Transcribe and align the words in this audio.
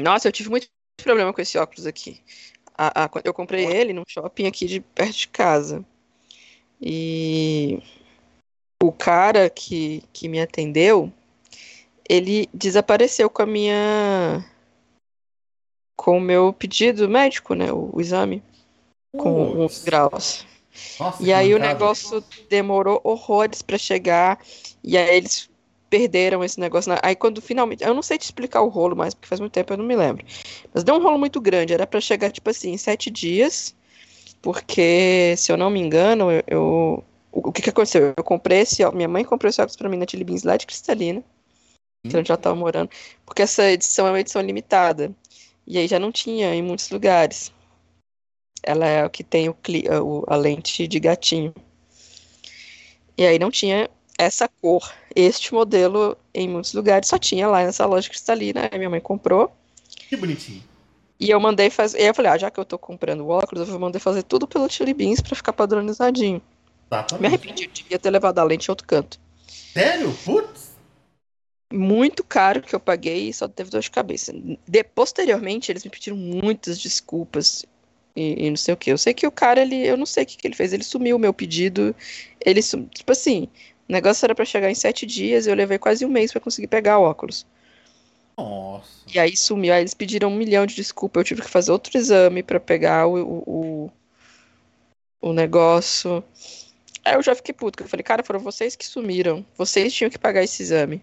Nossa, 0.00 0.28
eu 0.28 0.32
tive 0.32 0.50
muito 0.50 0.68
problema 1.02 1.32
com 1.32 1.40
esse 1.40 1.58
óculos 1.58 1.86
aqui. 1.86 2.20
A, 2.76 3.04
a, 3.04 3.10
eu 3.24 3.34
comprei 3.34 3.66
ele 3.66 3.92
num 3.92 4.04
shopping 4.06 4.46
aqui 4.46 4.66
de 4.66 4.80
perto 4.80 5.16
de 5.16 5.28
casa. 5.28 5.84
E 6.80 7.82
o 8.82 8.90
cara 8.90 9.50
que, 9.50 10.02
que 10.12 10.28
me 10.28 10.40
atendeu, 10.40 11.12
ele 12.08 12.48
desapareceu 12.54 13.28
com 13.28 13.42
a 13.42 13.46
minha. 13.46 14.44
com 15.94 16.16
o 16.16 16.20
meu 16.20 16.52
pedido 16.52 17.08
médico, 17.08 17.54
né? 17.54 17.70
O, 17.70 17.90
o 17.92 18.00
exame. 18.00 18.42
Com 19.12 19.64
os 19.64 19.84
graus. 19.84 20.46
Nossa, 20.98 21.22
e 21.22 21.32
aí 21.32 21.52
o 21.52 21.58
negócio 21.58 22.24
demorou 22.48 23.00
horrores 23.04 23.60
para 23.60 23.76
chegar. 23.76 24.40
E 24.82 24.96
aí 24.96 25.16
eles 25.16 25.49
perderam 25.90 26.42
esse 26.44 26.58
negócio. 26.58 26.92
Aí 27.02 27.16
quando 27.16 27.42
finalmente. 27.42 27.82
Eu 27.82 27.92
não 27.92 28.02
sei 28.02 28.16
te 28.16 28.22
explicar 28.22 28.62
o 28.62 28.68
rolo 28.68 28.96
mais, 28.96 29.12
porque 29.12 29.28
faz 29.28 29.40
muito 29.40 29.52
tempo 29.52 29.72
eu 29.72 29.76
não 29.76 29.84
me 29.84 29.96
lembro. 29.96 30.24
Mas 30.72 30.84
deu 30.84 30.94
um 30.94 31.02
rolo 31.02 31.18
muito 31.18 31.40
grande. 31.40 31.74
Era 31.74 31.86
para 31.86 32.00
chegar, 32.00 32.30
tipo 32.30 32.48
assim, 32.48 32.70
em 32.70 32.78
sete 32.78 33.10
dias. 33.10 33.74
Porque, 34.40 35.34
se 35.36 35.52
eu 35.52 35.56
não 35.56 35.68
me 35.68 35.80
engano, 35.80 36.30
eu. 36.30 36.44
eu 36.46 37.04
o 37.32 37.52
que, 37.52 37.62
que 37.62 37.70
aconteceu? 37.70 38.14
Eu 38.16 38.24
comprei 38.24 38.60
esse. 38.60 38.88
Minha 38.92 39.08
mãe 39.08 39.24
comprou 39.24 39.50
esse 39.50 39.60
óculos 39.60 39.76
pra 39.76 39.88
mim 39.88 39.98
na 39.98 40.06
Chili 40.08 40.24
Beans 40.24 40.44
lá 40.44 40.56
de 40.56 40.66
cristalina. 40.66 41.22
Que 42.08 42.16
eu 42.16 42.24
já 42.24 42.36
tava 42.36 42.56
morando. 42.56 42.90
Porque 43.26 43.42
essa 43.42 43.70
edição 43.70 44.06
é 44.06 44.10
uma 44.10 44.20
edição 44.20 44.40
limitada. 44.40 45.14
E 45.66 45.78
aí 45.78 45.86
já 45.86 45.98
não 45.98 46.10
tinha 46.10 46.54
em 46.54 46.62
muitos 46.62 46.90
lugares. 46.90 47.52
Ela 48.62 48.86
é 48.86 49.04
o 49.04 49.10
que 49.10 49.22
tem 49.22 49.48
o, 49.48 49.56
a 50.26 50.36
lente 50.36 50.88
de 50.88 50.98
gatinho. 50.98 51.54
E 53.16 53.26
aí 53.26 53.38
não 53.38 53.50
tinha 53.50 53.88
essa 54.20 54.46
cor, 54.46 54.92
este 55.16 55.54
modelo 55.54 56.14
em 56.34 56.46
muitos 56.46 56.74
lugares 56.74 57.08
só 57.08 57.18
tinha 57.18 57.48
lá 57.48 57.64
nessa 57.64 57.86
loja 57.86 58.08
cristalina. 58.08 58.68
Aí 58.70 58.76
minha 58.76 58.90
mãe 58.90 59.00
comprou. 59.00 59.50
Que 59.88 60.14
bonitinho. 60.14 60.62
E 61.18 61.30
eu 61.30 61.40
mandei 61.40 61.70
fazer. 61.70 61.98
E 61.98 62.02
aí 62.02 62.08
eu 62.08 62.14
falei, 62.14 62.30
ah, 62.30 62.36
já 62.36 62.50
que 62.50 62.60
eu 62.60 62.64
tô 62.64 62.78
comprando 62.78 63.26
óculos, 63.26 63.68
eu 63.68 63.78
mandei 63.78 63.98
fazer 63.98 64.22
tudo 64.22 64.46
pelo 64.46 64.68
Chili 64.68 64.92
Beans 64.92 65.22
pra 65.22 65.34
ficar 65.34 65.54
padronizadinho. 65.54 66.42
Exatamente. 66.90 67.20
Me 67.22 67.26
arrependi, 67.28 67.64
eu 67.64 67.70
devia 67.70 67.98
ter 67.98 68.10
levado 68.10 68.38
a 68.38 68.44
lente 68.44 68.68
em 68.68 68.72
outro 68.72 68.86
canto. 68.86 69.18
Sério? 69.46 70.12
Putz! 70.24 70.70
Muito 71.72 72.22
caro 72.22 72.60
que 72.60 72.74
eu 72.74 72.80
paguei 72.80 73.28
e 73.28 73.32
só 73.32 73.48
teve 73.48 73.70
dor 73.70 73.80
de 73.80 73.90
cabeça. 73.90 74.34
De, 74.68 74.84
posteriormente, 74.84 75.72
eles 75.72 75.84
me 75.84 75.90
pediram 75.90 76.16
muitas 76.16 76.78
desculpas 76.78 77.64
e, 78.14 78.46
e, 78.46 78.50
não 78.50 78.56
sei 78.56 78.74
o 78.74 78.76
que. 78.76 78.90
Eu 78.90 78.98
sei 78.98 79.14
que 79.14 79.26
o 79.26 79.30
cara, 79.30 79.62
ele, 79.62 79.86
eu 79.86 79.96
não 79.96 80.06
sei 80.06 80.24
o 80.24 80.26
que, 80.26 80.36
que 80.36 80.46
ele 80.46 80.56
fez. 80.56 80.72
Ele 80.72 80.82
sumiu 80.82 81.16
o 81.16 81.18
meu 81.18 81.32
pedido. 81.32 81.94
Ele, 82.44 82.60
tipo 82.60 83.12
assim, 83.12 83.48
o 83.90 83.92
negócio 83.92 84.24
era 84.24 84.36
para 84.36 84.44
chegar 84.44 84.70
em 84.70 84.74
sete 84.74 85.04
dias 85.04 85.46
e 85.46 85.50
eu 85.50 85.54
levei 85.56 85.76
quase 85.76 86.06
um 86.06 86.08
mês 86.08 86.30
para 86.30 86.40
conseguir 86.40 86.68
pegar 86.68 87.00
o 87.00 87.02
óculos. 87.02 87.44
Nossa. 88.38 89.04
E 89.12 89.18
aí 89.18 89.36
sumiu. 89.36 89.74
Aí 89.74 89.82
eles 89.82 89.94
pediram 89.94 90.28
um 90.28 90.36
milhão 90.36 90.64
de 90.64 90.76
desculpas. 90.76 91.20
Eu 91.20 91.24
tive 91.24 91.42
que 91.42 91.50
fazer 91.50 91.72
outro 91.72 91.98
exame 91.98 92.40
para 92.40 92.60
pegar 92.60 93.08
o, 93.08 93.42
o, 93.44 93.92
o, 95.20 95.32
negócio. 95.32 96.22
Aí 97.04 97.14
eu 97.14 97.22
já 97.22 97.34
fiquei 97.34 97.52
puto. 97.52 97.82
Eu 97.82 97.88
falei, 97.88 98.04
cara, 98.04 98.22
foram 98.22 98.38
vocês 98.38 98.76
que 98.76 98.86
sumiram. 98.86 99.44
Vocês 99.58 99.92
tinham 99.92 100.08
que 100.08 100.18
pagar 100.20 100.44
esse 100.44 100.62
exame. 100.62 101.02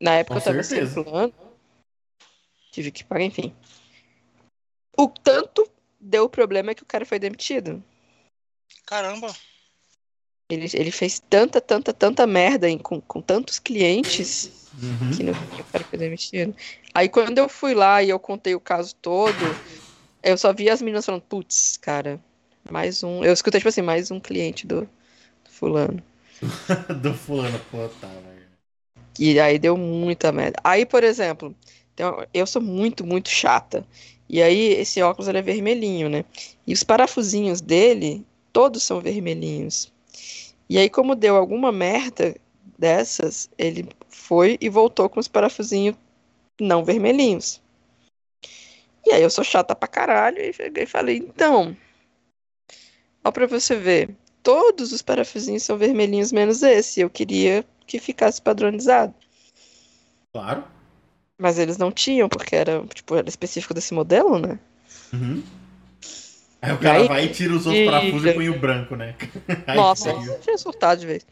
Na 0.00 0.16
época 0.16 0.34
Com 0.34 0.40
eu 0.40 0.44
tava 0.44 0.62
certeza. 0.64 0.92
sem 0.92 1.04
plano. 1.04 1.32
Tive 2.72 2.90
que 2.90 3.04
pagar, 3.04 3.22
enfim. 3.22 3.54
O 4.98 5.06
tanto 5.06 5.70
deu 6.00 6.28
problema 6.28 6.74
que 6.74 6.82
o 6.82 6.86
cara 6.86 7.06
foi 7.06 7.20
demitido. 7.20 7.80
Caramba. 8.84 9.32
Ele, 10.50 10.68
ele 10.74 10.90
fez 10.90 11.20
tanta, 11.30 11.60
tanta, 11.60 11.92
tanta 11.92 12.26
merda 12.26 12.68
em, 12.68 12.78
com, 12.78 13.00
com 13.00 13.20
tantos 13.20 13.58
clientes 13.58 14.68
uhum. 14.82 15.10
que 15.16 15.22
no 15.22 15.34
fim 15.34 15.60
o 15.60 15.64
cara 15.64 15.84
foi 15.84 15.98
demitido. 15.98 16.54
Aí 16.94 17.08
quando 17.08 17.38
eu 17.38 17.48
fui 17.48 17.74
lá 17.74 18.02
e 18.02 18.10
eu 18.10 18.18
contei 18.18 18.54
o 18.54 18.60
caso 18.60 18.94
todo, 18.96 19.36
eu 20.22 20.36
só 20.36 20.52
vi 20.52 20.68
as 20.68 20.82
meninas 20.82 21.06
falando, 21.06 21.22
putz, 21.22 21.76
cara, 21.76 22.20
mais 22.68 23.02
um. 23.02 23.24
Eu 23.24 23.32
escutei, 23.32 23.60
tipo 23.60 23.68
assim, 23.68 23.82
mais 23.82 24.10
um 24.10 24.20
cliente 24.20 24.66
do, 24.66 24.82
do 24.82 25.50
fulano. 25.50 26.02
do 27.00 27.14
fulano, 27.14 27.60
pô, 27.70 27.88
tá, 28.00 28.08
velho. 28.08 28.40
E 29.18 29.38
aí 29.38 29.58
deu 29.58 29.76
muita 29.76 30.32
merda. 30.32 30.58
Aí, 30.64 30.86
por 30.86 31.04
exemplo, 31.04 31.54
eu 32.32 32.46
sou 32.46 32.62
muito, 32.62 33.04
muito 33.04 33.28
chata. 33.28 33.86
E 34.28 34.40
aí, 34.42 34.72
esse 34.74 35.02
óculos 35.02 35.28
é 35.28 35.42
vermelhinho, 35.42 36.08
né? 36.08 36.24
E 36.66 36.72
os 36.72 36.82
parafusinhos 36.82 37.60
dele, 37.60 38.24
todos 38.52 38.82
são 38.82 39.00
vermelhinhos. 39.00 39.92
E 40.70 40.78
aí, 40.78 40.88
como 40.88 41.16
deu 41.16 41.36
alguma 41.36 41.72
merda 41.72 42.36
dessas, 42.78 43.50
ele 43.58 43.88
foi 44.08 44.56
e 44.60 44.68
voltou 44.68 45.08
com 45.10 45.18
os 45.18 45.26
parafusinhos 45.26 45.96
não 46.60 46.84
vermelhinhos. 46.84 47.60
E 49.04 49.12
aí 49.12 49.20
eu 49.20 49.30
sou 49.30 49.42
chata 49.42 49.74
pra 49.74 49.88
caralho 49.88 50.40
e 50.40 50.52
cheguei 50.52 50.84
e 50.84 50.86
falei, 50.86 51.16
então, 51.16 51.76
ó 53.24 53.32
pra 53.32 53.48
você 53.48 53.74
ver, 53.74 54.14
todos 54.44 54.92
os 54.92 55.02
parafusinhos 55.02 55.64
são 55.64 55.76
vermelhinhos 55.76 56.30
menos 56.30 56.62
esse. 56.62 57.00
Eu 57.00 57.10
queria 57.10 57.64
que 57.84 57.98
ficasse 57.98 58.40
padronizado. 58.40 59.12
Claro. 60.32 60.62
Mas 61.36 61.58
eles 61.58 61.78
não 61.78 61.90
tinham, 61.90 62.28
porque 62.28 62.54
era, 62.54 62.86
tipo, 62.94 63.16
era 63.16 63.28
específico 63.28 63.74
desse 63.74 63.92
modelo, 63.92 64.38
né? 64.38 64.56
Uhum. 65.12 65.42
Aí 66.62 66.72
o 66.72 66.78
cara 66.78 66.98
aí, 66.98 67.08
vai 67.08 67.24
e 67.24 67.28
tira 67.28 67.54
os 67.54 67.66
outros 67.66 67.84
parafusos 67.84 68.26
e 68.26 68.34
põe 68.34 68.50
o 68.50 68.58
branco, 68.58 68.94
né? 68.94 69.14
Aí 69.66 69.76
Nossa, 69.76 70.10
eu 70.10 70.40
tinha 70.40 70.58
surtado 70.58 71.00
de 71.00 71.06
vez. 71.06 71.26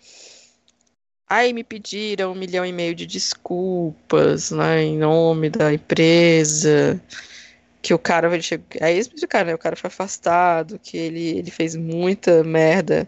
Aí 1.28 1.52
me 1.52 1.62
pediram 1.62 2.32
um 2.32 2.34
milhão 2.34 2.64
e 2.64 2.72
meio 2.72 2.94
de 2.94 3.04
desculpas, 3.04 4.50
né, 4.50 4.82
em 4.82 4.96
nome 4.96 5.50
da 5.50 5.74
empresa, 5.74 6.98
que 7.82 7.92
o 7.92 7.98
cara, 7.98 8.32
ele 8.32 8.42
chegou, 8.42 8.66
aí 8.80 8.94
eles 8.94 9.08
explicaram, 9.08 9.48
né, 9.48 9.54
o 9.54 9.58
cara 9.58 9.76
foi 9.76 9.88
afastado, 9.88 10.78
que 10.78 10.96
ele, 10.96 11.38
ele 11.38 11.50
fez 11.50 11.76
muita 11.76 12.42
merda 12.42 13.06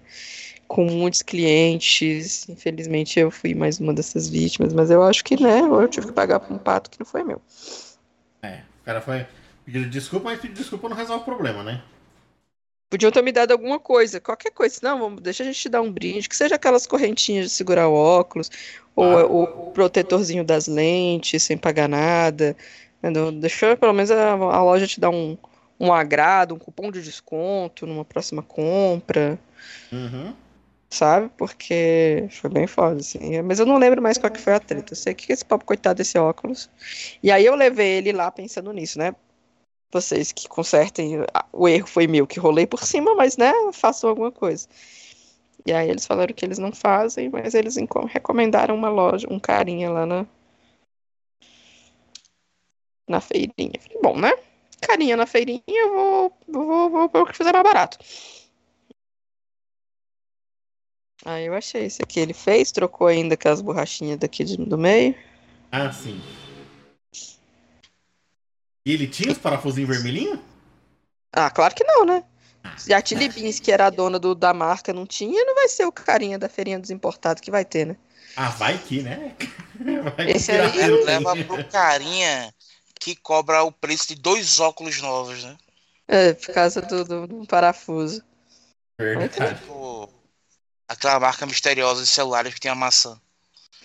com 0.69 0.85
muitos 0.85 1.23
clientes, 1.23 2.47
infelizmente 2.47 3.19
eu 3.19 3.31
fui 3.31 3.55
mais 3.55 3.81
uma 3.81 3.95
dessas 3.95 4.29
vítimas, 4.29 4.75
mas 4.75 4.91
eu 4.91 5.03
acho 5.03 5.25
que, 5.25 5.43
né, 5.43 5.61
eu 5.61 5.89
tive 5.89 6.09
que 6.09 6.13
pagar 6.13 6.41
por 6.41 6.53
um 6.53 6.59
pato 6.59 6.91
que 6.91 7.01
não 7.01 7.07
foi 7.07 7.25
meu. 7.25 7.41
É, 8.43 8.61
o 8.83 8.85
cara 8.85 9.01
foi 9.01 9.27
pedindo 9.65 9.89
desculpa, 9.89 10.29
mas 10.29 10.41
pedir 10.41 10.55
desculpa 10.55 10.91
não 10.91 10.97
resolve 10.97 11.23
o 11.23 11.25
problema, 11.25 11.63
né? 11.63 11.83
Podiam 12.91 13.13
ter 13.13 13.23
me 13.23 13.31
dado 13.31 13.53
alguma 13.53 13.79
coisa, 13.79 14.21
qualquer 14.21 14.51
coisa. 14.51 14.81
Não, 14.83 14.99
vamos, 14.99 15.23
deixa 15.23 15.45
a 15.45 15.47
gente 15.47 15.61
te 15.61 15.69
dar 15.69 15.81
um 15.81 15.93
brinde, 15.93 16.29
que 16.29 16.35
seja 16.35 16.57
aquelas 16.57 16.89
correntinhas 16.89 17.47
de 17.47 17.53
segurar 17.53 17.89
o 17.89 17.95
óculos, 17.95 18.51
ou 18.97 19.05
ah. 19.17 19.25
o 19.27 19.71
protetorzinho 19.71 20.43
das 20.43 20.67
lentes, 20.67 21.45
sem 21.45 21.57
pagar 21.57 21.89
nada. 21.89 22.57
Entendeu? 22.99 23.31
Deixa 23.31 23.77
pelo 23.77 23.93
menos 23.93 24.11
a, 24.11 24.33
a, 24.33 24.63
loja 24.63 24.89
te 24.89 24.99
dar 24.99 25.11
um, 25.11 25.39
um 25.79 25.93
agrado, 25.93 26.57
um 26.57 26.59
cupom 26.59 26.91
de 26.91 27.01
desconto 27.01 27.87
numa 27.87 28.05
próxima 28.05 28.43
compra. 28.43 29.39
Uhum. 29.93 30.35
Sabe? 30.91 31.31
Porque 31.39 32.27
foi 32.31 32.51
bem 32.51 32.67
foda, 32.67 32.99
assim. 32.99 33.41
Mas 33.43 33.61
eu 33.61 33.67
não 33.67 33.79
lembro 33.79 34.03
mais 34.03 34.19
qual 34.19 34.33
que 34.33 34.41
foi 34.41 34.55
a 34.55 34.59
treta. 34.59 34.93
Eu 34.93 34.97
sei 34.97 35.15
que 35.15 35.33
esse 35.33 35.45
papo, 35.45 35.65
coitado 35.65 35.99
desse 35.99 36.19
óculos. 36.19 36.69
E 37.23 37.31
aí 37.31 37.47
eu 37.47 37.55
levei 37.55 37.99
ele 37.99 38.11
lá 38.11 38.33
pensando 38.33 38.73
nisso, 38.73 38.99
né? 38.99 39.15
Vocês 39.93 40.33
que 40.33 40.49
consertem. 40.49 41.25
O 41.53 41.69
erro 41.69 41.87
foi 41.87 42.07
meu, 42.07 42.27
que 42.27 42.39
rolei 42.41 42.67
por 42.67 42.85
cima, 42.85 43.15
mas 43.15 43.37
né, 43.37 43.53
façam 43.73 44.11
alguma 44.11 44.31
coisa. 44.31 44.69
E 45.67 45.73
aí 45.73 45.91
eles 45.91 46.07
falaram 46.07 46.35
que 46.35 46.45
eles 46.45 46.59
não 46.59 46.73
fazem, 46.73 47.29
mas 47.29 47.55
eles 47.55 47.77
recomendaram 48.05 48.75
uma 48.75 48.89
loja, 48.89 49.27
um 49.31 49.39
carinha 49.39 49.91
lá 49.91 50.07
na 50.07 50.27
na 53.09 53.21
feirinha. 53.21 53.73
Falei, 53.81 53.99
bom, 54.03 54.19
né? 54.19 54.33
Carinha 54.81 55.17
na 55.17 55.27
feirinha, 55.27 55.63
eu 55.67 55.93
vou 55.93 56.33
vou 56.49 56.91
vou, 56.91 57.09
vou 57.09 57.23
o 57.23 57.27
que 57.27 57.37
fizer 57.37 57.53
mais 57.53 57.65
barato. 57.65 57.99
Aí 61.25 61.47
eu 61.47 61.55
achei 61.55 61.85
esse 61.85 62.03
aqui. 62.03 62.21
Ele 62.21 62.33
fez, 62.33 62.73
trocou 62.73 63.07
ainda 63.07 63.35
aquelas 63.35 63.61
borrachinhas 63.61 64.19
daqui 64.19 64.45
do 64.45 64.79
meio. 64.79 65.15
Ah, 65.71 65.93
sim. 65.93 66.21
E 68.85 68.93
ele 68.93 69.07
tinha 69.07 69.33
os 69.33 69.39
parafusinhos 69.39 69.89
vermelhinhos? 69.89 70.39
Ah, 71.33 71.51
claro 71.51 71.75
que 71.75 71.85
não, 71.85 72.05
né? 72.05 72.25
Se 72.77 72.93
a 72.93 73.01
Tilly 73.01 73.29
Beans, 73.29 73.61
que 73.61 73.73
era 73.73 73.87
a 73.87 73.91
dona 73.91 74.19
do, 74.19 74.35
da 74.35 74.53
marca, 74.53 74.93
não 74.93 75.07
tinha, 75.07 75.45
não 75.45 75.55
vai 75.55 75.69
ser 75.69 75.85
o 75.85 75.93
carinha 75.93 76.39
da 76.39 76.49
feirinha 76.49 76.79
dos 76.79 76.91
importados 76.91 77.41
que 77.41 77.51
vai 77.51 77.65
ter, 77.65 77.87
né? 77.87 77.97
Ah, 78.37 78.51
vai 78.51 78.79
que, 78.79 79.03
né? 79.03 79.35
Vai 80.17 80.31
Esse 80.31 80.53
aí 80.53 81.05
leva 81.05 81.35
pro 81.45 81.65
carinha 81.69 82.53
que 83.01 83.17
cobra 83.17 83.63
o 83.63 83.73
preço 83.73 84.09
de 84.09 84.15
dois 84.15 84.61
óculos 84.61 85.01
novos, 85.01 85.43
né? 85.43 85.57
É, 86.07 86.35
por 86.35 86.53
causa 86.53 86.83
do, 86.83 87.05
do, 87.05 87.27
do 87.27 87.47
parafuso. 87.47 88.23
Verdade. 88.99 89.59
Tipo, 89.59 90.09
aquela 90.87 91.19
marca 91.19 91.47
misteriosa 91.47 92.03
de 92.03 92.09
celulares 92.09 92.53
que 92.53 92.61
tem 92.61 92.71
a 92.71 92.75
maçã. 92.75 93.19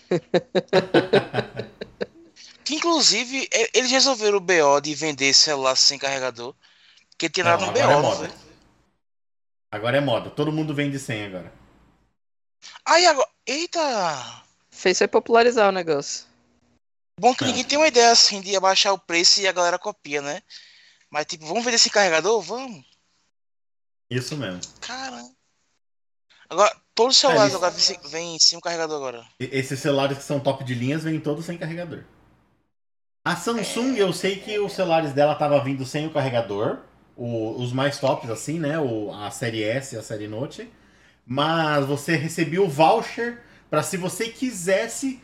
Que 2.66 2.76
inclusive 2.76 3.48
eles 3.74 3.92
resolveram 3.92 4.38
o 4.38 4.42
BO 4.42 4.82
de 4.82 4.94
vender 4.96 5.34
celular 5.34 5.76
sem 5.76 6.00
carregador. 6.00 6.54
Porque 7.12 7.30
tiraram 7.30 7.62
não, 7.62 7.70
um 7.70 7.74
BO. 7.74 7.80
É 7.80 8.02
moda. 8.02 8.32
Agora 9.72 9.98
é 9.98 10.02
moda. 10.02 10.30
Todo 10.32 10.52
mundo 10.52 10.74
vende 10.74 10.98
sem 11.00 11.26
agora. 11.26 11.54
Aí 12.84 13.06
agora. 13.06 13.30
Eita! 13.46 14.44
Fez 14.72 14.98
foi 14.98 15.08
popularizar 15.08 15.70
o 15.70 15.72
negócio. 15.72 16.26
Bom 17.20 17.34
que 17.36 17.44
É. 17.44 17.48
ninguém 17.48 17.64
tem 17.64 17.78
uma 17.78 17.88
ideia 17.88 18.12
assim 18.12 18.42
de 18.42 18.56
abaixar 18.56 18.92
o 18.94 19.00
preço 19.00 19.40
e 19.40 19.48
a 19.48 19.52
galera 19.52 19.78
copia, 19.80 20.22
né? 20.22 20.42
Mas 21.10 21.26
tipo, 21.28 21.46
vamos 21.46 21.64
vender 21.64 21.76
esse 21.76 21.90
carregador? 21.90 22.42
Vamos. 22.42 22.84
Isso 24.10 24.36
mesmo. 24.36 24.60
Caramba. 24.82 25.30
Agora, 26.50 26.76
todos 26.94 27.16
os 27.16 27.22
celulares 27.22 27.54
isso- 27.54 27.64
agora 27.64 28.10
vêm- 28.10 28.38
sem 28.40 28.58
um 28.58 28.62
carregador 28.62 28.98
agora. 28.98 29.26
E- 29.40 29.50
Esses 29.52 29.80
celulares 29.80 30.18
que 30.18 30.24
são 30.24 30.40
top 30.40 30.64
de 30.64 30.74
linhas 30.74 31.04
vêm 31.04 31.20
todos 31.20 31.46
sem 31.46 31.58
carregador. 31.58 32.04
A 33.25 33.36
Samsung, 33.36 33.98
eu 33.98 34.13
sei 34.13 34.38
que 34.38 34.60
os 34.60 34.74
celulares 34.74 35.12
dela 35.13 35.36
tava 35.36 35.62
vindo 35.63 35.86
sem 35.86 36.06
o 36.07 36.12
carregador. 36.13 36.80
o- 37.18 37.62
os 37.63 37.72
mais 37.72 37.98
tops, 37.98 38.30
assim, 38.30 38.60
né? 38.60 38.77
O, 38.77 39.10
a 39.13 39.31
série 39.31 39.63
S 39.63 39.95
e 39.95 39.98
a 39.98 40.01
série 40.04 40.27
Note. 40.27 40.69
Mas 41.25 41.86
você 41.86 42.16
recebia 42.18 42.62
o 42.63 42.69
voucher 42.69 43.42
para 43.69 43.83
se 43.83 43.98
você 43.98 44.30
quisesse 44.30 45.22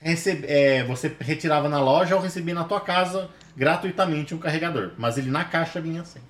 receber. 0.00 0.50
é, 0.50 0.84
você 0.84 1.14
retirava 1.20 1.68
na 1.68 1.80
loja 1.80 2.16
ou 2.16 2.22
recebia 2.22 2.54
na 2.54 2.64
tua 2.64 2.80
casa 2.80 3.30
gratuitamente 3.56 4.34
um 4.34 4.38
carregador. 4.38 4.92
Mas 4.98 5.18
ele 5.18 5.30
na 5.30 5.44
caixa 5.44 5.80
vinha 5.80 6.02
assim. 6.02 6.20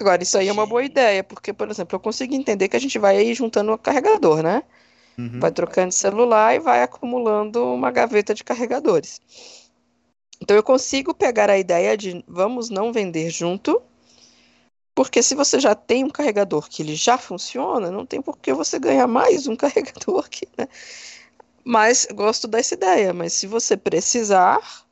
Agora, 0.00 0.22
isso 0.22 0.38
aí 0.38 0.48
é 0.48 0.52
uma 0.52 0.66
boa 0.66 0.84
ideia, 0.84 1.24
porque, 1.24 1.52
por 1.52 1.68
exemplo, 1.70 1.96
eu 1.96 2.00
consigo 2.00 2.34
entender 2.34 2.68
que 2.68 2.76
a 2.76 2.78
gente 2.80 2.98
vai 2.98 3.16
aí 3.16 3.34
juntando 3.34 3.72
o 3.72 3.78
carregador, 3.78 4.42
né? 4.42 4.62
Uhum. 5.18 5.42
Vai 5.42 5.52
trocando 5.52 5.90
de 5.90 5.96
celular 5.96 6.54
e 6.54 6.60
vai 6.60 6.82
acumulando 6.82 7.64
uma 7.74 7.90
gaveta 7.92 8.34
de 8.34 8.44
carregadores. 8.44 9.20
Então 10.40 10.56
eu 10.56 10.62
consigo 10.62 11.14
pegar 11.14 11.50
a 11.50 11.58
ideia 11.58 11.96
de 11.96 12.24
vamos 12.26 12.70
não 12.70 12.92
vender 12.92 13.30
junto, 13.30 13.82
porque 14.94 15.22
se 15.22 15.34
você 15.34 15.60
já 15.60 15.74
tem 15.74 16.04
um 16.04 16.10
carregador 16.10 16.68
que 16.68 16.82
ele 16.82 16.94
já 16.94 17.16
funciona, 17.18 17.90
não 17.90 18.04
tem 18.04 18.20
por 18.20 18.38
que 18.38 18.52
você 18.52 18.78
ganhar 18.78 19.06
mais 19.06 19.46
um 19.46 19.54
carregador 19.56 20.24
aqui, 20.24 20.48
né? 20.56 20.66
Mas 21.64 22.06
gosto 22.12 22.48
dessa 22.48 22.74
ideia, 22.74 23.12
mas 23.12 23.32
se 23.32 23.46
você 23.46 23.76
precisar, 23.76 24.86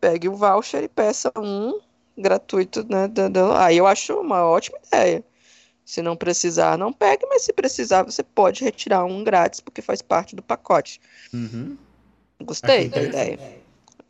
pegue 0.00 0.28
o 0.28 0.34
voucher 0.34 0.82
e 0.82 0.88
peça 0.88 1.32
um 1.38 1.80
gratuito, 2.18 2.84
né? 2.88 3.08
Aí 3.58 3.76
eu 3.76 3.86
acho 3.86 4.18
uma 4.18 4.44
ótima 4.44 4.78
ideia. 4.86 5.24
Se 5.84 6.00
não 6.00 6.16
precisar, 6.16 6.78
não 6.78 6.92
pegue, 6.92 7.26
mas 7.26 7.42
se 7.42 7.52
precisar, 7.52 8.02
você 8.02 8.22
pode 8.22 8.64
retirar 8.64 9.04
um 9.04 9.22
grátis, 9.22 9.60
porque 9.60 9.82
faz 9.82 10.00
parte 10.00 10.34
do 10.34 10.42
pacote. 10.42 11.00
Uhum. 11.32 11.76
Gostei 12.42 12.88
da 12.88 13.02
ideia. 13.02 13.63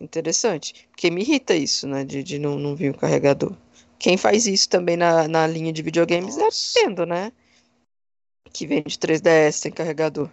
Interessante. 0.05 0.87
Porque 0.91 1.11
me 1.11 1.23
irrita 1.23 1.55
isso, 1.55 1.87
né? 1.87 2.05
De, 2.05 2.23
de 2.23 2.39
não, 2.39 2.59
não 2.59 2.77
vir 2.77 2.91
o 2.91 2.99
carregador. 2.99 3.57
Quem 3.99 4.17
faz 4.17 4.47
isso 4.47 4.69
também 4.69 4.97
na, 4.97 5.27
na 5.27 5.47
linha 5.47 5.73
de 5.73 5.83
videogames 5.83 6.37
é 6.37 6.41
a 6.41 6.45
Nossa. 6.45 6.79
Nintendo, 6.79 7.07
né? 7.07 7.33
Que 8.53 8.67
vende 8.67 8.99
3DS 8.99 9.57
sem 9.57 9.73
carregador. 9.73 10.31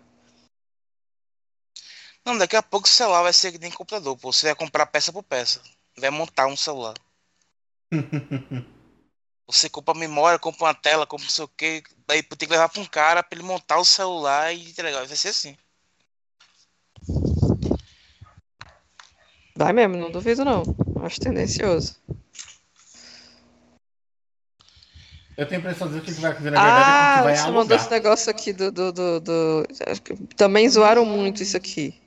Não, 2.25 2.37
daqui 2.37 2.55
a 2.55 2.61
pouco 2.61 2.87
o 2.87 2.89
celular 2.89 3.23
vai 3.23 3.33
ser 3.33 3.51
que 3.51 3.57
nem 3.57 3.71
computador, 3.71 4.15
pô. 4.17 4.31
Você 4.31 4.45
vai 4.47 4.55
comprar 4.55 4.85
peça 4.85 5.11
por 5.11 5.23
peça. 5.23 5.61
Vai 5.97 6.09
montar 6.09 6.47
um 6.47 6.55
celular. 6.55 6.93
Você 9.47 9.69
compra 9.69 9.93
memória, 9.93 10.39
compra 10.39 10.65
uma 10.65 10.73
tela, 10.73 11.05
compra 11.05 11.25
não 11.25 11.31
sei 11.31 11.43
o 11.43 11.47
que. 11.47 11.83
Daí 12.07 12.23
tem 12.23 12.47
que 12.47 12.53
levar 12.53 12.69
pra 12.69 12.81
um 12.81 12.85
cara 12.85 13.21
pra 13.21 13.37
ele 13.37 13.45
montar 13.45 13.79
o 13.79 13.85
celular 13.85 14.53
e 14.53 14.69
entregar. 14.69 15.05
Vai 15.05 15.17
ser 15.17 15.29
assim. 15.29 15.57
Vai 19.55 19.73
mesmo, 19.73 19.97
não 19.97 20.09
duvido 20.11 20.43
não. 20.45 20.63
Acho 21.03 21.19
tendencioso. 21.19 21.95
Eu 25.37 25.47
tenho 25.47 25.59
a 25.59 25.63
impressão 25.63 25.87
de 25.91 26.01
que 26.01 26.11
o 26.11 26.15
que 26.15 26.21
vai 26.21 26.31
acontecer 26.31 26.51
na 26.51 26.61
verdade 26.61 26.81
é 26.81 26.83
que 26.83 26.91
Ah, 26.99 27.13
gente 27.15 27.23
vai 27.23 27.35
você 27.35 27.41
alugar. 27.43 27.61
mandou 27.61 27.77
esse 27.77 27.89
negócio 27.91 28.29
aqui 28.29 28.53
do, 28.53 28.71
do, 28.71 28.91
do, 28.91 29.19
do- 29.19 29.67
que 30.03 30.15
Também 30.35 30.69
zoaram 30.69 31.05
muito 31.05 31.41
isso 31.41 31.57
aqui. 31.57 31.99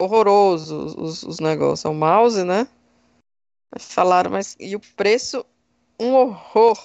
Horroroso 0.00 0.76
os, 0.78 0.94
os, 0.94 1.22
os 1.24 1.40
negócios. 1.40 1.84
É 1.84 1.88
o 1.88 1.94
mouse, 1.94 2.44
né? 2.44 2.68
Falaram, 3.78 4.30
mas. 4.30 4.56
E 4.60 4.76
o 4.76 4.80
preço? 4.80 5.44
Um 5.98 6.12
horror. 6.14 6.78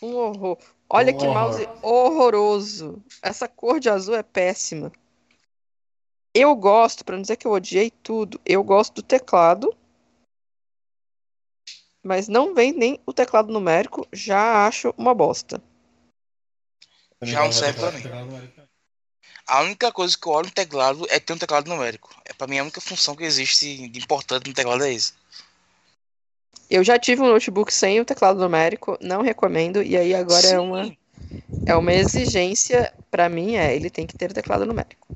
Um 0.00 0.14
horror. 0.14 0.58
Olha 0.88 1.12
Um 1.12 1.16
que 1.16 1.26
horror. 1.26 1.34
mouse 1.34 1.68
horroroso. 1.82 3.02
Essa 3.20 3.48
cor 3.48 3.80
de 3.80 3.90
azul 3.90 4.14
é 4.14 4.22
péssima. 4.22 4.92
Eu 6.34 6.54
gosto, 6.54 7.04
pra 7.04 7.16
não 7.16 7.22
dizer 7.22 7.36
que 7.36 7.46
eu 7.46 7.52
odiei 7.52 7.90
tudo, 7.90 8.40
eu 8.46 8.62
gosto 8.62 8.94
do 8.94 9.02
teclado. 9.02 9.76
Mas 12.02 12.28
não 12.28 12.54
vem 12.54 12.72
nem 12.72 13.00
o 13.04 13.12
teclado 13.12 13.52
numérico, 13.52 14.06
já 14.12 14.66
acho 14.66 14.94
uma 14.96 15.14
bosta. 15.14 15.62
Já 17.22 17.44
não 17.44 17.52
serve 17.52 17.78
pra 17.78 17.92
mim. 17.92 18.02
A 19.46 19.62
única 19.62 19.92
coisa 19.92 20.16
que 20.16 20.26
eu 20.26 20.32
olho 20.32 20.46
no 20.46 20.52
teclado 20.52 21.06
é 21.10 21.18
ter 21.18 21.32
um 21.32 21.38
teclado 21.38 21.68
numérico. 21.68 22.14
É 22.24 22.32
pra 22.32 22.46
mim 22.46 22.58
a 22.58 22.62
única 22.62 22.80
função 22.80 23.16
que 23.16 23.24
existe 23.24 23.88
de 23.88 23.98
importante 23.98 24.48
no 24.48 24.54
teclado 24.54 24.84
é 24.84 24.92
isso. 24.92 25.14
Eu 26.70 26.84
já 26.84 26.98
tive 26.98 27.20
um 27.22 27.26
notebook 27.26 27.74
sem 27.74 28.00
o 28.00 28.04
teclado 28.04 28.38
numérico, 28.38 28.96
não 29.00 29.22
recomendo, 29.22 29.82
e 29.82 29.96
aí 29.96 30.14
agora 30.14 30.46
é 30.46 30.58
uma, 30.60 30.84
Sim. 30.84 30.96
é 31.66 31.74
uma 31.74 31.92
exigência 31.92 32.94
pra 33.10 33.28
mim, 33.28 33.56
é, 33.56 33.74
ele 33.74 33.90
tem 33.90 34.06
que 34.06 34.14
ter 34.14 34.30
o 34.30 34.34
teclado 34.34 34.64
numérico. 34.64 35.08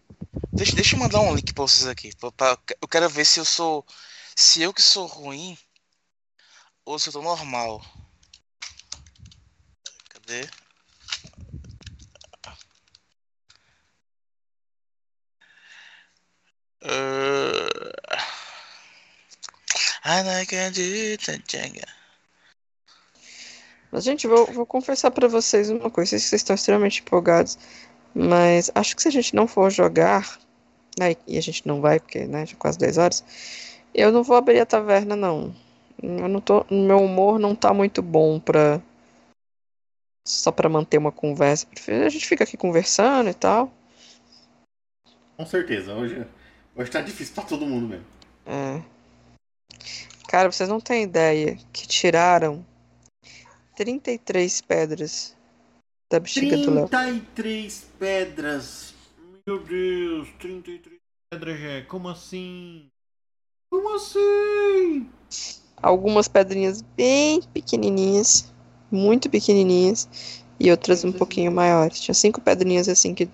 Deixa, 0.56 0.74
deixa 0.74 0.96
eu 0.96 1.00
mandar 1.00 1.20
um 1.20 1.34
link 1.34 1.52
pra 1.52 1.62
vocês 1.62 1.86
aqui. 1.86 2.14
pra- 2.16 2.30
pra- 2.32 2.58
eu 2.80 2.88
quero 2.88 3.08
ver 3.08 3.24
se 3.24 3.40
eu 3.40 3.44
sou. 3.44 3.84
Se 4.36 4.62
eu 4.62 4.72
que 4.74 4.82
sou 4.82 5.06
ruim 5.06 5.56
ou 6.84 6.98
se 6.98 7.08
eu 7.08 7.12
tô 7.12 7.22
normal. 7.22 7.84
Cadê? 10.10 10.48
Uh... 16.82 17.94
Mas, 23.90 24.04
gente, 24.04 24.26
vou, 24.26 24.46
vou 24.52 24.66
confessar 24.66 25.10
pra 25.10 25.28
vocês 25.28 25.70
uma 25.70 25.90
coisa, 25.90 26.10
vocês 26.18 26.32
estão 26.32 26.54
extremamente 26.54 27.00
empolgados, 27.00 27.56
mas 28.14 28.70
acho 28.74 28.94
que 28.96 29.02
se 29.02 29.08
a 29.08 29.10
gente 29.12 29.34
não 29.34 29.46
for 29.46 29.70
jogar, 29.70 30.38
né, 30.98 31.16
e 31.26 31.38
a 31.38 31.40
gente 31.40 31.66
não 31.66 31.80
vai, 31.80 31.98
porque, 32.00 32.26
né, 32.26 32.46
já 32.46 32.56
quase 32.56 32.78
10 32.78 32.98
horas, 32.98 33.24
eu 33.94 34.10
não 34.12 34.22
vou 34.22 34.36
abrir 34.36 34.60
a 34.60 34.66
taverna, 34.66 35.14
não. 35.14 35.54
Eu 36.02 36.28
não 36.28 36.40
tô, 36.40 36.66
meu 36.70 36.98
humor 36.98 37.38
não 37.38 37.54
tá 37.54 37.72
muito 37.72 38.02
bom 38.02 38.40
pra... 38.40 38.80
Só 40.26 40.50
pra 40.50 40.68
manter 40.68 40.96
uma 40.96 41.12
conversa. 41.12 41.66
A 41.88 42.08
gente 42.08 42.26
fica 42.26 42.44
aqui 42.44 42.56
conversando 42.56 43.28
e 43.28 43.34
tal. 43.34 43.70
Com 45.36 45.44
certeza. 45.44 45.92
Hoje, 45.92 46.26
hoje 46.74 46.90
tá 46.90 47.02
difícil 47.02 47.34
pra 47.34 47.44
todo 47.44 47.66
mundo 47.66 47.88
mesmo. 47.88 48.06
É. 48.46 48.82
Cara, 50.28 50.50
vocês 50.50 50.68
não 50.68 50.80
têm 50.80 51.02
ideia 51.02 51.58
que 51.72 51.86
tiraram 51.86 52.64
33 53.76 54.62
pedras 54.62 55.36
da 56.10 56.18
bexiga 56.18 56.56
do 56.56 56.72
Léo. 56.72 56.88
33 56.88 57.86
pedras. 57.98 58.93
Meu 59.46 59.62
Deus, 59.62 60.28
33 60.38 60.98
pedras, 61.30 61.58
Jé. 61.58 61.82
Como 61.82 62.08
assim? 62.08 62.90
Como 63.70 63.94
assim? 63.94 65.06
Algumas 65.82 66.28
pedrinhas 66.28 66.80
bem 66.80 67.42
pequenininhas, 67.52 68.50
muito 68.90 69.28
pequenininhas, 69.28 70.08
e 70.58 70.70
outras 70.70 71.04
um 71.04 71.12
pouquinho 71.12 71.52
maiores. 71.52 72.00
Tinha 72.00 72.14
cinco 72.14 72.40
pedrinhas 72.40 72.88
assim 72.88 73.14
que, 73.14 73.28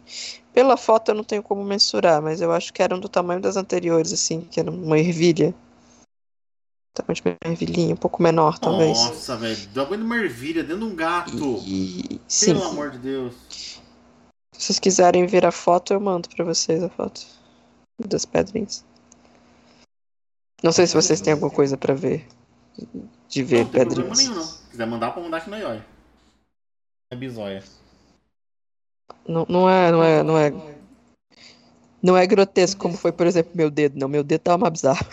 pela 0.52 0.76
foto 0.76 1.12
eu 1.12 1.14
não 1.14 1.23
tenho 1.23 1.45
como 1.45 1.62
mensurar, 1.62 2.21
mas 2.21 2.40
eu 2.40 2.50
acho 2.50 2.73
que 2.73 2.83
eram 2.83 2.99
do 2.99 3.09
tamanho 3.09 3.40
das 3.40 3.57
anteriores, 3.57 4.12
assim, 4.12 4.40
que 4.40 4.59
era 4.59 4.69
uma 4.69 4.99
ervilha. 4.99 5.55
Tamanho 6.93 7.14
de 7.14 7.23
uma 7.23 7.52
ervilhinha, 7.52 7.95
um 7.95 7.97
pouco 7.97 8.21
menor, 8.21 8.59
talvez. 8.59 8.99
Nossa, 8.99 9.37
velho. 9.37 9.69
Tamanho 9.73 9.99
de 9.99 10.02
uma 10.02 10.17
ervilha 10.17 10.64
dentro 10.64 10.85
de 10.85 10.93
um 10.93 10.97
gato. 10.97 11.62
E, 11.64 12.21
sim, 12.26 12.55
Pelo 12.55 12.64
amor 12.64 12.90
de 12.90 12.99
Deus. 12.99 13.79
Se 14.61 14.67
vocês 14.67 14.79
quiserem 14.79 15.26
ver 15.26 15.47
a 15.47 15.50
foto, 15.50 15.95
eu 15.95 16.00
mando 16.00 16.29
pra 16.29 16.45
vocês 16.45 16.83
a 16.83 16.90
foto 16.90 17.26
das 17.99 18.26
pedrinhas. 18.26 18.85
Não 20.62 20.71
sei 20.71 20.87
se 20.87 20.95
vocês 20.95 21.19
têm 21.23 21.33
alguma 21.33 21.50
coisa 21.50 21.79
pra 21.79 21.95
ver. 21.95 22.29
De 23.26 23.43
ver 23.43 23.64
não 23.64 23.71
tem 23.71 23.87
problema 23.87 24.11
pedrinhas. 24.11 24.19
nenhum, 24.19 24.35
não. 24.35 24.45
Se 24.45 24.71
quiser 24.71 24.87
mandar 24.87 25.12
pra 25.12 25.23
mandar 25.23 25.38
aqui 25.38 25.49
na 25.49 25.57
Ioi. 25.57 25.83
É 27.11 27.17
bizóia. 27.17 27.64
Não, 29.26 29.47
não 29.49 29.71
é, 29.71 29.90
não 29.90 30.02
é, 30.02 30.23
não 30.23 30.37
é. 30.37 30.52
Não 32.02 32.17
é 32.17 32.26
grotesco 32.26 32.83
como 32.83 32.99
foi, 32.99 33.12
por 33.12 33.26
exemplo, 33.26 33.52
meu 33.55 33.71
dedo. 33.71 33.99
Não, 33.99 34.09
meu 34.09 34.23
dedo 34.23 34.43
tava 34.43 34.59
mais 34.59 34.73
bizarro. 34.75 35.07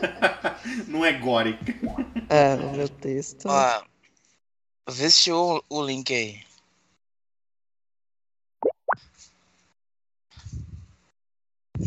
não 0.88 1.04
é 1.04 1.12
gore. 1.12 1.58
É, 2.30 2.54
o 2.54 2.74
meu 2.74 2.88
texto. 2.88 3.46
Ó, 3.48 3.82
vê 4.88 5.10
se 5.10 5.30
o, 5.30 5.62
o 5.68 5.84
link 5.84 6.14
aí. 6.14 6.51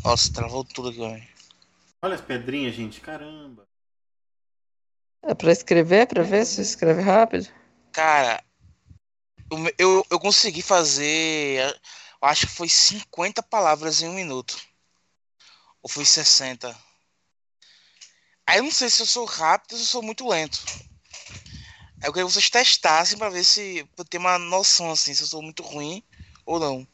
Nossa, 0.03 0.31
travou 0.31 0.63
tudo 0.63 0.89
aqui, 0.89 0.99
velho. 0.99 1.27
Olha 2.01 2.15
as 2.15 2.21
pedrinhas, 2.21 2.75
gente. 2.75 3.01
Caramba. 3.01 3.67
É 5.23 5.33
pra 5.33 5.51
escrever, 5.51 6.07
pra 6.07 6.21
ver 6.21 6.45
se 6.45 6.61
escreve 6.61 7.01
rápido. 7.01 7.47
Cara, 7.91 8.43
me- 9.53 9.73
eu, 9.77 10.05
eu 10.11 10.19
consegui 10.19 10.61
fazer, 10.61 11.61
eu 12.21 12.27
acho 12.27 12.45
que 12.47 12.53
foi 12.53 12.69
50 12.69 13.41
palavras 13.41 14.01
em 14.01 14.07
um 14.09 14.13
minuto. 14.13 14.55
Ou 15.81 15.89
foi 15.89 16.05
60? 16.05 16.75
Aí 18.47 18.59
eu 18.59 18.63
não 18.63 18.71
sei 18.71 18.89
se 18.89 19.01
eu 19.01 19.05
sou 19.07 19.25
rápido 19.25 19.71
ou 19.73 19.77
se 19.77 19.83
eu 19.83 19.87
sou 19.87 20.03
muito 20.03 20.27
lento. 20.27 20.63
Aí 22.01 22.07
eu 22.09 22.13
queria 22.13 22.27
que 22.27 22.33
vocês 22.33 22.49
testassem 22.49 23.17
pra 23.17 23.29
ver 23.29 23.43
se. 23.43 23.83
pra 23.95 24.05
ter 24.05 24.19
uma 24.19 24.37
noção 24.37 24.91
assim, 24.91 25.13
se 25.15 25.23
eu 25.23 25.27
sou 25.27 25.41
muito 25.41 25.63
ruim 25.63 26.03
ou 26.45 26.59
não. 26.59 26.87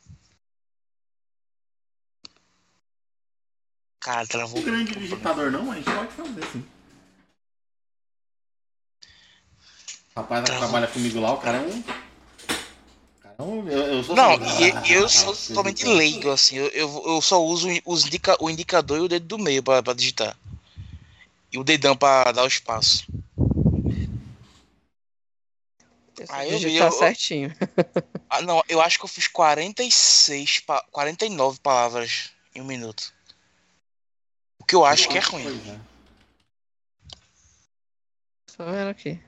Cara, 4.01 4.25
travou. 4.25 4.59
Um 4.59 4.63
grande 4.63 4.95
digitador 4.95 5.51
não, 5.51 5.71
a 5.71 5.75
gente 5.75 5.85
pode 5.85 6.11
fazer 6.11 6.43
sim. 6.51 6.65
O 10.15 10.19
rapaz 10.19 10.49
que 10.49 10.57
trabalha 10.57 10.87
comigo 10.87 11.19
lá, 11.19 11.33
o 11.33 11.37
cara 11.37 11.57
é 11.59 11.61
um. 11.61 11.81
Cara 11.83 13.35
é 13.37 13.43
um 13.43 13.69
eu, 13.69 13.79
eu 13.93 14.03
sou 14.03 14.15
Não, 14.15 14.31
ah, 14.33 14.87
eu 14.89 15.07
sou 15.07 15.35
totalmente 15.35 15.85
leigo, 15.85 16.31
assim. 16.31 16.55
Eu, 16.57 16.67
eu, 16.69 17.03
eu 17.05 17.21
só 17.21 17.41
uso 17.43 17.69
os 17.85 18.05
indica, 18.07 18.35
o 18.43 18.49
indicador 18.49 18.97
e 18.97 19.01
o 19.01 19.07
dedo 19.07 19.25
do 19.27 19.37
meio 19.37 19.61
pra, 19.61 19.83
pra 19.83 19.93
digitar. 19.93 20.35
E 21.53 21.59
o 21.59 21.63
dedão 21.63 21.95
pra 21.95 22.31
dar 22.31 22.43
o 22.43 22.47
espaço. 22.47 23.05
Ah, 26.27 26.45
eu 26.45 26.57
vi, 26.57 26.65
digitar 26.65 26.87
eu- 26.91 26.97
certinho. 26.97 27.55
Ah, 28.29 28.41
não, 28.41 28.63
eu 28.67 28.81
acho 28.81 28.97
que 28.97 29.05
eu 29.05 29.09
fiz 29.09 29.27
46, 29.27 30.59
pa- 30.61 30.83
49 30.91 31.59
palavras 31.59 32.31
em 32.55 32.61
um 32.61 32.65
minuto. 32.65 33.13
Que 34.71 34.75
eu 34.77 34.85
acho 34.85 35.09
que 35.09 35.17
é 35.17 35.19
ruim. 35.19 35.43
Pois 35.43 35.67
é. 35.67 35.79
Só 38.47 38.63
vendo 38.63 38.87
aqui. 38.87 39.21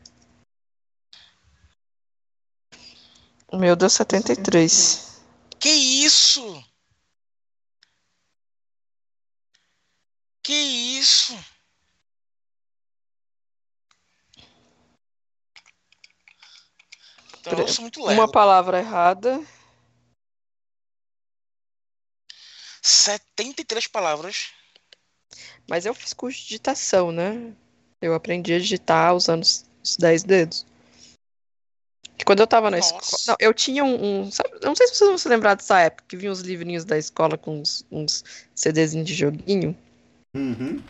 O 3.50 3.58
meu 3.58 3.76
deu 3.76 3.90
73. 3.90 5.22
Que 5.60 5.68
isso? 5.68 6.64
Que 10.42 10.54
isso? 10.54 11.38
Então 17.42 17.60
eu 17.60 17.68
sou 17.68 17.82
muito 17.82 18.00
Uma 18.00 18.12
lerdo. 18.12 18.32
palavra 18.32 18.80
errada. 18.80 19.46
73 22.82 23.88
palavras. 23.88 24.63
Mas 25.68 25.86
eu 25.86 25.94
fiz 25.94 26.14
curso 26.14 26.38
de 26.40 26.46
digitação, 26.46 27.12
né? 27.12 27.52
Eu 28.02 28.14
aprendi 28.14 28.54
a 28.54 28.60
digitar 28.60 29.16
usando 29.16 29.44
os 29.44 29.66
os 29.84 29.98
10 29.98 30.24
dedos. 30.24 30.66
Que 32.18 32.24
quando 32.24 32.40
eu 32.40 32.48
tava 32.48 32.72
na 32.72 32.80
escola. 32.80 33.02
Não, 33.28 33.36
eu 33.38 33.54
tinha 33.54 33.84
um. 33.84 34.22
um- 34.24 34.32
sabe- 34.32 34.50
eu 34.62 34.68
não 34.68 34.76
sei 34.76 34.88
se 34.88 34.96
vocês 34.96 35.10
vão 35.10 35.18
se 35.18 35.28
lembrar 35.28 35.56
dessa 35.56 35.78
época, 35.80 36.06
que 36.08 36.16
vinha 36.16 36.32
os 36.32 36.40
livrinhos 36.40 36.86
da 36.86 36.98
escola 36.98 37.38
com 37.38 37.60
uns, 37.60 37.86
uns 37.92 38.24
CDzinhos 38.56 39.06
de 39.06 39.14
joguinho. 39.14 39.76
Uhum. 40.36 40.82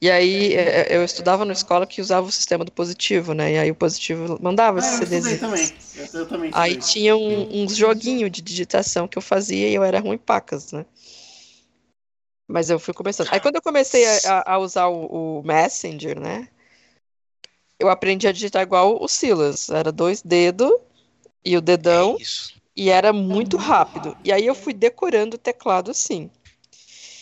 E 0.00 0.10
aí 0.10 0.52
é, 0.54 0.92
é, 0.92 0.96
eu 0.96 1.04
estudava 1.04 1.44
numa 1.44 1.52
escola 1.52 1.86
que 1.86 2.00
usava 2.00 2.26
o 2.26 2.32
sistema 2.32 2.64
do 2.64 2.72
positivo, 2.72 3.34
né? 3.34 3.52
E 3.52 3.58
aí 3.58 3.70
o 3.70 3.74
positivo 3.76 4.36
mandava 4.42 4.78
Ah, 4.78 4.80
esses 4.80 4.98
eu 4.98 5.04
estudei 5.04 5.20
CDzinhos. 5.20 5.40
também. 5.40 5.72
Eu, 6.12 6.20
eu 6.20 6.26
também 6.26 6.50
Aí 6.52 6.76
tinha 6.76 7.16
um- 7.16 7.62
uns 7.62 7.76
joguinhos 7.76 8.32
de 8.32 8.42
digitação 8.42 9.06
que 9.06 9.16
eu 9.16 9.22
fazia 9.22 9.68
e 9.68 9.74
eu 9.74 9.84
era 9.84 10.00
ruim 10.00 10.18
pacas, 10.18 10.72
né? 10.72 10.84
Mas 12.46 12.70
eu 12.70 12.78
fui 12.78 12.92
começando. 12.92 13.28
Aí 13.30 13.40
quando 13.40 13.56
eu 13.56 13.62
comecei 13.62 14.04
a, 14.26 14.54
a- 14.54 14.58
usar 14.58 14.86
o, 14.88 15.38
o 15.40 15.42
Messenger, 15.42 16.18
né? 16.20 16.48
Eu 17.78 17.88
aprendi 17.88 18.28
a 18.28 18.32
digitar 18.32 18.62
igual 18.62 19.02
o 19.02 19.08
Silas. 19.08 19.68
Era 19.70 19.90
dois 19.90 20.22
dedos 20.22 20.70
e 21.44 21.56
o 21.56 21.60
dedão, 21.60 22.16
É 22.18 22.22
isso. 22.22 22.54
e 22.76 22.90
era 22.90 23.12
muito 23.12 23.56
rápido. 23.56 24.16
E 24.24 24.32
aí 24.32 24.46
eu 24.46 24.54
fui 24.54 24.72
decorando 24.72 25.36
o 25.36 25.38
teclado 25.38 25.90
assim. 25.90 26.30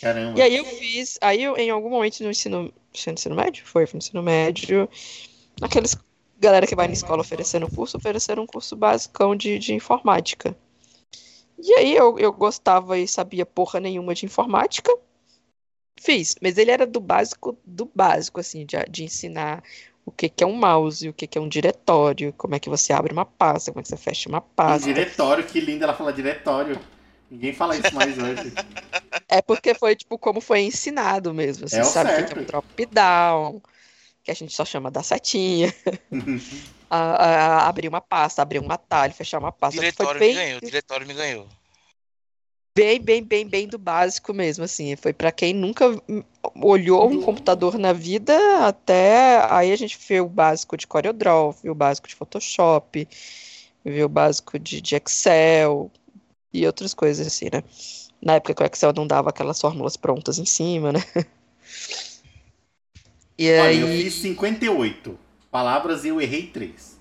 Caramba. 0.01 0.37
E 0.37 0.41
aí 0.41 0.55
eu 0.57 0.65
fiz. 0.65 1.17
Aí 1.21 1.43
eu, 1.43 1.57
em 1.57 1.69
algum 1.69 1.89
momento 1.89 2.21
no 2.23 2.29
ensino. 2.31 2.73
Foi 2.93 3.13
no 3.13 3.17
ensino 3.17 3.35
médio? 3.35 3.65
Foi, 3.65 3.85
foi 3.85 3.97
no 3.97 4.03
ensino 4.03 4.21
médio. 4.21 4.89
Aqueles 5.61 5.95
galera 6.37 6.65
que 6.65 6.75
vai 6.75 6.87
na 6.87 6.93
escola 6.93 7.21
oferecendo 7.21 7.69
curso, 7.69 7.97
ofereceram 7.97 8.43
um 8.43 8.47
curso 8.47 8.75
basicão 8.75 9.35
de, 9.35 9.59
de 9.59 9.73
informática. 9.75 10.57
E 11.57 11.73
aí 11.75 11.95
eu, 11.95 12.17
eu 12.17 12.33
gostava 12.33 12.97
e 12.97 13.07
sabia 13.07 13.45
porra 13.45 13.79
nenhuma 13.79 14.15
de 14.15 14.25
informática. 14.25 14.91
Fiz, 16.01 16.35
mas 16.41 16.57
ele 16.57 16.71
era 16.71 16.85
do 16.87 16.99
básico 16.99 17.57
do 17.65 17.89
básico, 17.95 18.39
assim, 18.39 18.65
de, 18.65 18.77
de 18.89 19.03
ensinar 19.05 19.63
o 20.05 20.11
que, 20.11 20.29
que 20.29 20.43
é 20.43 20.47
um 20.47 20.55
mouse, 20.55 21.07
o 21.07 21.13
que, 21.13 21.27
que 21.27 21.37
é 21.37 21.41
um 21.41 21.47
diretório, 21.49 22.33
como 22.33 22.55
é 22.55 22.59
que 22.59 22.69
você 22.69 22.91
abre 22.93 23.13
uma 23.13 23.25
pasta, 23.25 23.71
como 23.71 23.79
é 23.81 23.83
que 23.83 23.89
você 23.89 23.97
fecha 23.97 24.27
uma 24.29 24.41
Um 24.67 24.77
pasta. 24.77 24.89
diretório, 24.93 25.45
que 25.47 25.59
lindo 25.59 25.83
ela 25.83 25.93
fala 25.93 26.13
diretório. 26.13 26.77
Ninguém 27.29 27.53
fala 27.53 27.75
isso 27.77 27.93
mais 27.95 28.17
hoje. 28.17 28.51
É 29.27 29.41
porque 29.41 29.73
foi, 29.73 29.95
tipo, 29.95 30.17
como 30.19 30.41
foi 30.41 30.61
ensinado 30.61 31.33
mesmo. 31.33 31.67
Você 31.67 31.81
É 31.81 31.83
o 31.83 31.91
sabe 31.91 32.11
o 32.11 32.13
que 32.13 32.23
certo. 32.23 32.33
que 32.33 32.33
é 32.33 32.37
um 32.41 32.45
drop-down, 32.45 33.61
que 34.23 34.31
a 34.31 34.35
gente 34.35 34.53
só 34.55 34.65
chama 34.65 34.91
da 34.91 35.03
setinha. 35.03 35.73
a, 36.89 36.97
a- 36.97 37.65
a 37.65 37.69
abrir 37.69 37.87
uma 37.87 38.01
pasta, 38.01 38.41
abrir 38.41 38.59
um 38.59 38.71
atalho, 38.71 39.13
fechar 39.13 39.39
uma 39.39 39.51
pasta. 39.51 39.83
Foi 39.83 40.07
Diretório 40.07 40.21
bem, 40.21 40.29
me 40.29 40.33
ganhou. 40.33 40.61
Diretório 40.61 41.07
me 41.07 41.15
ganhou. 41.15 41.49
Bem, 42.75 42.99
bem, 43.01 43.23
bem, 43.23 43.47
bem 43.47 43.67
do 43.67 43.77
básico 43.77 44.33
mesmo, 44.33 44.63
assim. 44.63 44.95
Foi 44.95 45.13
pra 45.13 45.31
quem 45.31 45.53
nunca 45.53 45.85
olhou 46.61 47.09
um 47.09 47.21
computador 47.21 47.77
na 47.77 47.93
vida, 47.93 48.33
até 48.65 49.43
aí 49.53 49.71
a 49.71 49.75
gente 49.75 49.97
viu 50.07 50.25
o 50.25 50.29
básico 50.29 50.77
de 50.77 50.87
CorelDRAW, 50.87 51.51
viu 51.63 51.71
o 51.73 51.75
básico 51.75 52.07
de 52.07 52.15
Photoshop, 52.15 53.07
viu 53.85 54.05
o 54.05 54.09
básico 54.09 54.57
de, 54.59 54.81
de 54.81 54.95
Excel 54.95 55.91
e 56.53 56.65
outras 56.65 56.93
coisas 56.93 57.27
assim, 57.27 57.49
né? 57.51 57.63
Na 58.21 58.35
época 58.35 58.53
que 58.55 58.63
o 58.63 58.65
Excel 58.65 58.93
não 58.93 59.07
dava 59.07 59.29
aquelas 59.29 59.59
fórmulas 59.59 59.97
prontas 59.97 60.37
em 60.39 60.45
cima, 60.45 60.91
né? 60.93 60.99
E 63.37 63.49
Olha, 63.55 63.79
eu 63.79 63.87
aí, 63.87 64.03
fiz 64.03 64.13
58 64.15 65.17
palavras 65.49 66.03
e 66.05 66.09
eu 66.09 66.19
errei 66.21 66.47
3. 66.47 66.99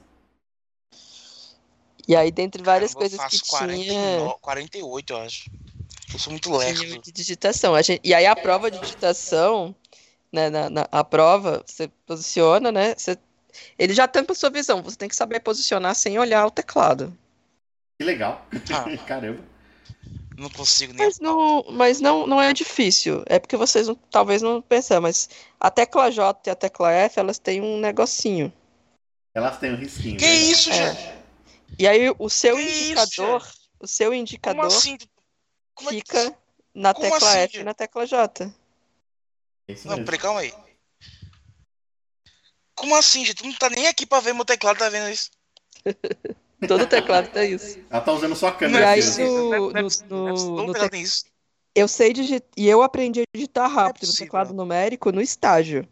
e 2.08 2.16
aí, 2.16 2.30
dentre 2.30 2.62
várias 2.62 2.92
Caramba, 2.92 3.00
eu 3.04 3.10
coisas 3.10 3.24
que 3.24 3.38
faço 3.38 3.42
tinha. 3.42 4.16
49, 4.16 4.40
48, 4.40 5.12
eu 5.12 5.16
acho. 5.18 5.50
Eu 6.12 6.18
sou 6.18 6.30
muito 6.32 6.50
lerdo. 6.56 7.00
de 7.00 7.12
digitação. 7.12 7.74
A 7.74 7.82
gente- 7.82 8.00
e 8.04 8.12
aí 8.14 8.26
a 8.26 8.34
prova 8.36 8.70
de 8.70 8.78
digitação, 8.80 9.74
né, 10.32 10.50
na, 10.50 10.68
na- 10.70 10.88
a 10.90 11.04
prova, 11.04 11.62
você 11.66 11.88
posiciona, 12.06 12.72
né? 12.72 12.94
Você, 12.96 13.16
ele 13.78 13.94
já 13.94 14.06
tampa 14.08 14.32
a 14.32 14.36
sua 14.36 14.50
visão. 14.50 14.82
Você 14.82 14.96
tem 14.96 15.08
que 15.08 15.16
saber 15.16 15.40
posicionar 15.40 15.94
sem 15.94 16.18
olhar 16.18 16.46
o 16.46 16.50
teclado. 16.50 17.16
Que 17.98 18.04
legal. 18.04 18.46
Ah, 18.72 18.84
Caramba. 19.06 19.40
não 20.36 20.48
consigo 20.50 20.92
nem. 20.94 21.06
Mas 21.06 21.18
não, 21.20 21.64
mas 21.70 22.00
não, 22.00 22.26
não 22.26 22.40
é 22.40 22.52
difícil. 22.52 23.22
É 23.26 23.38
porque 23.38 23.56
vocês 23.56 23.86
não- 23.88 23.94
talvez 24.10 24.42
não 24.42 24.60
pensam, 24.62 25.00
mas 25.00 25.28
a 25.60 25.70
tecla 25.70 26.10
J 26.10 26.48
e 26.48 26.50
a 26.50 26.54
tecla 26.56 26.90
F, 26.92 27.20
elas 27.20 27.38
têm 27.38 27.60
um 27.60 27.78
negocinho. 27.78 28.52
Elas 29.34 29.58
têm 29.58 29.72
um 29.72 29.76
risquinho. 29.76 30.16
Que 30.18 30.26
né? 30.26 30.34
isso, 30.34 30.70
É. 30.70 30.94
gente? 30.94 31.20
E 31.78 31.86
aí 31.86 32.12
o 32.18 32.28
seu 32.28 32.56
Que 32.56 32.62
isso, 32.62 32.82
indicador, 32.92 33.48
o 33.78 33.86
seu 33.86 34.10
Como 34.10 34.20
indicador 34.20 34.66
assim? 34.66 34.98
Como 35.80 35.90
é 35.90 35.92
que- 35.94 35.98
fica 36.00 36.36
na 36.74 36.94
como 36.94 37.10
tecla 37.10 37.28
assim, 37.28 37.38
F 37.38 37.58
e 37.58 37.64
na 37.64 37.74
tecla 37.74 38.06
J. 38.06 38.52
É 39.68 39.72
isso 39.72 39.88
Não, 39.88 40.04
peraí, 40.04 40.18
calma 40.20 40.40
aí. 40.40 40.52
Como 42.74 42.94
assim, 42.96 43.24
gente? 43.24 43.36
Tu 43.36 43.46
não 43.46 43.54
tá 43.54 43.68
nem 43.70 43.86
aqui 43.88 44.06
pra 44.06 44.20
ver 44.20 44.32
meu 44.34 44.44
teclado, 44.44 44.78
tá 44.78 44.88
vendo 44.88 45.10
isso? 45.10 45.30
Todo 46.68 46.86
teclado 46.86 47.28
tem 47.30 47.52
isso. 47.54 47.78
Ela 47.90 48.00
tá 48.02 48.12
usando 48.12 48.36
sua 48.36 48.50
E 48.50 48.52
câmera. 48.52 48.88
aí 48.90 49.00
no- 49.02 49.16
Não 49.16 49.22
é- 49.22 49.24
é 49.24 49.58
no- 49.58 49.78
é 49.78 49.82
no- 49.82 49.88
Todo 50.36 50.66
no 50.66 50.72
teclado 50.72 50.90
tem 50.90 51.02
isso. 51.02 51.24
Eu 51.74 51.88
sei 51.88 52.12
digitar. 52.12 52.48
E 52.56 52.68
eu 52.68 52.82
aprendi 52.82 53.20
a 53.20 53.24
digitar 53.34 53.70
rápido 53.70 54.02
no 54.02 54.08
possível. 54.08 54.26
teclado 54.26 54.52
numérico 54.54 55.12
no 55.12 55.20
estágio. 55.20 55.88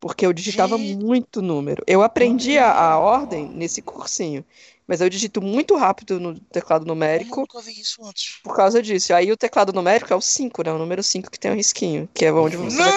Porque 0.00 0.26
eu 0.26 0.32
digitava 0.32 0.76
muito 0.76 1.40
número. 1.40 1.84
Eu 1.86 2.02
aprendi 2.02 2.58
a, 2.58 2.72
a 2.72 2.98
ordem 2.98 3.48
nesse 3.48 3.80
cursinho. 3.80 4.44
Mas 4.86 5.00
eu 5.00 5.08
digito 5.08 5.40
muito 5.40 5.76
rápido 5.76 6.18
no 6.18 6.38
teclado 6.38 6.80
Como 6.82 6.90
eu 6.90 6.94
numérico 6.94 7.40
nunca 7.40 7.60
vi 7.60 7.80
isso 7.80 8.04
antes. 8.04 8.40
por 8.42 8.54
causa 8.56 8.82
disso. 8.82 9.14
Aí 9.14 9.30
o 9.30 9.36
teclado 9.36 9.72
numérico 9.72 10.12
é 10.12 10.16
o 10.16 10.20
5, 10.20 10.62
né? 10.64 10.72
O 10.72 10.78
número 10.78 11.02
5 11.02 11.30
que 11.30 11.38
tem 11.38 11.50
um 11.50 11.54
risquinho. 11.54 12.08
Que 12.12 12.26
é 12.26 12.32
onde 12.32 12.56
você 12.56 12.76
vai 12.76 12.92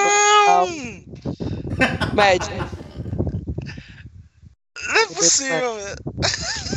Não! 0.47 0.67
média. 2.13 2.69
Não 4.87 4.95
é 4.95 5.07
possível, 5.07 5.75
velho. 5.75 5.95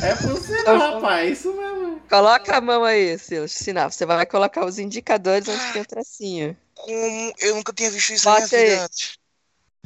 É 0.02 0.14
possível, 0.14 0.78
rapaz. 0.78 1.28
É 1.28 1.32
isso 1.32 1.52
mesmo. 1.52 2.00
Coloca 2.08 2.56
a 2.56 2.60
mão 2.60 2.84
aí, 2.84 3.18
te 3.18 3.34
ensinar. 3.34 3.90
Você 3.90 4.06
vai 4.06 4.24
colocar 4.24 4.64
os 4.64 4.78
indicadores 4.78 5.48
onde 5.48 5.72
tem 5.72 5.82
o 5.82 5.86
tracinho. 5.86 6.56
Como 6.74 7.32
eu 7.40 7.56
nunca 7.56 7.72
tinha 7.72 7.90
visto 7.90 8.12
isso 8.12 8.26
na 8.28 8.36
minha 8.36 8.46
vida 8.46 8.84
antes. 8.84 9.18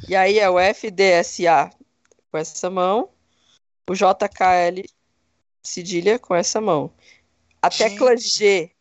E 0.07 0.15
aí 0.15 0.39
é 0.39 0.49
o 0.49 0.59
FDSA 0.59 1.69
com 2.31 2.37
essa 2.37 2.69
mão, 2.69 3.09
o 3.89 3.93
JKL 3.93 4.83
cedilha 5.63 6.19
com 6.19 6.35
essa 6.35 6.59
mão. 6.59 6.91
A 7.61 7.69
tecla 7.69 8.17
G, 8.17 8.71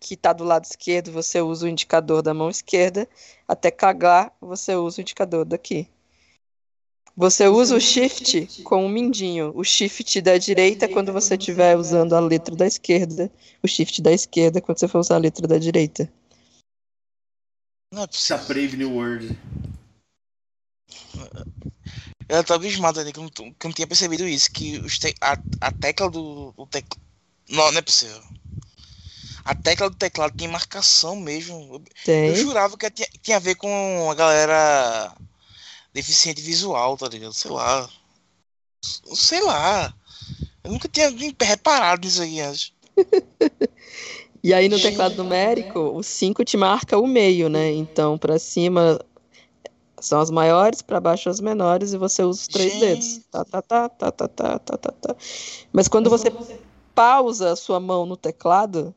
que 0.00 0.14
está 0.14 0.32
do 0.32 0.44
lado 0.44 0.64
esquerdo, 0.64 1.12
você 1.12 1.40
usa 1.40 1.66
o 1.66 1.68
indicador 1.68 2.22
da 2.22 2.34
mão 2.34 2.50
esquerda. 2.50 3.08
A 3.46 3.54
tecla 3.54 3.90
H, 3.90 4.32
você 4.40 4.74
usa 4.74 4.98
o 4.98 5.02
indicador 5.02 5.44
daqui. 5.44 5.88
Você 7.14 7.46
usa 7.46 7.76
o 7.76 7.80
Shift 7.80 8.62
com 8.62 8.86
o 8.86 8.88
mindinho. 8.88 9.52
O 9.54 9.62
Shift 9.62 10.20
da 10.22 10.38
direita 10.38 10.88
quando 10.88 11.12
você 11.12 11.34
estiver 11.34 11.76
usando 11.76 12.14
a 12.14 12.20
letra 12.20 12.56
da 12.56 12.66
esquerda. 12.66 13.30
O 13.62 13.68
Shift 13.68 14.00
da 14.00 14.12
esquerda 14.12 14.60
quando 14.62 14.78
você 14.78 14.88
for 14.88 14.98
usar 14.98 15.16
a 15.16 15.18
letra 15.18 15.46
da 15.46 15.58
direita. 15.58 16.10
Não 17.92 18.02
é 18.02 18.04
Essa 18.04 18.38
possível. 18.38 18.46
Brave 18.46 18.76
New 18.78 18.94
World. 18.94 19.38
Eu 22.32 22.42
tô 22.42 22.54
abismado 22.54 22.98
ali, 22.98 23.12
que 23.12 23.18
eu 23.18 23.24
não, 23.24 23.30
que 23.30 23.66
não 23.66 23.72
tinha 23.72 23.86
percebido 23.86 24.26
isso. 24.26 24.50
Que 24.50 24.78
os 24.78 24.98
te- 24.98 25.14
a, 25.20 25.36
a 25.60 25.70
tecla 25.70 26.08
do, 26.08 26.50
do 26.52 26.66
teclado. 26.66 27.02
Não, 27.50 27.70
não 27.70 27.78
é 27.78 27.82
possível. 27.82 28.22
A 29.44 29.54
tecla 29.54 29.90
do 29.90 29.96
teclado 29.96 30.34
tem 30.34 30.48
marcação 30.48 31.14
mesmo. 31.14 31.54
Eu, 31.54 31.74
eu 31.74 31.82
Tem. 32.04 32.34
jurava 32.34 32.78
que 32.78 32.90
tinha, 32.90 33.08
tinha 33.20 33.36
a 33.36 33.40
ver 33.40 33.56
com 33.56 34.10
a 34.10 34.14
galera 34.14 35.14
deficiente 35.92 36.40
visual, 36.40 36.96
tá 36.96 37.06
ligado? 37.06 37.34
Sei 37.34 37.50
lá. 37.50 37.90
Sei 39.14 39.42
lá. 39.42 39.94
Eu 40.64 40.72
nunca 40.72 40.88
tinha 40.88 41.12
reparado 41.42 42.06
nisso 42.06 42.22
aqui 42.22 42.40
antes. 42.40 42.72
E 44.44 44.52
aí 44.52 44.68
no 44.68 44.80
teclado 44.80 45.22
numérico, 45.22 45.78
o 45.78 46.02
5 46.02 46.44
te 46.44 46.56
marca 46.56 46.98
o 46.98 47.06
meio, 47.06 47.48
né? 47.48 47.70
Então 47.70 48.18
pra 48.18 48.40
cima 48.40 48.98
são 50.02 50.20
as 50.20 50.30
maiores, 50.30 50.82
para 50.82 51.00
baixo 51.00 51.30
as 51.30 51.40
menores, 51.40 51.92
e 51.92 51.98
você 51.98 52.22
usa 52.22 52.40
os 52.40 52.48
três 52.48 52.72
Gente. 52.72 52.80
dedos. 52.80 53.20
Tá, 53.30 53.44
tá, 53.44 53.62
tá, 53.62 53.88
tá, 53.88 54.10
tá, 54.10 54.28
tá, 54.28 54.58
tá, 54.58 54.76
tá, 54.76 54.92
tá. 54.92 55.16
Mas 55.72 55.88
quando 55.88 56.10
você, 56.10 56.28
você 56.28 56.60
pausa 56.94 57.52
a 57.52 57.56
sua 57.56 57.78
mão 57.78 58.04
no 58.04 58.16
teclado, 58.16 58.94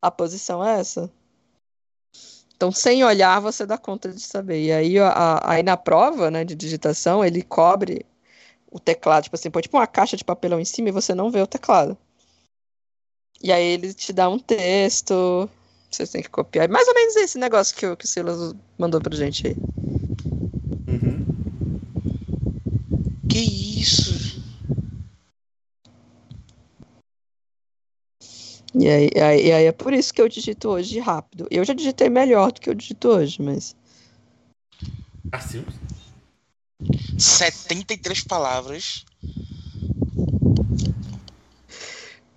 a 0.00 0.10
posição 0.10 0.64
é 0.64 0.78
essa. 0.78 1.10
Então, 2.54 2.70
sem 2.70 3.04
olhar, 3.04 3.40
você 3.40 3.66
dá 3.66 3.76
conta 3.76 4.10
de 4.10 4.20
saber. 4.20 4.62
E 4.62 4.72
aí, 4.72 4.98
a, 4.98 5.08
a, 5.08 5.52
aí 5.52 5.62
na 5.62 5.76
prova 5.76 6.30
né, 6.30 6.44
de 6.44 6.54
digitação, 6.54 7.24
ele 7.24 7.42
cobre 7.42 8.04
o 8.70 8.78
teclado, 8.78 9.24
tipo 9.24 9.36
assim, 9.36 9.50
põe 9.50 9.62
tipo 9.62 9.76
uma 9.76 9.86
caixa 9.86 10.16
de 10.16 10.24
papelão 10.24 10.60
em 10.60 10.64
cima 10.64 10.88
e 10.88 10.92
você 10.92 11.14
não 11.14 11.30
vê 11.30 11.40
o 11.40 11.46
teclado. 11.46 11.96
E 13.42 13.52
aí 13.52 13.64
ele 13.64 13.92
te 13.92 14.12
dá 14.12 14.28
um 14.28 14.38
texto, 14.38 15.48
você 15.90 16.06
tem 16.06 16.22
que 16.22 16.30
copiar. 16.30 16.64
É 16.64 16.68
mais 16.68 16.88
ou 16.88 16.94
menos 16.94 17.16
esse 17.16 17.38
negócio 17.38 17.76
que, 17.76 17.86
o, 17.86 17.96
que 17.96 18.04
o 18.04 18.08
Silas 18.08 18.54
mandou 18.78 19.00
pra 19.00 19.16
gente 19.16 19.46
aí. 19.46 19.56
Que 23.36 23.42
isso? 23.42 24.14
E 28.74 28.88
aí, 28.88 29.10
e 29.14 29.20
aí, 29.20 29.46
e 29.48 29.52
aí 29.52 29.64
é 29.66 29.72
por 29.72 29.92
isso 29.92 30.14
que 30.14 30.22
eu 30.22 30.28
digito 30.28 30.70
hoje 30.70 30.98
rápido. 31.00 31.46
Eu 31.50 31.62
já 31.62 31.74
digitei 31.74 32.08
melhor 32.08 32.50
do 32.50 32.62
que 32.62 32.70
eu 32.70 32.74
digito 32.74 33.10
hoje, 33.10 33.42
mas. 33.42 33.76
Assim? 35.30 35.66
73 37.18 38.24
palavras. 38.24 39.04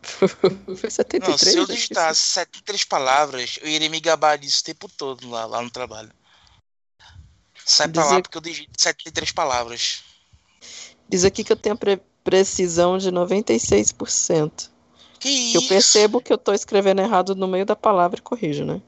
Foi 0.75 0.89
73. 0.89 1.29
Não, 1.29 1.37
se 1.37 1.57
eu 1.57 1.65
que 1.65 1.75
digitasse 1.75 2.21
73 2.23 2.83
palavras, 2.83 3.57
eu 3.61 3.69
iria 3.69 3.89
me 3.89 4.01
gabar 4.01 4.37
disso 4.37 4.59
o 4.59 4.65
tempo 4.65 4.89
todo 4.89 5.29
lá, 5.29 5.45
lá 5.45 5.61
no 5.61 5.69
trabalho. 5.69 6.11
Sai 7.63 7.87
pra 7.87 8.03
lá 8.03 8.21
porque 8.21 8.37
eu 8.37 8.41
digito 8.41 8.71
73 8.77 9.31
palavras. 9.31 10.08
Diz 11.09 11.25
aqui 11.25 11.43
que 11.43 11.51
eu 11.51 11.57
tenho 11.57 11.75
pre- 11.75 12.01
precisão 12.23 12.97
de 12.97 13.11
96%. 13.11 14.69
Que 15.19 15.27
isso? 15.27 15.57
eu 15.57 15.67
percebo 15.67 16.21
que 16.21 16.31
eu 16.31 16.37
tô 16.37 16.53
escrevendo 16.53 17.01
errado 17.01 17.35
no 17.35 17.47
meio 17.47 17.65
da 17.65 17.75
palavra 17.75 18.19
e 18.19 18.21
corrijo, 18.21 18.63
né? 18.63 18.81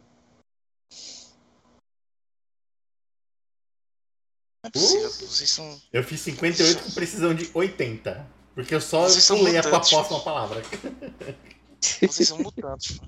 Não 4.64 4.68
é 4.68 4.70
possível, 4.70 5.10
vocês 5.10 5.50
são. 5.50 5.82
Eu 5.92 6.04
fiz 6.04 6.22
58 6.22 6.84
com 6.84 6.92
precisão 6.92 7.34
de 7.34 7.50
80. 7.54 8.26
Porque 8.54 8.76
eu 8.76 8.82
só 8.82 9.04
Vocês 9.04 9.24
são 9.24 9.38
pulei 9.38 9.58
a 9.58 9.64
próxima 9.64 10.20
palavra. 10.22 10.62
Vocês 11.82 12.28
são 12.28 12.38
mutantes. 12.38 13.00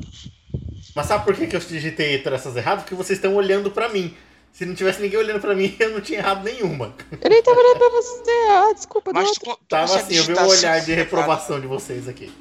Mas 0.96 1.06
sabe 1.06 1.26
por 1.26 1.36
que, 1.36 1.48
que 1.48 1.56
eu 1.56 1.60
digitei 1.60 2.22
todas 2.24 2.42
essas 2.42 2.56
erradas? 2.56 2.84
Porque 2.84 2.96
vocês 2.96 3.18
estão 3.18 3.36
olhando 3.36 3.70
pra 3.70 3.90
mim. 3.90 4.16
Se 4.54 4.68
não 4.68 4.76
tivesse 4.76 5.02
ninguém 5.02 5.18
olhando 5.18 5.42
pra 5.42 5.56
mim, 5.56 5.76
eu 5.82 5.90
não 5.90 6.00
tinha 6.00 6.20
errado 6.20 6.44
nenhuma. 6.44 6.96
Eu 7.20 7.30
nem 7.30 7.42
tava 7.42 7.60
olhando 7.60 7.80
pra 7.80 7.90
você. 7.90 8.32
Ah, 8.52 8.74
desculpa, 8.74 9.12
Mas 9.12 9.26
não. 9.26 9.34
tu, 9.34 9.40
tu 9.58 9.66
Tava 9.68 9.96
assim, 9.98 10.16
eu 10.16 10.24
vi 10.26 10.32
um 10.32 10.36
digitar 10.36 10.48
olhar 10.48 10.74
assim, 10.78 10.86
de 10.86 10.94
reprovação 10.94 11.60
de 11.60 11.66
vocês 11.66 12.08
aqui. 12.08 12.32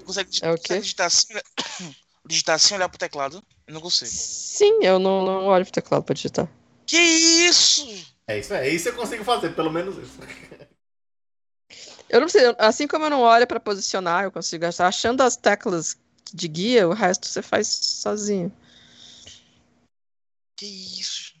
Tu 0.00 0.04
consegue, 0.06 0.30
É 0.42 0.50
o 0.50 0.56
quê? 0.56 0.78
digitar 0.78 1.06
assim, 1.06 1.34
digitar 2.26 2.58
sem 2.58 2.78
olhar 2.78 2.88
pro 2.88 2.98
teclado? 2.98 3.42
Eu 3.66 3.74
não 3.74 3.80
consigo. 3.82 4.10
Sim, 4.10 4.78
eu 4.82 4.98
não, 4.98 5.22
não 5.22 5.44
olho 5.46 5.66
pro 5.66 5.72
teclado 5.74 6.02
pra 6.02 6.14
digitar. 6.14 6.48
Que 6.86 6.96
isso? 6.96 7.86
É 8.26 8.38
isso, 8.38 8.54
é 8.54 8.68
isso 8.68 8.88
eu 8.88 8.94
consigo 8.94 9.22
fazer, 9.22 9.54
pelo 9.54 9.70
menos 9.70 9.98
isso. 9.98 10.18
Eu 12.08 12.22
não 12.22 12.28
sei, 12.28 12.54
assim 12.58 12.88
como 12.88 13.04
eu 13.04 13.10
não 13.10 13.20
olho 13.20 13.46
pra 13.46 13.60
posicionar, 13.60 14.24
eu 14.24 14.32
consigo 14.32 14.64
achar. 14.64 14.86
Achando 14.86 15.20
as 15.22 15.36
teclas 15.36 15.98
de 16.32 16.48
guia, 16.48 16.88
o 16.88 16.94
resto 16.94 17.28
você 17.28 17.42
faz 17.42 17.68
sozinho. 17.68 18.50
Que 20.58 20.66
isso? 20.66 21.34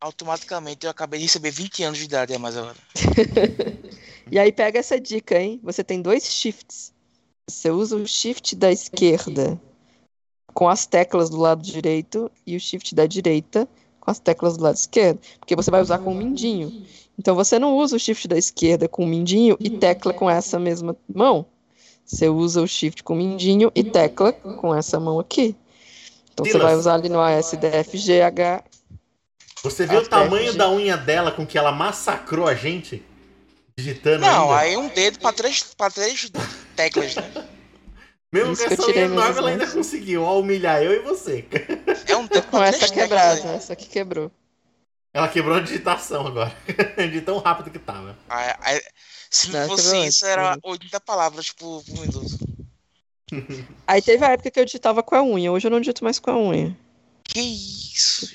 Automaticamente 0.00 0.84
eu 0.84 0.90
acabei 0.90 1.20
de 1.20 1.26
receber 1.26 1.52
20 1.52 1.84
anos 1.84 1.98
de 1.98 2.04
idade 2.06 2.34
a 2.34 2.38
mais 2.38 2.56
agora. 2.56 2.76
E 4.32 4.38
aí 4.38 4.52
pega 4.52 4.78
essa 4.78 5.00
dica, 5.00 5.40
hein? 5.40 5.58
Você 5.60 5.82
tem 5.82 6.00
dois 6.00 6.24
shifts. 6.24 6.92
Você 7.48 7.68
usa 7.68 7.96
o 7.96 8.06
shift 8.06 8.54
da 8.54 8.70
esquerda 8.70 9.60
com 10.54 10.68
as 10.68 10.86
teclas 10.86 11.28
do 11.28 11.36
lado 11.36 11.62
direito 11.62 12.30
e 12.46 12.54
o 12.54 12.60
shift 12.60 12.94
da 12.94 13.06
direita 13.06 13.68
com 13.98 14.08
as 14.08 14.20
teclas 14.20 14.56
do 14.56 14.62
lado 14.62 14.76
esquerdo, 14.76 15.18
porque 15.40 15.56
você 15.56 15.68
vai 15.68 15.82
usar 15.82 15.98
com 15.98 16.12
o 16.12 16.14
mindinho. 16.14 16.86
Então 17.18 17.34
você 17.34 17.58
não 17.58 17.76
usa 17.76 17.96
o 17.96 17.98
shift 17.98 18.28
da 18.28 18.38
esquerda 18.38 18.86
com 18.86 19.02
o 19.02 19.06
mindinho 19.08 19.56
e 19.58 19.68
tecla 19.68 20.14
com 20.14 20.30
essa 20.30 20.60
mesma 20.60 20.96
mão. 21.12 21.44
Você 22.04 22.28
usa 22.28 22.62
o 22.62 22.68
shift 22.68 23.02
com 23.02 23.14
o 23.14 23.16
mindinho 23.16 23.72
e 23.74 23.82
tecla 23.82 24.32
com 24.32 24.72
essa 24.72 25.00
mão 25.00 25.18
aqui. 25.18 25.56
Então 26.40 26.44
você 26.44 26.50
Silas. 26.52 26.66
vai 26.66 26.74
usar 26.76 26.94
ali 26.94 27.08
no 27.08 27.20
ASDFGH. 27.20 28.64
Você 29.62 29.86
viu 29.86 30.00
o 30.00 30.08
tamanho 30.08 30.52
que- 30.52 30.58
da 30.58 30.70
unha 30.70 30.96
dela 30.96 31.30
com 31.30 31.46
que 31.46 31.58
ela 31.58 31.70
massacrou 31.72 32.46
a 32.46 32.54
gente? 32.54 33.02
Digitando 33.76 34.20
Não, 34.20 34.50
ainda? 34.52 34.58
aí 34.58 34.76
um 34.76 34.88
dedo 34.88 35.18
pra 35.20 35.32
três, 35.32 35.62
pra 35.76 35.90
três 35.90 36.30
teclas, 36.76 37.14
né? 37.16 37.48
Mesmo 38.32 38.52
Isso 38.52 38.62
com 38.62 38.68
que 38.68 38.74
eu 38.74 38.78
essa 38.84 38.90
unha 38.90 39.04
enorme, 39.06 39.38
ela 39.38 39.50
ainda 39.50 39.66
conseguiu 39.66 40.22
ó, 40.22 40.38
humilhar 40.38 40.82
eu 40.82 40.92
e 40.92 40.98
você. 41.00 41.44
É 42.06 42.16
um 42.16 42.26
dedo 42.26 42.46
Com 42.50 42.62
essa 42.62 42.88
quebrada, 42.88 43.34
teclas. 43.36 43.50
aí. 43.50 43.56
essa 43.56 43.72
aqui 43.72 43.86
quebrou. 43.86 44.30
Ela 45.12 45.26
quebrou 45.28 45.56
a 45.56 45.60
digitação 45.60 46.26
agora. 46.26 46.54
de 47.10 47.20
tão 47.22 47.38
rápido 47.38 47.70
que 47.70 47.78
tava. 47.78 48.16
Aí- 48.28 48.54
aí- 48.60 48.82
se 49.28 49.50
não 49.50 49.66
fosse 49.66 49.96
isso, 50.06 50.24
era 50.26 50.54
quebrou. 50.54 50.72
80 50.72 51.00
palavras 51.00 51.50
por, 51.52 51.82
por 51.84 52.00
minuto. 52.00 52.38
Aí 53.86 54.02
teve 54.02 54.24
a 54.24 54.30
época 54.30 54.50
que 54.50 54.60
eu 54.60 54.64
digitava 54.64 55.02
com 55.02 55.14
a 55.14 55.22
unha, 55.22 55.52
hoje 55.52 55.66
eu 55.66 55.70
não 55.70 55.80
digito 55.80 56.04
mais 56.04 56.18
com 56.18 56.30
a 56.30 56.38
unha. 56.38 56.76
Que 57.24 57.40
isso? 57.40 58.28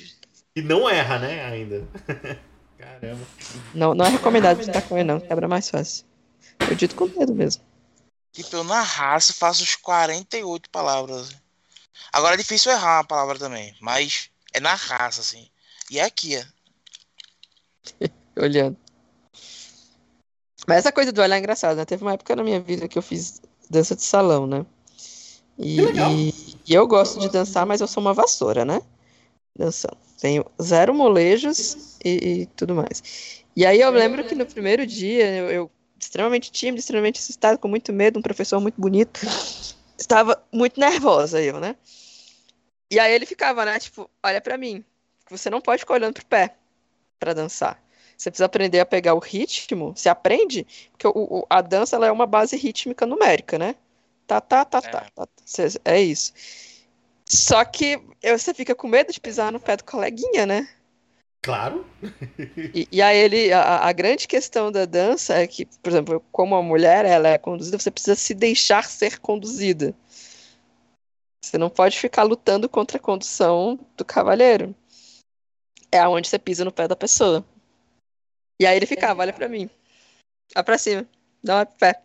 E 0.55 0.61
não 0.61 0.89
erra, 0.89 1.19
né, 1.19 1.45
ainda. 1.45 1.87
Caramba. 2.77 3.25
Não, 3.73 3.93
não 3.93 4.05
é 4.05 4.09
recomendado 4.09 4.59
digitar 4.59 4.81
com 4.83 4.95
unha, 4.95 5.03
não, 5.03 5.19
quebra 5.19 5.47
mais 5.47 5.69
fácil. 5.69 6.05
Eu 6.59 6.75
digito 6.75 6.95
com 6.95 7.05
o 7.05 7.09
dedo 7.09 7.35
mesmo. 7.35 7.63
Tipo, 8.31 8.57
eu 8.57 8.63
na 8.63 8.81
raça 8.81 9.33
faço 9.33 9.63
os 9.63 9.75
48 9.75 10.69
palavras. 10.69 11.35
Agora 12.11 12.35
é 12.35 12.37
difícil 12.37 12.71
errar 12.71 12.97
uma 12.97 13.03
palavra 13.05 13.37
também, 13.37 13.75
mas 13.79 14.29
é 14.53 14.59
na 14.59 14.75
raça, 14.75 15.21
assim. 15.21 15.49
E 15.89 15.99
é 15.99 16.03
aqui, 16.03 16.35
é. 16.35 16.45
olhando. 18.37 18.77
Mas 20.67 20.77
essa 20.77 20.91
coisa 20.91 21.11
do 21.11 21.21
olhar 21.21 21.35
é 21.35 21.39
engraçada, 21.39 21.75
né? 21.75 21.85
Teve 21.85 22.03
uma 22.03 22.13
época 22.13 22.35
na 22.35 22.43
minha 22.43 22.59
vida 22.59 22.87
que 22.87 22.97
eu 22.97 23.01
fiz 23.01 23.41
dança 23.69 23.95
de 23.95 24.03
salão, 24.03 24.47
né? 24.47 24.65
E, 25.57 25.75
Que 25.75 25.81
legal. 25.81 26.11
e- 26.11 26.33
e 26.67 26.73
eu 26.73 26.87
gosto 26.87 27.19
de 27.19 27.29
dançar, 27.29 27.65
mas 27.65 27.81
eu 27.81 27.87
sou 27.87 28.01
uma 28.01 28.13
vassoura, 28.13 28.65
né? 28.65 28.81
Dançando. 29.57 29.97
Tenho 30.19 30.45
zero 30.61 30.93
molejos 30.93 31.97
e, 32.03 32.09
e 32.41 32.45
tudo 32.47 32.75
mais. 32.75 33.43
E 33.55 33.65
aí 33.65 33.79
eu 33.79 33.89
lembro 33.91 34.23
que 34.23 34.35
no 34.35 34.45
primeiro 34.45 34.85
dia, 34.85 35.29
eu, 35.35 35.49
eu 35.49 35.71
extremamente 35.99 36.51
tímido, 36.51 36.79
extremamente 36.79 37.19
assustado, 37.19 37.57
com 37.57 37.67
muito 37.67 37.93
medo, 37.93 38.19
um 38.19 38.21
professor 38.21 38.59
muito 38.59 38.79
bonito. 38.79 39.21
Estava 39.97 40.41
muito 40.51 40.79
nervosa 40.79 41.41
eu, 41.41 41.59
né? 41.59 41.75
E 42.91 42.99
aí 42.99 43.13
ele 43.13 43.25
ficava, 43.25 43.65
né? 43.65 43.79
Tipo, 43.79 44.09
olha 44.23 44.41
pra 44.41 44.57
mim. 44.57 44.83
que 45.25 45.31
Você 45.35 45.49
não 45.49 45.61
pode 45.61 45.79
ficar 45.79 45.95
olhando 45.95 46.13
pro 46.13 46.25
pé 46.25 46.55
pra 47.19 47.33
dançar. 47.33 47.81
Você 48.17 48.29
precisa 48.29 48.45
aprender 48.45 48.79
a 48.79 48.85
pegar 48.85 49.13
o 49.13 49.19
ritmo. 49.19 49.93
Você 49.95 50.07
aprende, 50.09 50.65
porque 50.91 51.07
o- 51.07 51.11
o- 51.41 51.47
a 51.49 51.61
dança 51.61 51.95
ela 51.95 52.07
é 52.07 52.11
uma 52.11 52.25
base 52.25 52.55
rítmica 52.55 53.05
numérica, 53.05 53.57
né? 53.57 53.75
Tá, 54.27 54.39
tá, 54.39 54.63
tá, 54.65 54.81
tá. 54.81 54.87
É. 54.99 55.09
tá. 55.15 55.27
Cê- 55.34 55.34
É 55.83 56.01
isso. 56.01 56.33
Só 57.25 57.63
que 57.65 58.01
você 58.23 58.53
fica 58.53 58.75
com 58.75 58.87
medo 58.87 59.11
de 59.11 59.19
pisar 59.19 59.51
no 59.51 59.59
pé 59.59 59.77
do 59.77 59.83
coleguinha, 59.83 60.45
né? 60.45 60.67
Claro. 61.41 61.85
E, 62.73 62.87
e 62.91 63.01
aí 63.01 63.17
ele, 63.17 63.53
a, 63.53 63.85
a 63.85 63.91
grande 63.91 64.27
questão 64.27 64.71
da 64.71 64.85
dança 64.85 65.35
é 65.35 65.45
que, 65.45 65.65
por 65.65 65.91
exemplo, 65.91 66.23
como 66.31 66.55
a 66.55 66.63
mulher 66.63 67.05
ela 67.05 67.29
é 67.29 67.37
conduzida, 67.37 67.77
você 67.77 67.91
precisa 67.91 68.15
se 68.15 68.33
deixar 68.33 68.83
ser 68.85 69.19
conduzida. 69.19 69.93
Você 71.43 71.59
não 71.59 71.69
pode 71.69 71.99
ficar 71.99 72.23
lutando 72.23 72.67
contra 72.67 72.97
a 72.97 72.99
condução 72.99 73.79
do 73.95 74.03
cavalheiro. 74.03 74.73
É 75.91 75.99
aonde 75.99 76.27
você 76.27 76.39
pisa 76.39 76.65
no 76.65 76.71
pé 76.71 76.87
da 76.87 76.95
pessoa. 76.95 77.45
E 78.59 78.65
aí 78.65 78.75
ele 78.75 78.87
ficava, 78.87 79.21
olha 79.21 79.31
pra 79.31 79.47
mim. 79.47 79.69
Olha 80.55 80.63
pra 80.63 80.77
cima. 80.79 81.07
Não 81.43 81.59
é 81.59 81.65
pé. 81.65 82.01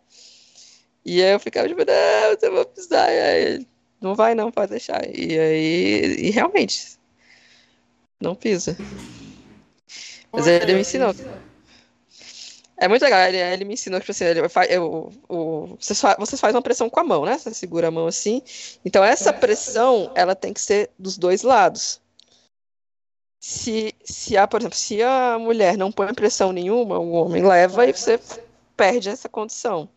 E 1.03 1.21
aí 1.21 1.33
eu 1.33 1.39
ficava 1.39 1.67
tipo, 1.67 1.83
não, 1.85 2.37
eu 2.41 2.53
vou 2.53 2.65
pisar. 2.65 3.11
E 3.11 3.19
aí 3.19 3.67
não 3.99 4.15
vai 4.15 4.33
não, 4.33 4.51
pode 4.51 4.71
deixar. 4.71 5.03
E 5.07 5.39
aí, 5.39 6.15
e 6.19 6.29
realmente, 6.31 6.97
não 8.19 8.35
pisa. 8.35 8.75
Mas 10.31 10.47
ele 10.47 10.73
me 10.73 10.81
ensinou. 10.81 11.13
É 12.77 12.87
muito 12.87 13.03
legal, 13.03 13.19
ele, 13.27 13.37
ele 13.37 13.63
me 13.63 13.75
ensinou, 13.75 13.99
tipo 13.99 14.11
assim, 14.11 14.23
ele 14.23 14.39
eu, 14.69 15.11
o, 15.29 15.77
vocês, 15.79 16.01
fa- 16.01 16.15
vocês 16.17 16.41
fazem 16.41 16.55
uma 16.55 16.63
pressão 16.63 16.89
com 16.89 16.99
a 16.99 17.03
mão, 17.03 17.25
né? 17.25 17.37
Você 17.37 17.53
segura 17.53 17.89
a 17.89 17.91
mão 17.91 18.07
assim. 18.07 18.41
Então, 18.83 19.03
essa 19.03 19.31
pressão, 19.31 20.11
ela 20.15 20.33
tem 20.33 20.51
que 20.51 20.59
ser 20.59 20.89
dos 20.97 21.15
dois 21.15 21.43
lados. 21.43 22.01
Se, 23.39 23.93
se 24.03 24.35
há, 24.35 24.47
por 24.47 24.61
exemplo, 24.61 24.77
se 24.77 25.01
a 25.03 25.37
mulher 25.37 25.77
não 25.77 25.91
põe 25.91 26.11
pressão 26.13 26.51
nenhuma, 26.51 26.97
o 26.97 27.11
homem 27.11 27.45
leva 27.45 27.85
e 27.85 27.93
você 27.93 28.19
perde 28.75 29.09
essa 29.09 29.29
condição. 29.29 29.87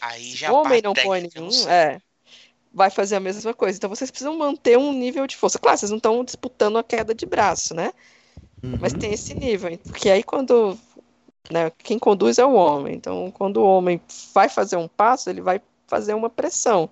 Aí 0.00 0.30
Se 0.30 0.36
já 0.36 0.52
o 0.52 0.56
homem 0.56 0.82
não 0.82 0.94
põe 0.94 1.22
não 1.22 1.48
nenhum, 1.48 1.68
é, 1.68 2.00
vai 2.72 2.90
fazer 2.90 3.16
a 3.16 3.20
mesma 3.20 3.54
coisa. 3.54 3.76
Então, 3.76 3.90
vocês 3.90 4.10
precisam 4.10 4.36
manter 4.36 4.76
um 4.76 4.92
nível 4.92 5.26
de 5.26 5.36
força. 5.36 5.58
Claro, 5.58 5.78
vocês 5.78 5.90
não 5.90 5.96
estão 5.96 6.24
disputando 6.24 6.78
a 6.78 6.84
queda 6.84 7.14
de 7.14 7.24
braço, 7.26 7.74
né? 7.74 7.92
Uhum. 8.62 8.78
Mas 8.80 8.92
tem 8.92 9.12
esse 9.12 9.34
nível, 9.34 9.76
porque 9.78 10.10
aí 10.10 10.22
quando 10.22 10.78
né, 11.50 11.70
quem 11.78 11.98
conduz 11.98 12.38
é 12.38 12.44
o 12.44 12.54
homem. 12.54 12.94
Então, 12.94 13.30
quando 13.30 13.58
o 13.58 13.64
homem 13.64 14.00
vai 14.34 14.48
fazer 14.48 14.76
um 14.76 14.88
passo, 14.88 15.30
ele 15.30 15.40
vai 15.40 15.60
fazer 15.86 16.14
uma 16.14 16.28
pressão. 16.28 16.90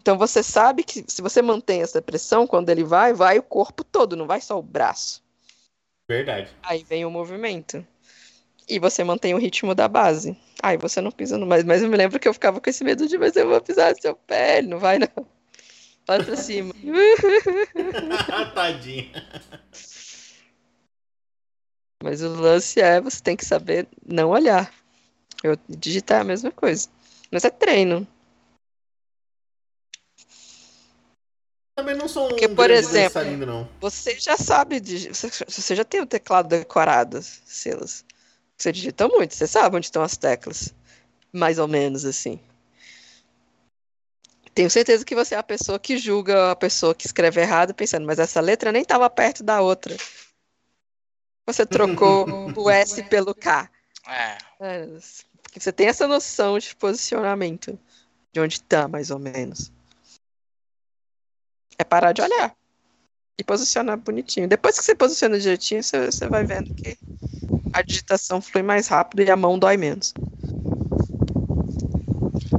Então, 0.00 0.16
você 0.16 0.42
sabe 0.42 0.84
que 0.84 1.04
se 1.06 1.20
você 1.20 1.42
mantém 1.42 1.82
essa 1.82 2.00
pressão, 2.00 2.46
quando 2.46 2.70
ele 2.70 2.84
vai, 2.84 3.12
vai 3.12 3.38
o 3.38 3.42
corpo 3.42 3.82
todo, 3.82 4.16
não 4.16 4.26
vai 4.26 4.40
só 4.40 4.58
o 4.58 4.62
braço. 4.62 5.22
Verdade. 6.08 6.50
Aí 6.62 6.84
vem 6.84 7.04
o 7.04 7.10
movimento. 7.10 7.84
E 8.68 8.78
você 8.78 9.04
mantém 9.04 9.34
o 9.34 9.38
ritmo 9.38 9.74
da 9.74 9.86
base. 9.86 10.36
Aí 10.62 10.76
você 10.76 11.00
não 11.00 11.12
pisa 11.12 11.38
no 11.38 11.46
mais. 11.46 11.64
Mas 11.64 11.82
eu 11.82 11.88
me 11.88 11.96
lembro 11.96 12.18
que 12.18 12.26
eu 12.26 12.34
ficava 12.34 12.60
com 12.60 12.68
esse 12.68 12.82
medo 12.82 13.06
de, 13.06 13.16
mas 13.16 13.36
eu 13.36 13.48
vou 13.48 13.60
pisar 13.60 13.92
no 13.92 14.00
seu 14.00 14.14
pé, 14.14 14.62
não 14.62 14.78
vai 14.78 14.98
não. 14.98 15.26
Vai 16.06 16.22
pra 16.22 16.36
cima. 16.36 16.74
Tadinha. 18.54 19.10
Mas 22.02 22.22
o 22.22 22.28
lance 22.28 22.80
é, 22.80 23.00
você 23.00 23.20
tem 23.20 23.36
que 23.36 23.44
saber 23.44 23.88
não 24.06 24.30
olhar. 24.30 24.72
Eu 25.42 25.56
digitar 25.68 26.18
é 26.18 26.20
a 26.20 26.24
mesma 26.24 26.50
coisa. 26.50 26.88
Mas 27.30 27.44
é 27.44 27.50
treino. 27.50 28.06
Também 31.76 31.94
não 31.94 32.08
sou 32.08 32.26
um 32.26 32.28
Porque, 32.28 32.48
por 32.48 32.70
exemplo, 32.70 33.22
não. 33.44 33.68
Você 33.80 34.18
já 34.18 34.36
sabe, 34.36 34.80
você, 34.80 35.28
você 35.28 35.74
já 35.74 35.84
tem 35.84 36.00
o 36.00 36.06
teclado 36.06 36.48
decorado, 36.48 37.20
Silas. 37.22 38.04
Você 38.56 38.72
digita 38.72 39.06
muito, 39.08 39.34
você 39.34 39.46
sabe 39.46 39.76
onde 39.76 39.86
estão 39.86 40.02
as 40.02 40.16
teclas. 40.16 40.74
Mais 41.32 41.58
ou 41.58 41.68
menos 41.68 42.04
assim. 42.04 42.40
Tenho 44.54 44.70
certeza 44.70 45.04
que 45.04 45.14
você 45.14 45.34
é 45.34 45.38
a 45.38 45.42
pessoa 45.42 45.78
que 45.78 45.98
julga 45.98 46.52
a 46.52 46.56
pessoa 46.56 46.94
que 46.94 47.06
escreve 47.06 47.42
errado, 47.42 47.74
pensando, 47.74 48.06
mas 48.06 48.18
essa 48.18 48.40
letra 48.40 48.72
nem 48.72 48.80
estava 48.80 49.10
perto 49.10 49.44
da 49.44 49.60
outra. 49.60 49.94
Você 51.46 51.66
trocou 51.66 52.26
o 52.56 52.70
S 52.70 53.02
pelo 53.04 53.34
K. 53.34 53.70
É. 54.08 54.38
É, 54.58 54.86
você 55.54 55.72
tem 55.72 55.88
essa 55.88 56.08
noção 56.08 56.58
de 56.58 56.74
posicionamento, 56.74 57.78
de 58.32 58.40
onde 58.40 58.54
está, 58.54 58.88
mais 58.88 59.10
ou 59.10 59.18
menos. 59.18 59.70
É 61.78 61.84
parar 61.84 62.12
de 62.12 62.22
olhar 62.22 62.56
e 63.38 63.44
posicionar 63.44 63.98
bonitinho. 63.98 64.48
Depois 64.48 64.78
que 64.78 64.84
você 64.84 64.94
posiciona 64.94 65.38
direitinho, 65.38 65.82
você, 65.82 66.06
você 66.06 66.28
vai 66.28 66.44
vendo 66.44 66.72
que 66.72 66.96
a 67.76 67.82
digitação 67.82 68.40
flui 68.40 68.62
mais 68.62 68.88
rápido 68.88 69.22
e 69.22 69.30
a 69.30 69.36
mão 69.36 69.58
dói 69.58 69.76
menos. 69.76 70.14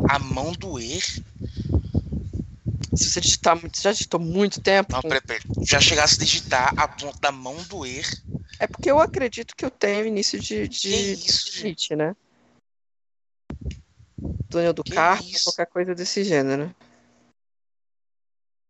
A 0.07 0.19
mão 0.19 0.51
doer. 0.53 1.01
Se 2.95 3.09
você 3.09 3.19
digitar 3.21 3.59
muito, 3.59 3.81
já 3.81 3.91
digitou 3.91 4.19
muito 4.19 4.61
tempo, 4.61 4.93
Não, 4.93 5.01
peraí, 5.01 5.21
peraí. 5.21 5.41
Já 5.65 5.79
chegasse 5.79 6.21
a 6.21 6.25
digitar 6.25 6.73
a 6.77 6.87
ponta 6.87 7.17
da 7.19 7.31
mão 7.31 7.55
doer. 7.63 8.05
é 8.59 8.67
porque 8.67 8.89
eu 8.89 8.99
acredito 8.99 9.55
que 9.55 9.65
eu 9.65 9.71
tenho 9.71 10.05
início 10.05 10.39
de, 10.39 10.67
de, 10.67 10.79
Que 10.79 10.87
isso, 11.13 11.51
de 11.51 11.57
rinite, 11.63 11.95
né? 11.95 12.15
Túnel 14.49 14.73
do 14.73 14.83
Que 14.83 14.93
carpo, 14.93 15.23
isso? 15.23 15.45
qualquer 15.45 15.65
coisa 15.67 15.95
desse 15.95 16.23
gênero. 16.23 16.73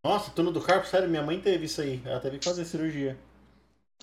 Nossa, 0.04 0.32
túnel 0.32 0.54
do 0.54 0.62
carpo, 0.62 0.88
sério, 0.88 1.10
minha 1.10 1.22
mãe 1.24 1.40
teve 1.42 1.66
isso 1.66 1.82
aí. 1.82 2.02
Ela 2.06 2.20
teve 2.22 2.40
que 2.40 2.46
fazer 2.46 2.64
cirurgia. 2.66 3.18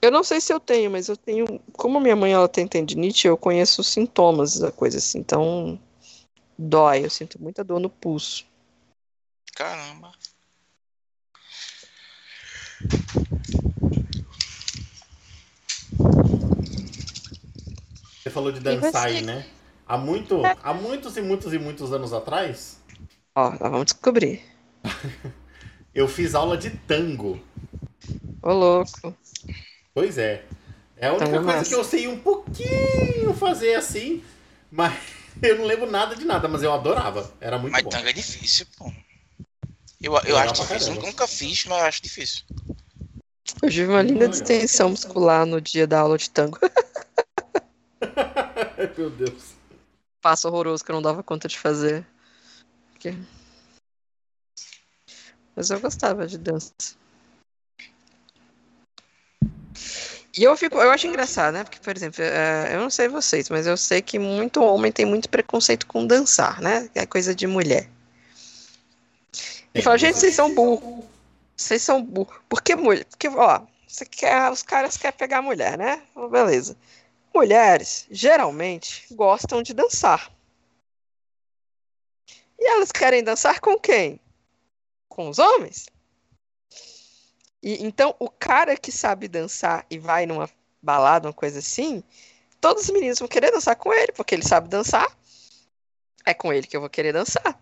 Eu 0.05 0.11
não 0.11 0.23
sei 0.23 0.39
se 0.39 0.53
eu 0.53 0.61
tenho, 0.61 0.91
mas 0.91 1.09
eu 1.09 1.17
tenho. 1.17 1.59
Como 1.73 1.99
minha 1.99 2.15
mãe 2.15 2.31
ela 2.31 2.47
tem 2.47 2.69
tendinite, 2.69 3.27
eu 3.27 3.39
conheço 3.39 3.81
os 3.81 3.87
sintomas 3.87 4.59
da 4.59 4.71
coisa 4.71 4.99
assim. 4.99 5.19
Então, 5.19 5.81
dói. 6.59 7.07
Eu 7.07 7.09
sinto 7.09 7.41
muita 7.41 7.65
dor 7.65 7.81
no 7.81 7.89
pulso. 7.89 8.45
Caramba. 9.57 10.13
Você 18.23 18.29
falou 18.29 18.53
de 18.53 18.61
dançar 18.61 18.93
você? 18.93 18.99
aí, 18.99 19.23
né? 19.23 19.47
Há, 19.87 19.97
muito, 19.97 20.43
há 20.63 20.75
muitos 20.75 21.17
e 21.17 21.23
muitos 21.23 21.55
e 21.55 21.59
muitos 21.59 21.95
anos 21.95 22.13
atrás, 22.13 22.79
Ó, 23.35 23.51
nós 23.53 23.59
vamos 23.59 23.87
descobrir. 23.87 24.43
eu 25.95 26.07
fiz 26.07 26.35
aula 26.35 26.59
de 26.59 26.71
tango. 26.71 27.41
Ô, 28.43 28.53
louco. 28.53 29.17
Pois 29.95 30.19
é. 30.19 30.45
É 30.97 31.07
a 31.07 31.13
única 31.13 31.31
Tango 31.31 31.45
coisa 31.45 31.65
que 31.65 31.75
eu 31.75 31.85
sei 31.85 32.09
um 32.09 32.19
pouquinho 32.19 33.33
fazer 33.35 33.75
assim, 33.77 34.23
mas 34.71 34.93
eu 35.41 35.59
não 35.59 35.65
lembro 35.65 35.91
nada 35.91 36.17
de 36.17 36.25
nada, 36.25 36.49
mas 36.49 36.63
eu 36.63 36.73
adorava. 36.73 37.33
Era 37.41 37.59
muito 37.59 37.73
Mas 37.73 37.83
bom. 37.83 37.91
tanga 37.91 38.11
é 38.11 38.13
difícil, 38.13 38.67
pô. 38.77 38.93
Eu, 40.03 40.13
eu 40.13 40.19
Legal 40.19 40.39
acho 40.39 40.55
difícil. 40.55 40.89
caramba. 40.89 41.07
Nunca, 41.07 41.27
fiz, 41.27 41.65
mas 41.67 41.79
eu 41.79 41.85
acho 41.85 42.03
difícil. 42.03 42.43
Eu 43.63 43.71
tive 43.71 43.87
uma 43.87 44.03
linda 44.03 44.29
distensão 44.29 44.91
muscular 44.91 45.47
no 45.47 45.61
dia 45.61 45.87
da 45.87 46.01
aula 46.01 46.19
de 46.19 46.29
tango. 46.29 46.59
Meu 48.99 49.11
Deus. 49.11 49.55
Passo 50.21 50.49
horroroso 50.49 50.85
que 50.85 50.91
eu 50.91 50.95
não 50.95 51.03
dava 51.03 51.23
conta 51.23 51.49
de 51.49 51.59
fazer. 51.59 52.07
Mas 55.55 55.71
eu 55.71 55.79
gostava 55.79 56.27
de 56.27 56.39
dança. 56.39 56.73
E 60.37 60.43
eu 60.43 60.57
fico, 60.57 60.79
eu 60.79 60.91
acho 60.91 61.07
engraçado, 61.07 61.55
né? 61.55 61.63
Porque, 61.63 61.79
por 61.79 61.97
exemplo, 61.97 62.23
eh, 62.23 62.75
eu 62.75 62.81
não 62.81 62.91
sei 62.91 63.09
vocês, 63.09 63.49
mas 63.49 63.67
eu 63.67 63.77
sei 63.77 64.03
que 64.03 64.19
muito 64.19 64.63
homem 64.63 64.91
tem 64.91 65.07
muito 65.07 65.29
preconceito 65.29 65.87
com 65.87 66.05
dançar, 66.05 66.61
né? 66.61 66.91
É 66.95 67.07
coisa 67.07 67.33
de 67.35 67.47
mulher. 67.47 67.89
E 69.73 69.81
fala, 69.81 69.97
gente, 69.97 70.19
vocês 70.19 70.35
são 70.35 70.53
burros. 70.53 71.05
Vocês 71.57 71.83
são 71.83 72.03
burros. 72.03 72.37
Por 72.49 72.63
que 72.63 72.75
mulher? 72.75 73.05
Porque, 73.05 73.29
ó, 73.29 73.63
você 73.87 74.05
quer, 74.05 74.51
os 74.51 74.63
caras 74.63 74.97
querem 74.97 75.17
pegar 75.17 75.39
a 75.39 75.43
mulher, 75.43 75.79
né? 75.79 76.03
Beleza. 76.31 76.77
Mulheres, 77.33 78.07
geralmente, 78.11 79.07
gostam 79.13 79.63
de 79.63 79.73
dançar. 79.73 80.33
E 82.59 82.67
elas 82.67 82.91
querem 82.91 83.23
dançar 83.23 83.61
com 83.61 83.79
quem? 83.79 84.19
Com 85.09 85.29
os 85.29 85.39
homens. 85.39 85.87
E 87.65 87.83
então, 87.83 88.15
o 88.19 88.29
cara 88.29 88.77
que 88.77 88.93
sabe 88.93 89.27
dançar 89.27 89.87
e 89.91 89.99
vai 89.99 90.27
numa 90.27 90.51
balada, 90.83 91.29
uma 91.29 91.33
coisa 91.33 91.61
assim, 91.61 92.05
todos 92.61 92.85
os 92.85 92.91
meninos 92.91 93.19
vão 93.19 93.27
querer 93.27 93.51
dançar 93.51 93.75
com 93.75 93.91
ele, 93.91 94.13
porque 94.13 94.35
ele 94.35 94.47
sabe 94.47 94.69
dançar. 94.69 95.11
É 96.27 96.35
com 96.35 96.53
ele 96.53 96.67
que 96.67 96.77
eu 96.77 96.81
vou 96.83 96.91
querer 96.91 97.15
dançar. 97.15 97.59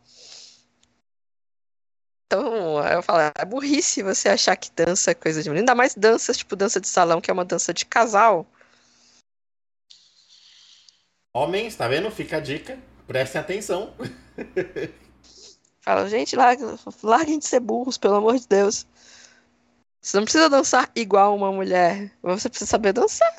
Então, 2.26 2.84
eu 2.88 3.00
falo, 3.00 3.32
é 3.32 3.44
burrice 3.44 4.02
você 4.02 4.28
achar 4.28 4.56
que 4.56 4.72
dança 4.72 5.12
é 5.12 5.14
coisa 5.14 5.40
de 5.40 5.48
menino. 5.48 5.62
Ainda 5.62 5.74
mais 5.74 5.94
danças, 5.94 6.36
tipo 6.36 6.56
dança 6.56 6.80
de 6.80 6.88
salão, 6.88 7.20
que 7.20 7.30
é 7.30 7.34
uma 7.34 7.44
dança 7.44 7.72
de 7.72 7.86
casal. 7.86 8.44
Homens, 11.32 11.76
tá 11.76 11.86
vendo? 11.86 12.10
Fica 12.10 12.38
a 12.38 12.40
dica. 12.40 12.76
Prestem 13.06 13.40
atenção. 13.40 13.94
Fala, 15.80 16.08
gente, 16.08 16.34
larguem 16.34 17.38
de 17.38 17.46
ser 17.46 17.60
burros, 17.60 17.98
pelo 17.98 18.16
amor 18.16 18.38
de 18.38 18.48
Deus. 18.48 18.86
Você 20.02 20.16
não 20.16 20.24
precisa 20.24 20.50
dançar 20.50 20.90
igual 20.96 21.36
uma 21.36 21.52
mulher. 21.52 22.12
Você 22.22 22.48
precisa 22.48 22.68
saber 22.68 22.92
dançar. 22.92 23.32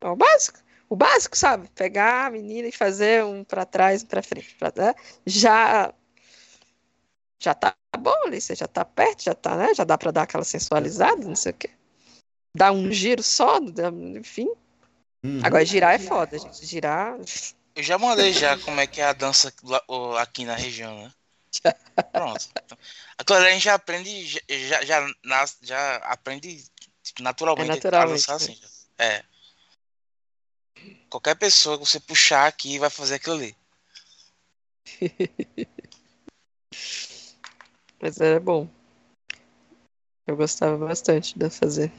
É 0.00 0.08
o 0.08 0.16
básico. 0.16 0.58
O 0.88 0.96
básico, 0.96 1.36
sabe? 1.36 1.68
Pegar 1.74 2.26
a 2.26 2.30
menina 2.30 2.66
e 2.66 2.72
fazer 2.72 3.24
um 3.24 3.44
pra 3.44 3.64
trás, 3.64 4.02
um 4.02 4.06
pra 4.06 4.22
frente. 4.22 4.54
Pra, 4.56 4.72
né? 4.76 4.94
Já. 5.24 5.94
Já 7.40 7.54
tá 7.54 7.76
bom 7.98 8.14
ali, 8.24 8.40
você 8.40 8.54
já 8.54 8.66
tá 8.66 8.84
perto, 8.84 9.22
já 9.22 9.34
tá, 9.34 9.56
né? 9.56 9.74
Já 9.74 9.84
dá 9.84 9.96
pra 9.96 10.10
dar 10.10 10.22
aquela 10.22 10.44
sensualizada, 10.44 11.24
não 11.24 11.36
sei 11.36 11.52
o 11.52 11.54
quê. 11.54 11.70
Dar 12.54 12.72
um 12.72 12.90
giro 12.90 13.22
só, 13.22 13.58
enfim. 14.16 14.48
Uhum. 15.22 15.40
Agora, 15.42 15.64
girar 15.64 15.94
é 15.94 15.98
foda, 15.98 16.38
gente. 16.38 16.66
Girar. 16.66 17.16
Eu 17.74 17.82
já 17.82 17.98
mandei 17.98 18.32
já 18.32 18.58
como 18.58 18.80
é 18.80 18.86
que 18.86 19.00
é 19.00 19.04
a 19.04 19.12
dança 19.12 19.52
aqui 20.18 20.44
na 20.44 20.54
região, 20.54 21.04
né? 21.04 21.12
Pronto. 22.12 22.48
Agora 23.18 23.46
a 23.46 23.50
gente 23.50 23.64
já 23.64 23.74
aprende, 23.74 24.42
já, 24.68 24.84
já, 24.84 25.06
já, 25.62 25.96
aprende 25.96 26.64
tipo, 27.02 27.22
naturalmente, 27.22 27.70
É 27.70 27.74
naturalmente, 27.74 28.30
a 28.30 28.34
dançar 28.34 28.36
assim. 28.36 28.54
já. 28.54 28.68
É. 28.98 29.24
Qualquer 31.08 31.36
pessoa 31.36 31.78
que 31.78 31.86
você 31.86 32.00
puxar 32.00 32.46
aqui 32.46 32.78
vai 32.78 32.90
fazer 32.90 33.14
aquilo 33.16 33.36
ali. 33.36 33.56
Mas 38.00 38.20
era 38.20 38.38
bom. 38.38 38.68
Eu 40.26 40.36
gostava 40.36 40.76
bastante 40.76 41.38
de 41.38 41.48
fazer. 41.48 41.92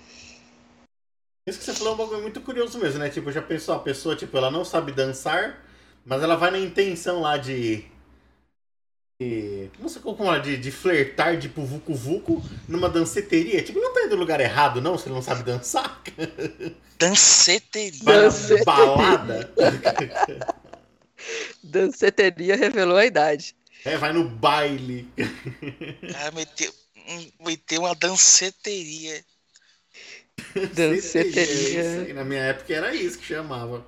Isso 1.48 1.60
que 1.60 1.66
você 1.66 1.74
falou 1.74 1.94
é 1.94 1.96
um 1.96 1.98
bagulho 1.98 2.22
muito 2.22 2.42
curioso 2.42 2.78
mesmo, 2.78 3.00
né? 3.00 3.10
Tipo, 3.10 3.32
já 3.32 3.42
pensou, 3.42 3.74
a 3.74 3.80
pessoa, 3.80 4.18
tipo, 4.18 4.36
ela 4.36 4.52
não 4.52 4.66
sabe 4.66 4.92
dançar, 4.92 5.66
mas 6.04 6.22
ela 6.22 6.36
vai 6.36 6.52
na 6.52 6.60
intenção 6.60 7.22
lá 7.22 7.38
de. 7.38 7.90
De 9.28 9.72
não 9.80 9.90
sei 9.90 10.00
como 10.02 10.32
é, 10.32 10.40
de, 10.40 10.58
de 10.58 10.72
flertar, 10.72 11.40
tipo, 11.40 11.66
vucu 11.66 11.96
vucu, 11.96 12.44
numa 12.68 12.88
danceteria. 12.88 13.64
Tipo, 13.64 13.80
não 13.80 13.92
tá 13.94 14.02
indo 14.04 14.12
no 14.16 14.22
lugar 14.22 14.40
errado, 14.40 14.80
não, 14.80 14.96
se 14.98 15.08
ele 15.08 15.16
não 15.16 15.22
sabe 15.24 15.44
dançar. 15.44 16.04
Danceteria. 17.00 18.00
Vai 18.04 18.16
na 18.16 18.22
Danceteria. 18.24 18.66
balada. 18.66 19.54
Danceteria 21.64 22.56
revelou 22.56 22.98
a 22.98 23.06
idade. 23.06 23.56
É, 23.84 23.98
vai 23.98 24.14
no 24.14 24.28
baile. 24.30 25.10
Cara, 26.12 26.32
meteu, 26.32 26.72
um- 27.08 27.46
meteu 27.46 27.82
uma 27.82 27.96
danceteria. 27.96 29.24
Danceteria. 30.74 32.04
Aí, 32.06 32.14
Na 32.14 32.24
minha 32.24 32.42
época 32.42 32.74
era 32.74 32.94
isso 32.94 33.18
que 33.18 33.26
chamava. 33.26 33.86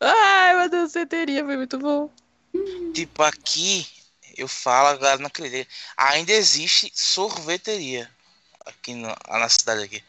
Ai, 0.00 0.54
uma 0.56 0.68
danceteria 0.68 1.44
foi 1.44 1.56
muito 1.56 1.78
bom. 1.78 2.10
Tipo, 2.94 3.22
aqui 3.22 3.86
eu 4.36 4.48
falo, 4.48 4.88
a 4.88 4.96
galera 4.96 5.18
não 5.18 5.26
acredita. 5.26 5.68
Ainda 5.96 6.32
existe 6.32 6.90
sorveteria. 6.94 8.08
Aqui 8.64 8.94
na, 8.94 9.16
na 9.28 9.48
cidade 9.48 9.82
aqui. 9.84 10.02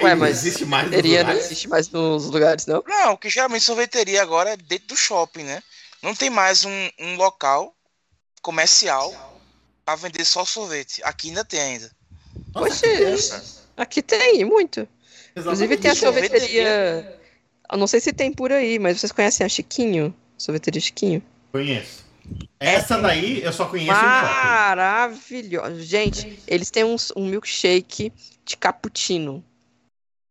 Ué, 0.00 0.14
mas 0.14 0.38
existe 0.38 0.64
mais 0.64 0.84
nos 0.84 0.90
Danceteria 0.92 1.24
não 1.24 1.32
existe 1.32 1.68
mais 1.68 1.88
nos 1.90 2.24
lugares, 2.26 2.66
não? 2.66 2.82
Não, 2.86 3.16
que 3.16 3.28
geralmente 3.28 3.62
sorveteria 3.62 4.22
agora 4.22 4.50
é 4.50 4.56
dentro 4.56 4.88
do 4.88 4.96
shopping, 4.96 5.42
né? 5.42 5.62
Não 6.02 6.14
tem 6.14 6.30
mais 6.30 6.64
um, 6.64 6.90
um 6.98 7.16
local 7.16 7.74
comercial 8.40 9.40
pra 9.84 9.94
vender 9.96 10.24
só 10.24 10.44
sorvete. 10.44 11.02
Aqui 11.04 11.28
ainda 11.28 11.44
tem 11.44 11.60
ainda. 11.60 11.90
Nossa, 12.54 12.86
que 12.86 12.96
coisa. 12.96 13.44
aqui 13.76 14.02
tem, 14.02 14.44
muito. 14.44 14.88
Inclusive 15.36 15.76
tem 15.76 15.90
a 15.90 15.94
Exatamente. 15.94 16.28
sorveteria. 16.28 17.20
Eu 17.70 17.78
não 17.78 17.86
sei 17.86 18.00
se 18.00 18.12
tem 18.12 18.32
por 18.32 18.50
aí, 18.50 18.78
mas 18.78 18.98
vocês 18.98 19.12
conhecem 19.12 19.44
a 19.44 19.48
Chiquinho? 19.48 20.14
Sorveteria 20.36 20.80
Chiquinho? 20.80 21.22
Conheço. 21.52 22.02
Essa 22.58 22.98
daí 23.00 23.42
eu 23.42 23.52
só 23.52 23.66
conheço. 23.66 23.92
Maravilhosa. 23.92 25.82
Gente, 25.82 26.42
eles 26.46 26.70
têm 26.70 26.84
uns- 26.84 27.12
um 27.16 27.26
milkshake 27.26 28.12
de 28.44 28.56
cappuccino. 28.56 29.44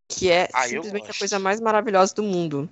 Que 0.08 0.30
é 0.32 0.50
Ah, 0.54 0.66
eu 0.68 0.84
simplesmente 0.84 1.12
a 1.12 1.14
coisa 1.14 1.40
mais 1.40 1.60
maravilhosa 1.62 2.14
do 2.16 2.24
mundo. 2.24 2.70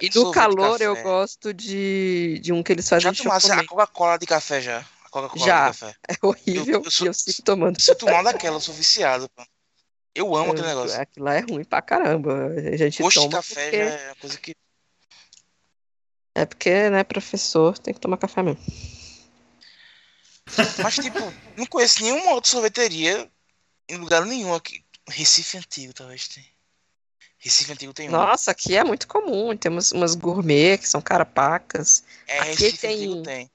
E 0.00 0.12
sorvete, 0.12 0.34
calor 0.34 0.80
eu 0.80 0.94
gosto 1.02 1.52
de, 1.54 2.38
de 2.42 2.52
um 2.52 2.62
que 2.62 2.72
eles 2.72 2.88
fazem 2.88 3.04
Já 3.04 3.10
de 3.12 3.22
tomasse 3.22 3.46
a 3.46 3.48
chocolate. 3.50 3.68
Coca-Cola 3.68 4.18
de 4.18 4.26
café 4.26 4.60
já? 4.60 4.78
A 5.04 5.08
Coca-Cola 5.10 5.46
Já. 5.46 5.70
de 5.70 5.78
café. 5.78 5.94
É 6.08 6.14
horrível 6.26 6.74
Eu- 6.74 6.82
eu 6.84 6.90
sou- 6.90 7.06
e 7.06 7.08
eu 7.08 7.14
sigo 7.14 7.42
tomando. 7.42 7.76
Eu 7.76 7.80
sinto 7.80 8.04
mal 8.06 8.22
daquela, 8.24 8.56
eu 8.56 8.60
sou 8.60 8.74
viciado. 8.74 9.28
Pô. 9.34 9.42
Eu 10.14 10.34
amo 10.34 10.52
aquele 10.52 10.66
negócio. 10.68 11.00
Aquilo 11.00 11.26
lá 11.26 11.34
é 11.34 11.40
ruim 11.40 11.64
pra 11.64 11.80
caramba. 11.82 12.48
A 12.72 12.76
gente 12.76 13.02
de 13.02 13.14
toma 13.14 13.30
café 13.30 13.62
porque... 13.64 13.84
já 13.84 13.90
é 13.90 14.06
uma 14.08 14.14
coisa 14.16 14.38
que. 14.38 14.54
É 16.36 16.44
porque, 16.44 16.90
né, 16.90 17.02
professor, 17.02 17.78
tem 17.78 17.94
que 17.94 18.00
tomar 18.00 18.18
café 18.18 18.42
mesmo. 18.42 18.60
Mas, 20.84 20.94
tipo, 20.96 21.18
não 21.56 21.64
conheço 21.64 22.02
nenhuma 22.02 22.32
outra 22.32 22.50
sorveteria 22.50 23.26
em 23.88 23.96
lugar 23.96 24.26
nenhum 24.26 24.54
aqui. 24.54 24.84
Recife 25.08 25.56
Antigo, 25.56 25.94
talvez 25.94 26.28
tenha. 26.28 26.46
Recife 27.38 27.72
Antigo 27.72 27.94
tem 27.94 28.10
uma. 28.10 28.18
Nossa, 28.18 28.50
aqui 28.50 28.76
é 28.76 28.84
muito 28.84 29.08
comum. 29.08 29.56
Temos 29.56 29.92
umas 29.92 30.14
gourmet 30.14 30.76
que 30.76 30.86
são 30.86 31.00
carapacas. 31.00 32.04
É, 32.26 32.40
aqui 32.40 32.50
Recife 32.50 32.78
tem- 32.80 32.96
Antigo 32.96 33.22
tem. 33.22 33.50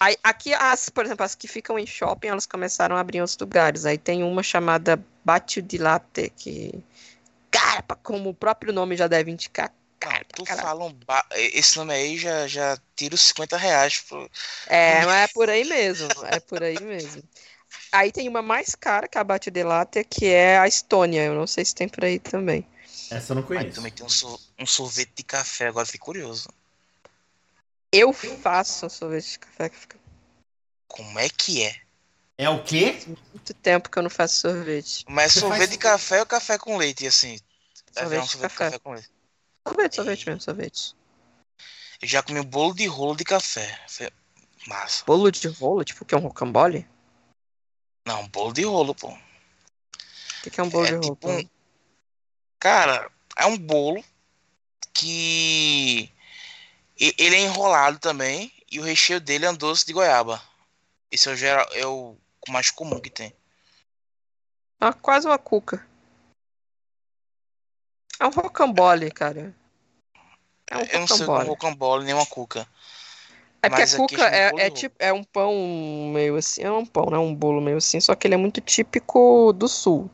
Aí, 0.00 0.16
aqui, 0.22 0.54
as, 0.54 0.88
por 0.88 1.04
exemplo, 1.04 1.26
as 1.26 1.34
que 1.34 1.46
ficam 1.46 1.78
em 1.78 1.86
shopping, 1.86 2.28
elas 2.28 2.46
começaram 2.46 2.96
a 2.96 3.00
abrir 3.00 3.18
em 3.18 3.20
outros 3.20 3.36
lugares. 3.38 3.84
Aí 3.84 3.98
tem 3.98 4.22
uma 4.22 4.42
chamada 4.42 5.04
Batio 5.22 5.60
di 5.60 5.76
Latte, 5.76 6.32
que. 6.34 6.72
Cara, 7.50 7.82
como 8.02 8.30
o 8.30 8.34
próprio 8.34 8.72
nome 8.72 8.96
já 8.96 9.06
deve 9.06 9.30
indicar. 9.30 9.70
Cara, 10.00 10.24
Tu 10.34 10.44
caralho. 10.44 10.66
fala 10.66 10.84
um 10.86 10.92
ba... 10.92 11.24
Esse 11.32 11.76
nome 11.76 11.92
aí 11.94 12.16
já, 12.18 12.46
já 12.46 12.78
tira 12.96 13.14
os 13.14 13.20
50 13.20 13.56
reais. 13.56 14.00
Pro... 14.00 14.28
É, 14.66 15.04
mas 15.06 15.30
é 15.30 15.32
por 15.32 15.48
aí 15.50 15.64
mesmo. 15.64 16.08
É 16.26 16.40
por 16.40 16.62
aí 16.62 16.80
mesmo. 16.80 17.22
Aí 17.92 18.10
tem 18.10 18.28
uma 18.28 18.40
mais 18.42 18.74
cara 18.74 19.06
que 19.06 19.18
a 19.18 19.24
Batio 19.24 19.52
di 19.52 19.62
Latte, 19.62 20.02
que 20.04 20.26
é 20.26 20.58
a 20.58 20.66
Estônia. 20.66 21.24
Eu 21.24 21.34
não 21.34 21.46
sei 21.46 21.64
se 21.64 21.74
tem 21.74 21.88
por 21.88 22.04
aí 22.04 22.18
também. 22.18 22.66
Essa 23.10 23.32
eu 23.32 23.36
não 23.36 23.42
Aí 23.42 23.48
conheço. 23.48 23.76
também 23.76 23.92
tem 23.92 24.06
um, 24.06 24.08
sor- 24.08 24.40
um 24.58 24.66
sorvete 24.66 25.12
de 25.16 25.22
café, 25.24 25.66
agora 25.66 25.84
fiquei 25.84 26.00
curioso. 26.00 26.48
Eu 27.92 28.12
faço 28.12 28.88
sorvete 28.88 29.32
de 29.32 29.38
café 29.40 29.68
que 29.68 29.76
fica 29.76 29.98
Como 30.88 31.18
é 31.18 31.28
que 31.28 31.62
é? 31.64 31.74
É 32.38 32.48
o 32.48 32.62
quê? 32.62 32.96
muito 33.06 33.52
tempo 33.54 33.90
que 33.90 33.98
eu 33.98 34.02
não 34.02 34.10
faço 34.10 34.38
sorvete. 34.38 35.04
Mas 35.08 35.32
Você 35.32 35.40
sorvete 35.40 35.58
faz- 35.60 35.70
de 35.70 35.78
café 35.78 36.20
ou 36.20 36.26
café 36.26 36.56
com 36.58 36.76
leite, 36.76 37.06
assim? 37.06 37.38
Vai 37.94 38.06
virar 38.06 38.22
um 38.22 38.26
Sorvete 38.26 38.26
de 38.26 38.30
sorvete 38.32 38.50
de 38.52 38.58
café. 38.58 38.64
café 38.70 38.78
com 38.78 38.92
leite. 38.92 39.10
Sorvete, 39.66 39.96
sorvete 39.96 40.26
mesmo, 40.26 40.40
sorvete. 40.40 40.96
Eu 42.00 42.08
já 42.08 42.22
comi 42.22 42.40
um 42.40 42.44
bolo 42.44 42.74
de 42.74 42.86
rolo 42.86 43.14
de 43.16 43.24
café. 43.24 43.78
Foi 43.88 44.10
massa. 44.66 45.04
Bolo 45.04 45.30
de 45.30 45.48
rolo, 45.48 45.84
tipo, 45.84 46.04
que 46.04 46.14
é 46.14 46.18
um 46.18 46.22
rocambole? 46.22 46.88
Não, 48.06 48.26
bolo 48.28 48.52
de 48.52 48.64
rolo, 48.64 48.94
pô. 48.94 49.08
O 49.08 50.42
que, 50.42 50.50
que 50.50 50.60
é 50.60 50.62
um 50.62 50.68
bolo 50.70 50.86
É 50.86 50.88
de 50.88 50.94
rolo? 50.94 51.14
tipo 51.14 51.30
um- 51.30 51.48
Cara, 52.58 53.10
é 53.36 53.46
um 53.46 53.56
bolo 53.56 54.04
que 54.92 56.12
ele 56.98 57.36
é 57.36 57.40
enrolado 57.40 57.98
também 57.98 58.52
e 58.70 58.78
o 58.78 58.82
recheio 58.82 59.20
dele 59.20 59.46
é 59.46 59.50
um 59.50 59.56
doce 59.56 59.86
de 59.86 59.92
goiaba. 59.92 60.42
Esse 61.10 61.28
é 61.28 61.32
o, 61.32 61.36
geral, 61.36 61.66
é 61.72 61.86
o 61.86 62.16
mais 62.48 62.70
comum 62.70 63.00
que 63.00 63.10
tem. 63.10 63.34
Ah, 64.78 64.92
quase 64.92 65.26
uma 65.26 65.38
cuca. 65.38 65.86
É 68.20 68.26
um 68.26 68.30
rocambole, 68.30 69.10
cara. 69.10 69.54
É 70.70 70.76
um 70.76 70.82
Eu 70.82 71.00
não 71.00 71.06
sei 71.06 71.26
como 71.26 71.38
rocambole. 71.38 71.48
rocambole 71.48 72.04
nem 72.04 72.14
uma 72.14 72.26
cuca. 72.26 72.68
É 73.62 73.68
porque 73.68 73.82
mas 73.82 73.94
a 73.94 73.96
cuca 73.96 74.26
é, 74.28 74.66
é 74.66 74.70
tipo 74.70 74.94
é 74.98 75.12
um 75.12 75.24
pão 75.24 76.10
meio 76.14 76.36
assim, 76.36 76.62
é 76.62 76.70
um 76.70 76.86
pão, 76.86 77.06
né? 77.10 77.18
Um 77.18 77.34
bolo 77.34 77.60
meio 77.60 77.78
assim, 77.78 78.00
só 78.00 78.14
que 78.14 78.26
ele 78.26 78.34
é 78.34 78.38
muito 78.38 78.60
típico 78.60 79.52
do 79.52 79.66
sul. 79.68 80.10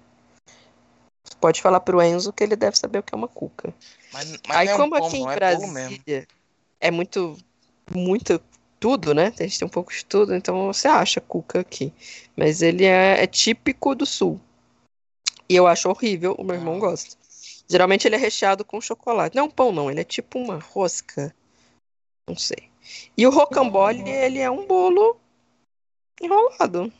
Você 1.24 1.34
pode 1.40 1.60
falar 1.60 1.80
pro 1.80 2.02
Enzo 2.02 2.32
que 2.32 2.42
ele 2.42 2.56
deve 2.56 2.78
saber 2.78 3.00
o 3.00 3.02
que 3.02 3.14
é 3.14 3.18
uma 3.18 3.28
cuca. 3.28 3.74
Mas, 4.12 4.38
mas 4.48 4.56
Aí 4.56 4.68
é 4.68 4.74
um 4.74 4.78
como 4.78 4.96
pão, 4.96 5.06
aqui 5.06 5.16
em 5.18 5.28
é. 5.28 5.34
Brasília 5.34 6.28
é 6.80 6.90
muito, 6.90 7.36
muito 7.92 8.40
tudo, 8.78 9.14
né? 9.14 9.32
A 9.38 9.42
gente 9.42 9.58
tem 9.58 9.66
um 9.66 9.70
pouco 9.70 9.92
de 9.92 10.04
tudo, 10.04 10.34
então 10.34 10.66
você 10.72 10.88
acha 10.88 11.20
cuca 11.20 11.60
aqui. 11.60 11.92
Mas 12.36 12.62
ele 12.62 12.84
é, 12.84 13.22
é 13.22 13.26
típico 13.26 13.94
do 13.94 14.06
sul. 14.06 14.40
E 15.48 15.54
eu 15.54 15.66
acho 15.66 15.88
horrível, 15.88 16.34
o 16.38 16.44
meu 16.44 16.56
irmão 16.56 16.76
Ah. 16.76 16.80
gosta. 16.80 17.16
Geralmente 17.68 18.06
ele 18.06 18.14
é 18.14 18.18
recheado 18.18 18.64
com 18.64 18.80
chocolate. 18.80 19.34
Não 19.34 19.44
é 19.44 19.46
um 19.46 19.50
pão, 19.50 19.72
não, 19.72 19.90
ele 19.90 20.00
é 20.00 20.04
tipo 20.04 20.38
uma 20.38 20.58
rosca. 20.58 21.34
Não 22.28 22.36
sei. 22.36 22.70
E 23.16 23.26
o 23.26 23.30
rocambole, 23.30 24.08
ele 24.08 24.38
é 24.38 24.50
um 24.50 24.66
bolo 24.66 25.20
enrolado. 26.20 26.92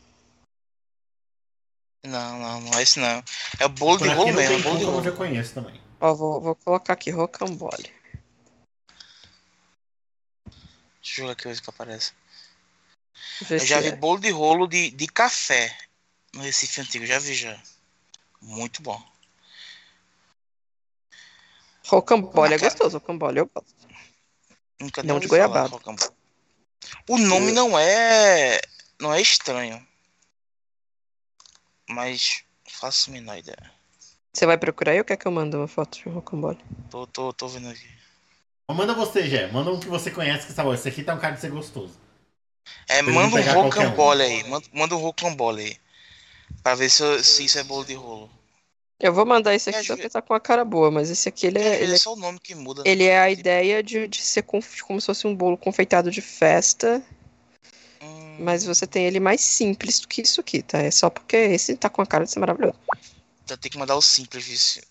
Não, 2.05 2.39
não, 2.39 2.61
não 2.61 2.79
é 2.79 2.83
esse 2.83 2.99
não. 2.99 3.23
É 3.59 3.67
o 3.67 3.69
bolo 3.69 3.99
Por 3.99 4.09
de 4.09 4.15
rolo 4.15 4.33
mesmo, 4.33 4.55
é 4.55 4.63
bolo 4.63 4.79
de 4.79 4.85
como, 4.85 4.87
eu 4.87 4.91
rolo. 4.91 5.05
já 5.05 5.13
conheço 5.13 5.55
também. 5.55 5.81
Ó, 6.01 6.15
vou, 6.15 6.41
vou 6.41 6.55
colocar 6.55 6.93
aqui, 6.93 7.11
rocambole. 7.11 7.93
Deixa 11.03 11.23
eu 11.23 11.27
ver 11.27 11.33
aqui 11.33 11.49
o 11.49 11.63
que 11.63 11.71
aparece. 11.71 12.13
Eu 13.51 13.59
já 13.61 13.81
vi 13.81 13.89
é. 13.89 13.97
bolo 13.97 14.21
de 14.21 14.31
rolo 14.31 14.67
de, 14.67 14.91
de 14.91 15.07
café 15.07 15.77
no 16.33 16.43
Recife 16.43 16.81
Antigo, 16.81 17.07
já 17.07 17.19
vi 17.19 17.35
já. 17.35 17.61
Muito 18.41 18.83
bom. 18.83 19.03
Rocambole 21.87 22.55
é 22.55 22.59
gostoso, 22.59 22.99
rocambole 22.99 23.39
eu 23.39 23.51
gosto. 23.53 23.75
Nunca 24.81 25.03
Não 25.03 25.19
de 25.19 25.27
goiabada. 25.27 25.69
rocambole. 25.69 26.11
O 27.09 27.19
nome 27.19 27.53
não 27.53 27.79
é. 27.79 28.61
não 29.01 29.13
é 29.13 29.21
estranho. 29.21 29.85
Mas 31.89 32.45
faço 32.69 33.11
a 33.11 33.13
menor 33.13 33.39
ideia. 33.39 33.73
Você 34.33 34.45
vai 34.45 34.59
procurar 34.59 34.93
aí 34.93 34.99
ou 34.99 35.05
quer 35.05 35.17
que 35.17 35.27
eu 35.27 35.33
mande 35.33 35.57
uma 35.57 35.69
foto 35.69 35.99
de 35.99 36.09
rocambole? 36.09 36.59
Tô, 36.91 37.07
tô, 37.07 37.33
tô 37.33 37.49
vendo 37.49 37.69
aqui. 37.69 37.89
Manda 38.69 38.93
você, 38.93 39.27
Jé. 39.29 39.47
Manda 39.51 39.71
um 39.71 39.81
que 39.81 39.89
você 39.89 40.11
conhece 40.11 40.47
que 40.47 40.53
sabe. 40.53 40.75
Esse 40.75 40.89
aqui 40.89 41.03
tá 41.03 41.15
um 41.15 41.19
cara 41.19 41.35
de 41.35 41.41
ser 41.41 41.51
gostoso. 41.51 41.95
É, 42.89 43.01
manda 43.01 43.37
um 43.37 43.43
qualquer 43.43 43.57
um. 43.57 43.63
rocambole 43.63 44.23
aí. 44.23 44.45
Manda, 44.49 44.67
manda 44.73 44.95
um 44.97 44.99
rocambole 44.99 45.63
aí. 45.63 45.77
Pra 46.63 46.75
ver 46.75 46.91
se, 46.91 47.23
se 47.25 47.45
isso 47.45 47.59
é 47.59 47.65
bolo 47.65 47.85
de 47.85 47.95
rolo. 47.95 48.31
Eu 48.99 49.13
vou 49.13 49.27
mandar 49.27 49.55
esse 49.55 49.69
aqui 49.69 49.79
É, 49.79 49.83
só 49.83 49.93
às 49.93 49.99
porque 49.99 50.09
tá 50.11 50.23
com 50.23 50.35
a 50.35 50.41
cara 50.41 50.65
boa, 50.65 50.91
mas 50.91 51.11
esse 51.11 51.29
aqui 51.29 51.47
ele 51.47 51.59
é, 51.59 51.63
vezes 51.63 51.83
ele 51.83 51.93
é 51.93 51.95
é, 51.95 51.99
só 51.99 52.13
o 52.15 52.17
nome 52.17 52.41
que 52.41 52.55
muda. 52.55 52.83
né? 52.83 52.91
ele 52.91 53.05
é 53.05 53.19
a 53.19 53.31
ideia 53.31 53.83
de, 53.83 54.09
de 54.09 54.23
ser 54.23 54.43
conf- 54.43 54.81
como 54.83 55.01
se 55.01 55.07
fosse 55.07 55.27
um 55.27 55.35
bolo 55.35 55.57
confeitado 55.59 56.11
de 56.11 56.23
festa, 56.23 57.03
Hum, 58.03 58.37
mas 58.41 58.65
você 58.65 58.87
tem 58.87 59.07
ele 59.07 59.21
mais 59.21 59.41
simples 59.41 60.01
do 60.01 60.09
que 60.09 60.23
isso 60.23 60.41
aqui, 60.41 60.63
tá? 60.63 60.79
É 60.79 60.91
só 60.91 61.09
porque 61.11 61.37
esse 61.37 61.77
tá 61.77 61.89
com 61.89 62.03
a 62.03 62.07
cara 62.07 62.25
de 62.25 62.31
ser 62.31 62.39
maravilhoso. 62.41 62.79
Já 63.49 63.57
tem 63.57 63.71
que 63.71 63.79
mandar 63.79 63.97
o 63.97 64.03
simples, 64.03 64.45
vice. 64.45 64.83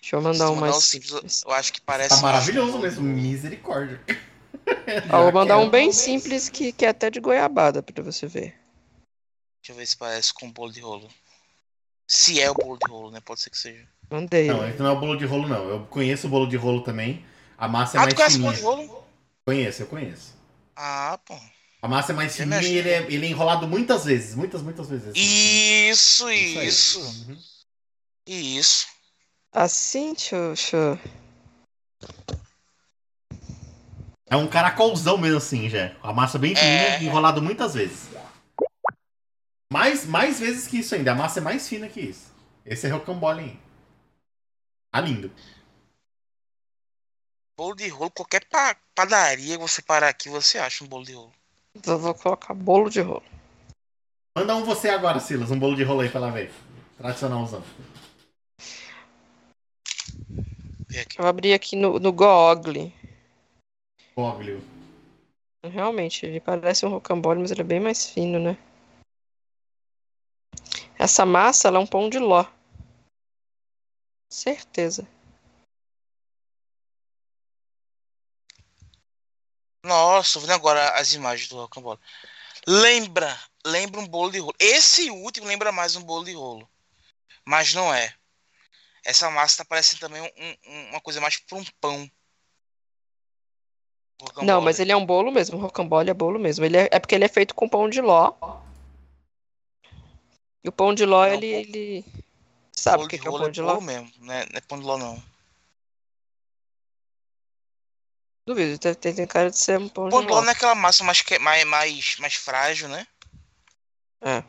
Deixa 0.00 0.16
eu 0.16 0.22
mandar 0.22 0.50
um 0.50 0.54
mandar 0.54 0.60
mais 0.60 0.76
o 0.76 0.80
simples, 0.80 1.42
eu 1.44 1.52
acho 1.52 1.72
que 1.72 1.80
parece. 1.80 2.16
Tá 2.16 2.22
maravilhoso 2.22 2.78
mesmo. 2.78 3.02
Misericórdia. 3.04 4.00
Ó, 5.12 5.22
vou 5.22 5.32
mandar 5.32 5.58
um 5.58 5.68
bem 5.70 5.92
simples 5.92 6.48
que, 6.48 6.72
que 6.72 6.84
é 6.84 6.88
até 6.88 7.10
de 7.10 7.20
goiabada 7.20 7.82
pra 7.82 8.02
você 8.04 8.26
ver. 8.26 8.54
Deixa 9.60 9.72
eu 9.72 9.76
ver 9.76 9.86
se 9.86 9.96
parece 9.96 10.32
com 10.32 10.50
bolo 10.52 10.72
de 10.72 10.80
rolo. 10.80 11.10
Se 12.06 12.40
é 12.40 12.50
o 12.50 12.54
bolo 12.54 12.78
de 12.78 12.90
rolo, 12.90 13.10
né? 13.10 13.20
Pode 13.20 13.40
ser 13.40 13.50
que 13.50 13.58
seja. 13.58 13.86
Mandei. 14.10 14.46
Não, 14.46 14.68
esse 14.68 14.78
não 14.78 14.86
é 14.86 14.90
o 14.90 15.00
bolo 15.00 15.16
de 15.16 15.24
rolo, 15.24 15.48
não. 15.48 15.68
Eu 15.68 15.86
conheço 15.86 16.26
o 16.26 16.30
bolo 16.30 16.46
de 16.46 16.56
rolo 16.56 16.82
também. 16.82 17.24
A 17.58 17.66
massa 17.66 17.96
é 17.96 17.98
ah, 17.98 18.02
mais 18.02 18.14
tu 18.14 18.16
conhece 18.16 18.34
fininha. 18.36 18.52
bolo 18.52 18.82
de 18.82 18.86
rolo? 18.86 19.06
Conheço, 19.44 19.82
eu 19.82 19.86
conheço. 19.86 20.34
Ah, 20.76 21.18
pô. 21.24 21.36
A 21.82 21.88
massa 21.88 22.12
é 22.12 22.14
mais 22.14 22.36
me 22.38 22.44
fininha 22.44 22.62
e 22.62 22.78
ele 22.78 22.88
é, 22.90 23.06
ele 23.08 23.26
é 23.26 23.28
enrolado 23.28 23.66
muitas 23.66 24.04
vezes. 24.04 24.34
Muitas, 24.34 24.62
muitas 24.62 24.88
vezes. 24.88 25.12
Isso, 25.14 26.26
aí. 26.26 26.66
isso. 26.66 27.00
Uhum. 27.00 27.38
Isso. 28.26 28.86
Assim, 29.52 30.14
Xuxa. 30.16 30.98
É 34.28 34.36
um 34.36 34.46
caracolzão 34.48 35.16
mesmo 35.16 35.38
assim, 35.38 35.68
já. 35.68 35.92
A 36.02 36.12
massa 36.12 36.38
bem 36.38 36.54
fininha 36.54 36.70
É. 36.70 37.02
e 37.02 37.06
enrolado 37.06 37.40
muitas 37.40 37.74
vezes. 37.74 38.08
Mais, 39.76 40.06
mais 40.06 40.40
vezes 40.40 40.66
que 40.66 40.78
isso 40.78 40.94
ainda. 40.94 41.12
A 41.12 41.14
massa 41.14 41.38
é 41.38 41.42
mais 41.42 41.68
fina 41.68 41.86
que 41.86 42.00
isso. 42.00 42.34
Esse 42.64 42.86
é 42.86 42.90
rocambole 42.90 43.42
aí. 43.42 43.60
Tá 44.90 45.02
lindo. 45.02 45.30
Bolo 47.58 47.74
de 47.74 47.86
rolo, 47.86 48.10
qualquer 48.10 48.46
pa- 48.48 48.74
padaria 48.94 49.56
que 49.56 49.60
você 49.60 49.82
parar 49.82 50.08
aqui, 50.08 50.30
você 50.30 50.56
acha 50.56 50.82
um 50.82 50.86
bolo 50.86 51.04
de 51.04 51.12
rolo. 51.12 51.30
Eu 51.86 51.98
vou 51.98 52.14
colocar 52.14 52.54
bolo 52.54 52.88
de 52.88 53.02
rolo. 53.02 53.22
Manda 54.34 54.56
um 54.56 54.64
você 54.64 54.88
agora, 54.88 55.20
Silas. 55.20 55.50
Um 55.50 55.58
bolo 55.58 55.76
de 55.76 55.82
rolo 55.82 56.00
aí 56.00 56.08
pra 56.08 56.20
ela 56.20 56.30
ver. 56.30 56.50
Tradicionalzão. 56.96 57.62
Eu 60.90 61.04
vou 61.18 61.26
abrir 61.26 61.52
aqui 61.52 61.76
no, 61.76 61.98
no 61.98 62.12
Google. 62.14 62.90
Poglio. 64.14 64.62
Realmente, 65.62 66.24
ele 66.24 66.40
parece 66.40 66.86
um 66.86 66.88
rocambole, 66.88 67.40
mas 67.40 67.50
ele 67.50 67.60
é 67.60 67.64
bem 67.64 67.80
mais 67.80 68.08
fino, 68.08 68.38
né? 68.38 68.56
Essa 70.98 71.26
massa, 71.26 71.68
é 71.68 71.78
um 71.78 71.86
pão 71.86 72.08
de 72.08 72.18
ló. 72.18 72.44
Certeza. 74.28 75.06
Nossa, 79.84 80.34
tô 80.34 80.40
vendo 80.40 80.52
agora 80.52 80.90
as 80.98 81.12
imagens 81.12 81.48
do 81.48 81.56
rocambole. 81.56 82.00
Lembra, 82.66 83.38
lembra 83.64 84.00
um 84.00 84.08
bolo 84.08 84.32
de 84.32 84.40
rolo. 84.40 84.54
Esse 84.58 85.10
último 85.10 85.46
lembra 85.46 85.70
mais 85.70 85.94
um 85.94 86.02
bolo 86.02 86.24
de 86.24 86.32
rolo. 86.32 86.68
Mas 87.44 87.72
não 87.72 87.94
é. 87.94 88.12
Essa 89.04 89.30
massa 89.30 89.58
tá 89.58 89.64
parecendo 89.64 90.00
também 90.00 90.20
um- 90.20 90.70
um- 90.70 90.90
uma 90.90 91.00
coisa 91.00 91.20
mais 91.20 91.38
pra 91.38 91.58
um 91.58 91.64
pão. 91.80 92.10
Rocambole. 94.20 94.46
Não, 94.46 94.60
mas 94.60 94.80
ele 94.80 94.90
é 94.90 94.96
um 94.96 95.06
bolo 95.06 95.30
mesmo. 95.30 95.58
Rocambole 95.58 96.10
é 96.10 96.14
bolo 96.14 96.38
mesmo. 96.38 96.64
Ele 96.64 96.76
é, 96.78 96.88
é 96.90 96.98
porque 96.98 97.14
ele 97.14 97.24
é 97.24 97.28
feito 97.28 97.54
com 97.54 97.68
pão 97.68 97.88
de 97.88 98.00
ló. 98.00 98.34
E 100.66 100.68
o 100.68 100.72
pão 100.72 100.92
de 100.92 101.06
ló, 101.06 101.24
Não, 101.24 101.32
ele, 101.32 101.52
pão- 101.52 101.60
ele... 101.60 102.04
Sabe 102.72 103.04
o 103.04 103.06
que, 103.08 103.16
que 103.16 103.26
é 103.28 103.30
o 103.30 103.38
pão 103.38 103.46
é 103.46 103.50
de 103.50 103.62
ló? 103.62 103.74
bolo 103.74 103.82
mesmo, 103.82 104.10
né? 104.18 104.44
Não 104.50 104.58
é 104.58 104.60
pão 104.60 104.76
de 104.80 104.84
ló 104.84 104.98
não. 104.98 105.22
Duvido, 108.44 108.76
tem, 108.76 109.14
tem, 109.14 109.26
cara 109.28 109.48
de 109.48 109.56
ser 109.56 109.78
um 109.78 109.88
pão 109.88 110.08
Pão 110.08 110.18
de 110.18 110.26
de 110.26 110.32
ló 110.32 110.38
ló. 110.38 110.42
não 110.42 110.48
é 110.48 110.52
aquela 110.52 110.74
massa 110.74 111.04
mais, 111.04 111.22
mais, 111.40 111.64
mais, 111.64 112.16
mais 112.18 112.34
frágil, 112.34 112.88
né? 112.88 113.06
É. 114.20 114.42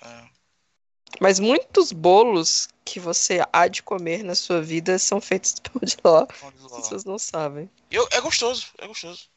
É. 0.00 0.24
Mas 1.20 1.38
muitos 1.38 1.92
bolos 1.92 2.70
que 2.82 2.98
você 2.98 3.40
há 3.52 3.68
de 3.68 3.82
comer 3.82 4.24
na 4.24 4.34
sua 4.34 4.62
vida 4.62 4.98
são 4.98 5.20
feitos 5.20 5.52
de 5.52 5.60
pão 5.60 5.82
de 5.84 5.98
ló. 6.02 6.24
Pão 6.24 6.50
de 6.50 6.64
As 6.64 6.72
ló. 6.72 6.76
pessoas 6.78 7.04
não 7.04 7.18
sabem. 7.18 7.70
Eu, 7.90 8.08
é 8.10 8.22
gostoso, 8.22 8.68
é 8.78 8.86
gostoso. 8.86 9.28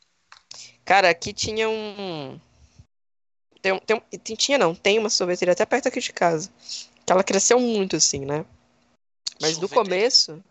Cara, 0.85 1.09
aqui 1.09 1.33
tinha 1.33 1.67
um. 1.67 2.39
Tem, 3.85 4.01
tem, 4.23 4.35
tinha 4.35 4.57
não, 4.57 4.73
tem 4.75 4.99
uma 4.99 5.09
sorveteria 5.09 5.53
até 5.53 5.65
perto 5.65 5.87
aqui 5.87 5.99
de 5.99 6.13
casa. 6.13 6.49
Que 7.05 7.11
ela 7.13 7.23
cresceu 7.23 7.59
muito, 7.59 7.95
assim, 7.95 8.25
né? 8.25 8.45
Mas 9.41 9.57
no 9.57 9.69
começo, 9.69 10.43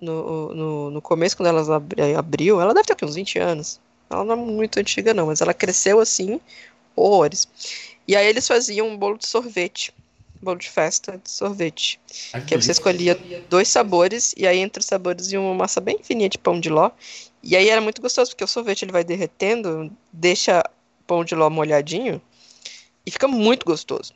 no, 0.00 0.54
no, 0.54 0.90
no 0.90 1.02
começo, 1.02 1.36
quando 1.36 1.48
ela 1.48 1.76
abri- 1.76 2.14
abriu, 2.14 2.60
ela 2.60 2.74
deve 2.74 2.86
ter? 2.86 3.04
Uns 3.04 3.14
20 3.14 3.38
anos. 3.38 3.80
Ela 4.10 4.24
não 4.24 4.32
é 4.34 4.36
muito 4.36 4.78
antiga, 4.78 5.12
não, 5.12 5.26
mas 5.26 5.40
ela 5.40 5.52
cresceu 5.52 6.00
assim, 6.00 6.40
horrores. 6.96 7.48
E 8.06 8.16
aí 8.16 8.26
eles 8.26 8.46
faziam 8.46 8.88
um 8.88 8.96
bolo 8.96 9.18
de 9.18 9.26
sorvete. 9.26 9.92
Bolo 10.40 10.58
de 10.58 10.70
festa 10.70 11.20
de 11.22 11.30
sorvete. 11.30 12.00
Ai, 12.32 12.40
Que 12.46 12.54
aí 12.54 12.62
você 12.62 12.72
delícia. 12.72 12.72
escolhia 12.72 13.20
dois 13.48 13.68
sabores, 13.68 14.34
e 14.36 14.46
aí 14.46 14.58
entre 14.58 14.80
os 14.80 14.86
sabores 14.86 15.32
ia 15.32 15.40
uma 15.40 15.54
massa 15.54 15.80
bem 15.80 15.98
fininha 16.02 16.28
de 16.28 16.38
pão 16.38 16.60
de 16.60 16.68
ló. 16.70 16.90
E 17.42 17.56
aí 17.56 17.68
era 17.68 17.80
muito 17.80 18.00
gostoso, 18.00 18.30
porque 18.30 18.44
o 18.44 18.48
sorvete 18.48 18.82
ele 18.84 18.92
vai 18.92 19.04
derretendo, 19.04 19.90
deixa 20.12 20.62
pão 21.08 21.24
de 21.24 21.34
ló 21.34 21.48
molhadinho, 21.48 22.20
e 23.04 23.10
fica 23.10 23.26
muito 23.26 23.64
gostoso. 23.64 24.12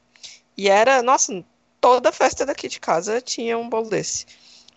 E 0.57 0.69
era, 0.69 1.03
nossa, 1.03 1.43
toda 1.81 2.13
festa 2.13 2.45
daqui 2.45 2.69
de 2.69 2.79
casa 2.79 3.21
tinha 3.23 3.57
um 3.57 3.69
bolo 3.69 3.89
desse. 3.89 4.27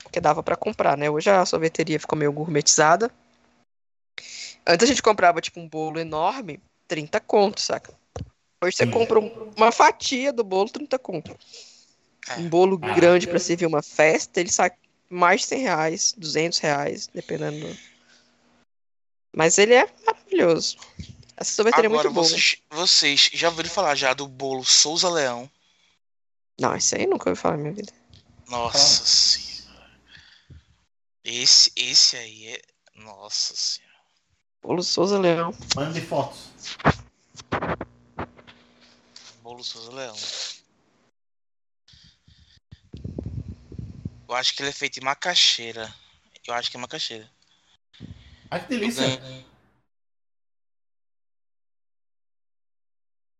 Porque 0.01 0.21
dava 0.21 0.41
pra 0.41 0.55
comprar, 0.55 0.97
né? 0.97 1.09
Hoje 1.09 1.29
a 1.29 1.45
sorveteria 1.45 1.99
ficou 1.99 2.17
meio 2.17 2.31
gourmetizada. 2.31 3.11
Antes 4.65 4.85
a 4.85 4.87
gente 4.87 5.03
comprava, 5.03 5.41
tipo, 5.41 5.59
um 5.59 5.67
bolo 5.67 5.99
enorme, 5.99 6.59
30 6.87 7.19
conto, 7.19 7.59
saca? 7.59 7.93
Hoje 8.63 8.77
você 8.77 8.87
compra 8.87 9.19
um- 9.19 9.51
uma 9.57 9.71
fatia 9.71 10.31
do 10.31 10.43
bolo, 10.43 10.69
30 10.69 10.97
conto. 10.97 11.37
É. 12.29 12.37
Um 12.39 12.47
bolo 12.47 12.79
Ah. 12.81 12.93
grande 12.93 13.27
pra 13.27 13.37
servir 13.37 13.65
uma 13.65 13.81
festa, 13.83 14.39
ele 14.39 14.49
sai 14.49 14.71
mais 15.09 15.41
de 15.41 15.47
100 15.47 15.61
reais, 15.61 16.15
200 16.17 16.59
reais, 16.59 17.07
dependendo. 17.13 17.59
do- 17.67 17.77
Mas 19.35 19.57
ele 19.57 19.73
é 19.73 19.87
maravilhoso. 20.05 20.77
Essa 21.37 21.51
sorveteria 21.53 21.87
é 21.87 21.91
Agora, 21.91 22.09
muito 22.09 22.13
boa. 22.13 22.27
vocês, 22.27 22.55
vocês 22.69 23.29
já 23.33 23.49
ouviram 23.49 23.69
falar 23.69 23.95
já 23.95 24.13
do 24.13 24.27
bolo 24.27 24.63
Souza 24.63 25.09
Leão? 25.09 25.49
Não, 26.59 26.75
isso 26.75 26.95
aí 26.95 27.05
nunca 27.05 27.29
ouvi 27.29 27.41
falar 27.41 27.57
na 27.57 27.63
minha 27.63 27.73
vida. 27.73 27.93
Nossa 28.47 29.05
senhora. 29.05 29.99
Esse, 31.23 31.71
esse 31.75 32.15
aí 32.15 32.47
é. 32.47 32.61
Nossa 32.95 33.53
senhora. 33.55 33.95
Bolo 34.61 34.81
Souza 34.81 35.19
Leão. 35.19 35.53
Mande 35.75 35.99
fotos. 35.99 36.51
Bolo 39.41 39.63
Souza 39.63 39.91
Leão. 39.91 40.15
Eu 44.27 44.35
acho 44.35 44.55
que 44.55 44.61
ele 44.61 44.69
é 44.69 44.73
feito 44.73 44.97
em 44.99 45.03
macaxeira. 45.03 45.93
Eu 46.47 46.53
acho 46.53 46.71
que 46.71 46.77
é 46.77 46.79
macaxeira. 46.79 47.29
Ai, 48.49 48.61
que 48.61 48.69
delícia. 48.69 49.17
Ganhei. 49.17 49.45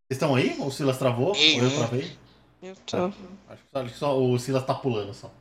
Vocês 0.07 0.17
estão 0.17 0.35
aí? 0.35 0.55
O 0.59 0.69
Silas 0.69 0.97
travou? 0.97 1.35
Ei, 1.35 1.59
Ou 1.59 1.67
eu 1.67 1.77
travei? 1.77 2.17
Eu 2.61 2.75
tô... 2.75 3.05
Acho 3.05 3.63
que 3.63 3.69
só, 3.71 3.79
acho 3.79 3.91
que 3.91 3.97
só 3.97 4.19
o 4.19 4.39
Silas 4.39 4.65
tá 4.65 4.73
pulando 4.75 5.13
só. 5.13 5.31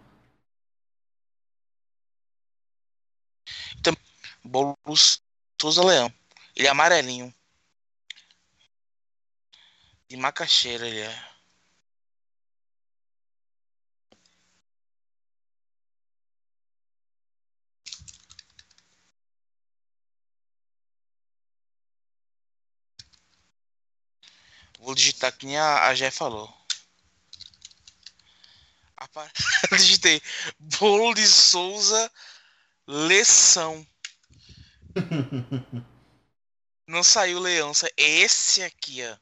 Bolo 4.44 4.76
Souza 5.60 5.82
Leão. 5.82 6.12
Ele 6.54 6.68
é 6.68 6.70
amarelinho. 6.70 7.34
De 10.08 10.16
macaxeira 10.16 10.86
ele 10.86 11.00
é. 11.00 11.33
Vou 24.84 24.94
digitar 24.94 25.32
que 25.36 25.46
nem 25.46 25.56
a, 25.56 25.86
a 25.88 25.94
Jé 25.94 26.10
falou. 26.10 26.52
Apa- 28.96 29.32
Digitei 29.76 30.20
bolo 30.58 31.14
de 31.14 31.26
Souza 31.26 32.12
Leção. 32.86 33.86
Não 36.86 37.02
saiu 37.02 37.40
leão, 37.40 37.72
sa- 37.72 37.90
esse 37.96 38.62
aqui, 38.62 39.02
ó. 39.02 39.16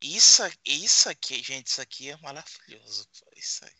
Isso, 0.00 0.42
isso 0.64 1.08
aqui, 1.10 1.42
gente, 1.42 1.66
isso 1.66 1.80
aqui 1.80 2.10
é 2.10 2.16
maravilhoso. 2.18 3.06
Isso 3.36 3.64
aí. 3.64 3.72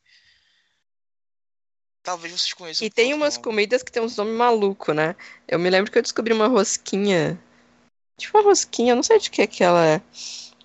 Talvez 2.02 2.32
vocês 2.32 2.52
conheçam. 2.52 2.86
E 2.86 2.90
tem 2.90 3.14
umas 3.14 3.34
nome. 3.34 3.44
comidas 3.44 3.82
que 3.82 3.90
tem 3.90 4.02
uns 4.02 4.16
nomes 4.16 4.34
malucos, 4.34 4.94
né? 4.94 5.16
Eu 5.48 5.58
me 5.58 5.70
lembro 5.70 5.90
que 5.90 5.96
eu 5.98 6.02
descobri 6.02 6.32
uma 6.34 6.46
rosquinha. 6.46 7.42
Tipo 8.18 8.38
uma 8.38 8.44
rosquinha, 8.44 8.92
eu 8.92 8.96
não 8.96 9.02
sei 9.02 9.18
de 9.18 9.30
que 9.30 9.46
que 9.46 9.62
ela 9.64 9.84
é. 9.86 10.00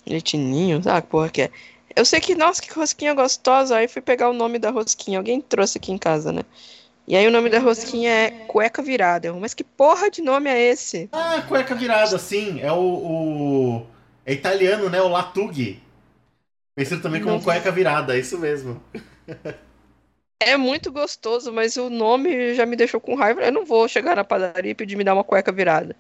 Leitinho, 0.08 0.82
sabe 0.84 1.04
que 1.04 1.08
porra 1.12 1.30
que 1.30 1.44
é? 1.44 1.52
Eu 1.96 2.06
sei 2.06 2.20
que, 2.22 2.36
nossa, 2.36 2.62
que 2.62 2.72
rosquinha 2.74 3.14
gostosa. 3.14 3.78
Aí 3.78 3.88
fui 3.88 4.02
pegar 4.02 4.30
o 4.30 4.34
nome 4.34 4.58
da 4.60 4.70
rosquinha. 4.72 5.20
Alguém 5.20 5.42
trouxe 5.42 5.78
aqui 5.78 5.92
em 5.92 5.98
casa, 5.98 6.32
né? 6.32 6.44
E 7.08 7.16
aí 7.16 7.28
o 7.28 7.32
nome 7.32 7.50
da 7.50 7.60
rosquinha 7.60 8.12
é 8.12 8.32
cueca 8.48 8.82
virada. 8.84 9.34
Mas 9.34 9.54
que 9.54 9.64
porra 9.64 10.10
de 10.12 10.22
nome 10.22 10.50
é 10.50 10.60
esse? 10.60 11.10
Ah, 11.12 11.42
cueca 11.48 11.76
virada, 11.76 12.18
sim. 12.18 12.60
É 12.62 12.72
o. 12.72 12.78
o- 13.80 13.88
É 14.26 14.34
italiano, 14.34 14.90
né? 14.90 15.02
O 15.02 15.08
Latughi. 15.10 15.82
Conhecido 16.76 17.02
também 17.02 17.22
como 17.22 17.38
Não. 17.38 17.42
cueca 17.42 17.72
virada, 17.72 18.16
é 18.16 18.20
isso 18.20 18.38
mesmo. 18.40 18.82
É 20.40 20.58
muito 20.58 20.92
gostoso, 20.92 21.52
mas 21.54 21.78
o 21.78 21.90
nome 21.90 22.56
já 22.56 22.66
me 22.66 22.76
deixou 22.76 23.00
com 23.00 23.16
raiva. 23.16 23.42
Eu 23.44 23.52
não 23.52 23.64
vou 23.66 23.88
chegar 23.88 24.16
na 24.16 24.24
padaria 24.24 24.72
e 24.72 24.76
pedir 24.76 24.96
me 24.96 25.04
dar 25.04 25.14
uma 25.14 25.24
cueca 25.24 25.52
virada. 25.52 25.96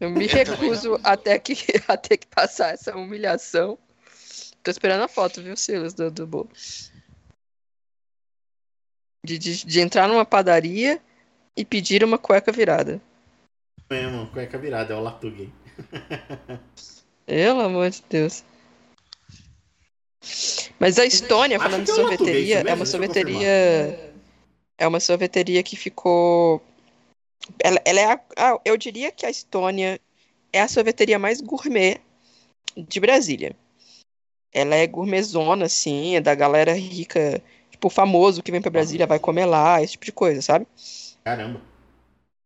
Eu 0.00 0.10
me 0.10 0.26
recuso 0.26 1.00
até 1.02 1.38
que, 1.38 1.54
a 1.88 1.96
ter 1.96 2.18
que 2.18 2.26
passar 2.26 2.74
essa 2.74 2.96
humilhação. 2.96 3.78
Tô 4.62 4.70
esperando 4.70 5.02
a 5.02 5.08
foto, 5.08 5.42
viu, 5.42 5.56
Silas, 5.56 5.94
do, 5.94 6.10
do 6.10 6.26
bolo. 6.26 6.50
De, 9.24 9.38
de, 9.38 9.64
de 9.64 9.80
entrar 9.80 10.08
numa 10.08 10.24
padaria 10.24 11.00
e 11.56 11.64
pedir 11.64 12.04
uma 12.04 12.18
cueca 12.18 12.52
virada. 12.52 13.00
Mesmo, 13.88 14.26
cueca 14.28 14.58
virada, 14.58 14.92
é 14.92 14.96
o 14.96 15.00
Latugay. 15.00 15.52
Pelo 17.24 17.60
amor 17.60 17.90
de 17.90 18.02
Deus. 18.08 18.44
Mas 20.78 20.98
a 20.98 21.04
Estônia, 21.04 21.56
Acho 21.56 21.66
falando 21.66 21.84
de 21.84 21.90
é 21.90 21.94
sorveteria, 21.94 22.58
é 22.58 22.64
mesmo, 22.64 22.76
uma 22.76 22.86
sorveteria. 22.86 24.14
É 24.78 24.86
uma 24.86 25.00
sorveteria 25.00 25.62
que 25.62 25.76
ficou. 25.76 26.62
Ela, 27.60 27.80
ela 27.84 28.00
é 28.00 28.12
a, 28.12 28.20
ah, 28.36 28.60
eu 28.64 28.76
diria 28.76 29.12
que 29.12 29.24
a 29.24 29.30
Estônia 29.30 30.00
é 30.52 30.60
a 30.60 30.68
sorveteria 30.68 31.18
mais 31.18 31.40
gourmet 31.40 32.00
de 32.76 33.00
Brasília. 33.00 33.54
Ela 34.52 34.74
é 34.74 34.86
gourmetzona, 34.86 35.66
assim, 35.66 36.16
é 36.16 36.20
da 36.20 36.34
galera 36.34 36.72
rica, 36.72 37.42
tipo, 37.70 37.90
famoso 37.90 38.42
que 38.42 38.50
vem 38.50 38.62
pra 38.62 38.70
Brasília, 38.70 39.06
vai 39.06 39.18
comer 39.18 39.44
lá, 39.44 39.82
esse 39.82 39.92
tipo 39.92 40.04
de 40.04 40.12
coisa, 40.12 40.40
sabe? 40.40 40.66
Caramba. 41.24 41.60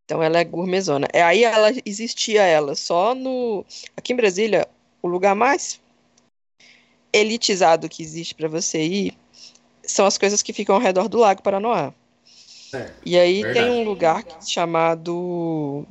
Então 0.05 0.23
ela 0.23 0.39
é 0.39 0.45
gourmetzona. 0.45 1.07
É, 1.13 1.23
aí 1.23 1.45
ela 1.45 1.71
existia 1.85 2.43
ela 2.43 2.75
só 2.75 3.15
no. 3.15 3.65
Aqui 3.97 4.13
em 4.13 4.17
Brasília, 4.17 4.67
o 5.01 5.07
lugar 5.07 5.37
mais 5.37 5.81
elitizado 7.13 7.89
que 7.89 8.03
existe 8.03 8.35
pra 8.35 8.49
você 8.49 8.83
ir 8.83 9.19
são 9.85 10.07
as 10.07 10.19
coisas 10.19 10.43
que 10.43 10.53
ficam 10.53 10.75
ao 10.75 10.81
redor 10.81 11.09
do 11.09 11.19
Lago 11.19 11.43
Paranoá. 11.43 11.93
E 13.05 13.19
aí 13.19 13.43
Verdade. 13.43 13.67
tem 13.67 13.71
um 13.71 13.85
lugar 13.85 14.25
chamado 14.47 15.87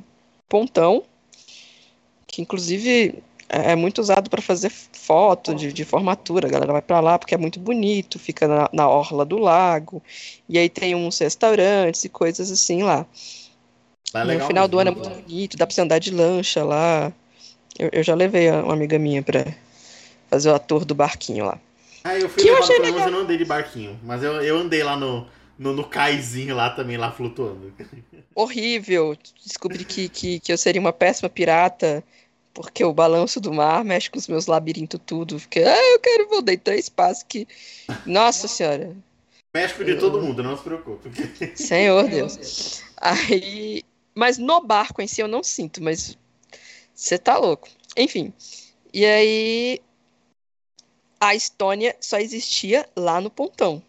Pontão, 0.48 1.02
que 2.26 2.40
inclusive 2.42 3.22
é 3.48 3.72
é 3.72 3.74
muito 3.74 4.00
usado 4.00 4.30
para 4.30 4.40
fazer 4.40 4.70
foto 4.70 5.52
de, 5.52 5.72
de 5.72 5.84
formatura. 5.84 6.46
A 6.46 6.50
galera 6.50 6.72
vai 6.72 6.82
para 6.82 7.00
lá 7.00 7.18
porque 7.18 7.34
é 7.34 7.38
muito 7.38 7.58
bonito, 7.58 8.16
fica 8.16 8.46
na, 8.46 8.70
na 8.72 8.88
orla 8.88 9.24
do 9.24 9.38
lago. 9.38 10.00
E 10.48 10.56
aí 10.56 10.68
tem 10.68 10.94
uns 10.94 11.18
restaurantes 11.18 12.04
e 12.04 12.08
coisas 12.08 12.50
assim 12.52 12.84
lá. 12.84 13.04
Lá 14.14 14.22
é 14.22 14.24
no 14.36 14.40
final 14.46 14.68
do 14.68 14.78
ano 14.78 14.90
é 14.90 14.92
muito 14.92 15.10
bonito, 15.10 15.56
dá 15.56 15.66
pra 15.66 15.74
você 15.74 15.80
andar 15.80 15.98
de 15.98 16.12
lancha 16.12 16.62
lá. 16.64 17.12
Eu, 17.76 17.88
eu 17.92 18.02
já 18.04 18.14
levei 18.14 18.48
uma 18.50 18.72
amiga 18.72 18.98
minha 19.00 19.20
pra 19.20 19.44
fazer 20.28 20.50
o 20.50 20.58
tour 20.60 20.84
do 20.84 20.94
barquinho 20.94 21.44
lá. 21.46 21.58
Ah, 22.04 22.16
eu 22.16 22.28
fui 22.28 22.42
Que 22.42 22.48
eu 22.48 22.54
levado 22.54 22.64
achei 22.64 22.76
pra 22.76 22.86
legal. 22.86 23.06
eu 23.08 23.12
não 23.12 23.18
andei 23.20 23.36
de 23.36 23.44
barquinho. 23.44 23.98
Mas 24.04 24.22
eu, 24.22 24.40
eu 24.42 24.58
andei 24.58 24.82
lá 24.82 24.96
no, 24.96 25.26
no, 25.60 25.74
no 25.74 25.84
caizinho 25.86 26.56
lá 26.56 26.70
também, 26.70 26.96
lá 26.96 27.12
flutuando. 27.12 27.70
Horrível. 28.34 29.14
Descobri 29.44 29.84
que, 29.84 30.08
que, 30.08 30.40
que 30.40 30.50
eu 30.50 30.56
seria 30.56 30.80
uma 30.80 30.92
péssima 30.92 31.28
pirata, 31.28 32.02
porque 32.54 32.82
o 32.82 32.94
balanço 32.94 33.38
do 33.42 33.52
mar 33.52 33.84
mexe 33.84 34.08
com 34.08 34.18
os 34.18 34.26
meus 34.26 34.46
labirintos 34.46 34.98
tudo. 35.04 35.38
Fiquei, 35.38 35.64
ah, 35.64 35.92
eu 35.92 36.00
quero, 36.00 36.30
vou 36.30 36.40
deitar 36.40 36.74
espaço 36.74 37.26
que. 37.26 37.46
Nossa 38.06 38.48
senhora. 38.48 38.96
México 39.52 39.84
de 39.84 39.96
todo 39.96 40.22
mundo, 40.22 40.42
não 40.42 40.56
se 40.56 40.62
preocupe. 40.62 41.10
Senhor 41.54 42.08
Deus. 42.08 42.82
Aí. 42.96 43.82
Mas 44.14 44.38
no 44.38 44.62
barco 44.62 45.02
em 45.02 45.06
si 45.06 45.20
eu 45.20 45.28
não 45.28 45.42
sinto, 45.42 45.82
mas. 45.82 46.16
Você 46.94 47.18
tá 47.18 47.36
louco. 47.36 47.68
Enfim. 47.94 48.32
E 48.94 49.04
aí. 49.04 49.80
A 51.20 51.34
Estônia 51.34 51.94
só 52.00 52.16
existia 52.16 52.88
lá 52.96 53.20
no 53.20 53.28
pontão. 53.28 53.82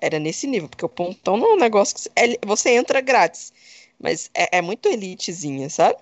Era 0.00 0.18
nesse 0.18 0.46
nível, 0.46 0.68
porque 0.68 0.84
o 0.84 0.88
pontão 0.88 1.36
não 1.36 1.50
é 1.50 1.54
um 1.54 1.58
negócio 1.58 1.96
que. 1.96 2.08
é- 2.16 2.38
você 2.46 2.70
entra 2.70 3.00
grátis. 3.00 3.52
Mas 3.98 4.30
é, 4.34 4.58
é 4.58 4.62
muito 4.62 4.88
elitezinha, 4.88 5.68
sabe? 5.68 5.98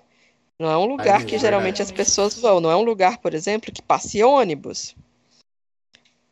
Não 0.59 0.69
é 0.69 0.77
um 0.77 0.85
lugar 0.85 1.21
é 1.21 1.23
que 1.23 1.37
geralmente 1.37 1.81
as 1.81 1.91
pessoas 1.91 2.39
vão. 2.39 2.59
Não 2.59 2.71
é 2.71 2.75
um 2.75 2.83
lugar, 2.83 3.17
por 3.19 3.33
exemplo, 3.33 3.71
que 3.71 3.81
passe 3.81 4.23
ônibus. 4.23 4.95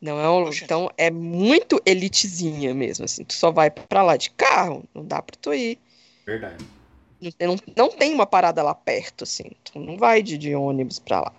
Não 0.01 0.19
é 0.19 0.29
um, 0.29 0.49
então 0.51 0.89
é 0.97 1.09
muito 1.09 1.81
elitezinha 1.85 2.73
mesmo, 2.73 3.05
assim. 3.05 3.23
Tu 3.23 3.33
só 3.33 3.51
vai 3.51 3.71
pra 3.71 4.03
lá 4.03 4.17
de 4.17 4.29
carro, 4.31 4.83
não 4.93 5.03
dá 5.05 5.21
pra 5.21 5.35
tu 5.39 5.53
ir. 5.53 5.79
Verdade. 6.25 6.63
Não, 7.19 7.31
tem- 7.31 7.47
não, 7.47 7.57
não 7.75 7.89
tem 7.89 8.13
uma 8.13 8.25
parada 8.25 8.61
lá 8.61 8.75
perto, 8.75 9.23
assim. 9.23 9.51
Tu 9.63 9.79
não 9.79 9.97
vai 9.97 10.21
de, 10.21 10.37
de 10.37 10.53
ônibus 10.53 10.99
pra 10.99 11.21
lá. 11.21 11.33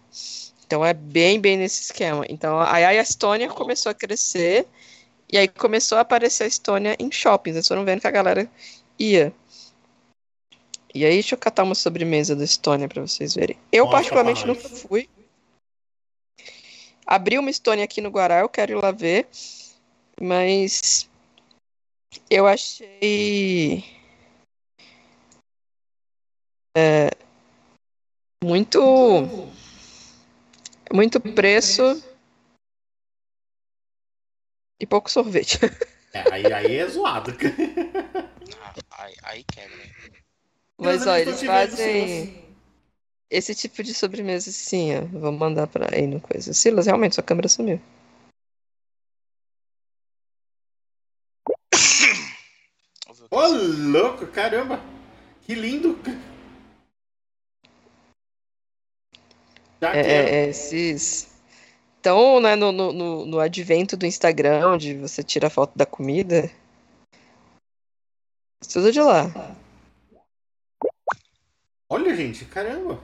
Então 0.66 0.84
é 0.84 0.92
bem, 0.92 1.40
bem 1.40 1.56
nesse 1.56 1.82
esquema. 1.82 2.24
Então 2.28 2.58
aí 2.60 2.84
a 2.84 2.94
Estônia 2.94 3.48
começou 3.48 3.90
a 3.90 3.94
crescer 3.94 4.66
e 5.30 5.38
aí 5.38 5.48
começou 5.48 5.98
a 5.98 6.02
aparecer 6.02 6.44
a 6.44 6.46
Estônia 6.46 6.96
em 6.98 7.10
shoppings. 7.10 7.56
Eles 7.56 7.68
foram 7.68 7.84
vendo 7.84 8.00
que 8.00 8.06
a 8.06 8.12
galera 8.12 8.50
ia. 8.98 9.32
E 10.94 11.04
aí, 11.04 11.14
deixa 11.14 11.34
eu 11.34 11.38
catar 11.38 11.62
uma 11.62 11.74
sobremesa 11.74 12.34
da 12.34 12.44
Estônia 12.44 12.88
pra 12.88 13.02
vocês 13.02 13.34
verem. 13.34 13.56
Eu, 13.70 13.84
Mostra 13.84 13.98
particularmente, 13.98 14.46
nunca 14.46 14.68
fui. 14.68 15.08
Abri 17.06 17.38
uma 17.38 17.50
Estônia 17.50 17.84
aqui 17.84 18.00
no 18.00 18.08
Guará, 18.08 18.40
eu 18.40 18.48
quero 18.48 18.72
ir 18.72 18.82
lá 18.82 18.92
ver. 18.92 19.28
Mas 20.20 21.08
eu 22.30 22.46
achei 22.46 23.84
é, 26.74 27.10
muito 28.42 29.50
muito 30.92 31.20
preço 31.20 32.02
e 34.80 34.86
pouco 34.86 35.10
sorvete. 35.10 35.58
É, 36.12 36.32
aí, 36.32 36.50
aí 36.50 36.76
é 36.78 36.88
zoado. 36.88 37.30
Ah, 38.62 38.74
Aí, 38.92 39.14
aí 39.22 39.44
quebra. 39.44 39.76
Mas 40.78 41.06
ó, 41.06 41.14
eles 41.14 41.42
fazem 41.42 42.56
esse 43.28 43.54
tipo 43.54 43.82
de 43.82 43.92
sobremesa 43.92 44.48
assim, 44.48 44.96
ó. 44.96 45.02
Vou 45.02 45.30
mandar 45.30 45.66
pra 45.66 45.94
aí 45.94 46.06
no 46.06 46.18
coisa. 46.18 46.54
Silas, 46.54 46.86
realmente, 46.86 47.16
sua 47.16 47.22
câmera 47.24 47.48
sumiu. 47.50 47.78
Ô, 53.30 53.42
é 53.42 53.48
louco, 53.48 54.26
caramba. 54.28 54.80
Que 55.42 55.54
lindo. 55.54 55.98
Já 59.82 59.94
É, 59.94 60.02
quero. 60.02 60.28
é, 60.28 60.30
é, 60.46 60.48
esses. 60.48 61.35
Então, 62.06 62.40
né, 62.40 62.54
no, 62.54 62.70
no, 62.70 63.26
no, 63.26 63.40
advento 63.40 63.96
do 63.96 64.06
Instagram, 64.06 64.74
onde 64.74 64.94
você 64.94 65.24
tira 65.24 65.50
foto 65.50 65.76
da 65.76 65.84
comida. 65.84 66.48
Tudo 68.72 68.92
de 68.92 69.00
lá. 69.00 69.24
Olha, 71.90 72.14
gente, 72.14 72.44
caramba. 72.44 73.02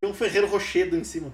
Tem 0.00 0.10
um 0.10 0.14
Ferreiro 0.14 0.48
Rochedo 0.48 0.96
em 0.96 1.04
cima. 1.04 1.32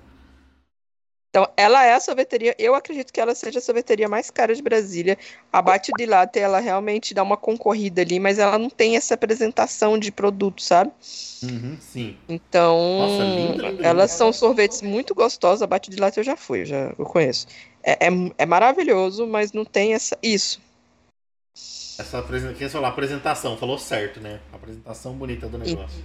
Então, 1.39 1.53
ela 1.57 1.84
é 1.84 1.95
a 1.95 2.01
sorveteria. 2.01 2.53
Eu 2.59 2.74
acredito 2.74 3.12
que 3.12 3.20
ela 3.20 3.32
seja 3.32 3.61
a 3.61 3.62
sorveteria 3.62 4.09
mais 4.09 4.28
cara 4.28 4.53
de 4.57 4.61
Brasília. 4.61 5.16
A 5.53 5.62
Bate 5.62 5.93
de 5.97 6.05
Latte, 6.05 6.41
ela 6.41 6.59
realmente 6.59 7.14
dá 7.14 7.22
uma 7.22 7.36
concorrida 7.36 8.03
ali, 8.03 8.18
mas 8.18 8.41
ela 8.41 8.59
não 8.59 8.68
tem 8.68 8.97
essa 8.97 9.14
apresentação 9.14 9.97
de 9.97 10.11
produto, 10.11 10.61
sabe? 10.61 10.91
Uhum, 11.45 11.76
sim. 11.80 12.16
Então, 12.28 12.76
Nossa, 12.99 13.24
lindo, 13.24 13.62
lindo, 13.62 13.82
elas 13.84 14.11
lindo. 14.11 14.18
são 14.18 14.32
sorvetes 14.32 14.82
muito 14.82 15.14
gostosos. 15.14 15.62
A 15.62 15.66
Bate 15.68 15.91
de 15.91 15.97
Latte 15.97 16.18
eu 16.18 16.24
já 16.24 16.36
fui, 16.36 16.62
eu 16.62 16.66
já 16.66 16.93
eu 16.99 17.05
conheço. 17.07 17.47
É, 17.84 17.93
é, 18.07 18.11
é 18.39 18.47
maravilhoso, 18.47 19.26
mas 19.28 19.53
não 19.53 19.64
tem 19.64 19.95
essa. 19.95 20.18
Isso. 20.20 20.61
Essa 21.99 22.18
apresen- 22.18 22.55
quem 22.55 22.68
falou? 22.68 22.89
Apresentação, 22.89 23.57
falou 23.57 23.78
certo, 23.78 24.20
né? 24.20 24.41
Apresentação 24.53 25.14
bonita 25.14 25.49
do 25.49 25.59
negócio. 25.59 26.03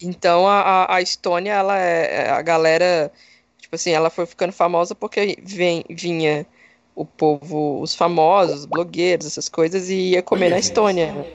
Então 0.00 0.48
a, 0.48 0.60
a, 0.60 0.96
a 0.96 1.00
Estônia, 1.00 1.52
ela 1.52 1.78
é 1.78 2.26
é 2.26 2.30
a 2.30 2.42
galera, 2.42 3.10
tipo 3.72 3.76
assim, 3.76 3.92
ela 3.92 4.10
foi 4.10 4.26
ficando 4.26 4.52
famosa 4.52 4.94
porque 4.94 5.38
vem, 5.42 5.82
vinha 5.88 6.46
o 6.94 7.06
povo, 7.06 7.80
os 7.80 7.94
famosos, 7.94 8.66
blogueiros, 8.66 9.26
essas 9.26 9.48
coisas, 9.48 9.88
e 9.88 10.10
ia 10.10 10.22
comer 10.22 10.44
Olha, 10.44 10.50
na. 10.50 10.58
Estônia. 10.58 11.26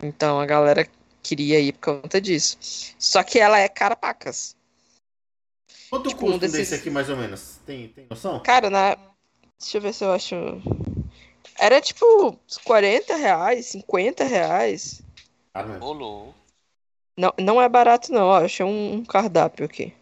Então 0.00 0.38
a 0.38 0.46
galera 0.46 0.88
queria 1.20 1.58
ir 1.58 1.72
por 1.72 2.00
conta 2.00 2.20
disso. 2.20 2.56
Só 2.96 3.24
que 3.24 3.40
ela 3.40 3.58
é 3.58 3.68
cara 3.68 3.96
pacas. 3.96 4.56
Quanto 5.90 6.10
Tipo, 6.10 6.20
custa 6.26 6.36
um 6.36 6.38
desses- 6.38 6.70
desse 6.70 6.74
aqui, 6.76 6.90
mais 6.90 7.10
ou 7.10 7.16
menos? 7.16 7.58
Tem, 7.66 7.88
tem 7.88 8.06
noção? 8.08 8.38
Cara, 8.40 8.70
na. 8.70 8.96
Deixa 9.58 9.78
eu 9.78 9.82
ver 9.82 9.92
se 9.92 10.04
eu 10.04 10.12
acho. 10.12 10.36
Era 11.58 11.80
tipo 11.80 12.04
uns 12.46 12.56
40 12.58 13.16
reais, 13.16 13.66
50 13.66 14.22
reais. 14.22 15.02
Caramba. 15.52 15.84
Rolou. 15.84 16.32
Não, 17.18 17.34
não 17.40 17.60
é 17.60 17.68
barato, 17.68 18.12
não. 18.12 18.28
Ó, 18.28 18.36
achei 18.44 18.64
um, 18.64 18.94
um 18.94 19.04
cardápio 19.04 19.66
aqui. 19.66 19.92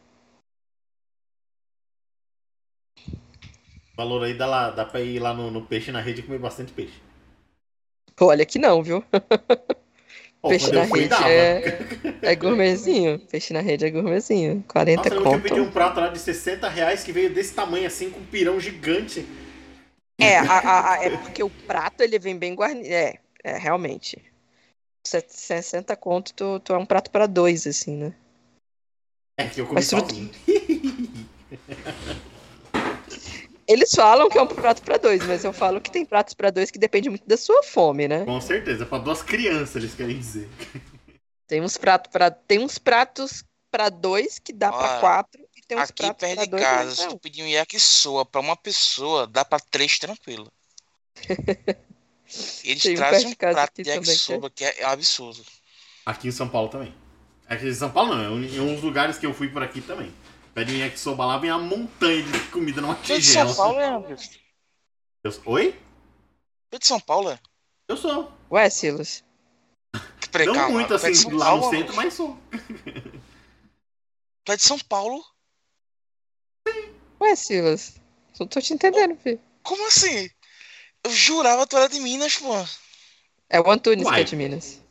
Valor 3.98 4.22
aí 4.22 4.32
dá, 4.32 4.46
lá, 4.46 4.70
dá 4.70 4.84
pra 4.84 5.00
ir 5.00 5.18
lá 5.18 5.34
no, 5.34 5.50
no 5.50 5.66
peixe 5.66 5.90
na 5.90 6.00
rede 6.00 6.20
e 6.20 6.22
comer 6.22 6.38
bastante 6.38 6.72
peixe. 6.72 6.94
Olha 8.20 8.46
que 8.46 8.56
não, 8.56 8.80
viu? 8.80 9.02
Pô, 10.40 10.50
Peixe 10.50 10.70
na 10.70 10.84
rede 10.84 11.08
dava. 11.08 11.28
é, 11.28 11.78
é 12.22 12.36
gourmetzinho. 12.36 13.18
Peixe 13.18 13.52
na 13.52 13.60
rede 13.60 13.84
é 13.84 13.90
gourmetzinho. 13.90 14.64
40 14.68 15.08
Nossa, 15.08 15.10
que 15.10 15.16
eu 15.16 15.22
conto. 15.24 15.42
pedi 15.42 15.60
um 15.60 15.68
prato 15.70 15.98
lá 15.98 16.06
de 16.08 16.20
60 16.20 16.68
reais 16.68 17.02
que 17.02 17.10
veio 17.10 17.34
desse 17.34 17.54
tamanho 17.54 17.88
assim, 17.88 18.08
com 18.10 18.20
um 18.20 18.26
pirão 18.26 18.60
gigante. 18.60 19.26
É, 20.20 20.38
a- 20.38 20.92
a- 20.94 21.04
é 21.04 21.10
porque 21.10 21.42
o 21.42 21.50
prato 21.50 22.00
ele 22.02 22.20
vem 22.20 22.38
bem 22.38 22.54
guarnido. 22.54 22.86
É, 22.86 23.18
é, 23.42 23.58
realmente. 23.58 24.22
Se- 25.04 25.24
60 25.28 25.96
conto, 25.96 26.32
tu, 26.34 26.60
tu 26.60 26.72
é 26.72 26.78
um 26.78 26.86
prato 26.86 27.10
pra 27.10 27.26
dois, 27.26 27.66
assim, 27.66 27.96
né? 27.96 28.14
É 29.36 29.48
que 29.48 29.60
eu 29.60 29.66
comi 29.66 29.80
Mas. 29.80 29.90
Eles 33.68 33.90
falam 33.94 34.30
que 34.30 34.38
é 34.38 34.42
um 34.42 34.46
prato 34.46 34.80
pra 34.82 34.96
dois, 34.96 35.22
mas 35.26 35.44
eu 35.44 35.52
falo 35.52 35.78
que 35.80 35.90
tem 35.90 36.04
pratos 36.04 36.32
pra 36.32 36.50
dois 36.50 36.70
que 36.70 36.78
depende 36.78 37.10
muito 37.10 37.26
da 37.28 37.36
sua 37.36 37.62
fome, 37.62 38.08
né? 38.08 38.24
Com 38.24 38.40
certeza, 38.40 38.86
pra 38.86 38.96
duas 38.96 39.22
crianças 39.22 39.76
eles 39.76 39.94
querem 39.94 40.18
dizer. 40.18 40.48
Tem 41.46 41.60
uns 41.60 41.76
pratos 41.76 42.10
para 42.10 42.30
tem 42.30 42.58
uns 42.60 42.78
pratos 42.78 43.44
pra 43.70 43.90
dois 43.90 44.38
que 44.38 44.52
dá 44.54 44.72
pra 44.72 44.90
Olha, 44.92 45.00
quatro 45.00 45.42
e 45.54 45.60
tem 45.66 45.76
uns 45.76 45.90
Aqui 45.90 46.02
pratos 46.02 46.20
perto 46.20 46.34
pra 46.36 46.44
de 46.44 46.50
dois 46.50 46.62
casa, 46.62 46.94
se 46.94 47.08
tu 47.08 47.18
pedir 47.18 47.42
um 47.42 47.46
yakisoa 47.46 48.24
pra 48.24 48.40
uma 48.40 48.56
pessoa, 48.56 49.26
dá 49.26 49.44
pra 49.44 49.58
três 49.60 49.98
tranquilo. 49.98 50.50
Eles 52.64 52.82
Tem 52.82 52.94
trazem 52.96 53.28
um 53.28 53.34
prato 53.34 53.82
de 53.82 53.84
também, 53.84 54.02
que 54.02 54.10
é- 54.10 54.12
yakisoba 54.12 54.50
que 54.50 54.64
é, 54.64 54.80
é 54.80 54.86
um 54.86 54.90
absurdo. 54.90 55.42
Aqui 56.06 56.28
em 56.28 56.32
São 56.32 56.48
Paulo 56.48 56.68
também. 56.68 56.94
Aqui 57.46 57.66
em 57.66 57.74
São 57.74 57.90
Paulo 57.90 58.14
não, 58.14 58.38
em 58.42 58.60
uns 58.60 58.82
lugares 58.82 59.18
que 59.18 59.24
eu 59.26 59.32
fui 59.32 59.48
por 59.48 59.62
aqui 59.62 59.80
também. 59.80 60.12
Pede 60.58 60.74
um 60.74 60.78
yakisoba 60.78 61.24
lá, 61.24 61.38
vem 61.38 61.52
uma 61.52 61.60
montanha 61.60 62.20
de 62.20 62.40
comida 62.50 62.80
numa 62.80 62.96
Tu 62.96 63.12
é 63.12 63.18
de 63.18 63.22
tigela. 63.22 63.54
São 63.54 63.64
Paulo, 63.64 63.78
é, 63.78 63.88
Andrews? 63.90 64.40
Eu- 65.22 65.42
Oi? 65.46 65.72
Tu 66.68 66.74
é 66.74 66.78
de 66.80 66.86
São 66.86 66.98
Paulo, 66.98 67.30
é? 67.30 67.38
Eu 67.86 67.96
sou. 67.96 68.32
Ué, 68.50 68.68
Silas. 68.68 69.22
Não 70.46 70.68
muito 70.72 70.92
é 70.94 70.96
de 70.98 71.06
assim 71.06 71.14
São 71.14 71.36
lá 71.36 71.46
Paulo, 71.46 71.64
no 71.64 71.70
centro, 71.70 71.94
mas 71.94 72.12
sou. 72.12 72.36
Tu 74.42 74.50
é 74.50 74.56
de 74.56 74.62
São 74.64 74.80
Paulo? 74.80 75.24
Ué, 77.20 77.36
Silas. 77.36 78.00
Não 78.40 78.48
tô 78.48 78.60
te 78.60 78.74
entendendo, 78.74 79.16
filho. 79.16 79.40
Como 79.62 79.86
assim? 79.86 80.28
Eu 81.04 81.12
jurava 81.12 81.62
que 81.62 81.70
tu 81.70 81.76
era 81.76 81.88
de 81.88 82.00
Minas, 82.00 82.36
pô. 82.36 82.52
É 83.48 83.60
o 83.60 83.70
Antunes 83.70 84.10
que 84.10 84.20
é 84.20 84.24
de 84.24 84.34
Minas. 84.34 84.82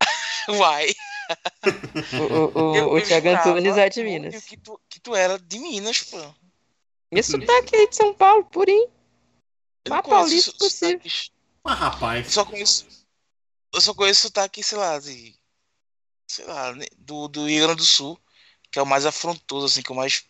Uai. 0.48 0.86
O, 2.18 2.22
o, 2.22 2.26
o, 2.72 2.76
Eu- 2.76 2.88
o 2.90 2.98
eu 2.98 3.04
Thiago 3.04 3.28
Antunes 3.28 3.76
é 3.76 3.88
de 3.88 4.02
Minas. 4.02 4.44
Que 4.44 4.56
tu, 4.56 4.80
que 4.88 5.00
tu 5.00 5.14
era 5.14 5.38
de 5.38 5.58
Minas, 5.58 6.00
pô. 6.02 6.18
E 7.12 7.18
esse 7.18 7.32
sotaque 7.32 7.76
aí 7.76 7.88
de 7.88 7.94
São 7.96 8.12
Paulo, 8.14 8.44
purinho. 8.44 8.88
Mais 9.88 10.02
conheço 10.02 10.08
paulista 10.10 10.52
possível. 10.52 10.88
sotaques- 10.98 11.30
Mas 11.62 11.78
rapaz, 11.78 12.26
Eu 12.26 12.32
só 12.32 12.44
conheço. 12.44 12.86
Eu 13.72 13.80
só 13.80 13.94
conheço 13.94 14.20
sotaque, 14.22 14.62
sei 14.62 14.78
lá, 14.78 14.98
de. 14.98 15.34
Sei 16.26 16.44
lá, 16.46 16.72
né, 16.72 16.86
do, 16.98 17.28
do 17.28 17.46
Rio 17.46 17.64
Grande 17.64 17.78
do 17.80 17.86
Sul, 17.86 18.18
que 18.70 18.78
é 18.78 18.82
o 18.82 18.86
mais 18.86 19.04
afrontoso, 19.06 19.66
assim, 19.66 19.82
que 19.82 19.92
é 19.92 19.94
o 19.94 19.96
mais. 19.96 20.24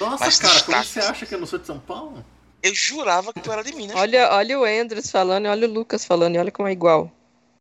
nossa 0.00 0.24
mas 0.24 0.38
cara, 0.38 0.60
como 0.62 0.78
destaque. 0.80 0.86
você 0.88 1.00
acha 1.00 1.26
que 1.26 1.34
eu 1.34 1.38
não 1.38 1.46
sou 1.46 1.58
de 1.58 1.66
São 1.66 1.78
Paulo? 1.78 2.24
Eu 2.62 2.74
jurava 2.74 3.32
que 3.32 3.40
tu 3.40 3.52
era 3.52 3.62
de 3.62 3.72
Minas. 3.72 3.96
Olha, 3.96 4.30
olha 4.32 4.58
o 4.58 4.64
Andrews 4.64 5.10
falando 5.10 5.46
olha 5.46 5.68
o 5.68 5.72
Lucas 5.72 6.04
falando 6.04 6.34
e 6.34 6.38
olha 6.38 6.50
como 6.50 6.66
é 6.68 6.72
igual. 6.72 7.10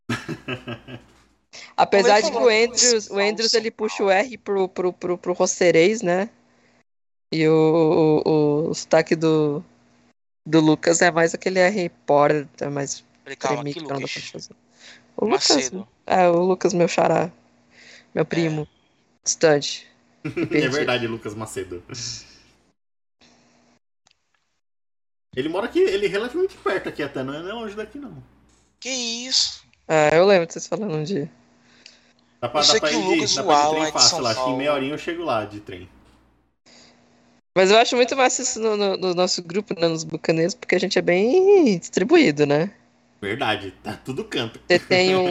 Apesar 1.76 2.22
de 2.22 2.32
que 2.32 2.38
o 2.38 2.40
falou, 2.40 2.50
Andrews, 2.50 3.10
o 3.10 3.20
Andrews 3.20 3.54
ele 3.54 3.72
puxa 3.72 4.04
o 4.04 4.10
R 4.10 4.38
pro, 4.38 4.70
pro, 4.70 4.94
pro, 4.94 5.18
pro 5.18 5.34
rocerês, 5.34 6.02
né? 6.02 6.30
E 7.32 7.48
o, 7.48 8.22
o, 8.26 8.70
o 8.70 8.74
sotaque 8.74 9.16
do, 9.16 9.64
do 10.46 10.60
Lucas 10.60 11.02
é 11.02 11.12
mais 11.12 11.34
aquele 11.34 11.60
R 11.60 11.90
porta, 12.06 12.66
é 12.66 12.70
mais 12.70 13.04
calma, 13.40 13.64
tremido 13.64 13.80
que 13.80 13.86
que 13.86 13.94
não 13.94 14.00
dá 14.00 14.08
pra 14.08 14.22
Lucas. 14.22 14.30
fazer. 14.30 14.56
O 15.18 15.26
Lucas, 15.26 15.72
é, 16.06 16.30
o 16.30 16.40
Lucas, 16.40 16.74
meu 16.74 16.88
xará. 16.88 17.32
Meu 18.14 18.26
primo. 18.26 18.68
Distante. 19.24 19.88
é 20.24 20.68
verdade, 20.70 21.08
Lucas 21.08 21.34
Macedo. 21.34 21.84
Ele 25.36 25.50
mora 25.50 25.66
aqui, 25.66 25.80
ele 25.80 26.06
é 26.06 26.10
relativamente 26.10 26.56
perto 26.58 26.90
aqui 26.90 27.04
até, 27.04 27.24
não 27.24 27.34
é 27.34 27.54
longe 27.54 27.76
daqui 27.76 27.98
não. 27.98 28.24
Que 28.80 28.90
isso? 28.90 29.66
É, 29.88 30.18
eu 30.18 30.26
lembro 30.26 30.48
de 30.48 30.54
vocês 30.54 30.68
falando 30.68 30.96
um 30.96 31.04
dia. 31.04 31.30
Dá 32.42 32.48
pra, 32.50 32.62
Eu 32.62 32.64
dá 32.64 32.72
sei 32.72 32.80
pra 32.80 32.90
que 32.90 32.96
ir 32.96 32.98
o 32.98 33.02
de, 33.02 33.08
Lucas 33.10 33.34
dá 33.36 33.44
o 33.44 33.48
pra 33.48 33.56
ir 33.56 33.58
de 33.58 33.68
Alan 33.68 33.70
trem 33.70 33.84
é 33.88 33.92
de 33.92 33.92
fácil 33.92 34.10
São 34.16 34.22
lá, 34.24 34.32
acho 34.32 34.44
que 34.44 34.50
em 34.52 34.54
meia 34.58 34.74
horinha 34.74 34.94
eu 34.94 34.98
chego 34.98 35.24
lá 35.24 35.46
de 35.46 35.60
trem. 35.60 35.90
Mas 37.58 37.72
eu 37.72 37.78
acho 37.78 37.96
muito 37.96 38.16
massa 38.16 38.42
isso 38.42 38.60
no, 38.60 38.76
no- 38.76 38.98
no 38.98 39.14
nosso 39.16 39.42
grupo, 39.42 39.74
né, 39.80 39.88
nos 39.88 40.04
bucaneiros, 40.04 40.54
porque 40.54 40.76
a 40.76 40.80
gente 40.80 41.00
é 41.00 41.02
bem 41.02 41.78
distribuído, 41.80 42.46
né? 42.46 42.72
Verdade, 43.22 43.72
tá 43.84 43.94
tudo 43.98 44.24
canto. 44.26 44.60
Você 44.68 44.80
tem 44.80 45.16
o, 45.16 45.22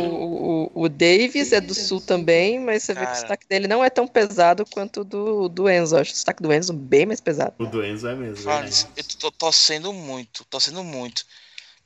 o, 0.74 0.82
o 0.84 0.88
Davis, 0.88 1.52
é 1.52 1.60
do 1.60 1.74
sul 1.74 2.00
também, 2.00 2.58
mas 2.60 2.82
você 2.84 2.94
vê 2.94 3.00
que 3.00 3.04
o 3.04 3.06
Cara. 3.06 3.20
sotaque 3.20 3.46
dele 3.48 3.66
não 3.68 3.82
é 3.84 3.90
tão 3.90 4.06
pesado 4.06 4.64
quanto 4.64 5.00
o 5.00 5.04
do, 5.04 5.48
do 5.48 5.68
Enzo. 5.68 5.96
Eu 5.96 6.00
acho 6.00 6.12
o 6.12 6.16
sotaque 6.16 6.42
do 6.42 6.52
Enzo 6.52 6.72
bem 6.72 7.04
mais 7.06 7.20
pesado. 7.20 7.54
O 7.58 7.66
do 7.66 7.84
Enzo 7.84 8.06
é 8.08 8.14
mesmo. 8.14 8.50
Nisso, 8.64 8.86
eu 8.96 9.04
tô 9.18 9.30
torcendo 9.32 9.92
muito, 9.92 10.44
torcendo 10.46 10.82
muito. 10.84 11.24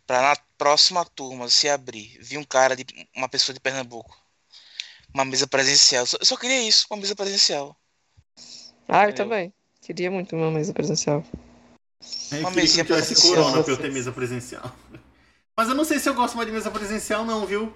Pra 0.06 0.22
na 0.22 0.36
próxima 0.58 1.04
turma 1.04 1.48
se 1.50 1.68
abrir, 1.68 2.18
vir 2.22 2.38
um 2.38 2.44
cara 2.44 2.76
de. 2.76 2.84
uma 3.16 3.28
pessoa 3.28 3.54
de 3.54 3.60
Pernambuco. 3.60 4.16
Uma 5.14 5.24
mesa 5.24 5.46
presencial. 5.46 6.02
Eu 6.20 6.24
só, 6.26 6.34
eu 6.34 6.38
queria 6.38 6.62
isso, 6.62 6.86
uma 6.90 7.00
mesa 7.00 7.14
presencial. 7.14 7.76
Ah, 8.88 9.04
eu 9.04 9.10
Entendeu? 9.10 9.14
também. 9.24 9.52
Queria 9.82 10.10
muito 10.10 10.36
uma 10.36 10.50
mesa 10.50 10.72
presencial. 10.72 11.24
Eu 12.30 12.40
Uma 12.40 12.50
mesinha 12.50 12.84
que 12.84 12.92
tivesse 12.92 13.14
presencial. 13.14 13.44
corona 13.44 13.62
pra 13.64 13.72
eu 13.72 13.76
ter 13.76 13.92
mesa 13.92 14.12
presencial. 14.12 14.72
Mas 15.56 15.68
eu 15.68 15.74
não 15.74 15.84
sei 15.84 15.98
se 15.98 16.08
eu 16.08 16.14
gosto 16.14 16.36
mais 16.36 16.46
de 16.46 16.54
mesa 16.54 16.70
presencial, 16.70 17.24
não, 17.24 17.44
viu? 17.44 17.72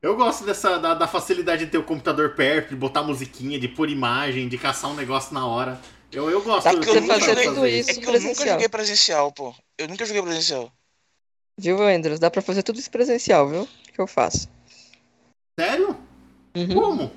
Eu 0.00 0.14
gosto 0.14 0.44
dessa 0.44 0.78
da, 0.78 0.94
da 0.94 1.08
facilidade 1.08 1.64
de 1.64 1.70
ter 1.72 1.78
o 1.78 1.82
computador 1.82 2.36
perto, 2.36 2.68
de 2.68 2.76
botar 2.76 3.02
musiquinha, 3.02 3.58
de 3.58 3.66
pôr 3.66 3.90
imagem, 3.90 4.48
de 4.48 4.56
caçar 4.56 4.90
um 4.90 4.94
negócio 4.94 5.34
na 5.34 5.44
hora. 5.44 5.80
Eu, 6.12 6.30
eu 6.30 6.40
gosto. 6.40 6.64
Dá 6.64 6.72
eu 6.72 6.78
de 6.78 6.86
tudo 6.86 7.66
isso. 7.66 7.90
É 7.90 7.94
que 7.94 8.06
eu 8.06 8.12
nunca 8.20 8.46
joguei 8.46 8.68
presencial, 8.68 9.32
pô. 9.32 9.54
Eu 9.76 9.88
nunca 9.88 10.06
joguei 10.06 10.22
presencial. 10.22 10.72
Viu, 11.58 11.82
Andrews? 11.82 12.20
Dá 12.20 12.30
pra 12.30 12.40
fazer 12.40 12.62
tudo 12.62 12.78
isso 12.78 12.90
presencial, 12.90 13.48
viu? 13.48 13.62
O 13.62 13.92
que 13.92 14.00
eu 14.00 14.06
faço? 14.06 14.48
Sério? 15.58 15.98
Uhum. 16.58 16.74
Como? 16.74 17.16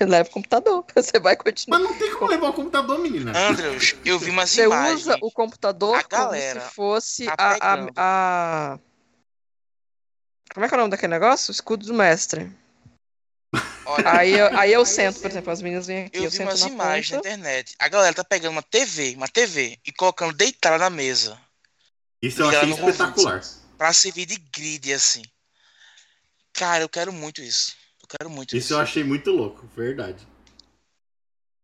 Leva 0.00 0.28
o 0.28 0.32
computador. 0.32 0.84
Você 0.94 1.18
vai 1.18 1.36
continuar. 1.36 1.78
Mas 1.78 1.88
não 1.90 1.98
tem 1.98 2.12
como 2.14 2.30
levar 2.30 2.48
o 2.48 2.52
computador, 2.52 2.98
menina. 2.98 3.32
Andrews, 3.48 3.94
eu 4.04 4.18
vi 4.18 4.30
umas 4.30 4.50
Você 4.50 4.64
imagens. 4.64 5.02
usa 5.02 5.18
o 5.22 5.30
computador 5.30 5.96
A 5.96 6.02
como 6.04 6.10
galera 6.10 6.60
se 6.60 6.74
fosse 6.74 7.24
tá 7.26 7.34
a, 7.38 7.74
a, 7.74 8.72
a- 8.74 8.78
Como 10.52 10.64
é 10.66 10.68
que 10.68 10.74
é 10.74 10.76
o 10.76 10.80
nome 10.80 10.90
daquele 10.90 11.12
negócio? 11.12 11.50
Escudo 11.50 11.86
do 11.86 11.94
mestre. 11.94 12.50
Olha, 13.86 14.12
Aí 14.12 14.32
eu, 14.34 14.58
aí 14.58 14.72
eu 14.72 14.84
sento, 14.84 15.18
por 15.18 15.30
exemplo, 15.30 15.50
as 15.50 15.62
meninas 15.62 15.86
vêm 15.86 16.04
aqui, 16.04 16.18
eu, 16.18 16.24
eu 16.24 16.30
vi 16.30 16.36
sento 16.36 16.48
umas 16.50 16.60
na 16.60 16.68
imagens 16.68 17.10
na 17.10 17.18
internet. 17.18 17.74
A 17.78 17.88
galera 17.88 18.14
tá 18.14 18.22
pegando 18.22 18.52
uma 18.52 18.62
TV, 18.62 19.14
uma 19.16 19.26
TV, 19.28 19.78
e 19.86 19.90
colocando 19.92 20.34
deitada 20.34 20.76
na 20.76 20.90
mesa. 20.90 21.40
Isso 22.20 22.42
eu 22.42 22.48
achei 22.50 22.68
convite. 22.76 22.90
espetacular. 22.90 23.42
Pra 23.78 23.92
servir 23.94 24.26
de 24.26 24.36
grid, 24.36 24.92
assim. 24.92 25.22
Cara, 26.52 26.82
eu 26.84 26.88
quero 26.88 27.12
muito 27.14 27.40
isso. 27.40 27.77
Eu 28.08 28.18
quero 28.18 28.30
muito 28.30 28.56
isso. 28.56 28.66
Isso 28.66 28.74
eu 28.74 28.80
achei 28.80 29.04
muito 29.04 29.30
louco, 29.30 29.66
verdade. 29.76 30.26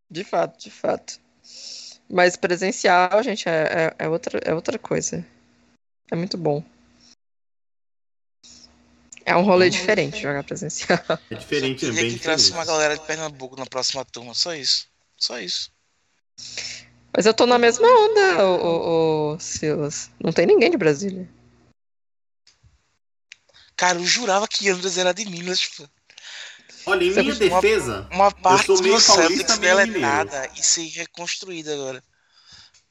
De 0.09 0.23
fato, 0.23 0.59
de 0.59 0.69
fato. 0.69 1.19
Mas 2.07 2.35
presencial, 2.35 3.23
gente, 3.23 3.49
é, 3.49 3.95
é, 3.99 4.05
é 4.05 4.07
outra, 4.07 4.39
é 4.45 4.53
outra 4.53 4.77
coisa. 4.77 5.25
É 6.11 6.15
muito 6.15 6.37
bom. 6.37 6.63
É 9.25 9.35
um 9.35 9.41
rolê 9.41 9.71
diferente 9.71 10.21
jogar 10.21 10.43
presencial. 10.43 10.99
É 11.31 11.35
diferente, 11.35 11.83
é 11.83 11.89
Queria 11.89 12.03
bem 12.03 12.11
que 12.11 12.17
diferente. 12.19 12.51
uma 12.51 12.63
galera 12.63 12.95
de 12.95 13.03
Pernambuco 13.03 13.55
na 13.55 13.65
próxima 13.65 14.05
turma. 14.05 14.35
Só 14.35 14.53
isso. 14.53 14.87
Só 15.17 15.39
isso. 15.39 15.71
Mas 17.11 17.25
eu 17.25 17.33
tô 17.33 17.47
na 17.47 17.57
mesma 17.57 17.87
onda, 17.87 18.45
ô, 18.45 18.55
ô, 18.55 19.33
ô, 19.33 19.39
Silas. 19.39 20.11
Não 20.23 20.31
tem 20.31 20.45
ninguém 20.45 20.69
de 20.69 20.77
Brasília. 20.77 21.27
Cara, 23.75 23.97
eu 23.97 24.05
jurava 24.05 24.47
que 24.47 24.69
Andres 24.69 24.97
era 24.97 25.11
de 25.11 25.25
Minas, 25.25 25.65
pô. 25.65 25.89
Olha, 26.85 27.03
em 27.03 27.11
Você 27.11 27.21
minha 27.23 27.35
defesa, 27.35 28.07
Uma 28.11 28.31
parte 28.31 28.67
sou 28.67 28.77
do 28.77 28.83
meio 28.83 28.99
que 28.99 29.07
paulista, 29.07 29.57
meio 29.57 29.75
deletada 29.75 30.49
e 30.55 30.63
ser 30.63 30.87
reconstruída 30.89 31.73
agora. 31.73 32.03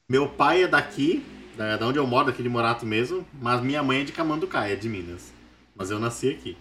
meu 0.09 0.29
pai 0.29 0.63
é 0.63 0.67
daqui, 0.67 1.25
da 1.55 1.77
da 1.77 1.87
onde 1.87 1.97
eu 1.97 2.05
moro, 2.05 2.29
aqui 2.29 2.43
de 2.43 2.49
Morato 2.49 2.85
mesmo, 2.85 3.25
mas 3.33 3.61
minha 3.61 3.81
mãe 3.81 4.01
é 4.01 4.03
de 4.03 4.11
Camanducaia, 4.11 4.73
é 4.73 4.75
de 4.75 4.89
Minas. 4.89 5.33
Mas 5.75 5.91
eu 5.91 5.99
nasci 5.99 6.29
aqui. 6.29 6.57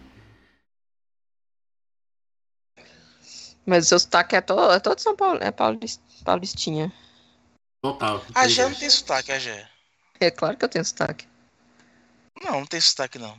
Mas 3.67 3.87
o 3.87 3.89
seu 3.89 3.99
sotaque 3.99 4.37
é 4.37 4.41
todo, 4.41 4.73
é 4.73 4.79
todo 4.79 4.99
São 5.01 5.17
Paulo, 5.17 5.39
é 5.43 5.51
paulis- 5.51 6.01
paulistinha. 6.25 6.93
Total. 7.83 8.23
A 8.35 8.47
Gé 8.49 8.65
não 8.69 8.75
tem 8.75 8.91
sotaque, 8.91 9.33
a 9.33 9.39
Gé. 9.39 9.69
É 10.21 10.31
claro 10.31 10.57
que 10.57 10.65
eu 10.65 10.69
tenho 10.69 10.85
sotaque. 10.85 11.27
Não, 12.43 12.61
não 12.61 12.67
tem 12.67 12.81
sotaque, 12.81 13.19
não. 13.19 13.37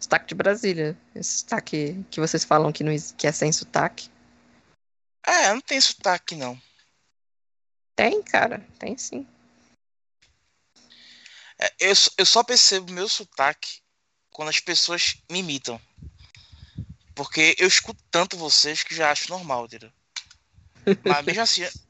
Sotaque 0.00 0.28
de 0.28 0.34
Brasília. 0.34 0.96
Esse 1.14 1.40
sotaque 1.40 2.04
que 2.10 2.20
vocês 2.20 2.44
falam 2.44 2.72
que, 2.72 2.84
não, 2.84 2.92
que 3.16 3.26
é 3.26 3.32
sem 3.32 3.52
sotaque. 3.52 4.08
É, 5.26 5.48
não 5.48 5.60
tem 5.60 5.80
sotaque, 5.80 6.34
não. 6.34 6.60
Tem, 7.96 8.22
cara. 8.22 8.64
Tem 8.78 8.96
sim. 8.96 9.26
É, 11.58 11.74
eu, 11.80 11.94
eu 12.16 12.26
só 12.26 12.44
percebo 12.44 12.92
meu 12.92 13.08
sotaque 13.08 13.80
quando 14.30 14.48
as 14.48 14.60
pessoas 14.60 15.16
me 15.30 15.40
imitam. 15.40 15.80
Porque 17.14 17.56
eu 17.58 17.66
escuto 17.66 18.00
tanto 18.10 18.36
vocês 18.36 18.84
que 18.84 18.94
já 18.94 19.10
acho 19.10 19.30
normal, 19.30 19.66
entendeu? 19.66 19.92
Mas 21.04 21.24
mesmo 21.24 21.42
assim, 21.42 21.62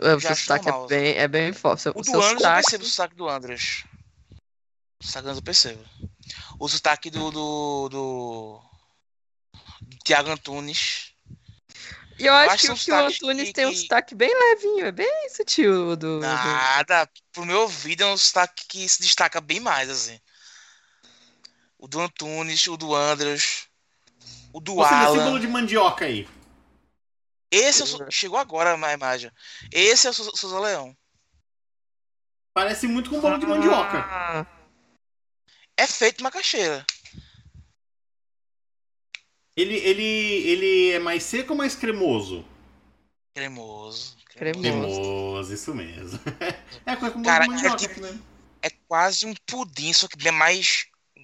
O 0.00 0.18
Já 0.18 0.34
sotaque 0.34 0.66
normal, 0.66 0.86
é 0.86 0.88
bem, 0.88 1.14
é 1.14 1.28
bem 1.28 1.52
forte. 1.52 1.88
O 1.88 1.92
o 1.92 2.02
do 2.02 2.10
Andres 2.10 2.14
eu 2.14 2.38
sotaque, 2.38 2.62
percebo 2.62 2.84
o 2.84 2.86
sotaque 2.86 3.14
do 3.14 3.28
Andres. 3.28 3.84
Sotaque 5.00 5.28
eu 5.28 5.42
percebo. 5.42 5.84
O 6.58 6.68
sotaque 6.68 7.10
do. 7.10 7.30
do. 7.30 7.88
do, 7.88 8.60
Tiago 10.04 10.30
Antunes. 10.30 11.12
E 12.18 12.26
eu 12.26 12.32
acho, 12.34 12.72
acho 12.72 12.84
que, 12.84 12.84
que 12.84 12.92
o- 12.92 13.06
Antunes 13.06 13.46
que- 13.48 13.52
tem 13.52 13.66
um 13.66 13.70
que- 13.70 13.76
sotaque 13.78 14.14
bem 14.14 14.32
levinho, 14.32 14.86
é 14.86 14.92
bem 14.92 15.28
sutil 15.30 15.96
do. 15.96 15.96
do- 15.96 16.20
Nada. 16.20 17.08
Pro 17.32 17.44
meu 17.44 17.62
ouvido 17.62 18.02
é 18.02 18.06
um 18.06 18.16
sotaque 18.16 18.64
que 18.68 18.88
se 18.88 19.02
destaca 19.02 19.40
bem 19.40 19.58
mais, 19.60 19.90
assim. 19.90 20.20
O 21.78 21.88
do 21.88 22.00
Antunes, 22.00 22.66
o 22.68 22.76
do 22.76 22.94
Andrews, 22.94 23.66
o 24.52 24.60
do 24.60 24.76
Você 24.76 24.94
Alan. 24.94 25.18
símbolo 25.18 25.40
de 25.40 25.48
mandioca 25.48 26.04
aí. 26.04 26.28
Esse 27.50 27.82
é 27.82 27.84
o 27.84 28.10
chegou 28.10 28.38
agora 28.38 28.76
na 28.76 28.92
imagem. 28.92 29.30
Esse 29.72 30.06
é 30.06 30.10
o 30.10 30.14
Souza 30.14 30.58
Leão. 30.60 30.96
Parece 32.52 32.86
muito 32.86 33.10
com 33.10 33.20
bolo 33.20 33.38
de 33.38 33.46
mandioca. 33.46 33.98
Ah, 33.98 34.46
É 35.76 35.86
feito 35.86 36.22
macaxeira. 36.22 36.84
Ele, 39.56 39.76
ele, 39.76 40.02
ele 40.02 40.90
é 40.92 40.98
mais 40.98 41.22
seco 41.22 41.52
ou 41.52 41.56
mais 41.58 41.74
cremoso? 41.76 42.44
Cremoso. 43.34 44.16
Cremoso. 44.30 44.60
Cremoso, 44.62 45.54
isso 45.54 45.74
mesmo. 45.74 46.18
É 46.86 46.96
coisa 46.96 47.14
com 47.14 47.22
bolo 47.22 47.32
Cara, 47.32 47.44
é 47.44 47.48
mandioca. 47.48 47.76
tipo- 47.76 48.00
né? 48.00 48.18
É 48.62 48.68
quase 48.88 49.26
um 49.26 49.34
pudim, 49.46 49.92
só 49.92 50.08
que 50.08 50.16
bem 50.16 50.32
mais 50.32 50.86
É 51.16 51.20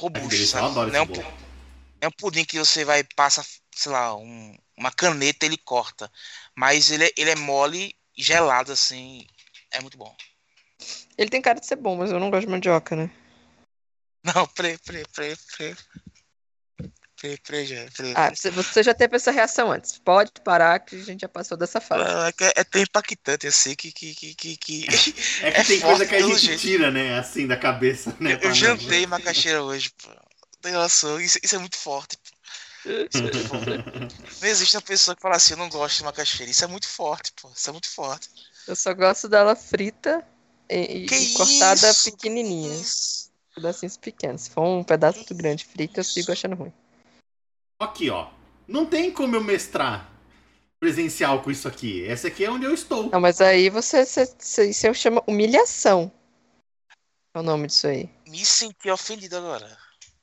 robusto, 0.00 0.30
delícia, 0.30 0.56
eu 0.58 0.60
sabe? 0.62 0.66
adoro 0.72 0.90
Não 0.90 0.98
é, 0.98 1.02
esse 1.02 1.12
um, 1.12 1.24
é 2.02 2.08
um 2.08 2.10
pudim 2.12 2.44
que 2.44 2.58
você 2.58 2.84
vai, 2.84 3.04
passa, 3.14 3.44
sei 3.74 3.92
lá, 3.92 4.16
um- 4.16 4.56
uma 4.76 4.90
caneta 4.90 5.44
ele 5.46 5.56
corta. 5.58 6.10
Mas 6.54 6.90
ele, 6.90 7.04
é- 7.06 7.12
ele 7.16 7.30
é 7.30 7.36
mole 7.36 7.94
e 8.16 8.22
gelado, 8.22 8.72
assim. 8.72 9.26
É 9.70 9.80
muito 9.80 9.96
bom. 9.98 10.14
Ele 11.18 11.30
tem 11.30 11.42
cara 11.42 11.60
de 11.60 11.66
ser 11.66 11.76
bom, 11.76 11.96
mas 11.96 12.10
eu 12.10 12.18
não 12.20 12.30
gosto 12.30 12.46
de 12.46 12.52
mandioca, 12.52 12.96
né? 12.96 13.10
Não, 14.34 14.46
pre, 14.48 14.78
pre, 14.78 15.04
pre, 15.14 15.36
pre. 15.56 15.76
Pre, 17.16 17.38
pre, 17.38 17.64
já, 17.64 17.76
pre. 17.96 18.12
Ah, 18.14 18.30
você, 18.30 18.82
já 18.82 18.92
teve 18.92 19.16
essa 19.16 19.30
reação 19.30 19.72
antes. 19.72 19.98
Pode 19.98 20.32
parar 20.44 20.78
que 20.80 20.96
a 20.96 21.02
gente 21.02 21.22
já 21.22 21.28
passou 21.28 21.56
dessa 21.56 21.80
fase. 21.80 22.04
Ah, 22.04 22.30
é, 22.40 22.46
é, 22.46 22.52
é 22.56 22.64
tão 22.64 22.80
impactante 22.82 23.46
assim 23.46 23.74
que. 23.74 23.90
que, 23.90 24.14
que, 24.14 24.34
que, 24.34 24.56
que... 24.56 24.86
É 25.42 25.50
que 25.52 25.60
É 25.60 25.64
tem 25.64 25.80
forte 25.80 25.98
coisa 25.98 26.06
que 26.06 26.14
a 26.14 26.22
gente 26.22 26.40
jeito. 26.46 26.60
tira, 26.60 26.90
né? 26.90 27.18
Assim, 27.18 27.46
da 27.46 27.56
cabeça, 27.56 28.14
né? 28.20 28.38
Eu, 28.42 28.52
jantei 28.54 29.06
macaxeira 29.06 29.62
hoje, 29.62 29.90
pô. 30.02 30.10
Tem 30.60 30.72
relação. 30.72 31.18
Isso, 31.20 31.38
isso 31.42 31.56
é 31.56 31.58
muito 31.58 31.76
forte, 31.76 32.16
pô. 32.18 32.36
Isso 32.84 33.18
é 33.18 33.22
muito 33.22 33.38
forte. 33.48 33.66
Não 34.42 34.48
existe 34.48 34.76
uma 34.76 34.82
pessoa 34.82 35.16
que 35.16 35.22
fala 35.22 35.36
assim, 35.36 35.54
eu 35.54 35.58
não 35.58 35.68
gosto 35.68 35.98
de 35.98 36.04
macaxeira. 36.04 36.50
Isso 36.50 36.62
é 36.64 36.68
muito 36.68 36.86
forte, 36.86 37.32
pô. 37.40 37.50
Isso 37.54 37.68
é 37.68 37.72
muito 37.72 37.88
forte. 37.88 38.28
Eu 38.68 38.76
só 38.76 38.92
gosto 38.92 39.28
dela 39.28 39.56
frita 39.56 40.22
e, 40.68 41.06
e- 41.06 41.32
cortada 41.34 41.90
isso? 41.90 42.10
pequenininha. 42.10 42.74
Isso. 42.74 43.25
Pedacinhos 43.56 43.96
pequenos. 43.96 44.42
Se 44.42 44.50
for 44.50 44.64
um 44.64 44.84
pedaço 44.84 45.18
muito 45.18 45.34
grande 45.34 45.64
frito, 45.64 45.98
eu 45.98 46.04
sigo 46.04 46.30
achando 46.30 46.54
ruim. 46.54 46.72
Aqui, 47.80 48.10
ó. 48.10 48.28
Não 48.68 48.84
tem 48.84 49.10
como 49.10 49.34
eu 49.34 49.42
mestrar 49.42 50.12
presencial 50.78 51.42
com 51.42 51.50
isso 51.50 51.66
aqui. 51.66 52.06
Essa 52.06 52.28
aqui 52.28 52.44
é 52.44 52.50
onde 52.50 52.66
eu 52.66 52.74
estou. 52.74 53.08
Não, 53.08 53.18
mas 53.18 53.40
aí 53.40 53.70
você, 53.70 54.04
você, 54.04 54.26
você, 54.26 54.68
isso 54.68 54.92
chama 54.92 55.24
humilhação. 55.26 56.12
É 57.34 57.38
o 57.38 57.42
nome 57.42 57.68
disso 57.68 57.86
aí. 57.86 58.10
Me 58.28 58.44
senti 58.44 58.90
ofendido 58.90 59.38
agora. 59.38 59.78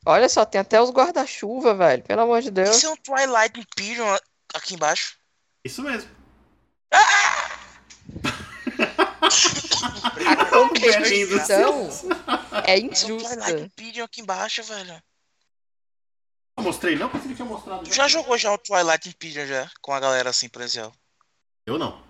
Olha 0.06 0.30
só, 0.30 0.46
tem 0.46 0.62
até 0.62 0.80
os 0.80 0.92
guarda-chuva, 0.92 1.74
velho. 1.74 2.04
Pelo 2.04 2.22
amor 2.22 2.42
de 2.42 2.52
Deus. 2.52 2.78
Isso 2.78 2.86
é 2.86 2.90
um 2.92 2.98
Twilight 2.98 3.60
Imperium 3.60 4.16
aqui 4.54 4.76
embaixo. 4.76 5.18
Isso 5.66 5.82
mesmo. 5.82 6.12
A 10.26 10.46
competição 10.46 11.90
é 12.66 12.78
Isso 12.78 13.08
Twilight 13.08 13.34
injusta. 13.36 13.60
Imperium 13.60 14.06
aqui 14.06 14.22
embaixo, 14.22 14.64
velho. 14.64 15.02
Eu 16.58 16.64
mostrei, 16.64 16.96
não? 16.96 17.10
Que 17.10 17.20
tinha 17.34 17.46
mostrado. 17.46 17.84
Tu 17.84 17.94
já 17.94 18.08
jogou 18.08 18.38
já 18.38 18.54
o 18.54 18.58
Twilight 18.58 19.10
Imperium 19.10 19.48
já? 19.48 19.70
Com 19.82 19.94
a 19.94 20.00
galera 20.00 20.30
assim, 20.30 20.48
presencial? 20.50 20.94
Eu 21.66 21.78
não. 21.78 22.02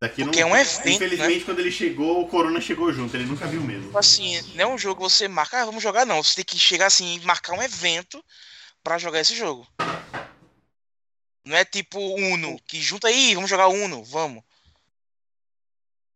Daqui 0.00 0.24
Porque 0.24 0.40
não... 0.40 0.48
é 0.48 0.52
um 0.52 0.56
evento, 0.56 0.88
Infelizmente, 0.88 1.44
quando 1.44 1.60
ele 1.60 1.70
chegou, 1.70 2.22
o 2.22 2.28
Corona 2.28 2.60
chegou 2.60 2.92
junto. 2.92 3.16
Ele 3.16 3.24
nunca 3.24 3.46
viu 3.46 3.60
mesmo. 3.60 3.84
Tipo 3.84 3.98
assim, 3.98 4.42
não 4.56 4.64
é 4.64 4.66
um 4.66 4.76
jogo 4.76 4.96
que 4.96 5.10
você 5.10 5.28
marca, 5.28 5.62
ah, 5.62 5.64
vamos 5.64 5.80
jogar 5.80 6.04
não. 6.04 6.20
Você 6.20 6.34
tem 6.36 6.44
que 6.44 6.58
chegar 6.58 6.86
assim 6.86 7.14
e 7.14 7.20
marcar 7.20 7.52
um 7.52 7.62
evento 7.62 8.22
pra 8.82 8.98
jogar 8.98 9.20
esse 9.20 9.36
jogo. 9.36 9.64
Não 11.44 11.56
é 11.56 11.64
tipo 11.64 12.00
Uno, 12.00 12.58
que 12.66 12.80
junta 12.80 13.06
aí, 13.08 13.34
vamos 13.34 13.48
jogar 13.48 13.68
Uno, 13.68 14.02
vamos. 14.02 14.42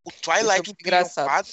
O 0.07 0.13
Twilight 0.13 0.71
é 0.71 0.75
engraçado. 0.81 1.27
4, 1.27 1.53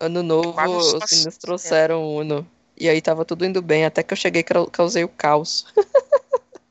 Ano 0.00 0.22
novo, 0.22 0.50
os 0.76 0.92
meninos 1.10 1.36
trouxeram 1.36 2.04
o 2.04 2.20
Uno. 2.20 2.48
E 2.76 2.88
aí 2.88 3.02
tava 3.02 3.24
tudo 3.24 3.44
indo 3.44 3.60
bem, 3.60 3.84
até 3.84 4.04
que 4.04 4.12
eu 4.12 4.16
cheguei 4.16 4.42
e 4.42 4.44
cau- 4.44 4.70
causei 4.70 5.02
o 5.02 5.08
caos. 5.08 5.66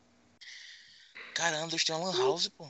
caramba, 1.36 1.68
eles 1.74 1.84
têm 1.84 1.94
uma 1.94 2.10
lan 2.12 2.18
house, 2.18 2.48
pô. 2.48 2.66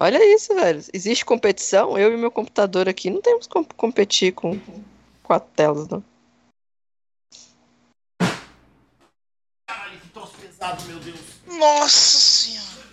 Olha 0.00 0.18
isso, 0.34 0.52
velho. 0.54 0.82
Existe 0.92 1.24
competição? 1.24 1.96
Eu 1.96 2.12
e 2.12 2.16
meu 2.16 2.30
computador 2.32 2.88
aqui 2.88 3.08
não 3.08 3.22
temos 3.22 3.46
como 3.46 3.72
competir 3.74 4.32
com 4.32 4.58
quatro 5.22 5.48
telas, 5.54 5.86
não. 5.88 6.02
Caralho, 9.68 10.00
que 10.00 10.08
troço 10.08 10.32
pesado, 10.38 10.82
meu 10.86 10.98
Deus. 10.98 11.20
Nossa 11.46 12.18
senhora. 12.18 12.86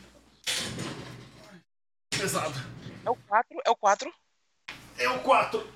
Pesado. 2.12 2.77
É 3.08 3.10
o 3.10 3.16
4, 3.16 3.62
é 3.66 3.70
o 3.70 3.76
4. 3.78 4.14
É 4.98 5.10
o 5.10 5.20
4. 5.20 5.74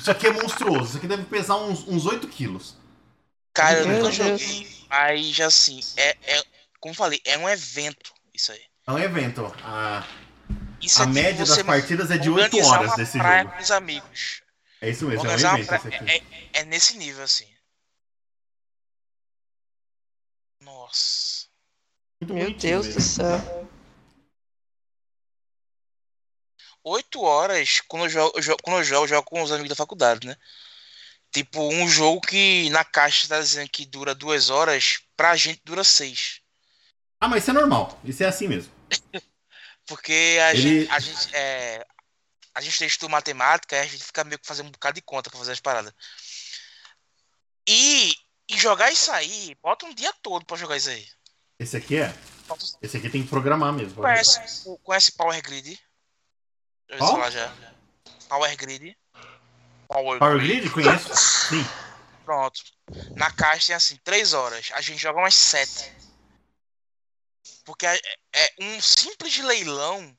Isso 0.00 0.10
aqui 0.10 0.26
é 0.26 0.32
monstruoso. 0.32 0.84
Isso 0.90 0.96
aqui 0.98 1.06
deve 1.06 1.24
pesar 1.24 1.56
uns, 1.56 1.86
uns 1.88 2.04
8 2.04 2.28
quilos. 2.28 2.76
Cara, 3.54 3.80
eu 3.80 3.86
nunca 3.86 4.10
joguei, 4.12 4.68
mas 4.88 5.40
assim, 5.40 5.80
é, 5.96 6.10
é, 6.22 6.44
como 6.78 6.92
eu 6.92 6.96
falei, 6.96 7.20
é 7.24 7.38
um 7.38 7.48
evento 7.48 8.12
isso 8.34 8.52
aí. 8.52 8.62
É 8.86 8.92
um 8.92 8.98
evento. 8.98 9.46
A, 9.64 10.06
Isso 10.80 11.02
a 11.02 11.04
é 11.04 11.06
média 11.06 11.44
das 11.46 11.62
partidas 11.62 12.10
é 12.10 12.18
de 12.18 12.28
8 12.30 12.56
organizar 12.56 12.78
horas 12.78 12.90
uma 12.90 12.96
desse 12.96 13.18
praia 13.18 13.42
jogo. 13.44 13.54
com 13.56 13.62
os 13.62 13.70
amigos. 13.70 14.42
É 14.80 14.90
isso 14.90 15.06
mesmo, 15.06 15.26
é 15.26 15.30
um 15.30 15.32
Organizar 15.32 15.54
evento 15.54 15.66
praia, 15.66 15.78
esse 15.78 15.88
aqui. 15.88 16.10
é, 16.52 16.60
é 16.60 16.64
nesse 16.64 16.96
nível, 16.98 17.24
assim. 17.24 17.48
Nossa. 20.60 21.27
Muito 22.20 22.34
Meu 22.34 22.52
Deus 22.52 22.86
mesmo. 22.86 23.00
do 23.00 23.04
céu. 23.06 23.68
Oito 26.82 27.20
horas, 27.22 27.80
quando 27.86 28.04
eu, 28.04 28.08
jogo, 28.08 28.32
eu 28.36 28.42
jogo- 28.42 28.62
quando 28.62 28.76
eu 28.78 28.84
jogo, 28.84 29.04
eu 29.04 29.08
jogo 29.08 29.22
com 29.24 29.42
os 29.42 29.52
amigos 29.52 29.68
da 29.68 29.76
faculdade, 29.76 30.26
né? 30.26 30.36
Tipo, 31.30 31.60
um 31.62 31.86
jogo 31.88 32.20
que 32.22 32.68
na 32.70 32.84
caixa 32.84 33.28
tá 33.28 33.38
dizendo 33.40 33.68
que 33.68 33.84
dura 33.84 34.14
duas 34.14 34.48
horas, 34.50 35.00
pra 35.16 35.36
gente 35.36 35.60
dura 35.64 35.84
seis. 35.84 36.40
Ah, 37.20 37.28
mas 37.28 37.42
isso 37.42 37.50
é 37.50 37.54
normal. 37.54 38.00
Isso 38.04 38.22
é 38.22 38.26
assim 38.26 38.48
mesmo. 38.48 38.72
Porque 39.86 40.38
a 40.42 40.50
Ele- 40.54 40.86
gente, 40.86 40.90
a 40.90 40.98
gente, 41.00 41.34
é, 41.36 41.86
a 42.54 42.60
gente 42.60 42.84
estuda 42.84 43.10
matemática 43.12 43.76
e 43.76 43.80
a 43.80 43.86
gente 43.86 44.04
fica 44.04 44.24
meio 44.24 44.38
que 44.38 44.46
fazendo 44.46 44.68
um 44.68 44.72
bocado 44.72 44.94
de 44.94 45.02
conta 45.02 45.30
pra 45.30 45.38
fazer 45.38 45.52
as 45.52 45.60
paradas. 45.60 45.92
E, 47.68 48.14
e 48.48 48.56
jogar 48.56 48.90
isso 48.90 49.10
aí, 49.12 49.54
bota 49.62 49.84
um 49.84 49.94
dia 49.94 50.12
todo 50.22 50.44
pra 50.46 50.56
jogar 50.56 50.76
isso 50.76 50.88
aí. 50.88 51.06
Esse 51.58 51.76
aqui 51.76 51.96
é. 51.96 52.14
Esse 52.80 52.96
aqui 52.96 53.10
tem 53.10 53.22
que 53.22 53.28
programar 53.28 53.72
mesmo. 53.72 53.96
Conhece, 53.96 54.78
conhece 54.82 55.12
Power 55.12 55.42
Grid? 55.42 55.78
Qual? 56.96 57.12
falar 57.12 57.30
já? 57.30 57.52
Power 58.28 58.56
Grid. 58.56 58.96
Power, 59.88 60.18
Power 60.18 60.38
Grid? 60.38 60.70
Conheço? 60.70 61.14
Sim. 61.14 61.64
Pronto. 62.24 62.60
Na 63.16 63.30
caixa 63.30 63.68
tem 63.68 63.76
assim, 63.76 63.96
três 64.04 64.32
horas. 64.32 64.70
A 64.74 64.80
gente 64.80 65.00
joga 65.00 65.18
umas 65.18 65.34
sete. 65.34 65.92
Porque 67.64 67.86
é, 67.86 68.00
é 68.34 68.52
um 68.60 68.80
simples 68.80 69.36
leilão. 69.38 70.16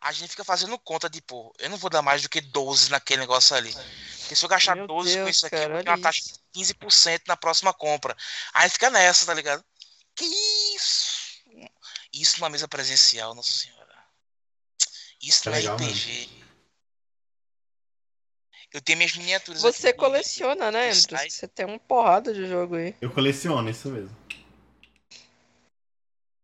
A 0.00 0.10
gente 0.12 0.30
fica 0.30 0.44
fazendo 0.44 0.76
conta 0.78 1.08
de, 1.08 1.22
pô, 1.22 1.54
eu 1.58 1.70
não 1.70 1.76
vou 1.76 1.88
dar 1.88 2.02
mais 2.02 2.22
do 2.22 2.28
que 2.28 2.40
12 2.40 2.90
naquele 2.90 3.20
negócio 3.20 3.54
ali. 3.54 3.72
Porque 4.18 4.34
se 4.34 4.44
eu 4.44 4.48
gastar 4.48 4.74
Meu 4.74 4.86
12 4.88 5.10
com 5.10 5.24
Deus, 5.24 5.36
isso 5.36 5.46
aqui, 5.46 5.56
cara, 5.56 5.68
eu 5.68 5.74
vou 5.74 5.84
ter 5.84 5.90
uma 5.90 6.00
taxa 6.00 6.20
de 6.22 6.60
15% 6.60 7.22
na 7.28 7.36
próxima 7.36 7.72
compra. 7.72 8.16
Aí 8.52 8.68
fica 8.68 8.90
nessa, 8.90 9.24
tá 9.24 9.32
ligado? 9.32 9.64
Que 10.14 10.24
isso? 10.24 10.61
Isso 12.12 12.38
numa 12.40 12.50
mesa 12.50 12.68
presencial, 12.68 13.34
nossa 13.34 13.50
senhora. 13.52 13.82
Isso 15.22 15.48
no 15.48 15.54
legal 15.54 15.76
RPG. 15.76 16.28
Eu 18.72 18.80
tenho 18.80 18.98
minhas 18.98 19.14
miniaturas 19.14 19.62
aqui 19.64 19.72
Você 19.76 19.92
de- 19.92 19.98
coleciona, 19.98 20.70
né, 20.70 20.90
Andrew? 20.90 21.18
Você 21.30 21.46
tem 21.46 21.66
uma 21.66 21.78
porrada 21.78 22.32
de 22.32 22.46
jogo 22.46 22.76
aí. 22.76 22.94
Eu 23.00 23.10
coleciono, 23.10 23.68
isso 23.68 23.88
mesmo. 23.90 24.16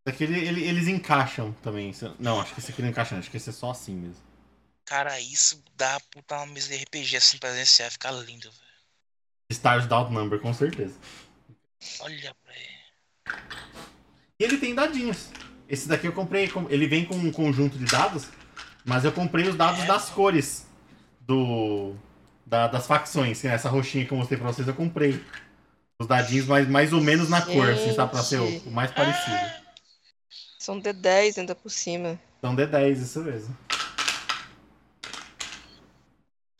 Aqui 0.06 0.24
ele- 0.24 0.46
ele- 0.46 0.64
eles 0.64 0.88
encaixam 0.88 1.52
também. 1.62 1.92
Não, 2.18 2.40
acho 2.40 2.54
que 2.54 2.60
esse 2.60 2.70
aqui 2.72 2.80
não 2.82 2.88
encaixa, 2.88 3.14
não. 3.14 3.20
Acho 3.20 3.30
que 3.30 3.36
esse 3.36 3.50
é 3.50 3.52
só 3.52 3.70
assim 3.70 3.94
mesmo. 3.94 4.22
Cara, 4.84 5.20
isso 5.20 5.62
dá 5.74 6.00
pra 6.00 6.08
botar 6.22 6.36
uma 6.38 6.46
mesa 6.46 6.68
de 6.68 6.76
RPG 6.76 7.16
assim 7.16 7.36
presencial, 7.38 7.90
fica 7.90 8.10
lindo, 8.10 8.50
velho. 8.50 8.62
Stars 9.50 9.84
Without 9.84 10.10
Number, 10.12 10.40
com 10.40 10.52
certeza. 10.54 10.98
Olha 12.00 12.34
pra 12.42 12.54
ele. 12.56 12.78
E 14.38 14.44
ele 14.44 14.58
tem 14.58 14.74
dadinhos. 14.74 15.28
Esse 15.68 15.86
daqui 15.88 16.06
eu 16.06 16.12
comprei. 16.12 16.48
com- 16.48 16.66
Ele 16.70 16.86
vem 16.86 17.04
com 17.04 17.14
um 17.14 17.30
conjunto 17.30 17.76
de 17.78 17.84
dados. 17.84 18.26
Mas 18.84 19.04
eu 19.04 19.12
comprei 19.12 19.46
os 19.48 19.54
dados 19.56 19.84
das 19.86 20.08
cores 20.08 20.66
do 21.20 21.94
da- 22.46 22.66
das 22.68 22.86
facções. 22.86 23.42
né? 23.42 23.52
Essa 23.54 23.68
roxinha 23.68 24.06
que 24.06 24.12
eu 24.12 24.16
mostrei 24.18 24.38
pra 24.38 24.50
vocês, 24.50 24.66
eu 24.66 24.74
comprei. 24.74 25.22
Os 26.00 26.06
dadinhos 26.06 26.46
mais, 26.46 26.68
mais 26.68 26.92
ou 26.92 27.00
menos 27.00 27.28
na 27.28 27.42
cor, 27.42 27.68
assim, 27.70 27.92
sabe? 27.94 28.12
Pra 28.12 28.22
ser 28.22 28.38
o, 28.38 28.58
o 28.68 28.70
mais 28.70 28.90
parecido. 28.92 29.36
São 30.58 30.80
D10 30.80 31.38
ainda 31.38 31.54
por 31.56 31.70
cima. 31.70 32.18
Então 32.38 32.54
D10, 32.54 32.98
isso 33.02 33.20
mesmo. 33.20 33.56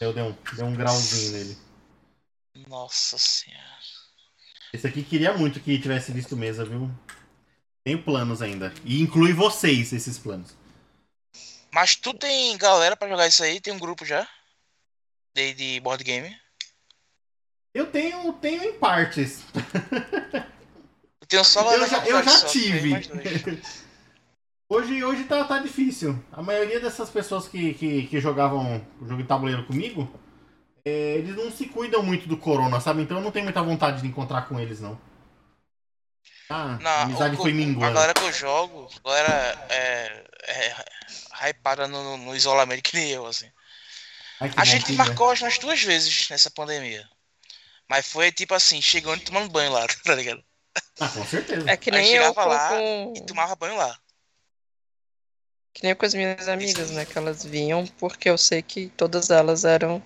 Eu 0.00 0.12
dei 0.12 0.22
um, 0.22 0.34
dei 0.54 0.64
um 0.64 0.74
grauzinho 0.74 1.32
nele. 1.32 1.58
Nossa 2.68 3.16
senhora. 3.18 3.62
Esse 4.72 4.86
aqui 4.86 5.02
queria 5.02 5.32
muito 5.36 5.60
que 5.60 5.78
tivesse 5.78 6.12
visto 6.12 6.36
mesa, 6.36 6.64
viu? 6.64 6.90
Tenho 7.88 8.02
planos 8.02 8.42
ainda. 8.42 8.70
E 8.84 9.00
inclui 9.00 9.32
vocês, 9.32 9.94
esses 9.94 10.18
planos. 10.18 10.54
Mas 11.72 11.96
tu 11.96 12.12
tem 12.12 12.54
galera 12.58 12.94
pra 12.94 13.08
jogar 13.08 13.26
isso 13.26 13.42
aí? 13.42 13.62
Tem 13.62 13.72
um 13.72 13.78
grupo 13.78 14.04
já? 14.04 14.28
De, 15.34 15.54
de 15.54 15.80
board 15.80 16.04
game? 16.04 16.36
Eu 17.72 17.86
tenho, 17.86 18.30
tenho 18.34 18.62
em 18.62 18.74
partes. 18.74 19.42
Eu 21.18 21.26
tenho 21.26 21.42
só 21.42 21.62
Eu 21.72 21.88
já, 21.88 22.04
eu 22.04 22.22
já 22.22 22.44
tive. 22.44 22.92
Hoje, 24.68 25.02
hoje 25.02 25.24
tá, 25.24 25.42
tá 25.44 25.58
difícil. 25.58 26.22
A 26.30 26.42
maioria 26.42 26.78
dessas 26.78 27.08
pessoas 27.08 27.48
que, 27.48 27.72
que, 27.72 28.02
que 28.06 28.20
jogavam 28.20 28.84
o 29.00 29.08
jogo 29.08 29.22
de 29.22 29.26
tabuleiro 29.26 29.64
comigo, 29.64 30.06
é, 30.84 31.14
eles 31.14 31.34
não 31.34 31.50
se 31.50 31.64
cuidam 31.64 32.02
muito 32.02 32.28
do 32.28 32.36
corona, 32.36 32.78
sabe? 32.80 33.00
Então 33.00 33.16
eu 33.16 33.24
não 33.24 33.30
tenho 33.30 33.46
muita 33.46 33.62
vontade 33.62 34.02
de 34.02 34.08
encontrar 34.08 34.42
com 34.42 34.60
eles, 34.60 34.78
não. 34.78 35.00
Ah, 36.50 36.78
a 36.82 37.02
amizade 37.02 37.34
o- 37.36 37.38
foi 37.42 37.50
A 37.50 37.54
minguando. 37.54 37.94
galera 37.94 38.14
que 38.14 38.22
eu 38.22 38.32
jogo, 38.32 38.88
a 39.04 39.08
galera 39.08 39.66
é, 39.70 40.24
é 41.42 41.50
hypada 41.50 41.86
no, 41.86 42.16
no 42.16 42.34
isolamento 42.34 42.82
que 42.82 42.96
nem 42.96 43.10
eu, 43.10 43.26
assim. 43.26 43.50
Ai, 44.40 44.50
A 44.56 44.64
gente 44.64 44.92
marcou 44.92 45.30
as 45.30 45.40
umas 45.42 45.58
duas 45.58 45.82
vezes 45.82 46.28
nessa 46.30 46.50
pandemia. 46.50 47.06
Mas 47.88 48.06
foi 48.06 48.30
tipo 48.32 48.54
assim, 48.54 48.80
chegando 48.82 49.20
e 49.20 49.24
tomando 49.24 49.50
banho 49.50 49.72
lá, 49.72 49.86
tá 50.04 50.14
ligado? 50.14 50.42
Ah, 51.00 51.08
com 51.08 51.24
certeza. 51.26 51.70
É 51.70 51.76
que 51.76 51.90
nem 51.90 52.06
eu 52.14 52.22
chegava 52.22 52.42
com, 52.44 52.48
lá 52.48 52.68
com- 52.70 53.12
E 53.16 53.20
tomava 53.26 53.56
banho 53.56 53.76
lá. 53.76 53.98
que 55.74 55.82
nem 55.84 55.94
com 55.94 56.06
as 56.06 56.14
minhas 56.14 56.48
amigas, 56.48 56.90
né? 56.90 57.04
Que 57.04 57.16
elas 57.18 57.44
vinham 57.44 57.86
porque 57.98 58.28
eu 58.28 58.38
sei 58.38 58.62
que 58.62 58.88
todas 58.96 59.30
elas 59.30 59.64
eram 59.64 60.02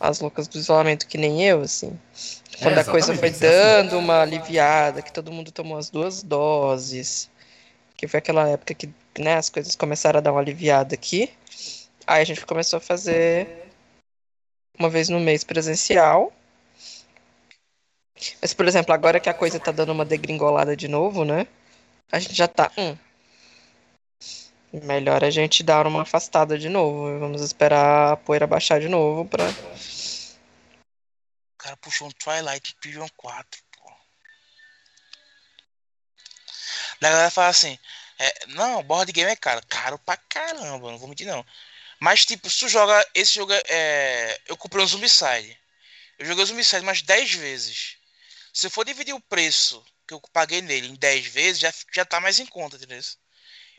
as 0.00 0.20
loucas 0.20 0.48
do 0.48 0.58
isolamento, 0.58 1.06
que 1.06 1.18
nem 1.18 1.42
eu, 1.44 1.62
assim. 1.62 1.98
Quando 2.62 2.78
a 2.78 2.84
coisa 2.84 3.14
foi 3.14 3.28
é 3.28 3.30
assim. 3.30 3.40
dando 3.40 3.98
uma 3.98 4.22
aliviada, 4.22 5.02
que 5.02 5.12
todo 5.12 5.32
mundo 5.32 5.50
tomou 5.50 5.76
as 5.76 5.90
duas 5.90 6.22
doses, 6.22 7.30
que 7.96 8.08
foi 8.08 8.18
aquela 8.18 8.48
época 8.48 8.74
que 8.74 8.88
né, 9.18 9.34
as 9.34 9.48
coisas 9.50 9.74
começaram 9.74 10.18
a 10.18 10.20
dar 10.20 10.32
uma 10.32 10.40
aliviada 10.40 10.94
aqui. 10.94 11.30
Aí 12.06 12.22
a 12.22 12.24
gente 12.24 12.44
começou 12.46 12.78
a 12.78 12.80
fazer 12.80 13.66
uma 14.78 14.88
vez 14.88 15.08
no 15.08 15.18
mês 15.20 15.44
presencial. 15.44 16.32
Mas, 18.40 18.54
por 18.54 18.66
exemplo, 18.66 18.94
agora 18.94 19.20
que 19.20 19.28
a 19.28 19.34
coisa 19.34 19.58
tá 19.58 19.72
dando 19.72 19.92
uma 19.92 20.04
degringolada 20.04 20.76
de 20.76 20.88
novo, 20.88 21.24
né? 21.24 21.46
A 22.10 22.18
gente 22.18 22.34
já 22.34 22.48
tá. 22.48 22.70
Hum, 22.78 22.96
melhor 24.82 25.24
a 25.24 25.30
gente 25.30 25.62
dar 25.62 25.86
uma 25.86 26.02
afastada 26.02 26.58
de 26.58 26.68
novo. 26.68 27.18
Vamos 27.18 27.42
esperar 27.42 28.12
a 28.12 28.16
poeira 28.16 28.46
baixar 28.46 28.80
de 28.80 28.88
novo 28.88 29.24
pra. 29.28 29.44
O 31.54 31.58
cara 31.58 31.76
puxou 31.78 32.08
um 32.08 32.10
Twilight 32.12 32.72
Imperium 32.72 33.08
4, 33.16 33.62
pô. 33.72 33.90
A 37.00 37.00
galera 37.00 37.30
fala 37.30 37.48
assim, 37.48 37.78
é, 38.18 38.46
não, 38.48 38.82
board 38.82 39.10
game 39.12 39.30
é 39.30 39.36
caro. 39.36 39.60
Caro 39.68 39.98
pra 39.98 40.16
caramba, 40.16 40.90
não 40.90 40.98
vou 40.98 41.08
mentir 41.08 41.26
não. 41.26 41.44
Mas 42.00 42.24
tipo, 42.24 42.48
se 42.50 42.60
tu 42.60 42.68
joga, 42.68 43.06
esse 43.14 43.34
jogo 43.34 43.52
é- 43.52 43.62
é... 43.68 44.40
Eu 44.46 44.56
comprei 44.56 44.84
um 44.84 44.86
Zombicide. 44.86 45.58
Eu 46.18 46.26
joguei 46.26 46.44
o 46.44 46.46
Zombicide 46.46 46.82
umas 46.82 47.02
10 47.02 47.32
vezes. 47.34 47.96
Se 48.52 48.66
eu 48.66 48.70
for 48.70 48.84
dividir 48.84 49.14
o 49.14 49.20
preço 49.20 49.84
que 50.06 50.14
eu 50.14 50.20
paguei 50.32 50.62
nele 50.62 50.88
em 50.88 50.94
10 50.94 51.26
vezes, 51.26 51.58
já, 51.60 51.72
já 51.92 52.04
tá 52.04 52.20
mais 52.20 52.38
em 52.38 52.46
conta, 52.46 52.76
entendeu? 52.76 53.00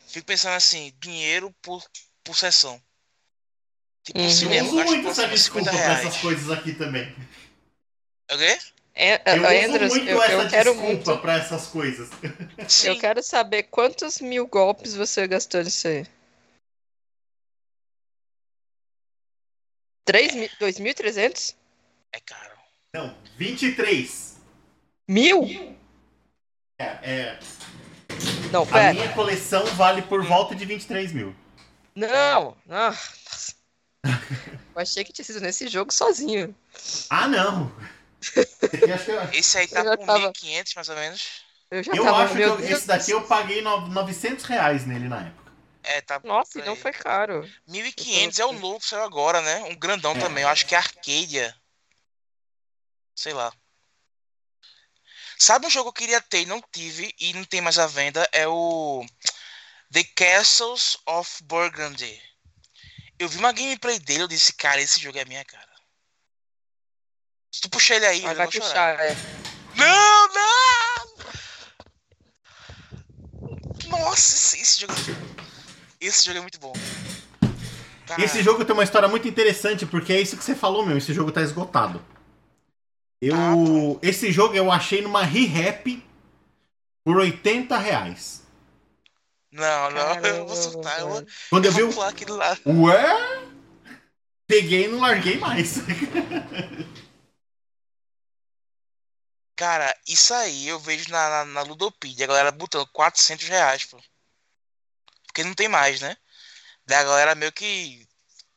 Fico 0.08 0.26
pensando 0.26 0.54
assim, 0.54 0.92
dinheiro 0.98 1.54
por, 1.62 1.84
por 2.24 2.34
sessão. 2.36 2.80
Tipo, 4.02 4.18
Uhum. 4.18 4.24
um 4.24 4.28
Eu 4.28 4.34
cinema, 4.34 4.68
uso 4.68 4.84
muito 4.86 5.08
essa 5.08 5.28
desculpa 5.28 5.64
50 5.66 5.70
pra 5.70 5.78
reais. 5.94 6.06
essas 6.06 6.20
coisas 6.22 6.50
aqui 6.50 6.74
também. 6.74 7.14
Ok? 8.30 8.58
É, 8.94 9.22
Eu 9.36 9.42
uso 9.42 9.68
Andrews, 9.68 9.92
muito 9.94 10.08
eu, 10.08 10.22
essa 10.22 10.32
eu 10.32 10.48
quero 10.48 10.70
desculpa 10.72 10.94
muito. 10.94 11.18
pra 11.22 11.34
essas 11.36 11.66
coisas. 11.68 12.08
Sim. 12.68 12.88
Eu 12.88 12.98
quero 12.98 13.22
saber 13.22 13.64
quantos 13.64 14.20
mil 14.20 14.46
golpes 14.46 14.94
você 14.94 15.26
gastou 15.28 15.62
nisso 15.62 15.86
aí. 15.86 16.06
3 20.04 20.34
mil, 20.34 20.48
2.300? 20.58 21.54
É 22.12 22.20
caro. 22.20 22.56
Não, 22.94 23.16
23. 23.36 24.36
Mil? 25.06 25.44
É, 26.80 26.84
é, 27.02 27.38
Não, 28.52 28.62
a 28.62 28.66
pera. 28.66 28.92
minha 28.94 29.12
coleção 29.12 29.64
vale 29.76 30.02
por 30.02 30.24
volta 30.24 30.54
de 30.54 30.64
23 30.64 31.12
mil. 31.12 31.34
Não, 31.94 32.56
não. 32.66 32.90
Nossa. 32.90 33.54
Eu 34.74 34.82
achei 34.82 35.02
que 35.04 35.12
tinha 35.12 35.24
sido 35.24 35.40
nesse 35.40 35.66
jogo 35.68 35.92
sozinho. 35.92 36.54
Ah, 37.10 37.26
não! 37.26 37.72
Esse 38.22 38.64
aqui 38.64 38.92
acho 38.92 39.04
que 39.04 39.10
eu- 39.10 39.22
Esse 39.32 39.58
aí 39.58 39.66
tá 39.68 39.82
por 39.82 40.06
tava- 40.06 40.32
1.500 40.32 40.74
mais 40.76 40.88
ou 40.88 40.94
menos. 40.96 41.42
Eu 41.70 41.82
já 41.82 41.92
Eu 41.94 42.04
tava, 42.04 42.22
acho 42.24 42.32
que 42.32 42.38
meu 42.38 42.48
eu- 42.60 42.60
esse 42.60 42.86
daqui 42.86 43.10
eu 43.10 43.22
paguei 43.22 43.60
no- 43.60 43.88
900 43.88 44.44
reais 44.44 44.86
nele 44.86 45.08
na 45.08 45.20
época. 45.26 45.52
É, 45.82 46.00
tá. 46.00 46.20
Nossa, 46.22 46.60
e 46.60 46.64
não 46.64 46.76
foi 46.76 46.92
caro. 46.92 47.48
1.500 47.66 48.38
é 48.38 48.44
o 48.46 48.52
novo 48.52 48.78
que 48.78 48.86
saiu 48.86 49.02
agora, 49.02 49.40
né? 49.42 49.64
Um 49.64 49.74
grandão 49.76 50.12
É. 50.12 50.18
também. 50.20 50.44
Eu 50.44 50.48
acho 50.48 50.64
que 50.66 50.74
é 50.74 50.78
Arcadia. 50.78 51.54
Sei 53.16 53.32
lá. 53.32 53.52
Sabe 55.38 55.66
um 55.66 55.70
jogo 55.70 55.92
que 55.92 56.02
eu 56.02 56.06
queria 56.06 56.20
ter 56.20 56.42
e 56.42 56.46
não 56.46 56.60
tive 56.72 57.14
e 57.20 57.32
não 57.32 57.44
tem 57.44 57.60
mais 57.60 57.78
à 57.78 57.86
venda? 57.86 58.28
É 58.32 58.48
o 58.48 59.06
The 59.92 60.02
Castles 60.16 60.98
of 61.06 61.42
Burgundy. 61.44 62.20
Eu 63.18 63.28
vi 63.28 63.38
uma 63.38 63.52
gameplay 63.52 63.98
dele, 64.00 64.22
eu 64.24 64.28
disse, 64.28 64.52
cara, 64.52 64.80
esse 64.80 65.00
jogo 65.00 65.18
é 65.18 65.24
minha 65.24 65.44
cara. 65.44 65.68
Se 67.52 67.60
tu 67.62 67.70
puxar 67.70 67.96
ele 67.96 68.06
aí, 68.06 68.24
eu 68.24 68.34
vai 68.34 68.48
puxar, 68.48 68.98
é. 69.00 69.16
Não, 69.76 70.28
não! 70.28 71.18
Nossa, 73.88 74.34
esse, 74.34 74.60
esse 74.60 74.80
jogo 74.80 74.92
é 74.92 74.96
muito 74.96 75.14
bom. 75.14 75.44
Esse 76.00 76.24
jogo 76.24 76.38
é 76.38 76.40
muito 76.42 76.60
bom. 76.60 76.72
Cara, 78.06 78.24
Esse 78.24 78.42
jogo 78.42 78.64
tem 78.64 78.74
uma 78.74 78.84
história 78.84 79.08
muito 79.08 79.28
interessante, 79.28 79.86
porque 79.86 80.12
é 80.12 80.20
isso 80.20 80.36
que 80.36 80.44
você 80.44 80.54
falou, 80.54 80.84
meu. 80.84 80.96
Esse 80.96 81.12
jogo 81.12 81.30
tá 81.30 81.42
esgotado. 81.42 82.04
Eu. 83.20 83.34
Ah, 83.34 83.98
esse 84.02 84.30
jogo 84.30 84.54
eu 84.54 84.70
achei 84.70 85.02
numa 85.02 85.22
re-rap 85.24 86.02
por 87.04 87.16
80 87.16 87.76
reais. 87.76 88.42
Não, 89.50 89.90
não, 89.90 90.14
eu 90.24 90.46
vou 90.46 90.56
soltar. 90.56 91.00
Eu 91.00 91.08
vou, 91.08 91.26
Quando 91.50 91.64
eu 91.64 91.70
eu 91.70 91.74
vi 91.76 91.82
vou 91.82 91.90
o. 91.90 91.94
pular 91.94 92.08
aquilo 92.08 92.36
lá. 92.36 92.56
Ué? 92.66 93.48
Peguei 94.46 94.84
e 94.84 94.88
não 94.88 95.00
larguei 95.00 95.36
mais. 95.38 95.76
Cara, 99.56 99.92
isso 100.06 100.32
aí 100.34 100.68
eu 100.68 100.78
vejo 100.78 101.10
na, 101.10 101.28
na, 101.28 101.44
na 101.46 101.62
Ludopedia, 101.62 102.24
a 102.24 102.28
galera 102.28 102.52
botando 102.52 102.86
400 102.92 103.48
reais, 103.48 103.84
pô. 103.84 104.00
Porque 105.26 105.42
não 105.42 105.54
tem 105.54 105.68
mais, 105.68 106.00
né? 106.00 106.16
Daí 106.86 106.98
a 106.98 107.04
galera 107.04 107.34
meio 107.34 107.52
que 107.52 108.06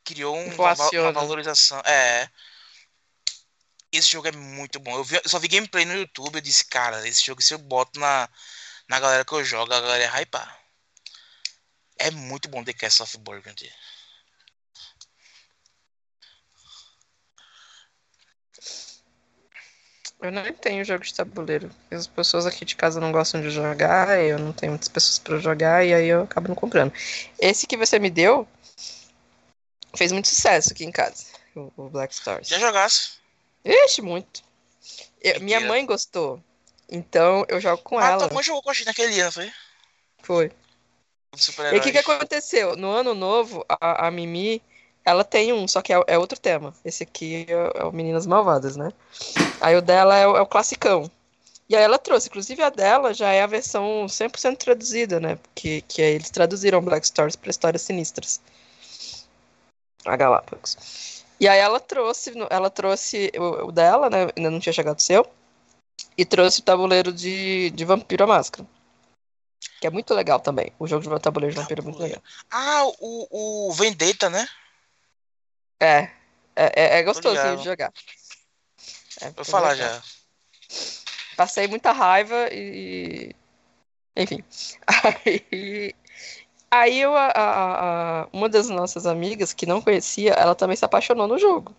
criou 0.04 0.36
um- 0.36 0.54
uma, 0.54 0.72
uma 0.74 1.12
valorização. 1.12 1.80
É. 1.84 2.28
Esse 3.92 4.10
jogo 4.10 4.26
é 4.28 4.32
muito 4.32 4.80
bom. 4.80 4.96
Eu, 4.96 5.04
vi- 5.04 5.20
eu 5.22 5.28
só 5.28 5.38
vi 5.38 5.48
gameplay 5.48 5.84
no 5.84 5.94
YouTube, 5.94 6.36
eu 6.36 6.40
disse, 6.40 6.64
cara, 6.64 7.06
esse 7.06 7.24
jogo 7.24 7.42
se 7.42 7.54
eu 7.54 7.58
boto 7.58 8.00
na, 8.00 8.28
na 8.88 9.00
galera 9.00 9.24
que 9.24 9.32
eu 9.34 9.44
jogo, 9.44 9.72
a 9.72 9.80
galera 9.80 10.04
é 10.04 10.22
hypar. 10.22 10.60
É 11.98 12.10
muito 12.10 12.50
bom 12.50 12.62
The 12.62 12.74
Castle 12.74 13.04
of 13.04 13.16
Burgundy. 13.16 13.72
Eu 20.22 20.32
não 20.32 20.50
tenho 20.54 20.82
jogo 20.86 21.04
de 21.04 21.12
tabuleiro. 21.12 21.70
As 21.90 22.06
pessoas 22.06 22.46
aqui 22.46 22.64
de 22.64 22.74
casa 22.76 22.98
não 23.00 23.12
gostam 23.12 23.42
de 23.42 23.50
jogar, 23.50 24.18
eu 24.22 24.38
não 24.38 24.50
tenho 24.52 24.72
muitas 24.72 24.88
pessoas 24.88 25.18
pra 25.18 25.38
jogar, 25.38 25.84
e 25.84 25.92
aí 25.92 26.06
eu 26.06 26.22
acabo 26.22 26.48
não 26.48 26.54
comprando. 26.54 26.92
Esse 27.38 27.66
que 27.66 27.76
você 27.76 27.98
me 27.98 28.08
deu 28.08 28.48
fez 29.96 30.12
muito 30.12 30.28
sucesso 30.28 30.70
aqui 30.72 30.84
em 30.84 30.92
casa, 30.92 31.24
o, 31.56 31.72
o 31.76 31.88
Black 31.88 32.12
Stars. 32.12 32.48
Já 32.48 32.58
jogasse? 32.58 33.21
Ixi, 33.64 34.02
muito. 34.02 34.42
Eu- 35.20 35.40
minha 35.40 35.60
mãe 35.60 35.86
gostou, 35.86 36.42
então 36.88 37.44
eu 37.48 37.60
jogo 37.60 37.82
com 37.82 37.96
Mas 37.96 38.10
ela. 38.10 38.18
tua 38.18 38.34
mãe 38.34 38.42
jogou 38.42 38.62
com 38.62 38.70
a 38.70 38.74
gente 38.74 38.86
naquele 38.86 39.20
ano, 39.20 39.32
foi? 39.32 39.52
Foi. 40.22 40.52
E 41.72 41.78
o 41.78 41.80
que, 41.80 41.92
que 41.92 41.98
aconteceu? 41.98 42.76
No 42.76 42.90
ano 42.90 43.14
novo, 43.14 43.64
a, 43.68 44.06
a 44.06 44.10
Mimi, 44.10 44.60
ela 45.04 45.24
tem 45.24 45.52
um, 45.52 45.66
só 45.66 45.80
que 45.80 45.92
é, 45.92 46.00
é 46.06 46.18
outro 46.18 46.38
tema. 46.38 46.74
Esse 46.84 47.04
aqui 47.04 47.46
é, 47.48 47.80
é 47.80 47.84
o 47.84 47.92
Meninas 47.92 48.26
Malvadas, 48.26 48.76
né? 48.76 48.92
Aí 49.60 49.74
o 49.74 49.80
dela 49.80 50.16
é 50.16 50.26
o, 50.26 50.36
é 50.36 50.40
o 50.42 50.46
classicão. 50.46 51.10
E 51.68 51.74
aí 51.74 51.82
ela 51.82 51.98
trouxe, 51.98 52.28
inclusive 52.28 52.62
a 52.62 52.68
dela 52.68 53.14
já 53.14 53.32
é 53.32 53.42
a 53.42 53.46
versão 53.46 54.06
100% 54.06 54.58
traduzida, 54.58 55.18
né? 55.18 55.38
Que, 55.54 55.80
que 55.82 56.02
aí 56.02 56.14
eles 56.14 56.28
traduziram 56.28 56.82
Black 56.82 57.06
Stories 57.06 57.36
para 57.36 57.50
histórias 57.50 57.82
sinistras. 57.82 58.40
A 60.04 60.16
Galápagos. 60.16 61.21
E 61.42 61.48
aí 61.48 61.58
ela 61.58 61.80
trouxe, 61.80 62.32
ela 62.48 62.70
trouxe 62.70 63.32
o, 63.36 63.66
o 63.66 63.72
dela, 63.72 64.08
né? 64.08 64.28
Ainda 64.36 64.48
não 64.48 64.60
tinha 64.60 64.72
chegado 64.72 64.96
o 64.96 65.02
seu. 65.02 65.28
E 66.16 66.24
trouxe 66.24 66.60
o 66.60 66.62
tabuleiro 66.62 67.12
de, 67.12 67.70
de 67.70 67.84
Vampiro 67.84 68.22
à 68.22 68.26
Máscara. 68.28 68.64
Que 69.80 69.88
é 69.88 69.90
muito 69.90 70.14
legal 70.14 70.38
também. 70.38 70.72
O 70.78 70.86
jogo 70.86 71.02
de 71.02 71.20
tabuleiro 71.20 71.52
de 71.52 71.60
vampiro 71.60 71.82
é 71.82 71.84
muito 71.84 71.98
legal. 71.98 72.22
Ah, 72.48 72.84
o, 73.00 73.66
o 73.68 73.72
Vendetta, 73.72 74.30
né? 74.30 74.46
É. 75.80 76.12
É, 76.54 76.72
é, 76.76 76.98
é 76.98 77.02
gostosinho 77.02 77.56
de 77.56 77.64
jogar. 77.64 77.92
É, 79.20 79.30
Vou 79.30 79.44
falar 79.44 79.72
legal. 79.72 79.94
já. 79.94 80.02
Passei 81.36 81.66
muita 81.66 81.90
raiva 81.90 82.50
e. 82.52 83.34
Enfim. 84.16 84.44
Aí. 85.26 85.92
Aí 86.74 87.02
eu, 87.02 87.14
a, 87.14 87.26
a, 87.26 88.22
a, 88.22 88.28
uma 88.32 88.48
das 88.48 88.70
nossas 88.70 89.04
amigas 89.06 89.52
que 89.52 89.66
não 89.66 89.82
conhecia, 89.82 90.32
ela 90.32 90.54
também 90.54 90.74
se 90.74 90.82
apaixonou 90.82 91.28
no 91.28 91.38
jogo. 91.38 91.74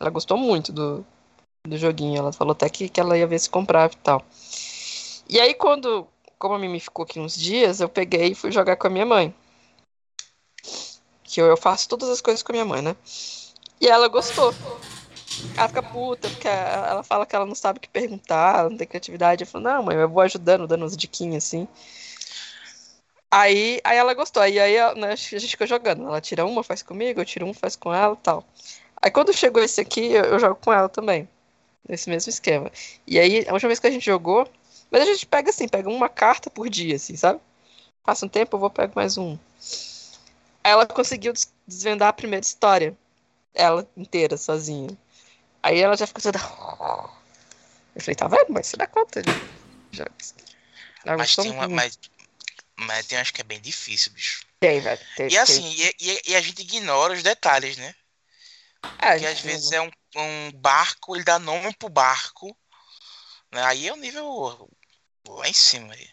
Ela 0.00 0.10
gostou 0.10 0.36
muito 0.36 0.72
do, 0.72 1.06
do 1.64 1.78
joguinho. 1.78 2.18
Ela 2.18 2.32
falou 2.32 2.50
até 2.50 2.68
que, 2.68 2.88
que 2.88 3.00
ela 3.00 3.16
ia 3.16 3.24
ver 3.24 3.38
se 3.38 3.48
comprava 3.48 3.92
e 3.92 3.96
tal. 3.98 4.24
E 5.28 5.38
aí, 5.38 5.54
quando, 5.54 6.08
como 6.40 6.56
a 6.56 6.58
Mimi 6.58 6.80
ficou 6.80 7.04
aqui 7.04 7.20
uns 7.20 7.36
dias, 7.36 7.80
eu 7.80 7.88
peguei 7.88 8.32
e 8.32 8.34
fui 8.34 8.50
jogar 8.50 8.74
com 8.74 8.88
a 8.88 8.90
minha 8.90 9.06
mãe. 9.06 9.32
Que 11.22 11.40
eu, 11.40 11.46
eu 11.46 11.56
faço 11.56 11.88
todas 11.88 12.08
as 12.08 12.20
coisas 12.20 12.42
com 12.42 12.50
a 12.50 12.54
minha 12.54 12.64
mãe, 12.64 12.82
né? 12.82 12.96
E 13.80 13.86
ela 13.86 14.08
gostou. 14.08 14.52
Ela 15.56 15.68
fica 15.68 15.84
puta, 15.84 16.28
porque 16.28 16.48
ela 16.48 17.04
fala 17.04 17.24
que 17.24 17.36
ela 17.36 17.46
não 17.46 17.54
sabe 17.54 17.78
o 17.78 17.80
que 17.80 17.88
perguntar, 17.88 18.68
não 18.68 18.76
tem 18.76 18.88
criatividade. 18.88 19.44
Eu 19.44 19.46
falo, 19.46 19.62
não, 19.62 19.84
mãe, 19.84 19.96
eu 19.96 20.08
vou 20.08 20.20
ajudando, 20.20 20.66
dando 20.66 20.82
umas 20.82 20.96
diquinhas 20.96 21.44
assim. 21.44 21.68
Aí, 23.34 23.80
aí 23.82 23.96
ela 23.96 24.12
gostou, 24.12 24.42
aí, 24.42 24.60
aí 24.60 24.76
né, 24.94 25.12
a 25.12 25.16
gente 25.16 25.48
ficou 25.48 25.66
jogando. 25.66 26.06
Ela 26.06 26.20
tira 26.20 26.44
uma, 26.44 26.62
faz 26.62 26.82
comigo, 26.82 27.18
eu 27.18 27.24
tiro 27.24 27.46
um, 27.46 27.54
faz 27.54 27.74
com 27.74 27.92
ela 27.92 28.12
e 28.12 28.22
tal. 28.22 28.44
Aí 29.00 29.10
quando 29.10 29.32
chegou 29.32 29.62
esse 29.62 29.80
aqui, 29.80 30.12
eu, 30.12 30.24
eu, 30.24 30.38
jogo 30.38 30.56
com 30.56 30.70
ela 30.70 30.86
também. 30.86 31.26
Nesse 31.88 32.10
mesmo 32.10 32.28
esquema. 32.28 32.70
E 33.06 33.18
aí, 33.18 33.48
a 33.48 33.54
última 33.54 33.68
vez 33.68 33.80
que 33.80 33.86
a 33.86 33.90
gente 33.90 34.04
jogou. 34.04 34.46
Mas 34.90 35.00
a 35.00 35.06
gente 35.06 35.24
pega 35.24 35.48
assim, 35.48 35.66
pega 35.66 35.88
uma 35.88 36.10
carta 36.10 36.50
por 36.50 36.68
dia, 36.68 36.96
assim, 36.96 37.16
sabe? 37.16 37.40
Passa 38.04 38.26
um 38.26 38.28
tempo, 38.28 38.54
eu 38.54 38.60
vou 38.60 38.68
pegar 38.68 38.92
mais 38.94 39.16
um. 39.16 39.38
Aí 40.62 40.72
ela 40.72 40.84
conseguiu 40.84 41.32
desvendar 41.66 42.08
a 42.08 42.12
primeira 42.12 42.44
história. 42.44 42.94
Ela 43.54 43.88
inteira, 43.96 44.36
sozinha. 44.36 44.90
Aí 45.62 45.80
ela 45.80 45.96
já 45.96 46.06
ficou 46.06 46.20
toda. 46.20 46.38
Eu 47.94 48.00
falei, 48.00 48.14
tá 48.14 48.28
vendo? 48.28 48.46
Mas 48.48 48.66
você 48.66 48.76
dá 48.76 48.86
conta. 48.86 49.22
Já... 49.90 50.06
Mas 51.04 51.36
tem 51.36 51.50
uma. 51.50 51.68
Mas, 51.68 51.98
mas 52.82 53.06
tem, 53.06 53.18
acho 53.18 53.32
que 53.32 53.40
é 53.40 53.44
bem 53.44 53.60
difícil, 53.60 54.12
bicho. 54.12 54.44
Tem, 54.60 54.80
velho. 54.80 55.00
e 55.28 55.38
assim, 55.38 55.64
e, 55.76 55.94
e, 56.00 56.22
e, 56.28 56.36
a 56.36 56.40
gente 56.40 56.62
ignora 56.62 57.12
os 57.12 57.22
detalhes, 57.22 57.76
né? 57.76 57.94
É, 58.98 59.12
Porque 59.12 59.26
às 59.26 59.40
vezes 59.40 59.72
é 59.72 59.80
um, 59.80 59.90
um 60.16 60.52
barco, 60.52 61.16
ele 61.16 61.24
dá 61.24 61.38
nome 61.38 61.74
pro 61.74 61.88
barco. 61.88 62.56
Né? 63.50 63.62
Aí 63.64 63.88
é 63.88 63.92
o 63.92 63.96
um 63.96 63.98
nível 63.98 64.68
lá 65.28 65.48
em 65.48 65.52
cima. 65.52 65.92
Aí. 65.92 66.08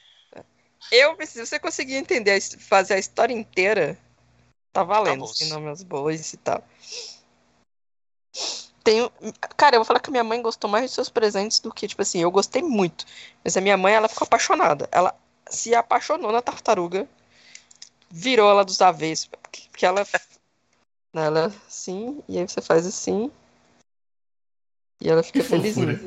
Eu 0.92 1.16
preciso, 1.16 1.46
você 1.46 1.60
conseguir 1.60 1.96
entender, 1.96 2.42
fazer 2.60 2.96
a 2.96 3.00
história 3.00 3.34
inteira, 3.34 3.98
tá 4.74 4.84
valendo, 4.84 5.26
tá 5.26 5.32
assim, 5.32 5.50
nomes 5.50 5.84
boas 5.84 6.34
e 6.34 6.38
tal. 6.38 6.64
Tenho, 8.84 9.12
cara, 9.56 9.76
eu 9.76 9.80
vou 9.82 9.86
falar 9.86 10.00
que 10.00 10.10
minha 10.10 10.24
mãe 10.24 10.42
gostou 10.42 10.70
mais 10.70 10.86
dos 10.86 10.94
seus 10.94 11.10
presentes 11.10 11.60
do 11.60 11.72
que, 11.72 11.88
tipo 11.88 12.02
assim, 12.02 12.22
eu 12.22 12.32
gostei 12.32 12.62
muito. 12.62 13.06
Mas 13.44 13.56
a 13.56 13.62
minha 13.62 13.78
mãe, 13.78 13.94
ela 13.94 14.08
ficou 14.08 14.26
apaixonada. 14.26 14.90
Ela 14.92 15.16
se 15.50 15.74
apaixonou 15.76 16.32
na 16.32 16.42
tartaruga, 16.42 17.08
virou 18.10 18.50
ela 18.50 18.66
dos 18.66 18.82
avessos, 18.82 19.26
porque 19.26 19.86
ela 19.86 20.06
ela 21.14 21.48
assim, 21.68 22.24
e 22.28 22.38
aí 22.38 22.48
você 22.48 22.62
faz 22.62 22.86
assim, 22.86 23.32
e 25.02 25.10
ela 25.10 25.24
fica 25.24 25.44
felizinha. 25.44 26.00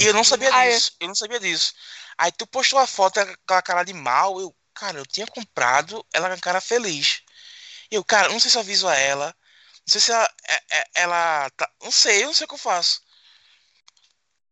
E 0.00 0.04
eu 0.04 0.12
não 0.12 0.24
sabia 0.24 0.54
ah, 0.54 0.66
é. 0.66 0.74
disso, 0.74 0.92
é. 0.98 1.04
eu 1.04 1.08
não 1.08 1.14
sabia 1.14 1.40
disso. 1.40 1.74
Aí 2.16 2.32
tu 2.32 2.46
postou 2.46 2.78
a 2.78 2.86
foto 2.86 3.20
com 3.46 3.54
a 3.54 3.62
cara 3.62 3.84
de 3.84 3.92
mal, 3.92 4.40
eu, 4.40 4.54
cara, 4.74 4.98
eu 4.98 5.06
tinha 5.06 5.26
comprado 5.26 6.04
ela 6.12 6.28
com 6.28 6.34
a 6.34 6.38
cara 6.38 6.60
feliz. 6.60 7.22
Eu, 7.90 8.04
cara, 8.04 8.28
não 8.28 8.40
sei 8.40 8.50
se 8.50 8.56
eu 8.56 8.60
aviso 8.60 8.88
a 8.88 8.96
ela, 8.96 9.26
não 9.26 9.92
sei 9.92 10.00
se 10.00 10.12
ela, 10.12 10.28
é, 10.48 10.54
é, 10.78 10.84
ela 10.94 11.50
tá, 11.50 11.70
não 11.82 11.90
sei, 11.90 12.22
eu 12.22 12.26
não 12.26 12.34
sei 12.34 12.44
o 12.44 12.48
que 12.48 12.54
eu 12.54 12.58
faço. 12.58 13.00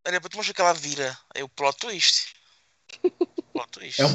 Aí 0.04 0.12
depois 0.12 0.30
tu 0.30 0.36
mostrou 0.36 0.54
que 0.54 0.60
ela 0.60 0.74
vira, 0.74 1.18
aí 1.34 1.42
o 1.42 1.48
plot 1.48 1.78
twist. 1.78 2.34
plot 3.56 3.68
twist. 3.70 4.00
É 4.00 4.06
um, 4.06 4.10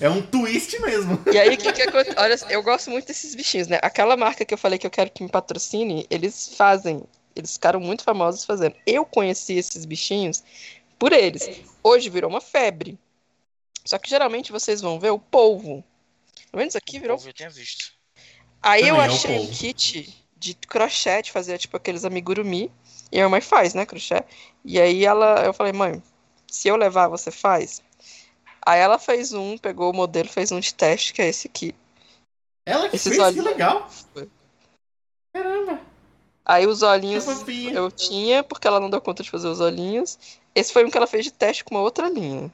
é 0.00 0.10
um 0.10 0.22
twist 0.22 0.78
mesmo. 0.80 1.22
E 1.32 1.38
aí, 1.38 1.54
o 1.54 1.58
que 1.58 1.72
que 1.72 1.82
acontece? 1.82 2.16
Olha, 2.18 2.36
eu 2.50 2.62
gosto 2.62 2.90
muito 2.90 3.06
desses 3.06 3.34
bichinhos, 3.34 3.68
né? 3.68 3.78
Aquela 3.82 4.16
marca 4.16 4.44
que 4.44 4.54
eu 4.54 4.58
falei 4.58 4.78
que 4.78 4.86
eu 4.86 4.90
quero 4.90 5.10
que 5.10 5.22
me 5.22 5.28
patrocine, 5.28 6.06
eles 6.10 6.54
fazem 6.56 7.02
eles 7.34 7.54
ficaram 7.54 7.80
muito 7.80 8.04
famosos 8.04 8.44
fazendo. 8.44 8.76
Eu 8.86 9.04
conheci 9.04 9.54
esses 9.54 9.84
bichinhos 9.84 10.42
por 10.98 11.12
eles. 11.12 11.48
Hoje 11.82 12.10
virou 12.10 12.30
uma 12.30 12.40
febre. 12.40 12.98
Só 13.84 13.98
que 13.98 14.08
geralmente 14.08 14.52
vocês 14.52 14.80
vão 14.80 15.00
ver 15.00 15.10
o 15.10 15.18
polvo. 15.18 15.82
Pelo 16.50 16.60
menos 16.60 16.76
aqui 16.76 16.98
virou. 16.98 17.18
eu 17.24 17.32
tinha 17.32 17.50
visto. 17.50 17.92
Aí 18.62 18.82
Também 18.82 18.96
eu 18.96 19.02
é 19.02 19.06
achei 19.06 19.38
um 19.40 19.46
kit 19.46 20.24
de 20.36 20.54
crochê, 20.54 21.22
de 21.22 21.32
fazer 21.32 21.58
tipo 21.58 21.76
aqueles 21.76 22.04
amigurumi. 22.04 22.70
E 23.10 23.20
a 23.20 23.28
mãe 23.28 23.40
faz, 23.40 23.74
né, 23.74 23.84
crochê. 23.84 24.22
E 24.64 24.80
aí 24.80 25.04
ela, 25.04 25.44
eu 25.44 25.52
falei, 25.52 25.72
mãe, 25.72 26.02
se 26.46 26.68
eu 26.68 26.76
levar, 26.76 27.08
você 27.08 27.30
faz? 27.30 27.82
Aí 28.64 28.80
ela 28.80 28.98
fez 28.98 29.32
um, 29.32 29.58
pegou 29.58 29.90
o 29.90 29.96
modelo, 29.96 30.28
fez 30.28 30.52
um 30.52 30.60
de 30.60 30.72
teste, 30.72 31.12
que 31.12 31.20
é 31.20 31.28
esse 31.28 31.48
aqui. 31.48 31.74
Ela 32.64 32.88
que 32.88 32.96
Esses 32.96 33.16
fez, 33.16 33.18
olhinhos... 33.18 33.44
que 33.44 33.52
legal. 33.52 33.90
Caramba. 35.34 35.80
Aí 36.44 36.66
os 36.66 36.82
olhinhos 36.82 37.26
eu 37.72 37.90
tinha, 37.90 38.42
porque 38.42 38.66
ela 38.66 38.80
não 38.80 38.90
deu 38.90 39.00
conta 39.00 39.22
de 39.22 39.30
fazer 39.30 39.48
os 39.48 39.60
olhinhos. 39.60 40.18
Esse 40.54 40.72
foi 40.72 40.84
um 40.84 40.90
que 40.90 40.96
ela 40.96 41.06
fez 41.06 41.24
de 41.24 41.32
teste 41.32 41.64
com 41.64 41.74
uma 41.74 41.82
outra 41.82 42.08
linha. 42.08 42.52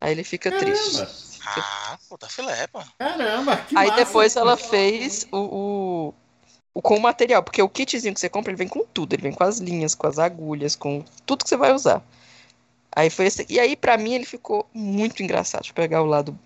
Aí 0.00 0.12
ele 0.12 0.24
fica 0.24 0.50
Caramba. 0.50 0.66
triste. 0.66 1.40
Ah, 1.46 1.98
pô, 2.08 2.18
tá 2.18 2.28
filé, 2.28 2.66
pô. 2.66 2.80
Caramba, 2.98 3.56
que 3.58 3.76
Aí 3.76 3.88
massa, 3.88 4.04
depois 4.04 4.36
ela 4.36 4.56
fez 4.56 5.26
o, 5.30 5.38
o, 5.38 6.14
o, 6.74 6.82
com 6.82 6.96
o 6.96 7.00
material, 7.00 7.42
porque 7.42 7.62
o 7.62 7.68
kitzinho 7.68 8.12
que 8.12 8.20
você 8.20 8.28
compra, 8.28 8.50
ele 8.50 8.58
vem 8.58 8.68
com 8.68 8.84
tudo. 8.84 9.12
Ele 9.12 9.22
vem 9.22 9.32
com 9.32 9.44
as 9.44 9.58
linhas, 9.58 9.94
com 9.94 10.06
as 10.06 10.18
agulhas, 10.18 10.74
com 10.74 11.04
tudo 11.24 11.44
que 11.44 11.48
você 11.48 11.56
vai 11.56 11.72
usar. 11.72 12.02
Aí 12.96 13.10
foi 13.10 13.26
esse. 13.26 13.44
E 13.50 13.60
aí, 13.60 13.76
para 13.76 13.98
mim, 13.98 14.14
ele 14.14 14.24
ficou 14.24 14.66
muito 14.72 15.22
engraçado. 15.22 15.60
Deixa 15.60 15.72
eu 15.72 15.74
pegar 15.74 16.00
o 16.00 16.06
lado 16.06 16.36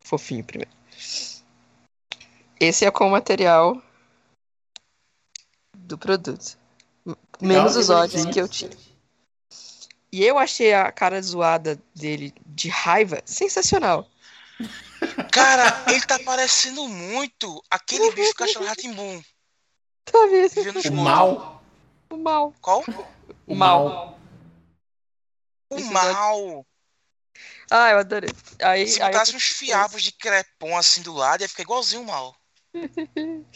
fofinho 0.00 0.42
primeiro. 0.42 0.72
Esse 2.58 2.84
é 2.84 2.90
com 2.90 3.06
o 3.06 3.10
material 3.12 3.80
do 5.72 5.96
produto. 5.96 6.58
Menos 7.40 7.76
os 7.76 7.90
olhos 7.90 8.26
que 8.26 8.40
eu 8.40 8.48
tinha. 8.48 8.72
E 10.12 10.24
eu 10.24 10.36
achei 10.36 10.74
a 10.74 10.90
cara 10.90 11.22
zoada 11.22 11.80
dele 11.94 12.34
de 12.44 12.68
raiva 12.68 13.22
sensacional. 13.24 14.08
Cara, 15.32 15.84
ele 15.88 16.04
tá 16.04 16.18
parecendo 16.18 16.88
muito 16.88 17.62
aquele 17.70 18.10
bicho 18.10 18.34
cachorro 18.34 18.66
ratimbum. 18.66 19.22
Tá 20.04 20.26
vendo? 20.26 20.88
O 20.90 20.96
mal. 20.96 21.62
O 22.10 22.16
mal. 22.16 22.52
Qual? 22.60 22.84
O 23.46 23.54
mal. 23.54 24.19
O 25.70 25.80
mal. 25.84 26.66
Ah, 27.70 27.90
eu 27.90 27.98
adorei. 27.98 28.30
Aí, 28.60 28.86
Se 28.88 29.00
aí 29.00 29.12
botasse 29.12 29.36
uns 29.36 29.44
fiapos 29.44 30.02
de 30.02 30.12
crepom 30.12 30.76
assim 30.76 31.02
do 31.02 31.14
lado, 31.14 31.42
ia 31.42 31.48
ficar 31.48 31.62
igualzinho 31.62 32.02
o 32.02 32.06
mal. 32.06 32.34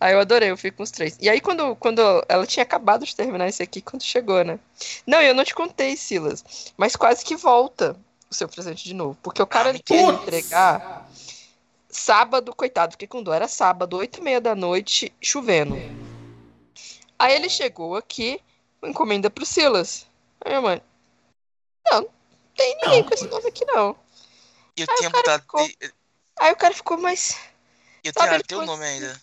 Aí 0.00 0.12
eu 0.12 0.20
adorei, 0.20 0.50
eu 0.50 0.56
fico 0.56 0.78
com 0.78 0.82
os 0.82 0.90
três. 0.90 1.16
E 1.20 1.30
aí, 1.30 1.40
quando, 1.40 1.74
quando 1.76 2.02
ela 2.28 2.46
tinha 2.46 2.62
acabado 2.62 3.06
de 3.06 3.16
terminar 3.16 3.48
esse 3.48 3.62
aqui, 3.62 3.80
quando 3.80 4.02
chegou, 4.02 4.44
né? 4.44 4.58
Não, 5.06 5.22
eu 5.22 5.34
não 5.34 5.44
te 5.44 5.54
contei, 5.54 5.96
Silas, 5.96 6.72
mas 6.76 6.94
quase 6.94 7.24
que 7.24 7.36
volta 7.36 7.96
o 8.30 8.34
seu 8.34 8.48
presente 8.48 8.84
de 8.84 8.92
novo. 8.92 9.16
Porque 9.22 9.40
o 9.40 9.46
cara 9.46 9.70
ah, 9.70 9.78
queria 9.82 10.12
entregar 10.12 11.08
sábado, 11.88 12.54
coitado, 12.54 12.92
fiquei 12.92 13.08
com 13.08 13.22
dó. 13.22 13.32
Era 13.32 13.48
sábado, 13.48 13.96
oito 13.96 14.18
e 14.18 14.22
meia 14.22 14.40
da 14.40 14.54
noite, 14.54 15.12
chovendo. 15.22 15.76
Aí 17.18 17.34
ele 17.34 17.48
chegou 17.48 17.96
aqui, 17.96 18.40
encomenda 18.82 19.30
pro 19.30 19.46
Silas. 19.46 20.06
Aí 20.44 20.50
minha 20.50 20.60
mãe, 20.60 20.82
não, 21.90 22.00
não 22.02 22.10
tem 22.56 22.76
ninguém 22.76 23.00
não. 23.00 23.08
com 23.08 23.14
esse 23.14 23.26
nome 23.26 23.48
aqui, 23.48 23.64
não. 23.66 23.96
Eu 24.76 24.86
aí 24.88 24.96
tinha 24.96 25.10
botado. 25.10 25.42
Ficou... 25.42 25.68
Aí 26.40 26.52
o 26.52 26.56
cara 26.56 26.74
ficou 26.74 26.98
mais. 26.98 27.36
Eu 28.02 28.12
tinha 28.12 28.42
teu 28.42 28.66
nome 28.66 28.84
assim. 28.84 28.94
ainda. 28.94 29.22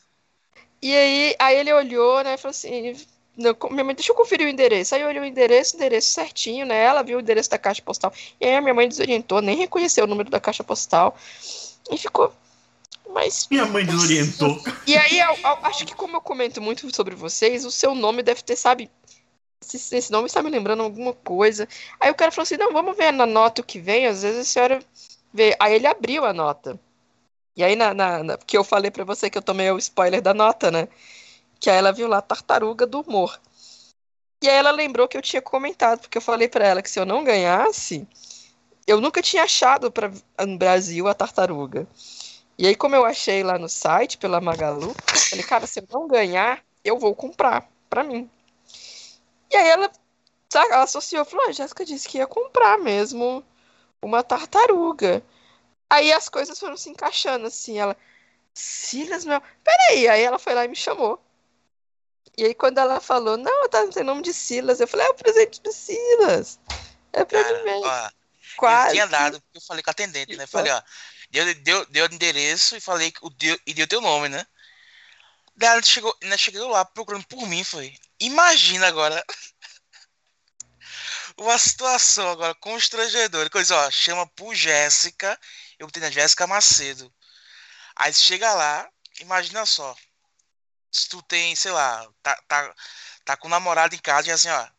E 0.82 0.96
aí, 0.96 1.36
aí 1.38 1.58
ele 1.58 1.72
olhou, 1.72 2.24
né, 2.24 2.34
e 2.34 2.38
falou 2.38 2.52
assim, 2.52 2.96
não, 3.38 3.56
minha 3.70 3.84
mãe, 3.84 3.96
deixa 3.96 4.12
eu 4.12 4.16
conferir 4.16 4.46
o 4.46 4.50
endereço. 4.50 4.94
Aí 4.94 5.02
eu 5.02 5.08
olhei 5.08 5.22
o 5.22 5.26
endereço, 5.26 5.74
o 5.74 5.78
endereço 5.78 6.12
certinho, 6.12 6.66
né? 6.66 6.84
Ela 6.84 7.02
viu 7.02 7.18
o 7.18 7.22
endereço 7.22 7.50
da 7.50 7.58
caixa 7.58 7.82
postal. 7.82 8.14
E 8.40 8.46
aí 8.46 8.56
a 8.56 8.62
minha 8.62 8.74
mãe 8.74 8.88
desorientou, 8.88 9.42
nem 9.42 9.56
reconheceu 9.56 10.04
o 10.04 10.08
número 10.08 10.30
da 10.30 10.40
caixa 10.40 10.64
postal. 10.64 11.16
E 11.90 11.98
ficou. 11.98 12.34
Mas. 13.10 13.48
Minha 13.50 13.66
mãe 13.66 13.86
desorientou. 13.86 14.62
E 14.86 14.98
aí, 14.98 15.20
eu, 15.20 15.36
eu, 15.36 15.58
acho 15.64 15.86
que 15.86 15.96
como 15.96 16.18
eu 16.18 16.22
comento 16.22 16.62
muito 16.62 16.94
sobre 16.94 17.16
vocês, 17.16 17.64
o 17.66 17.72
seu 17.72 17.96
nome 17.96 18.22
deve 18.22 18.42
ter, 18.42 18.56
sabe? 18.56 18.90
Esse, 19.62 19.96
esse 19.96 20.12
nome 20.12 20.28
está 20.28 20.42
me 20.42 20.50
lembrando 20.50 20.84
alguma 20.84 21.14
coisa. 21.14 21.68
Aí 22.00 22.10
o 22.12 22.16
cara 22.16 22.32
falou 22.32 22.44
assim: 22.44 22.58
não, 22.58 22.74
vamos 22.74 22.96
ver 22.98 23.12
na 23.12 23.26
nota 23.26 23.62
o 23.62 23.66
que 23.66 23.80
vem. 23.80 24.08
Às 24.08 24.24
vezes 24.24 24.42
a 24.42 24.44
senhora 24.44 24.80
vê. 25.34 25.56
Aí 25.60 25.74
ele 25.76 25.88
abriu 25.88 26.26
a 26.26 26.34
nota. 26.34 26.80
E 27.56 27.64
aí, 27.64 27.76
na, 27.76 27.94
na, 27.94 28.24
na, 28.24 28.38
porque 28.38 28.58
eu 28.58 28.64
falei 28.64 28.92
para 28.92 29.04
você 29.06 29.30
que 29.30 29.38
eu 29.38 29.42
tomei 29.42 29.72
o 29.72 29.78
spoiler 29.78 30.22
da 30.22 30.34
nota, 30.34 30.72
né? 30.72 30.88
Que 31.60 31.70
aí 31.70 31.78
ela 31.78 31.92
viu 31.94 32.08
lá 32.08 32.22
Tartaruga 32.22 32.88
do 32.88 33.02
Humor. 33.02 33.40
E 34.44 34.50
aí 34.50 34.56
ela 34.56 34.72
lembrou 34.72 35.08
que 35.08 35.18
eu 35.18 35.22
tinha 35.22 35.42
comentado, 35.42 36.02
porque 36.02 36.18
eu 36.18 36.22
falei 36.22 36.48
para 36.48 36.66
ela 36.68 36.82
que 36.82 36.90
se 36.90 37.00
eu 37.00 37.06
não 37.06 37.24
ganhasse, 37.24 38.08
eu 38.88 39.02
nunca 39.02 39.22
tinha 39.22 39.44
achado 39.44 39.92
para 39.92 40.12
no 40.46 40.58
Brasil 40.58 41.08
a 41.08 41.14
tartaruga. 41.14 41.88
E 42.58 42.68
aí, 42.68 42.76
como 42.76 42.96
eu 42.96 43.06
achei 43.06 43.44
lá 43.44 43.58
no 43.60 43.70
site, 43.70 44.18
pela 44.18 44.42
Magalu, 44.42 44.96
falei, 45.30 45.46
cara, 45.46 45.68
se 45.68 45.80
eu 45.80 45.88
não 45.92 46.08
ganhar, 46.08 46.64
eu 46.84 47.00
vou 47.00 47.16
comprar 47.16 47.70
para 47.90 48.04
mim. 48.04 48.30
E 49.52 49.56
aí 49.56 49.68
ela, 49.68 49.92
sabe, 50.50 50.74
ela 50.74 50.84
associou, 50.84 51.26
falou, 51.26 51.48
a 51.48 51.52
Jéssica 51.52 51.86
disse 51.86 52.08
que 52.08 52.18
ia 52.18 52.26
comprar 52.26 52.80
mesmo 52.80 53.46
uma 54.02 54.24
tartaruga. 54.24 55.22
Aí 55.90 56.12
as 56.12 56.30
coisas 56.30 56.58
foram 56.58 56.78
se 56.78 56.90
encaixando, 56.90 57.48
assim, 57.48 57.78
ela, 57.78 57.98
Silas, 58.54 59.26
meu, 59.26 59.42
peraí, 59.64 60.08
aí 60.08 60.24
ela 60.24 60.40
foi 60.40 60.54
lá 60.54 60.64
e 60.64 60.70
me 60.70 60.76
chamou. 60.76 61.22
E 62.38 62.46
aí 62.46 62.56
quando 62.56 62.78
ela 62.78 63.02
falou, 63.02 63.36
não, 63.36 63.68
tá, 63.68 63.84
não 63.84 63.92
tem 63.92 64.04
nome 64.04 64.22
de 64.22 64.34
Silas, 64.34 64.80
eu 64.80 64.88
falei, 64.88 65.06
é 65.06 65.10
o 65.10 65.16
presente 65.16 65.62
de 65.62 65.74
Silas. 65.74 66.58
É 67.12 67.26
pra 67.26 67.44
Cara, 67.44 67.58
mim 67.58 67.64
mesmo. 67.66 67.86
ó, 67.86 68.10
Quase. 68.56 68.90
Eu 68.90 68.94
tinha 68.94 69.08
dado, 69.08 69.42
porque 69.42 69.58
eu 69.58 69.62
falei 69.62 69.84
com 69.84 69.90
a 69.90 69.92
atendente, 69.92 70.36
né? 70.36 70.48
Falei, 70.48 70.72
ó, 70.72 70.82
deu, 71.30 71.56
deu, 71.56 71.86
deu 71.88 72.06
o 72.06 72.14
endereço 72.14 72.76
e 72.76 72.82
falei 72.82 73.14
o 73.22 73.30
deu, 73.30 73.60
e 73.66 73.74
deu 73.74 73.88
teu 73.88 74.02
nome, 74.02 74.30
né? 74.30 74.46
Daí 75.56 75.70
ela 75.70 75.84
chegou, 75.84 76.16
né, 76.24 76.38
chegou 76.38 76.70
lá 76.70 76.86
procurando 76.86 77.26
por 77.28 77.48
mim, 77.48 77.64
foi. 77.64 77.94
Imagina 78.22 78.88
agora. 78.88 79.22
Uma 81.36 81.58
situação 81.58 82.30
agora 82.30 82.54
constrangedora. 82.56 83.50
Coisa, 83.50 83.76
ó, 83.76 83.90
chama 83.90 84.28
por 84.28 84.54
Jéssica. 84.54 85.38
Eu 85.80 85.88
botei 85.88 86.02
na 86.02 86.12
Jéssica 86.12 86.46
Macedo. 86.46 87.12
Aí 87.96 88.14
você 88.14 88.22
chega 88.22 88.54
lá, 88.54 88.88
imagina 89.20 89.66
só. 89.66 89.96
Se 90.92 91.10
tu 91.10 91.22
tem, 91.24 91.56
sei 91.56 91.72
lá, 91.72 92.08
tá, 92.22 92.40
tá, 92.48 92.76
tá 93.26 93.38
com 93.38 93.48
um 93.48 93.52
namorado 93.52 93.96
em 93.96 94.00
casa 94.00 94.30
e 94.30 94.32
assim, 94.32 94.50
ó, 94.50 94.70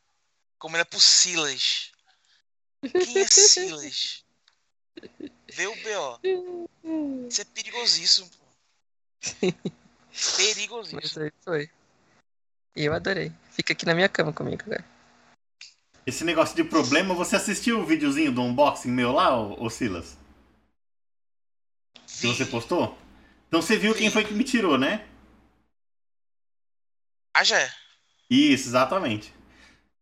comendo 0.59 0.87
por 0.87 1.01
Silas. 1.01 1.91
Quem 2.81 3.23
é 3.23 3.27
Silas? 3.27 4.25
Vê 5.49 5.67
o 5.67 5.75
B.O. 5.77 6.21
Isso 7.29 7.41
é 7.41 7.45
perigosíssimo. 7.45 8.31
pô. 8.31 8.47
Mas 10.13 10.37
Perigosíssimo. 10.37 11.25
aí 11.25 11.33
foi. 11.43 11.65
E 11.65 11.82
eu 12.75 12.93
adorei. 12.93 13.33
Fica 13.51 13.73
aqui 13.73 13.85
na 13.87 13.95
minha 13.95 14.09
cama 14.09 14.33
comigo, 14.33 14.65
velho. 14.67 14.85
Esse 16.05 16.25
negócio 16.25 16.57
de 16.57 16.65
problema, 16.65 17.15
você 17.15 17.37
assistiu 17.37 17.81
o 17.81 17.87
videozinho 17.87 18.33
do 18.33 18.43
unboxing 18.43 18.91
meu 18.91 19.13
lá, 19.13 19.39
ô, 19.39 19.65
ô 19.65 19.71
Silas? 19.71 20.19
Que 22.07 22.27
você 22.27 22.45
postou? 22.45 22.99
Então 23.49 23.63
você 23.63 23.77
viu 23.77 23.95
quem 23.95 24.11
foi 24.11 24.25
que 24.25 24.35
me 24.35 24.45
tirou, 24.45 24.77
né? 24.79 25.07
Ah, 27.35 27.45
já 27.45 27.59
é. 27.59 27.71
Isso, 28.29 28.69
exatamente. 28.69 29.33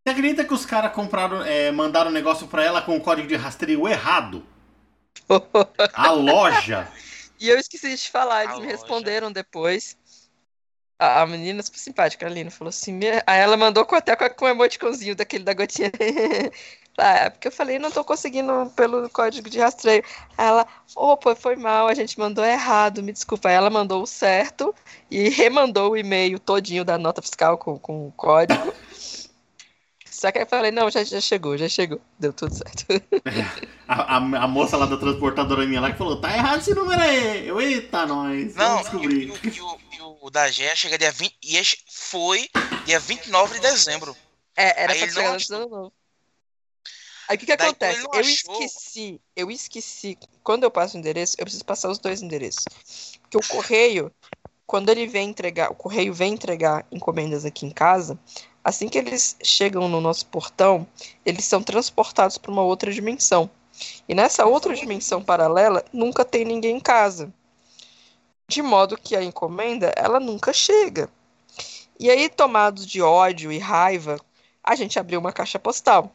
Você 0.03 0.13
acredita 0.13 0.45
que 0.45 0.55
os 0.55 0.65
caras 0.65 0.93
compraram, 0.93 1.43
é, 1.43 1.71
mandaram 1.71 2.11
um 2.11 2.15
negócio 2.15 2.49
pra 2.49 2.65
ela 2.65 2.81
com 2.81 2.97
o 2.97 3.01
código 3.01 3.29
de 3.29 3.37
rastreio 3.37 3.87
errado? 3.87 4.47
A 5.93 6.11
loja. 6.11 6.91
E 7.39 7.49
eu 7.49 7.59
esqueci 7.59 7.91
de 7.91 7.99
te 7.99 8.11
falar, 8.11 8.45
eles 8.45 8.57
A 8.57 8.59
me 8.59 8.65
loja. 8.65 8.77
responderam 8.77 9.31
depois. 9.33 9.97
A, 11.01 11.23
a 11.23 11.27
menina 11.27 11.63
super 11.63 11.79
simpática, 11.79 12.27
a 12.27 12.29
Aline, 12.29 12.51
falou 12.51 12.69
assim. 12.71 12.93
"Me-" 12.93 13.23
Aí 13.27 13.41
ela 13.41 13.57
mandou 13.57 13.85
com, 13.87 13.97
até 13.97 14.15
com, 14.17 14.29
com 14.31 14.45
um 14.47 14.49
emoticonzinho 14.49 15.17
daquele 15.17 15.45
da 15.45 15.55
gotinha. 15.55 15.91
Ah, 16.99 17.15
é 17.27 17.31
porque 17.31 17.49
eu 17.49 17.53
falei, 17.53 17.79
não 17.79 17.91
tô 17.91 18.05
conseguindo 18.05 18.71
pelo 18.77 19.09
código 19.09 19.49
de 19.49 19.59
rastreio. 19.59 20.03
Aí 20.37 20.47
ela, 20.47 20.67
opa, 20.95 21.35
foi 21.35 21.57
mal, 21.57 21.89
a 21.89 21.95
gente 21.95 22.19
mandou 22.19 22.45
errado, 22.45 23.03
me 23.03 23.11
desculpa. 23.13 23.49
Aí 23.49 23.55
ela 23.55 23.71
mandou 23.71 24.03
o 24.03 24.07
certo 24.07 24.75
e 25.11 25.29
remandou 25.31 25.93
o 25.93 25.97
e-mail 25.97 26.39
todinho 26.39 26.85
da 26.85 26.99
nota 26.99 27.23
fiscal 27.23 27.57
com, 27.57 27.79
com 27.79 28.09
o 28.09 28.13
código. 28.13 28.75
Só 30.05 30.31
que 30.31 30.39
aí 30.39 30.45
eu 30.45 30.49
falei, 30.49 30.71
não, 30.71 30.91
já, 30.91 31.03
já 31.05 31.21
chegou, 31.21 31.57
já 31.57 31.69
chegou. 31.69 32.01
Deu 32.19 32.33
tudo 32.33 32.55
certo. 32.55 32.85
A, 33.89 34.17
a- 34.17 34.45
a 34.45 34.49
moça 34.49 34.77
lá 34.77 34.87
da 34.87 34.97
transportadora 34.97 35.67
minha 35.67 35.81
lá 35.81 35.91
que 35.91 35.99
falou, 35.99 36.21
tá 36.21 36.33
errado 36.33 36.61
esse 36.61 36.73
número 36.73 37.01
aí. 37.01 37.47
Eu, 37.49 37.61
eita, 37.61 38.07
nós. 38.07 38.55
Não, 38.55 38.83
Vamos 38.85 39.13
e, 39.13 39.25
e 39.25 39.49
e 39.49 39.90
o 40.21 40.31
da 40.31 40.51
GEA 40.51 40.77
chega 40.77 40.99
dia 40.99 41.11
20. 41.11 41.37
E 41.43 41.63
foi 41.89 42.49
dia 42.85 43.01
29 43.01 43.55
de 43.55 43.61
dezembro. 43.61 44.17
É, 44.57 44.83
era 44.83 44.93
Aí 44.93 44.99
pra 44.99 45.09
chegar 45.09 45.33
antes 45.33 45.49
do 45.49 45.57
ano 45.57 45.69
novo. 45.69 45.93
Aí 47.29 47.37
o 47.37 47.39
que 47.39 47.47
que 47.47 47.57
Daí, 47.57 47.69
acontece? 47.69 48.01
Eu 48.01 48.11
achou- 48.13 48.63
esqueci, 48.63 49.21
eu 49.37 49.51
esqueci. 49.51 50.19
Quando 50.43 50.65
eu 50.65 50.71
passo 50.71 50.97
o 50.97 50.99
endereço, 50.99 51.37
eu 51.39 51.45
preciso 51.45 51.65
passar 51.65 51.89
os 51.89 51.99
dois 51.99 52.23
endereços. 52.23 52.65
Porque 53.23 53.37
o 53.37 53.49
correio, 53.49 54.13
quando 54.67 54.89
ele 54.91 55.07
vem 55.07 55.31
entregar, 55.31 55.71
o 55.71 55.75
correio 55.75 56.13
vem 56.13 56.35
entregar 56.35 56.85
encomendas 56.91 57.45
aqui 57.45 57.65
em 57.65 57.71
casa, 57.71 58.19
assim 58.65 58.89
que 58.89 58.99
eles 58.99 59.37
chegam 59.43 59.89
no 59.89 60.01
nosso 60.01 60.27
portão, 60.27 60.87
eles 61.25 61.45
são 61.45 61.63
transportados 61.63 62.37
para 62.37 62.51
uma 62.51 62.63
outra 62.63 62.93
dimensão. 62.93 63.49
E 64.09 64.15
nessa 64.15 64.45
outra 64.45 64.75
dimensão 64.75 65.23
paralela, 65.23 65.85
nunca 65.93 66.25
tem 66.25 66.45
ninguém 66.45 66.77
em 66.77 66.81
casa. 66.81 67.33
De 68.51 68.63
modo 68.63 68.99
que 68.99 69.15
a 69.15 69.23
encomenda, 69.23 69.95
ela 69.97 70.19
nunca 70.19 70.53
chega. 70.53 71.09
E 72.01 72.11
aí, 72.11 72.29
tomados 72.29 72.85
de 72.85 73.01
ódio 73.01 73.53
e 73.53 73.59
raiva, 73.59 74.19
a 74.61 74.75
gente 74.75 74.99
abriu 74.99 75.21
uma 75.21 75.33
caixa 75.33 75.57
postal. 75.57 76.13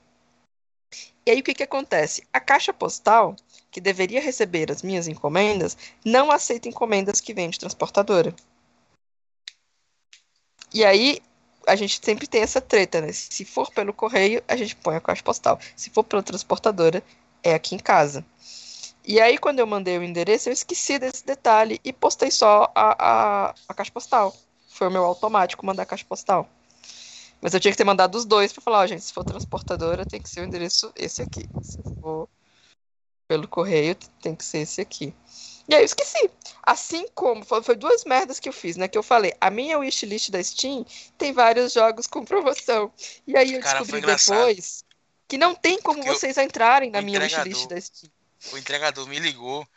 E 1.25 1.31
aí 1.31 1.39
o 1.39 1.43
que, 1.43 1.53
que 1.53 1.63
acontece? 1.63 2.27
A 2.33 2.41
caixa 2.41 2.73
postal, 2.73 3.37
que 3.71 3.79
deveria 3.79 4.19
receber 4.19 4.69
as 4.69 4.83
minhas 4.83 5.07
encomendas, 5.07 5.77
não 6.03 6.29
aceita 6.29 6.67
encomendas 6.67 7.21
que 7.21 7.33
vêm 7.33 7.49
de 7.49 7.57
transportadora. 7.57 8.35
E 10.73 10.83
aí 10.83 11.21
a 11.65 11.77
gente 11.77 12.01
sempre 12.03 12.27
tem 12.27 12.41
essa 12.41 12.59
treta, 12.59 12.99
né? 12.99 13.13
Se 13.13 13.45
for 13.45 13.71
pelo 13.71 13.93
correio, 13.93 14.43
a 14.45 14.57
gente 14.57 14.75
põe 14.75 14.97
a 14.97 14.99
caixa 14.99 15.23
postal. 15.23 15.57
Se 15.73 15.89
for 15.89 16.03
pela 16.03 16.21
transportadora, 16.21 17.01
é 17.41 17.53
aqui 17.53 17.75
em 17.75 17.79
casa. 17.79 18.25
E 19.07 19.21
aí, 19.21 19.37
quando 19.37 19.59
eu 19.59 19.67
mandei 19.67 19.97
o 19.97 20.03
endereço, 20.03 20.49
eu 20.49 20.53
esqueci 20.53 20.97
desse 20.97 21.25
detalhe 21.25 21.79
e 21.83 21.93
postei 21.93 22.31
só 22.31 22.71
a, 22.73 23.49
a, 23.49 23.55
a 23.67 23.73
caixa 23.73 23.91
postal. 23.91 24.35
Foi 24.69 24.87
o 24.87 24.91
meu 24.91 25.03
automático 25.03 25.65
mandar 25.65 25.83
a 25.83 25.85
caixa 25.85 26.05
postal. 26.07 26.49
Mas 27.39 27.53
eu 27.53 27.59
tinha 27.59 27.71
que 27.71 27.77
ter 27.77 27.83
mandado 27.83 28.15
os 28.15 28.25
dois 28.25 28.51
pra 28.51 28.61
falar, 28.61 28.79
ó, 28.79 28.87
gente, 28.87 29.03
se 29.03 29.13
for 29.13 29.23
transportadora, 29.23 30.05
tem 30.05 30.19
que 30.19 30.29
ser 30.29 30.41
o 30.41 30.45
endereço 30.45 30.91
esse 30.95 31.21
aqui. 31.21 31.47
Se 31.61 31.83
for 32.01 32.27
pelo 33.27 33.47
correio, 33.47 33.95
tem 34.21 34.35
que 34.35 34.43
ser 34.43 34.59
esse 34.59 34.81
aqui. 34.81 35.13
E 35.67 35.75
aí 35.75 35.81
eu 35.81 35.85
esqueci. 35.85 36.29
Assim 36.63 37.07
como 37.13 37.43
foi, 37.45 37.61
foi 37.61 37.75
duas 37.75 38.03
merdas 38.05 38.39
que 38.39 38.49
eu 38.49 38.53
fiz, 38.53 38.75
né? 38.75 38.87
Que 38.87 38.97
eu 38.97 39.03
falei, 39.03 39.33
a 39.39 39.49
minha 39.51 39.77
wishlist 39.77 40.29
da 40.31 40.41
Steam 40.43 40.85
tem 41.17 41.31
vários 41.33 41.73
jogos 41.73 42.07
com 42.07 42.23
promoção. 42.25 42.91
E 43.27 43.37
aí 43.37 43.53
eu 43.53 43.61
Cara, 43.61 43.79
descobri 43.79 44.01
depois 44.01 44.83
que 45.27 45.37
não 45.37 45.53
tem 45.53 45.79
como 45.81 45.97
Porque 45.97 46.09
eu- 46.09 46.15
vocês 46.15 46.37
entrarem 46.37 46.89
na 46.89 47.01
minha 47.01 47.19
wishlist 47.19 47.67
da 47.67 47.79
Steam. 47.79 48.11
O 48.51 48.57
entregador 48.57 49.07
me 49.07 49.19
ligou 49.19 49.67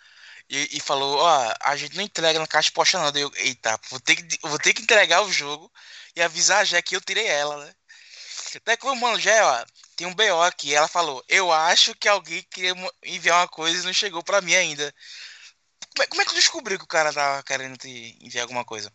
e, 0.49 0.77
e 0.77 0.81
falou: 0.81 1.19
Ó, 1.19 1.55
a 1.61 1.77
gente 1.77 1.97
não 1.97 2.03
entrega 2.05 2.39
na 2.39 2.47
caixa 2.47 2.71
postal, 2.73 3.03
não. 3.03 3.13
Daí 3.13 3.23
Eu, 3.23 3.33
Eita, 3.37 3.79
vou 3.91 4.01
ter, 4.01 4.17
que, 4.17 4.39
vou 4.43 4.59
ter 4.59 4.75
que 4.75 4.83
entregar 4.83 5.23
o 5.23 5.33
jogo 5.33 5.73
e 6.17 6.23
avisar 6.23 6.61
a 6.61 6.65
Jé 6.65 6.81
que 6.83 6.97
eu 6.97 7.01
tirei 7.01 7.27
ela, 7.27 7.65
né? 7.65 7.75
Daí, 8.65 8.77
como, 8.77 9.01
mano, 9.01 9.21
Jé, 9.21 9.43
ó, 9.45 9.65
tem 9.97 10.07
um 10.07 10.15
BO 10.15 10.43
aqui. 10.43 10.75
Ela 10.75 10.89
falou: 10.89 11.25
Eu 11.29 11.53
acho 11.53 11.95
que 11.95 12.09
alguém 12.09 12.43
queria 12.51 12.75
enviar 13.05 13.41
uma 13.41 13.49
coisa 13.49 13.83
e 13.83 13.87
não 13.87 13.93
chegou 13.93 14.23
pra 14.23 14.41
mim 14.41 14.55
ainda. 14.55 14.95
Como 15.95 16.03
é, 16.03 16.07
como 16.07 16.23
é 16.23 16.25
que 16.25 16.31
tu 16.33 16.37
descobriu 16.37 16.79
que 16.79 16.85
o 16.85 16.89
cara 16.89 17.13
tava 17.13 17.43
querendo 17.43 17.77
te 17.77 18.17
enviar 18.21 18.43
alguma 18.43 18.65
coisa? 18.65 18.93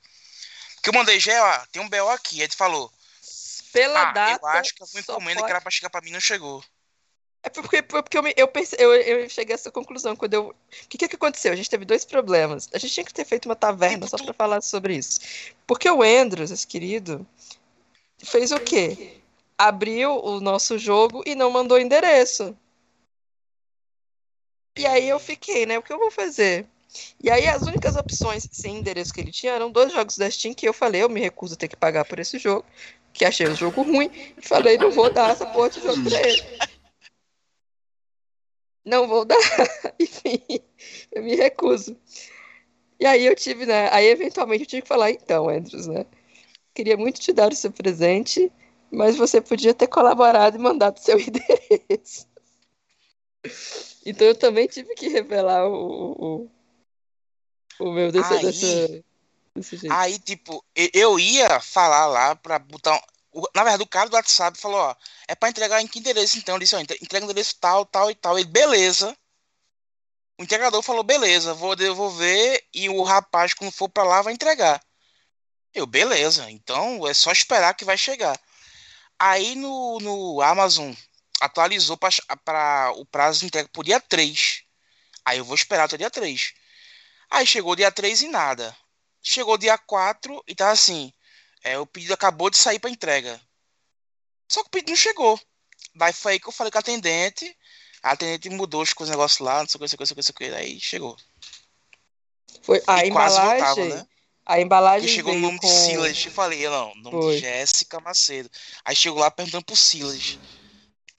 Porque 0.75 0.89
eu 0.89 0.93
mandei, 0.93 1.19
Jé, 1.19 1.39
ó, 1.41 1.65
tem 1.71 1.81
um 1.81 1.89
BO 1.89 2.09
aqui. 2.09 2.37
Aí 2.37 2.41
ele 2.43 2.55
falou: 2.55 2.91
Pela 3.71 4.01
Ah, 4.03 4.13
data. 4.13 4.41
eu 4.43 4.47
acho 4.47 4.73
que 4.73 4.81
alguma 4.83 5.01
só 5.03 5.11
encomenda 5.13 5.39
pode- 5.39 5.45
que 5.47 5.51
era 5.51 5.61
pra 5.61 5.71
chegar 5.71 5.89
pra 5.89 6.01
mim 6.01 6.11
não 6.11 6.19
chegou. 6.19 6.63
É 7.45 7.49
porque, 7.49 7.81
porque 7.81 8.17
eu, 8.17 8.23
me- 8.23 8.33
eu, 8.37 8.47
pense- 8.47 8.75
eu, 8.79 8.93
eu 8.93 9.29
cheguei 9.29 9.53
a 9.53 9.55
essa 9.55 9.69
conclusão 9.69 10.15
quando 10.15 10.33
eu. 10.33 10.49
O 10.49 10.87
que, 10.87 10.97
que 10.97 11.15
aconteceu? 11.15 11.51
A 11.51 11.55
gente 11.55 11.69
teve 11.69 11.83
dois 11.83 12.05
problemas. 12.05 12.69
A 12.73 12.77
gente 12.77 12.93
tinha 12.93 13.03
que 13.05 13.13
ter 13.13 13.25
feito 13.25 13.45
uma 13.47 13.55
taverna 13.55 14.07
só 14.07 14.17
pra 14.17 14.33
falar 14.33 14.61
sobre 14.61 14.95
isso. 14.95 15.19
Porque 15.67 15.89
o 15.89 16.01
Andrews, 16.01 16.51
esse 16.51 16.65
querido, 16.65 17.27
fez 18.23 18.51
o 18.53 18.59
quê? 18.61 19.17
Abriu 19.57 20.11
o 20.23 20.39
nosso 20.39 20.77
jogo 20.77 21.21
e 21.25 21.35
não 21.35 21.51
mandou 21.51 21.77
endereço. 21.77 22.55
E 24.77 24.85
aí 24.87 25.07
eu 25.09 25.19
fiquei, 25.19 25.65
né? 25.65 25.77
O 25.77 25.83
que 25.83 25.91
eu 25.91 25.99
vou 25.99 26.09
fazer? 26.09 26.65
E 27.21 27.29
aí 27.29 27.47
as 27.47 27.65
únicas 27.65 27.95
opções 27.95 28.47
sem 28.51 28.77
endereço 28.77 29.13
que 29.13 29.19
ele 29.19 29.31
tinha 29.31 29.51
eram 29.53 29.69
dois 29.71 29.91
jogos 29.91 30.17
da 30.17 30.29
Steam 30.29 30.53
que 30.53 30.67
eu 30.67 30.73
falei, 30.73 31.03
eu 31.03 31.09
me 31.09 31.19
recuso 31.19 31.55
a 31.55 31.57
ter 31.57 31.67
que 31.67 31.75
pagar 31.75 32.05
por 32.05 32.19
esse 32.19 32.37
jogo, 32.39 32.65
que 33.11 33.25
achei 33.25 33.47
o 33.47 33.55
jogo 33.55 33.81
ruim, 33.83 34.09
e 34.37 34.41
falei, 34.41 34.77
não 34.77 34.91
vou 34.91 35.11
dar 35.11 35.31
essa 35.31 35.45
porra 35.45 35.69
de 35.69 35.81
jogo 35.81 36.03
pra 36.03 36.19
ele. 36.21 36.41
Não 38.85 39.07
vou 39.07 39.23
dar. 39.25 39.37
Enfim, 39.99 40.39
eu 41.11 41.23
me 41.23 41.35
recuso. 41.35 41.95
E 42.99 43.05
aí 43.05 43.25
eu 43.25 43.35
tive, 43.35 43.65
né? 43.65 43.89
Aí 43.91 44.05
eventualmente 44.07 44.63
eu 44.63 44.67
tive 44.67 44.81
que 44.83 44.87
falar, 44.87 45.11
então, 45.11 45.49
Andrews, 45.49 45.87
né? 45.87 46.05
Queria 46.73 46.97
muito 46.97 47.19
te 47.19 47.31
dar 47.33 47.51
o 47.51 47.55
seu 47.55 47.71
presente, 47.71 48.51
mas 48.91 49.15
você 49.15 49.39
podia 49.41 49.73
ter 49.73 49.87
colaborado 49.87 50.57
e 50.57 50.59
mandado 50.59 50.99
seu 50.99 51.17
endereço. 51.19 52.27
Então 54.05 54.27
eu 54.27 54.35
também 54.35 54.67
tive 54.67 54.93
que 54.95 55.07
revelar 55.07 55.67
o, 55.67 56.49
o, 57.79 57.85
o 57.85 57.91
meu 57.91 58.11
dessa, 58.11 58.35
Aí- 58.35 58.41
dessa- 58.45 59.03
Desse 59.55 59.77
jeito. 59.77 59.93
Aí, 59.93 60.17
tipo, 60.17 60.65
eu 60.75 61.19
ia 61.19 61.59
falar 61.59 62.07
lá 62.07 62.35
pra 62.35 62.57
botar. 62.57 62.99
O- 63.33 63.47
Na 63.55 63.63
verdade, 63.63 63.83
o 63.83 63.87
cara 63.87 64.09
do 64.09 64.15
WhatsApp 64.15 64.57
falou, 64.59 64.79
ó, 64.79 64.95
é 65.27 65.35
pra 65.35 65.49
entregar 65.49 65.81
em 65.81 65.87
que 65.87 65.99
endereço 65.99 66.37
então? 66.37 66.55
Eu 66.55 66.59
disse, 66.59 66.75
ó, 66.75 66.79
entre- 66.79 66.97
entrega 67.01 67.25
no 67.25 67.31
endereço 67.31 67.55
tal, 67.59 67.85
tal 67.85 68.09
e 68.11 68.15
tal. 68.15 68.37
Ele, 68.37 68.47
beleza. 68.49 69.15
O 70.39 70.43
entregador 70.43 70.81
falou, 70.81 71.03
beleza, 71.03 71.53
vou 71.53 71.75
devolver 71.75 72.63
e 72.73 72.89
o 72.89 73.03
rapaz, 73.03 73.53
quando 73.53 73.71
for 73.71 73.89
pra 73.89 74.03
lá, 74.03 74.21
vai 74.21 74.33
entregar. 74.33 74.81
Eu, 75.73 75.85
beleza, 75.87 76.49
então 76.51 77.07
é 77.07 77.13
só 77.13 77.31
esperar 77.31 77.73
que 77.75 77.85
vai 77.85 77.97
chegar. 77.97 78.39
Aí 79.19 79.55
no, 79.55 79.99
no 79.99 80.41
Amazon 80.41 80.93
atualizou 81.41 81.97
para 81.97 82.91
o 82.97 83.05
prazo 83.05 83.41
de 83.41 83.47
entrega 83.47 83.69
pro 83.69 83.83
dia 83.83 83.99
3. 83.99 84.63
Aí 85.25 85.37
eu 85.39 85.45
vou 85.45 85.55
esperar 85.55 85.85
até 85.85 85.95
o 85.95 85.99
dia 85.99 86.11
3. 86.11 86.53
Aí 87.29 87.45
chegou 87.47 87.75
dia 87.75 87.91
3 87.91 88.21
e 88.23 88.27
nada. 88.29 88.75
Chegou 89.21 89.57
dia 89.57 89.77
4 89.77 90.43
e 90.47 90.55
tá 90.55 90.71
assim. 90.71 91.13
É, 91.63 91.79
o 91.79 91.85
pedido 91.85 92.13
acabou 92.13 92.49
de 92.49 92.57
sair 92.57 92.79
para 92.79 92.89
entrega. 92.89 93.39
Só 94.47 94.61
que 94.61 94.67
o 94.67 94.71
pedido 94.71 94.89
não 94.89 94.97
chegou. 94.97 95.39
Daí 95.95 96.11
foi 96.11 96.33
aí 96.33 96.39
que 96.39 96.47
eu 96.47 96.51
falei 96.51 96.71
com 96.71 96.77
a 96.77 96.81
atendente. 96.81 97.55
A 98.01 98.11
atendente 98.11 98.49
mudou 98.49 98.81
os 98.81 99.09
negócios 99.09 99.39
lá, 99.39 99.59
não 99.59 99.67
sei 99.67 99.77
o 99.77 99.79
que, 99.79 99.83
não 99.83 99.87
sei 99.87 99.95
o 99.95 99.97
que, 99.97 100.15
não 100.15 100.23
sei 100.23 100.33
o 100.33 100.35
que. 100.35 100.57
Aí 100.57 100.79
chegou. 100.79 101.17
Foi 102.61 102.81
a 102.85 103.05
e 103.05 103.11
quase 103.11 103.37
embalagem. 103.37 103.63
voltava, 103.63 103.85
né? 103.85 104.07
A 104.45 104.59
embalagem 104.59 105.01
Porque 105.07 105.15
chegou 105.15 105.33
o 105.33 105.39
nome 105.39 105.57
com... 105.59 105.67
de 105.67 105.73
Silas. 105.73 106.25
Eu 106.25 106.31
falei, 106.31 106.67
não, 106.67 106.93
nome 106.95 107.21
Foi. 107.21 107.35
de 107.35 107.41
Jéssica 107.41 107.99
Macedo. 108.01 108.49
Aí 108.83 108.95
chegou 108.95 109.19
lá 109.19 109.31
perguntando 109.31 109.63
pro 109.63 109.75
Silas. 109.75 110.37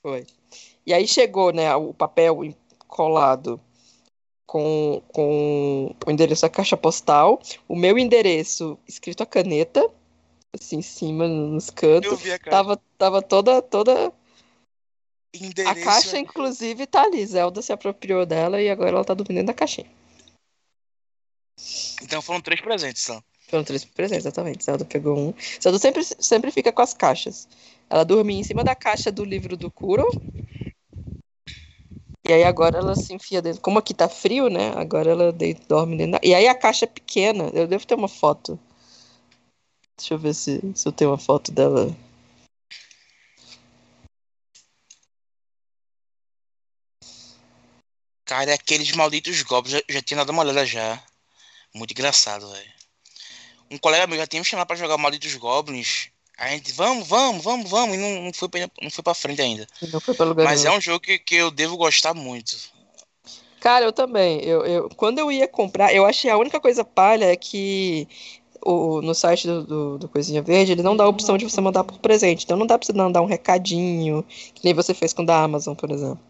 Foi. 0.02 0.26
E 0.86 0.92
aí 0.92 1.08
chegou, 1.08 1.50
né, 1.50 1.74
o 1.74 1.94
papel 1.94 2.54
colado 2.86 3.58
com, 4.46 5.02
com 5.08 5.96
o 6.06 6.10
endereço 6.10 6.42
da 6.42 6.50
caixa 6.50 6.76
postal, 6.76 7.42
o 7.66 7.74
meu 7.74 7.98
endereço 7.98 8.78
escrito 8.86 9.22
a 9.22 9.26
caneta, 9.26 9.90
assim, 10.54 10.78
em 10.78 10.82
cima, 10.82 11.26
nos 11.28 11.68
Eu 11.68 11.72
cantos. 11.74 12.20
vi 12.22 12.32
a 12.32 12.38
cara. 12.38 12.56
Tava, 12.56 12.82
tava 12.98 13.22
toda, 13.22 13.60
toda. 13.62 14.08
A 14.08 15.36
Endereço. 15.36 15.84
caixa, 15.84 16.18
inclusive, 16.18 16.86
tá 16.86 17.02
ali. 17.02 17.26
Zelda 17.26 17.60
se 17.60 17.72
apropriou 17.72 18.24
dela 18.24 18.62
e 18.62 18.70
agora 18.70 18.90
ela 18.90 19.04
tá 19.04 19.14
dormindo 19.14 19.38
dentro 19.38 19.48
da 19.48 19.54
caixinha. 19.54 19.90
Então 22.02 22.22
foram 22.22 22.40
três 22.40 22.60
presentes, 22.60 23.02
então. 23.04 23.22
Foram 23.48 23.64
três 23.64 23.84
presentes, 23.84 24.24
exatamente. 24.24 24.64
Zelda 24.64 24.84
pegou 24.84 25.18
um. 25.18 25.34
Zelda 25.60 25.78
sempre, 25.78 26.02
sempre 26.04 26.50
fica 26.50 26.72
com 26.72 26.82
as 26.82 26.94
caixas. 26.94 27.48
Ela 27.90 28.04
dormia 28.04 28.38
em 28.38 28.42
cima 28.44 28.62
da 28.64 28.74
caixa 28.74 29.10
do 29.10 29.24
livro 29.24 29.56
do 29.56 29.70
Kuro. 29.70 30.06
E 32.26 32.32
aí 32.32 32.42
agora 32.44 32.78
ela 32.78 32.96
se 32.96 33.12
enfia 33.12 33.42
dentro. 33.42 33.60
Como 33.60 33.78
aqui 33.78 33.92
tá 33.92 34.08
frio, 34.08 34.48
né? 34.48 34.72
Agora 34.76 35.10
ela 35.10 35.32
de- 35.32 35.54
dorme 35.68 35.96
dentro 35.96 36.12
da... 36.12 36.20
E 36.22 36.34
aí 36.34 36.48
a 36.48 36.54
caixa 36.54 36.86
é 36.86 36.88
pequena. 36.88 37.50
Eu 37.52 37.66
devo 37.66 37.86
ter 37.86 37.94
uma 37.94 38.08
foto. 38.08 38.58
Deixa 39.96 40.14
eu 40.14 40.18
ver 40.18 40.34
se, 40.34 40.60
se 40.74 40.88
eu 40.88 40.92
tenho 40.92 41.10
uma 41.10 41.18
foto 41.18 41.52
dela. 41.52 41.94
Cara, 48.24 48.50
é 48.50 48.54
aqueles 48.54 48.90
malditos 48.92 49.42
goblins. 49.42 49.72
Já, 49.72 49.82
já 49.88 50.02
tinha 50.02 50.18
dado 50.18 50.30
uma 50.30 50.42
olhada 50.42 50.64
já. 50.66 51.02
Muito 51.74 51.92
engraçado, 51.92 52.50
velho. 52.50 52.72
Um 53.70 53.78
colega 53.78 54.06
meu 54.06 54.16
já 54.16 54.26
tinha 54.26 54.40
me 54.40 54.46
chamado 54.46 54.66
pra 54.66 54.76
jogar 54.76 54.98
Malditos 54.98 55.34
Goblins. 55.36 56.08
A 56.36 56.48
gente, 56.48 56.72
vamos, 56.72 57.08
vamos, 57.08 57.42
vamos, 57.42 57.70
vamos. 57.70 57.96
E 57.96 57.98
não, 57.98 58.22
não, 58.22 58.32
foi, 58.32 58.48
pra, 58.48 58.70
não 58.80 58.90
foi 58.90 59.02
pra 59.02 59.14
frente 59.14 59.40
ainda. 59.40 59.66
Não 59.92 60.00
foi 60.00 60.14
pra 60.14 60.26
lugar 60.26 60.44
Mas 60.44 60.62
nenhum. 60.62 60.74
é 60.74 60.78
um 60.78 60.80
jogo 60.80 61.00
que, 61.00 61.18
que 61.18 61.34
eu 61.34 61.50
devo 61.50 61.76
gostar 61.76 62.14
muito. 62.14 62.56
Cara, 63.60 63.84
eu 63.84 63.92
também. 63.92 64.40
Eu, 64.44 64.64
eu, 64.64 64.88
quando 64.90 65.18
eu 65.18 65.32
ia 65.32 65.48
comprar, 65.48 65.94
eu 65.94 66.04
achei 66.04 66.30
a 66.30 66.36
única 66.36 66.60
coisa 66.60 66.84
palha 66.84 67.32
é 67.32 67.36
que 67.36 68.06
o, 68.64 69.02
no 69.02 69.14
site 69.14 69.46
do, 69.46 69.62
do, 69.64 69.98
do 69.98 70.08
Coisinha 70.08 70.40
Verde, 70.40 70.72
ele 70.72 70.82
não 70.82 70.96
dá 70.96 71.04
a 71.04 71.08
opção 71.08 71.36
de 71.36 71.44
você 71.44 71.60
mandar 71.60 71.84
por 71.84 71.98
presente. 71.98 72.44
Então 72.44 72.56
não 72.56 72.66
dá 72.66 72.78
pra 72.78 72.86
você 72.86 72.92
mandar 72.92 73.20
um 73.20 73.26
recadinho, 73.26 74.24
que 74.54 74.64
nem 74.64 74.72
você 74.72 74.94
fez 74.94 75.12
com 75.12 75.22
o 75.22 75.26
da 75.26 75.42
Amazon, 75.42 75.74
por 75.74 75.90
exemplo. 75.90 76.20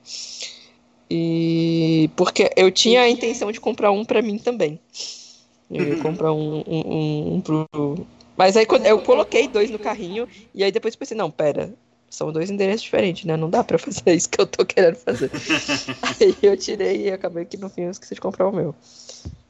E 1.08 2.10
porque 2.16 2.50
eu 2.56 2.70
tinha 2.70 3.02
a 3.02 3.08
intenção 3.08 3.52
de 3.52 3.60
comprar 3.60 3.90
um 3.92 4.04
pra 4.04 4.20
mim 4.20 4.38
também. 4.38 4.80
Eu 5.70 5.88
ia 5.88 5.96
comprar 5.96 6.32
um, 6.32 6.62
um, 6.66 6.80
um, 6.86 7.34
um 7.34 7.40
pro. 7.40 7.66
Mas 8.36 8.56
aí 8.56 8.66
quando 8.66 8.86
eu 8.86 9.00
coloquei 9.02 9.46
dois 9.46 9.70
no 9.70 9.78
carrinho, 9.78 10.28
e 10.54 10.64
aí 10.64 10.72
depois 10.72 10.96
pensei, 10.96 11.16
não, 11.16 11.30
pera, 11.30 11.72
são 12.10 12.32
dois 12.32 12.50
endereços 12.50 12.82
diferentes, 12.82 13.24
né? 13.24 13.36
Não 13.36 13.50
dá 13.50 13.62
pra 13.64 13.78
fazer 13.78 14.14
isso 14.14 14.28
que 14.28 14.40
eu 14.40 14.46
tô 14.46 14.64
querendo 14.64 14.96
fazer. 14.96 15.30
Aí 16.20 16.36
eu 16.42 16.56
tirei 16.56 17.08
e 17.08 17.10
acabei 17.10 17.44
que 17.44 17.56
no 17.56 17.68
fim 17.68 17.82
eu 17.82 17.90
esqueci 17.90 18.14
de 18.14 18.20
comprar 18.20 18.48
o 18.48 18.52
meu. 18.52 18.74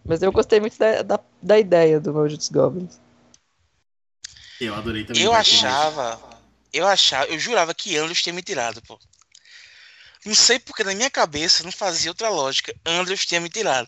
Mas 0.07 0.22
eu 0.22 0.30
gostei 0.32 0.61
muito 0.61 0.78
da, 0.78 1.02
da, 1.02 1.20
da 1.42 1.59
ideia 1.59 1.98
do 1.98 2.12
Malditos 2.12 2.48
Goblins. 2.50 2.98
Eu 4.61 4.74
adorei 4.74 5.05
também. 5.05 5.22
Eu 5.22 5.32
achava. 5.34 6.20
Eu 6.72 6.86
achava, 6.86 7.26
eu 7.26 7.38
jurava 7.38 7.72
que 7.74 7.96
Andrews 7.96 8.22
tinha 8.22 8.32
me 8.32 8.42
tirado, 8.42 8.82
pô. 8.82 8.98
Não 10.24 10.34
sei 10.34 10.59
porque 10.59 10.82
na 10.82 10.94
minha 10.94 11.11
cabeça 11.11 11.62
não 11.62 11.70
fazia 11.72 12.11
outra 12.11 12.28
lógica. 12.28 12.74
Andrews 12.84 13.24
tinha 13.26 13.40
me 13.40 13.48
tirado. 13.48 13.86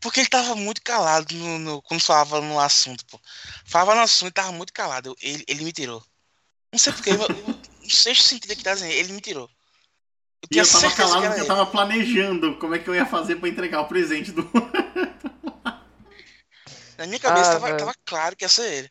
Porque 0.00 0.20
ele 0.20 0.28
tava 0.28 0.54
muito 0.54 0.82
calado 0.82 1.34
no, 1.34 1.58
no- 1.58 1.82
quando 1.82 2.00
falava 2.00 2.40
no 2.40 2.58
assunto, 2.58 3.04
pô. 3.06 3.20
Falava 3.66 3.94
no 3.94 4.00
assunto 4.02 4.30
e 4.30 4.34
tava 4.34 4.52
muito 4.52 4.72
calado. 4.72 5.10
Eu- 5.10 5.16
Ele, 5.20 5.44
ele 5.46 5.64
me 5.64 5.72
tirou. 5.72 6.02
Não 6.72 6.78
sei 6.78 6.92
porque. 6.92 7.16
Não 7.16 7.90
sei 7.90 8.14
se 8.14 8.22
sentido 8.22 8.56
que 8.56 8.62
tá 8.62 8.74
dizendo. 8.74 8.92
Ele 8.92 9.12
me 9.12 9.20
tirou. 9.20 9.48
Eu 10.50 10.56
E 10.56 10.58
eu 10.58 10.68
tava 10.68 10.90
que 10.90 10.96
calado 10.96 11.24
era 11.24 11.28
porque 11.28 11.40
eu 11.42 11.46
tava 11.46 11.66
planejando 11.66 12.56
como 12.56 12.74
é 12.74 12.78
que 12.78 12.88
eu 12.88 12.94
ia 12.94 13.06
fazer 13.06 13.36
pra 13.36 13.48
entregar 13.48 13.80
o 13.80 13.88
presente 13.88 14.32
do. 14.32 14.42
Na 16.98 17.06
minha 17.06 17.18
cabeça 17.18 17.56
Ah, 17.56 17.60
tava, 17.60 17.74
tava 17.76 17.94
claro 18.04 18.36
que 18.36 18.44
ia 18.44 18.48
ser 18.48 18.72
ele. 18.72 18.90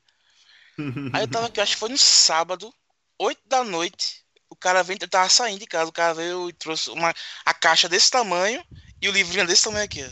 Aí 1.13 1.23
eu 1.23 1.27
tava 1.27 1.47
aqui, 1.47 1.61
acho 1.61 1.73
que 1.73 1.79
foi 1.79 1.89
no 1.89 1.97
sábado, 1.97 2.73
8 3.19 3.41
da 3.45 3.63
noite. 3.63 4.23
O 4.49 4.55
cara 4.55 4.83
veio, 4.83 4.99
eu 5.01 5.07
tava 5.07 5.29
saindo 5.29 5.59
de 5.59 5.67
casa, 5.67 5.89
o 5.89 5.93
cara 5.93 6.13
veio 6.13 6.49
e 6.49 6.53
trouxe 6.53 6.89
uma, 6.89 7.13
a 7.45 7.53
caixa 7.53 7.87
desse 7.89 8.11
tamanho 8.11 8.63
e 9.01 9.07
o 9.09 9.11
livrinho 9.11 9.47
desse 9.47 9.63
tamanho 9.63 9.85
aqui, 9.85 10.03
ó. 10.03 10.09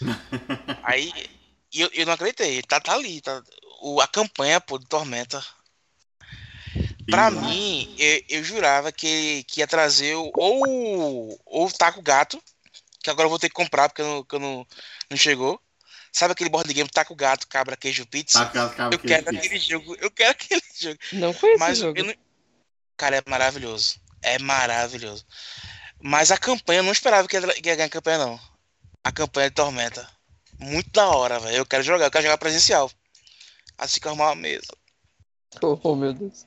Aí, 0.82 1.12
eu, 1.72 1.88
eu 1.92 2.06
não 2.06 2.12
acreditei, 2.12 2.62
tá, 2.62 2.80
tá 2.80 2.94
ali, 2.94 3.20
tá, 3.20 3.42
o, 3.80 4.00
a 4.00 4.08
campanha, 4.08 4.60
pô, 4.60 4.78
de 4.78 4.86
Tormenta. 4.86 5.44
Pra 7.10 7.30
Sim, 7.30 7.36
mim, 7.40 7.88
eu, 7.98 8.22
eu 8.28 8.44
jurava 8.44 8.90
que, 8.92 9.44
que 9.44 9.60
ia 9.60 9.66
trazer 9.66 10.14
o- 10.16 10.32
ou, 10.36 11.38
ou 11.46 11.66
o 11.66 11.72
Taco 11.72 12.02
Gato, 12.02 12.42
que 13.02 13.10
agora 13.10 13.26
eu 13.26 13.30
vou 13.30 13.38
ter 13.38 13.48
que 13.48 13.54
comprar 13.54 13.88
porque 13.88 14.02
eu 14.02 14.06
não, 14.06 14.24
que 14.24 14.34
eu 14.36 14.40
não, 14.40 14.66
não 15.10 15.16
chegou. 15.16 15.60
Sabe 16.12 16.32
aquele 16.32 16.50
board 16.50 16.72
game 16.72 16.88
Taco 16.88 17.14
Gato, 17.14 17.48
Cabra, 17.48 17.76
Queijo, 17.76 18.06
Pizza? 18.06 18.40
Tá, 18.40 18.50
cara, 18.50 18.70
cara, 18.70 18.94
Eu 18.94 18.98
que 18.98 19.08
quero 19.08 19.28
aquele 19.30 19.58
jogo, 19.58 19.96
eu 20.00 20.10
quero 20.10 20.30
aquele 20.32 20.62
jogo. 20.80 20.98
Não 21.12 21.32
foi 21.32 21.50
esse 21.52 21.58
Mas 21.60 21.78
jogo. 21.78 21.98
eu 21.98 22.04
não... 22.04 22.14
Cara, 22.96 23.16
é 23.18 23.22
maravilhoso. 23.30 23.96
É 24.22 24.38
maravilhoso. 24.38 25.24
Mas 26.02 26.30
a 26.32 26.38
campanha, 26.38 26.80
eu 26.80 26.84
não 26.84 26.92
esperava 26.92 27.28
que 27.28 27.36
ia, 27.36 27.42
que 27.62 27.68
ia 27.68 27.76
ganhar 27.76 27.86
a 27.86 27.90
campanha, 27.90 28.18
não. 28.18 28.40
A 29.04 29.12
campanha 29.12 29.50
de 29.50 29.56
Tormenta. 29.56 30.08
Muito 30.58 30.90
da 30.92 31.08
hora, 31.08 31.40
velho. 31.40 31.58
Eu 31.58 31.66
quero 31.66 31.82
jogar, 31.82 32.06
eu 32.06 32.10
quero 32.10 32.24
jogar 32.24 32.38
presencial. 32.38 32.90
Assim 33.78 34.00
que 34.00 34.06
eu 34.06 34.10
arrumar 34.10 34.28
uma 34.30 34.36
mesa. 34.36 34.66
Oh, 35.62 35.80
oh, 35.82 35.96
meu 35.96 36.12
Deus. 36.12 36.44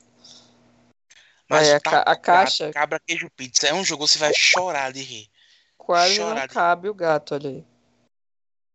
Mas 1.49 1.67
É, 1.69 1.79
ca- 1.79 2.01
a 2.01 2.03
Gato, 2.13 2.21
caixa- 2.21 2.71
Cabra, 2.73 2.99
Queijo, 2.99 3.29
Pizza. 3.35 3.67
É 3.67 3.73
um 3.73 3.83
jogo 3.83 4.05
que 4.05 4.11
você 4.11 4.19
vai 4.19 4.33
chorar 4.33 4.91
de 4.91 5.01
rir. 5.01 5.29
Quase 5.77 6.17
Chora 6.17 6.41
não 6.41 6.47
de- 6.47 6.53
cabe 6.53 6.89
o 6.89 6.93
gato, 6.93 7.33
olha 7.35 7.49
aí. 7.49 7.65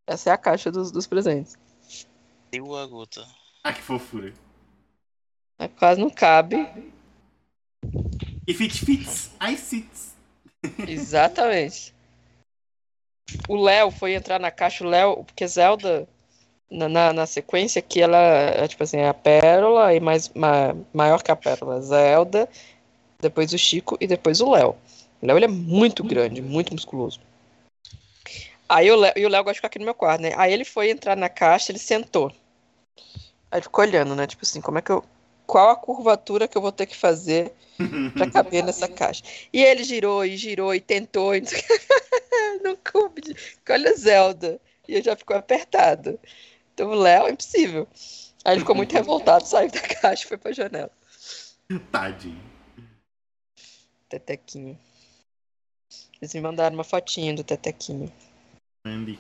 Essa 0.07 0.31
é 0.31 0.33
a 0.33 0.39
caixa 0.39 0.71
dos, 0.73 0.91
dos 0.91 1.07
presentes. 1.07 1.55
Deu 2.51 2.75
a 2.77 2.87
gota. 2.87 3.27
Ah, 3.63 3.73
que 3.73 3.83
fofura. 3.83 4.33
É, 5.59 5.69
Quase 5.69 6.01
não 6.01 6.11
cabe. 6.11 6.57
If 8.49 8.61
it 8.61 8.85
fits, 8.85 9.31
I 9.41 9.57
sits. 9.57 10.15
Exatamente. 10.89 11.95
O 13.49 13.57
Léo 13.57 13.91
foi 13.91 14.15
entrar 14.15 14.39
na 14.41 14.51
caixa, 14.51 14.85
o 14.85 14.89
Léo, 14.89 15.25
porque 15.25 15.47
Zelda, 15.47 16.09
na, 16.73 16.89
na, 16.89 17.13
na 17.13 17.27
sequência 17.27 17.83
que 17.83 18.01
ela 18.01 18.19
é 18.19 18.67
tipo 18.67 18.83
assim, 18.83 18.99
é 18.99 19.09
a 19.09 19.15
Pérola 19.15 19.95
e 19.95 20.01
mais 20.01 20.29
ma- 20.31 20.75
maior 20.93 21.23
que 21.23 21.31
a 21.31 21.37
Pérola, 21.37 21.81
Zelda, 21.81 22.49
depois 23.21 23.53
o 23.53 23.59
Chico 23.59 23.97
e 24.01 24.07
depois 24.07 24.41
o 24.41 24.51
Léo. 24.51 24.75
O 25.21 25.27
Léo 25.27 25.39
ele 25.39 25.45
é 25.45 25.49
muito 25.49 26.03
grande, 26.03 26.43
muito 26.43 26.73
musculoso. 26.73 27.21
Aí 28.69 28.91
o 28.91 28.97
Léo, 28.97 29.13
e 29.17 29.27
o 29.27 29.29
Léo 29.29 29.45
gosta 29.45 29.55
de 29.55 29.59
ficar 29.59 29.69
aqui 29.69 29.79
no 29.79 29.85
meu 29.85 29.95
quarto, 29.95 30.23
né? 30.23 30.33
Aí 30.37 30.53
ele 30.53 30.65
foi 30.65 30.91
entrar 30.91 31.17
na 31.17 31.29
caixa, 31.29 31.71
ele 31.71 31.79
sentou. 31.79 32.33
Aí 33.51 33.61
ficou 33.61 33.85
olhando, 33.85 34.15
né? 34.17 34.27
Tipo 34.27 34.45
assim, 34.45 34.61
como 34.61 34.79
é 34.79 34.83
que 34.83 34.91
eu. 34.91 35.05
Qual 35.47 35.71
a 35.71 35.77
curvatura 35.77 36.49
que 36.49 36.57
eu 36.57 36.63
vou 36.63 36.73
ter 36.73 36.87
que 36.87 36.97
fazer 36.97 37.53
pra 38.17 38.27
caber 38.27 38.65
nessa 38.65 38.89
caixa. 38.89 39.23
E 39.53 39.63
ele 39.63 39.85
girou 39.85 40.25
e 40.25 40.37
girou 40.37 40.75
e 40.75 40.81
tentou. 40.81 41.35
E... 41.35 41.43
não 42.63 42.73
o 42.73 42.77
coube. 42.77 43.23
Olha 43.69 43.95
Zelda. 43.95 44.61
E 44.89 44.95
ele 44.95 45.03
já 45.03 45.17
ficou 45.17 45.37
apertado. 45.37 46.19
Então 46.75 46.91
o 46.91 46.95
Léo 46.95 47.27
é 47.27 47.31
impossível. 47.31 47.89
Aí 48.45 48.55
ele 48.55 48.61
ficou 48.61 48.75
muito 48.75 48.93
revoltado, 48.93 49.47
saiu 49.47 49.71
da 49.71 49.81
caixa 49.81 50.25
e 50.25 50.29
foi 50.29 50.37
pra 50.37 50.53
janela. 50.53 50.91
Tadinho. 51.91 52.43
Tetequinho. 54.09 54.79
Eles 56.21 56.35
me 56.35 56.41
mandaram 56.41 56.75
uma 56.75 56.85
fotinha 56.85 57.35
do 57.35 57.43
Tetequinho. 57.43 58.13
Andy. 58.85 59.19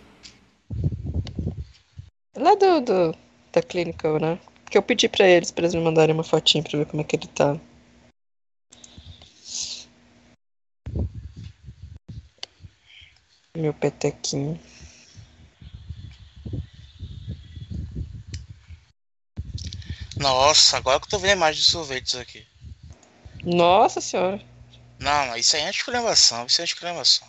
Lá 2.37 2.55
do, 2.55 2.81
do 2.81 3.19
da 3.53 3.62
clínica, 3.62 4.19
né? 4.19 4.39
Que 4.70 4.79
eu 4.79 4.83
pedi 4.83 5.09
pra 5.09 5.27
eles, 5.27 5.51
pra 5.51 5.65
eles 5.65 5.74
me 5.74 5.81
mandarem 5.81 6.15
uma 6.15 6.24
fotinha 6.24 6.62
pra 6.62 6.79
ver 6.79 6.87
como 6.87 7.03
é 7.03 7.05
que 7.05 7.16
ele 7.16 7.27
tá. 7.29 7.59
Meu 13.57 13.74
petequinho. 13.74 14.59
Nossa, 20.23 20.77
agora 20.77 20.99
que 21.01 21.07
eu 21.07 21.11
tô 21.11 21.19
vendo 21.19 21.31
a 21.31 21.36
imagem 21.36 21.61
de 21.62 21.69
sorvetes 21.69 22.15
aqui. 22.15 22.47
Nossa 23.44 24.01
senhora. 24.01 24.40
Não, 25.01 25.36
isso 25.36 25.57
aí 25.57 25.62
é 25.62 25.70
exclamação, 25.70 26.47
isso 26.47 26.61
é 26.61 26.65
exclamação. 26.65 27.27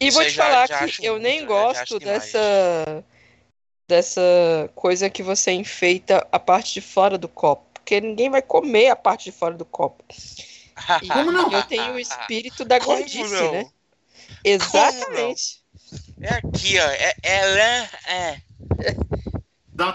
E 0.00 0.06
Isso 0.06 0.16
vou 0.16 0.24
te 0.24 0.32
já- 0.32 0.44
falar 0.44 0.68
já 0.68 0.86
que 0.86 1.04
eu 1.06 1.14
muito, 1.14 1.22
nem 1.22 1.44
gosto 1.46 1.98
demais. 1.98 2.24
dessa 2.32 3.04
dessa 3.88 4.20
coisa 4.74 5.08
que 5.08 5.22
você 5.22 5.52
enfeita 5.52 6.26
a 6.32 6.38
parte 6.40 6.74
de 6.74 6.80
fora 6.80 7.16
do 7.16 7.28
copo, 7.28 7.64
porque 7.74 8.00
ninguém 8.00 8.28
vai 8.28 8.42
comer 8.42 8.88
a 8.88 8.96
parte 8.96 9.24
de 9.30 9.32
fora 9.32 9.54
do 9.54 9.64
copo. 9.64 10.04
E 11.02 11.08
Como 11.08 11.30
não? 11.30 11.50
eu 11.52 11.62
tenho 11.62 11.94
o 11.94 11.98
espírito 11.98 12.64
da 12.64 12.78
Como 12.80 12.98
gordice, 12.98 13.22
não? 13.32 13.52
né? 13.52 13.66
Exatamente. 14.44 15.62
É 16.20 16.30
aqui, 16.30 16.78
ó. 16.78 16.88
É, 16.90 17.14
ela 17.22 17.60
é. 18.08 18.40
Dá 18.78 19.35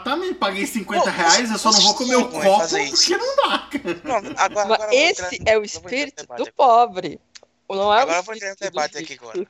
também, 0.03 0.33
paguei 0.33 0.65
50 0.65 1.03
Pô, 1.03 1.09
reais, 1.09 1.49
eu 1.49 1.57
só 1.57 1.71
não 1.71 1.81
vou 1.81 1.95
comer 1.95 2.15
o 2.15 2.29
copo 2.29 2.67
porque 2.89 3.17
não 3.17 3.35
dá. 3.35 3.69
Não, 4.03 4.15
agora, 4.15 4.41
agora 4.41 4.83
eu 4.83 4.89
vou 4.89 4.99
esse 4.99 5.35
entrar- 5.35 5.53
é 5.53 5.57
o 5.57 5.63
espírito 5.63 6.25
do 6.35 6.53
pobre. 6.53 7.19
Não 7.69 7.93
é 7.93 8.01
Agora 8.01 8.17
eu 8.19 8.23
vou 8.23 8.35
entrar 8.35 8.49
no 8.49 8.55
debate 8.57 8.97
aqui 8.97 9.13
agora. 9.13 9.47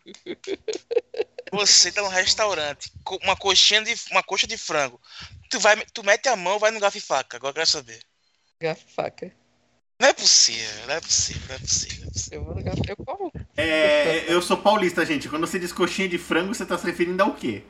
Você 1.51 1.91
tá 1.91 2.01
num 2.01 2.07
restaurante 2.07 2.91
com 3.03 3.17
uma 3.23 3.35
coxinha 3.35 3.81
de 3.81 3.93
uma 4.11 4.23
coxa 4.23 4.47
de 4.47 4.57
frango. 4.57 4.99
Tu 5.49 5.59
vai, 5.59 5.75
tu 5.93 6.03
mete 6.03 6.29
a 6.29 6.35
mão, 6.35 6.57
vai 6.59 6.71
no 6.71 6.79
garfo 6.79 6.97
e 6.97 7.01
faca. 7.01 7.37
Agora 7.37 7.51
eu 7.51 7.55
quero 7.55 7.67
saber. 7.67 7.99
Garfo 8.59 8.83
e 8.87 8.93
faca. 8.93 9.31
Não 9.99 10.07
é 10.07 10.13
possível, 10.13 10.87
não 10.87 10.93
é 10.95 11.01
possível, 11.01 11.41
não 11.49 11.55
é 11.55 11.59
possível. 11.59 11.99
não 11.99 12.07
é 12.07 12.11
possível. 12.11 12.39
Eu 12.39 12.45
vou 12.45 12.55
no 12.55 12.63
garfo. 12.63 12.81
Eu 12.87 12.95
como. 12.97 13.31
É, 13.57 14.25
eu 14.33 14.41
sou 14.41 14.57
paulista, 14.57 15.05
gente. 15.05 15.27
Quando 15.27 15.45
você 15.45 15.59
diz 15.59 15.73
coxinha 15.73 16.07
de 16.07 16.17
frango, 16.17 16.53
você 16.55 16.65
tá 16.65 16.77
se 16.77 16.85
referindo 16.85 17.21
ao 17.21 17.33
quê? 17.33 17.63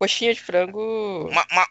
Coxinha 0.00 0.32
de 0.32 0.40
frango. 0.40 1.28
Uma, 1.28 1.46
uma, 1.52 1.66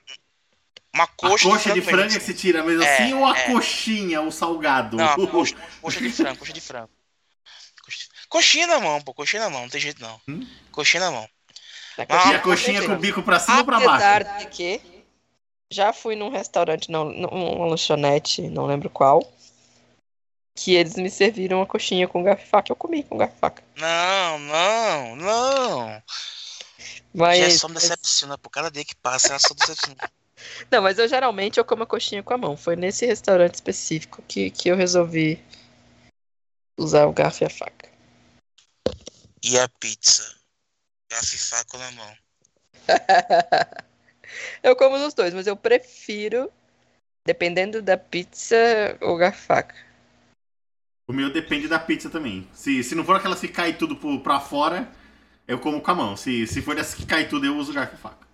uma 0.94 1.04
A 1.06 1.08
coxa, 1.08 1.50
coxa 1.50 1.70
de 1.74 1.80
mesmo, 1.82 1.90
frango 1.90 2.14
é 2.14 2.20
que 2.20 2.24
se 2.24 2.34
tira 2.36 2.62
mesmo 2.64 2.84
É, 2.84 2.96
assim 2.96 3.14
ou 3.16 3.26
a 3.26 3.36
é. 3.36 3.52
coxinha, 3.52 4.22
o 4.22 4.32
salgado? 4.32 4.96
Não, 4.98 5.06
a 5.14 5.16
coxa, 5.28 5.56
coxa 5.82 6.00
de 6.00 6.12
frango, 6.12 6.38
coxa 6.38 6.54
de 6.54 6.62
frango. 6.62 6.90
Coxa- 7.84 8.08
Coxinha 8.30 8.68
na 8.68 8.80
mão, 8.80 9.02
pô, 9.02 9.16
coxinha 9.16 9.42
na 9.42 9.50
mão, 9.50 9.64
não 9.64 9.70
tem 9.70 9.82
jeito 9.82 10.00
não. 10.00 10.22
Hum? 10.30 10.46
Coxinha 10.72 11.02
na 11.06 11.10
mão. 11.12 11.28
Ah, 12.08 12.30
E 12.32 12.36
a 12.36 12.40
coxinha 12.40 12.86
com 12.86 12.94
o 12.94 13.00
bico 13.00 13.24
pra 13.24 13.40
cima 13.40 13.58
ou 13.58 13.66
pra 13.66 13.78
Apesar 13.78 14.24
baixo? 14.24 14.38
de 14.38 14.46
que 14.56 14.82
já 15.72 15.92
fui 15.92 16.16
num 16.16 16.30
restaurante, 16.30 16.92
não, 16.92 17.06
numa 17.06 17.66
lanchonete, 17.66 18.44
não 18.44 18.68
lembro 18.68 18.92
qual, 18.92 19.22
que 20.56 20.76
eles 20.76 20.96
me 20.96 21.10
serviram 21.10 21.58
uma 21.58 21.66
coxinha 21.66 22.08
com 22.08 22.22
garfo 22.22 22.44
e 22.44 22.48
faca. 22.48 22.72
Eu 22.72 22.76
comi 22.76 23.02
com 23.04 23.18
garfo 23.18 23.36
e 23.36 23.40
faca. 23.40 23.64
Não, 23.76 24.38
não, 24.40 25.16
não. 25.16 26.04
Mas, 27.14 27.54
Já 27.54 27.60
só 27.60 27.68
me 27.68 27.76
decepciona, 27.76 28.38
por 28.38 28.50
cada 28.50 28.70
dia 28.70 28.86
que 28.86 28.96
passa, 28.96 29.30
ela 29.30 29.40
só 29.40 29.54
decepciona. 29.54 29.98
não, 30.72 30.82
mas 30.82 31.00
eu 31.00 31.08
geralmente 31.08 31.58
eu 31.58 31.66
como 31.66 31.84
a 31.84 31.88
coxinha 31.88 32.24
com 32.24 32.34
a 32.34 32.38
mão. 32.38 32.56
Foi 32.56 32.76
nesse 32.76 33.06
restaurante 33.06 33.56
específico 33.56 34.22
que, 34.28 34.50
que 34.52 34.70
eu 34.70 34.76
resolvi 34.76 35.44
usar 36.78 37.06
o 37.06 37.14
garfo 37.14 37.44
e 37.44 37.48
a 37.48 37.50
faca. 37.50 37.90
E 39.44 39.58
a 39.58 39.68
pizza? 39.68 40.24
Garfo 41.12 41.36
e 41.36 41.40
faca 41.40 41.78
na 41.78 41.92
mão. 41.92 42.18
eu 44.64 44.76
como 44.76 44.98
nos 44.98 45.14
dois, 45.14 45.34
mas 45.34 45.48
eu 45.48 45.56
prefiro, 45.56 46.52
dependendo 47.26 47.82
da 47.82 47.98
pizza, 47.98 48.56
o 49.02 49.16
garfo 49.16 49.42
e 49.42 49.46
faca. 49.46 49.90
O 51.08 51.14
meu 51.14 51.34
depende 51.34 51.68
da 51.68 51.80
pizza 51.80 52.08
também. 52.08 52.48
Se, 52.54 52.84
se 52.84 52.94
não 52.94 53.04
for 53.04 53.16
aquelas 53.16 53.40
que 53.40 53.48
cai 53.48 53.74
tudo 53.74 53.96
pro, 53.96 54.22
pra 54.22 54.40
fora, 54.40 54.88
eu 55.50 55.60
como 55.60 55.82
com 55.82 55.92
a 55.92 55.96
mão. 55.96 56.16
Se, 56.16 56.48
se 56.48 56.62
for 56.62 56.76
dessas 56.76 56.96
que 56.96 57.06
cai 57.06 57.28
tudo, 57.28 57.46
eu 57.46 57.58
uso 57.58 57.74
garfo 57.74 57.96
e 57.96 57.98
faca. 57.98 58.28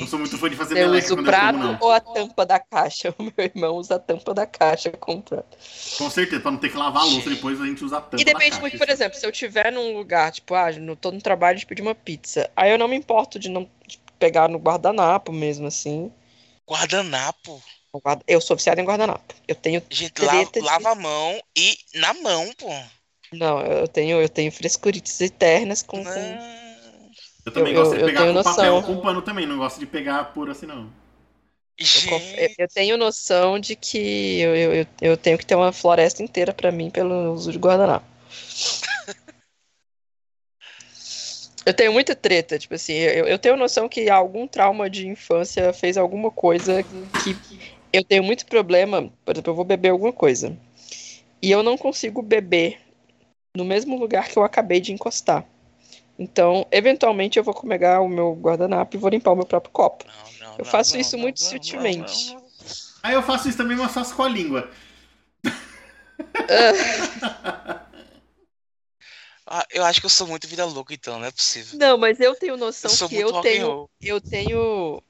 Não 0.00 0.06
Gente, 0.06 0.10
sou 0.10 0.18
muito 0.18 0.38
fã 0.38 0.48
de 0.48 0.56
fazer 0.56 0.74
Eu 0.80 0.86
meleca 0.86 1.06
uso 1.06 1.14
quando 1.14 1.26
eu 1.26 1.32
prato 1.32 1.58
como, 1.58 1.64
não. 1.64 1.78
ou 1.80 1.90
a 1.92 2.00
tampa 2.00 2.46
da 2.46 2.58
caixa? 2.58 3.14
O 3.18 3.22
meu 3.24 3.34
irmão 3.38 3.76
usa 3.76 3.96
a 3.96 3.98
tampa 3.98 4.32
da 4.32 4.46
caixa 4.46 4.90
com 4.90 5.20
prato. 5.20 5.56
Com 5.98 6.10
certeza, 6.10 6.40
pra 6.40 6.50
não 6.50 6.58
ter 6.58 6.70
que 6.70 6.76
lavar 6.76 7.02
a 7.02 7.06
louça 7.06 7.30
depois, 7.30 7.60
a 7.60 7.66
gente 7.66 7.84
usa 7.84 7.98
a 7.98 8.00
tampa 8.00 8.16
E 8.16 8.24
depende 8.24 8.58
muito, 8.60 8.78
por 8.78 8.88
exemplo, 8.88 9.18
se 9.18 9.26
eu 9.26 9.32
tiver 9.32 9.70
num 9.70 9.96
lugar, 9.96 10.32
tipo, 10.32 10.54
ah, 10.54 10.72
não 10.72 10.96
tô 10.96 11.10
no 11.10 11.20
trabalho 11.20 11.58
de 11.58 11.66
pedir 11.66 11.82
uma 11.82 11.94
pizza, 11.94 12.50
aí 12.56 12.70
eu 12.70 12.78
não 12.78 12.88
me 12.88 12.96
importo 12.96 13.38
de 13.38 13.48
não 13.50 13.68
de 13.86 13.98
pegar 14.18 14.48
no 14.48 14.58
guardanapo 14.58 15.32
mesmo, 15.32 15.66
assim. 15.66 16.10
guardanapo. 16.66 17.62
Eu 17.92 18.00
Eu 18.26 18.40
sou 18.40 18.56
viciada 18.56 18.80
em 18.80 18.84
guardanapo. 18.84 19.34
Eu 19.46 19.54
tenho. 19.54 19.82
Gente, 19.90 20.20
lava, 20.24 20.50
de- 20.52 20.60
lava 20.60 20.90
a 20.90 20.94
mão 20.94 21.40
e 21.56 21.78
na 21.94 22.12
mão, 22.14 22.52
pô. 22.58 22.68
Não, 23.38 23.60
eu 23.60 23.88
tenho, 23.88 24.20
eu 24.20 24.28
tenho 24.28 24.50
frescurites 24.52 25.20
eternas 25.20 25.82
com. 25.82 26.02
com-. 26.02 26.10
Eu 27.46 27.52
também 27.52 27.72
eu- 27.74 27.82
gosto 27.82 27.96
de 27.96 28.02
eu 28.02 28.06
pegar 28.06 28.20
tenho 28.22 28.34
com 28.34 28.42
papel 28.42 28.74
noção. 28.74 28.76
ou 28.76 28.82
com 28.82 28.96
pano 29.02 29.22
também. 29.22 29.46
Não 29.46 29.56
gosto 29.58 29.78
de 29.78 29.86
pegar 29.86 30.24
puro 30.32 30.50
assim, 30.52 30.66
não. 30.66 30.88
Eu, 31.76 32.54
eu- 32.58 32.68
tenho 32.68 32.96
noção 32.96 33.58
de 33.58 33.74
que 33.74 34.38
eu, 34.40 34.54
eu, 34.54 34.74
eu- 34.74 34.86
eu 35.02 35.16
tenho 35.16 35.36
que 35.36 35.44
ter 35.44 35.56
uma 35.56 35.72
floresta 35.72 36.22
inteira 36.22 36.52
pra 36.52 36.70
mim 36.70 36.88
pelo 36.88 37.32
uso 37.32 37.50
de 37.50 37.58
guardanapo. 37.58 38.06
Eu 41.66 41.72
tenho 41.72 41.94
muita 41.94 42.14
treta, 42.14 42.58
tipo 42.58 42.74
assim, 42.74 42.92
eu, 42.92 43.24
eu 43.26 43.38
tenho 43.38 43.56
noção 43.56 43.88
que 43.88 44.10
algum 44.10 44.46
trauma 44.46 44.90
de 44.90 45.08
infância 45.08 45.72
fez 45.72 45.96
alguma 45.96 46.30
coisa 46.30 46.82
que 46.82 47.34
eu 47.90 48.04
tenho 48.04 48.22
muito 48.22 48.44
problema. 48.44 49.10
Por 49.24 49.32
exemplo, 49.34 49.50
eu 49.50 49.56
vou 49.56 49.64
beber 49.64 49.88
alguma 49.88 50.12
coisa 50.12 50.54
e 51.40 51.50
eu 51.50 51.62
não 51.62 51.78
consigo 51.78 52.20
beber 52.20 52.78
no 53.56 53.64
mesmo 53.64 53.96
lugar 53.98 54.28
que 54.28 54.36
eu 54.36 54.42
acabei 54.42 54.80
de 54.80 54.92
encostar. 54.92 55.46
Então, 56.18 56.66
eventualmente, 56.70 57.38
eu 57.38 57.44
vou 57.44 57.54
pegar 57.54 58.00
o 58.00 58.08
meu 58.08 58.34
guardanapo 58.34 58.96
e 58.96 58.98
vou 58.98 59.10
limpar 59.10 59.32
o 59.32 59.36
meu 59.36 59.46
próprio 59.46 59.72
copo. 59.72 60.04
não, 60.06 60.48
não, 60.48 60.58
Eu 60.58 60.64
faço 60.64 60.94
não, 60.94 61.00
isso 61.00 61.16
não, 61.16 61.22
muito 61.22 61.40
não, 61.40 61.48
sutilmente. 61.48 62.34
não, 62.34 62.40
não. 62.40 62.44
Aí 63.02 63.14
eu 63.14 63.22
faço 63.22 63.48
isso 63.48 63.58
também, 63.58 63.76
mas 63.76 63.92
faço 63.92 64.14
com 64.14 64.22
a 64.22 64.28
língua. 64.28 64.70
Ah, 69.46 69.66
eu 69.70 69.84
acho 69.84 70.00
que 70.00 70.06
eu 70.06 70.10
sou 70.10 70.26
muito 70.26 70.48
vida 70.48 70.64
louca, 70.64 70.94
então, 70.94 71.18
não 71.18 71.26
é 71.26 71.30
possível. 71.30 71.78
Não, 71.78 71.98
mas 71.98 72.18
eu 72.18 72.34
tenho 72.34 72.56
noção 72.56 72.90
Eu 72.90 73.08
que 73.08 73.16
eu 73.16 73.42
tenho, 73.42 73.90
eu 74.00 74.20
tenho 74.20 75.02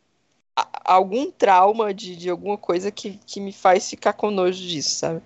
algum 0.85 1.31
trauma 1.31 1.95
de, 1.95 2.17
de 2.17 2.29
alguma 2.29 2.59
coisa 2.59 2.91
que, 2.91 3.19
que 3.27 3.41
me 3.41 3.53
faz 3.53 3.89
ficar 3.89 4.13
com 4.13 4.33
nojo 4.33 4.61
disso, 4.61 4.97
sabe? 4.97 5.23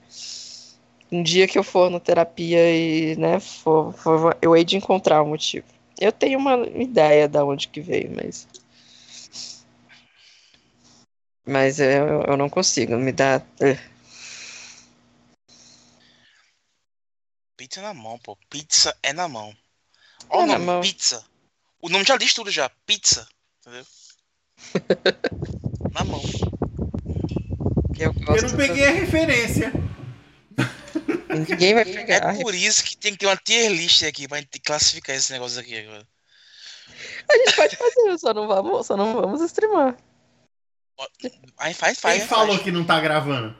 Um 1.10 1.22
dia 1.22 1.48
que 1.48 1.58
eu 1.58 1.62
for 1.64 1.90
na 1.90 1.98
terapia 1.98 2.70
e, 2.70 3.16
né, 3.16 3.40
for, 3.40 3.92
for- 3.94 4.36
eu 4.42 4.54
hei 4.56 4.64
de 4.64 4.76
encontrar 4.76 5.22
o 5.22 5.26
motivo. 5.26 5.66
Eu 5.98 6.12
tenho 6.12 6.38
uma 6.38 6.56
ideia 6.68 7.26
da 7.28 7.44
onde 7.44 7.68
que 7.68 7.80
veio, 7.80 8.12
mas. 8.14 8.46
Mas 11.46 11.80
eu, 11.80 12.22
eu 12.28 12.36
não 12.36 12.48
consigo, 12.50 12.96
me 12.96 13.10
dá. 13.10 13.42
eh. 13.60 13.78
Pizza 17.56 17.80
na 17.82 17.94
mão, 17.94 18.18
pô. 18.18 18.36
Pizza 18.50 18.96
é 19.02 19.12
na 19.12 19.26
mão. 19.26 19.50
É 20.30 20.36
Olha 20.36 20.42
o 20.42 20.46
na 20.46 20.52
nome, 20.54 20.66
mão. 20.66 20.80
pizza. 20.82 21.24
O 21.80 21.88
nome 21.88 22.04
já 22.04 22.16
diz 22.16 22.34
tudo 22.34 22.50
já. 22.50 22.68
Pizza. 22.86 23.26
Entendeu? 23.60 23.86
na 25.92 26.04
mão. 26.04 26.20
Eu, 27.98 28.14
Eu 28.36 28.42
não 28.42 28.56
peguei 28.56 28.86
a 28.86 28.92
referência. 28.92 29.72
Ninguém 31.38 31.74
vai 31.74 31.84
pegar. 31.84 32.34
É 32.34 32.42
por 32.42 32.54
isso 32.54 32.82
que 32.84 32.96
tem 32.96 33.12
que 33.12 33.18
ter 33.18 33.26
uma 33.26 33.36
tier 33.36 33.70
list 33.70 34.02
aqui 34.02 34.26
pra 34.26 34.38
gente 34.38 34.60
classificar 34.60 35.16
esse 35.16 35.32
negócio 35.32 35.60
aqui 35.60 35.78
agora. 35.78 36.06
A 37.28 37.36
gente 37.36 37.56
pode 37.56 37.76
fazer, 37.76 38.18
só 38.18 38.32
não 38.34 38.46
vamos, 38.46 38.86
só 38.86 38.96
não 38.96 39.14
vamos 39.14 39.40
streamar. 39.42 39.96
Aí 41.58 41.74
faz, 41.74 42.00
faz. 42.00 42.18
Quem 42.18 42.26
faz. 42.26 42.40
falou 42.40 42.58
que 42.58 42.72
não 42.72 42.84
tá 42.84 43.00
gravando? 43.00 43.56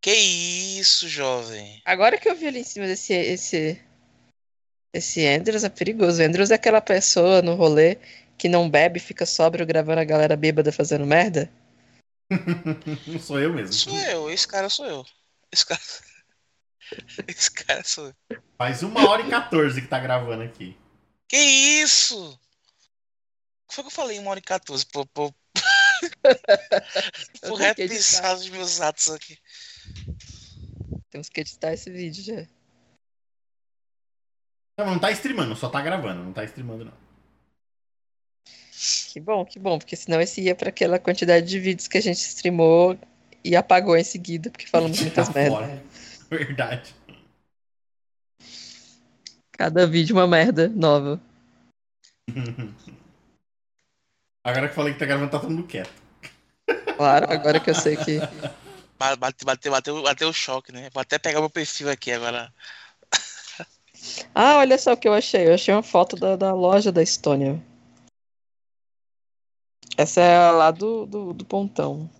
Que 0.00 0.12
isso, 0.12 1.08
jovem. 1.08 1.80
Agora 1.84 2.18
que 2.18 2.28
eu 2.28 2.34
vi 2.34 2.48
ali 2.48 2.60
em 2.60 2.64
cima 2.64 2.86
desse 2.86 3.12
esse 3.12 3.80
esse 4.92 5.26
Andrews 5.26 5.64
é 5.64 5.68
perigoso. 5.68 6.20
O 6.20 6.24
Andrews 6.24 6.50
é 6.50 6.54
aquela 6.54 6.80
pessoa 6.80 7.40
no 7.40 7.54
rolê 7.54 7.98
que 8.36 8.48
não 8.48 8.68
bebe, 8.68 8.98
fica 8.98 9.24
sóbrio 9.24 9.64
gravando 9.64 10.00
a 10.00 10.04
galera 10.04 10.36
bêbada 10.36 10.72
fazendo 10.72 11.06
merda. 11.06 11.48
Não 13.06 13.18
sou 13.20 13.38
eu 13.38 13.52
mesmo. 13.52 13.72
Sou 13.72 13.96
eu, 13.96 14.30
esse 14.30 14.48
cara 14.48 14.68
sou 14.68 14.86
eu. 14.86 15.06
Esse 15.52 15.66
cara. 15.66 15.80
Esse 17.28 17.50
cara 17.50 17.84
sou. 17.84 18.14
Faz 18.56 18.82
uma 18.82 19.08
hora 19.08 19.22
e 19.22 19.30
14 19.30 19.80
que 19.80 19.88
tá 19.88 19.98
gravando 19.98 20.42
aqui. 20.42 20.76
Que 21.28 21.36
isso? 21.36 22.32
O 22.32 23.68
que 23.68 23.74
foi 23.74 23.84
que 23.84 23.88
eu 23.88 23.92
falei 23.92 24.16
em 24.16 24.20
uma 24.20 24.30
hora 24.30 24.40
e 24.40 24.42
14? 24.42 24.86
Pô, 24.86 25.06
pô. 25.06 25.34
Por 27.46 27.58
repensar 27.58 28.34
os 28.34 28.48
meus 28.48 28.80
atos 28.80 29.10
aqui. 29.10 29.38
Temos 31.10 31.28
que 31.28 31.40
editar 31.40 31.72
esse 31.72 31.90
vídeo 31.90 32.24
já. 32.24 32.46
Não, 34.78 34.86
não 34.86 34.98
tá 34.98 35.10
streamando, 35.10 35.54
só 35.54 35.68
tá 35.68 35.82
gravando, 35.82 36.24
não 36.24 36.32
tá 36.32 36.44
streamando 36.44 36.86
não. 36.86 37.02
Que 39.12 39.20
bom, 39.20 39.44
que 39.44 39.58
bom, 39.58 39.78
porque 39.78 39.94
senão 39.94 40.20
esse 40.20 40.40
ia 40.40 40.54
pra 40.54 40.70
aquela 40.70 40.98
quantidade 40.98 41.46
de 41.46 41.60
vídeos 41.60 41.86
que 41.86 41.98
a 41.98 42.00
gente 42.00 42.18
streamou 42.18 42.98
e 43.44 43.56
apagou 43.56 43.96
em 43.96 44.04
seguida, 44.04 44.50
porque 44.50 44.66
falamos 44.66 45.00
muitas 45.00 45.28
Tá 45.28 45.34
merdas. 45.34 45.58
fora. 45.58 45.82
Verdade. 46.30 46.94
Cada 49.52 49.86
vídeo 49.86 50.16
uma 50.16 50.26
merda 50.26 50.68
nova. 50.68 51.20
Agora 54.44 54.68
que 54.68 54.74
falei 54.74 54.92
que 54.92 54.98
tá 54.98 55.06
gravando, 55.06 55.30
tá 55.30 55.38
todo 55.38 55.50
mundo 55.50 55.66
quieto. 55.68 55.92
Claro, 56.96 57.30
agora 57.32 57.60
que 57.60 57.70
eu 57.70 57.74
sei 57.74 57.96
que. 57.96 58.18
Ba- 58.98 59.14
Bateu, 59.16 59.46
bateu, 59.46 59.70
bateu, 59.72 60.02
bateu 60.02 60.28
o 60.28 60.32
choque, 60.32 60.72
né? 60.72 60.90
Vou 60.92 61.00
até 61.00 61.16
pegar 61.18 61.40
meu 61.40 61.48
perfil 61.50 61.88
aqui 61.88 62.10
agora. 62.12 62.52
Ah, 64.34 64.56
olha 64.58 64.76
só 64.78 64.92
o 64.94 64.96
que 64.96 65.06
eu 65.06 65.12
achei. 65.14 65.46
Eu 65.48 65.54
achei 65.54 65.72
uma 65.72 65.82
foto 65.82 66.16
da, 66.16 66.34
da 66.34 66.52
loja 66.52 66.90
da 66.90 67.02
Estônia. 67.02 67.62
Essa 69.96 70.20
é 70.20 70.36
a 70.36 70.50
lá 70.50 70.70
do, 70.72 71.06
do, 71.06 71.32
do 71.32 71.44
pontão. 71.44 72.10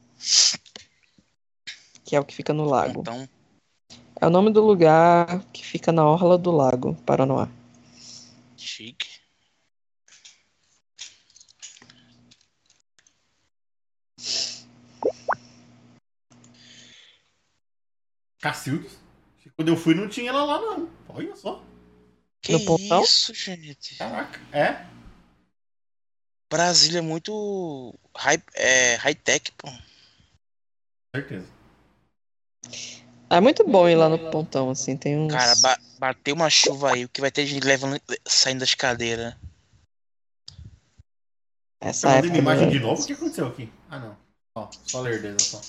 Que 2.12 2.16
é 2.16 2.20
o 2.20 2.26
que 2.26 2.34
fica 2.34 2.52
no 2.52 2.66
lago. 2.66 3.00
Então, 3.00 3.26
É 4.20 4.26
o 4.26 4.28
nome 4.28 4.52
do 4.52 4.60
lugar 4.60 5.42
que 5.50 5.64
fica 5.64 5.90
na 5.90 6.04
orla 6.06 6.36
do 6.36 6.50
lago, 6.50 6.94
Paranoá. 7.06 7.48
chique. 8.54 9.08
Cacildos. 18.40 18.92
Quando 19.56 19.68
eu 19.68 19.76
fui 19.76 19.94
não 19.94 20.06
tinha 20.06 20.28
ela 20.30 20.44
lá 20.44 20.60
não. 20.60 20.90
Olha 21.08 21.34
só. 21.34 21.64
Que 22.42 22.52
No 22.52 22.64
pontão? 22.66 23.02
isso, 23.02 23.32
gente? 23.32 23.96
Caraca. 23.96 24.38
É? 24.54 24.86
Brasília 26.50 26.98
é 26.98 27.02
muito 27.02 27.98
high, 28.14 28.42
é, 28.54 28.96
high-tech, 28.96 29.50
pô. 29.52 29.68
Certeza. 31.16 31.61
É 33.30 33.40
muito 33.40 33.64
bom 33.66 33.88
ir 33.88 33.94
lá 33.96 34.08
no 34.08 34.18
pontão, 34.30 34.70
assim, 34.70 34.96
tem 34.96 35.18
uns... 35.18 35.32
Cara, 35.32 35.54
ba- 35.56 35.78
bateu 35.98 36.34
uma 36.34 36.50
chuva 36.50 36.92
aí, 36.92 37.04
o 37.04 37.08
que 37.08 37.20
vai 37.20 37.30
ter 37.30 37.46
gente 37.46 37.64
levando, 37.64 38.00
saindo 38.26 38.60
das 38.60 38.74
cadeiras. 38.74 39.34
Essa 41.80 42.08
Tá 42.08 42.14
mandando 42.16 42.26
época, 42.26 42.38
imagem 42.38 42.66
né? 42.66 42.72
de 42.72 42.78
novo? 42.80 43.02
O 43.02 43.06
que 43.06 43.12
aconteceu 43.14 43.46
aqui? 43.46 43.72
Ah, 43.88 43.98
não. 43.98 44.16
Ó, 44.54 44.68
só 44.86 45.00
lerdeza 45.00 45.38
só. 45.40 45.60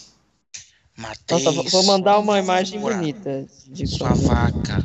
Matei 0.95 1.43
Nossa, 1.43 1.51
vou- 1.53 1.69
vou 1.71 1.83
mandar 1.85 2.19
uma 2.19 2.37
imagem 2.37 2.79
bonita 2.79 3.47
de 3.65 3.87
Sua 3.87 4.09
quando- 4.09 4.27
vaca. 4.27 4.77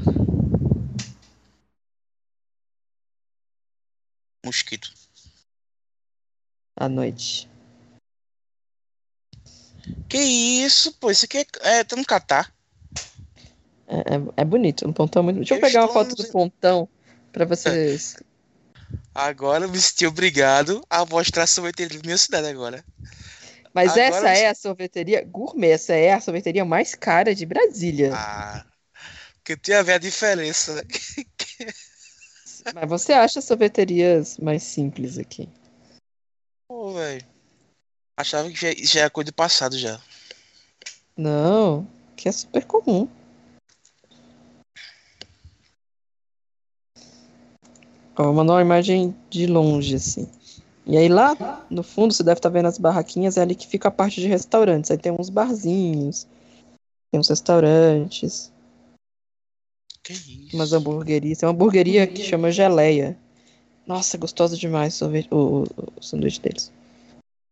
Mosquito. 4.44 4.90
à 6.76 6.88
noite. 6.88 7.48
Que 10.08 10.18
isso, 10.18 10.92
pô? 10.94 11.10
Isso 11.10 11.24
aqui 11.24 11.38
é, 11.38 11.46
é 11.78 11.84
tá 11.84 11.96
no 11.96 12.04
Catar. 12.04 12.52
É, 13.86 13.96
é, 13.98 14.04
é 14.38 14.44
bonito, 14.44 14.86
um 14.86 14.92
pontão 14.92 15.22
muito 15.22 15.36
Deixa 15.38 15.54
eu 15.54 15.58
Eu 15.58 15.60
pegar 15.62 15.82
uma 15.82 15.92
foto 15.92 16.10
no- 16.10 16.16
do 16.16 16.26
pontão 16.28 16.88
pra 17.32 17.44
vocês. 17.44 18.16
Agora 19.14 19.64
eu 19.64 19.68
me 19.70 19.80
senti 19.80 20.06
obrigado 20.06 20.80
a 20.88 21.04
mostrar 21.04 21.42
a 21.42 21.46
sorveteria 21.46 21.98
da 21.98 22.04
minha 22.04 22.18
cidade 22.18 22.46
agora. 22.46 22.84
Mas 23.74 23.90
Agora 23.92 24.06
essa 24.06 24.20
você- 24.34 24.42
é 24.42 24.48
a 24.48 24.54
sorveteria 24.54 25.24
gourmet, 25.24 25.70
essa 25.70 25.92
é 25.94 26.12
a 26.12 26.20
sorveteria 26.20 26.64
mais 26.64 26.94
cara 26.94 27.34
de 27.34 27.44
Brasília. 27.44 28.12
Ah, 28.14 28.64
que 29.44 29.52
eu 29.52 29.56
tinha 29.56 29.80
a 29.80 29.82
ver 29.82 29.94
a 29.94 29.98
diferença, 29.98 30.74
né? 30.76 30.82
Mas 32.74 32.88
você 32.88 33.12
acha 33.12 33.40
sorveterias 33.40 34.38
mais 34.38 34.62
simples 34.62 35.18
aqui? 35.18 35.48
Pô, 36.68 36.92
velho. 36.92 37.24
Achava 38.18 38.50
que 38.50 38.56
já, 38.56 38.74
já 38.84 39.00
era 39.02 39.10
coisa 39.10 39.30
do 39.30 39.34
passado 39.34 39.78
já. 39.78 40.00
Não, 41.16 41.86
que 42.16 42.28
é 42.28 42.32
super 42.32 42.64
comum. 42.64 43.08
Ó, 48.16 48.24
vou 48.24 48.34
mandar 48.34 48.54
uma 48.54 48.60
imagem 48.60 49.14
de 49.30 49.46
longe, 49.46 49.94
assim. 49.94 50.28
E 50.84 50.96
aí 50.96 51.08
lá 51.08 51.36
no 51.70 51.84
fundo 51.84 52.12
você 52.12 52.24
deve 52.24 52.40
estar 52.40 52.48
vendo 52.48 52.66
as 52.66 52.76
barraquinhas, 52.76 53.36
é 53.36 53.42
ali 53.42 53.54
que 53.54 53.68
fica 53.68 53.86
a 53.86 53.92
parte 53.92 54.20
de 54.20 54.26
restaurantes. 54.26 54.90
Aí 54.90 54.98
tem 54.98 55.12
uns 55.12 55.30
barzinhos, 55.30 56.26
tem 57.12 57.20
uns 57.20 57.28
restaurantes, 57.28 58.50
Que 60.02 60.12
isso? 60.14 60.56
umas 60.56 60.72
hamburguerias. 60.72 61.38
Tem 61.38 61.46
uma 61.48 61.52
hamburgueria 61.54 62.04
que 62.04 62.24
chama 62.24 62.50
Geleia. 62.50 63.16
Nossa, 63.86 64.18
gostoso 64.18 64.56
demais 64.58 64.94
o, 64.94 64.98
sorvete- 64.98 65.28
o- 65.32 65.62
o- 65.62 65.92
o 66.00 66.02
sanduíche 66.02 66.40
deles. 66.40 66.72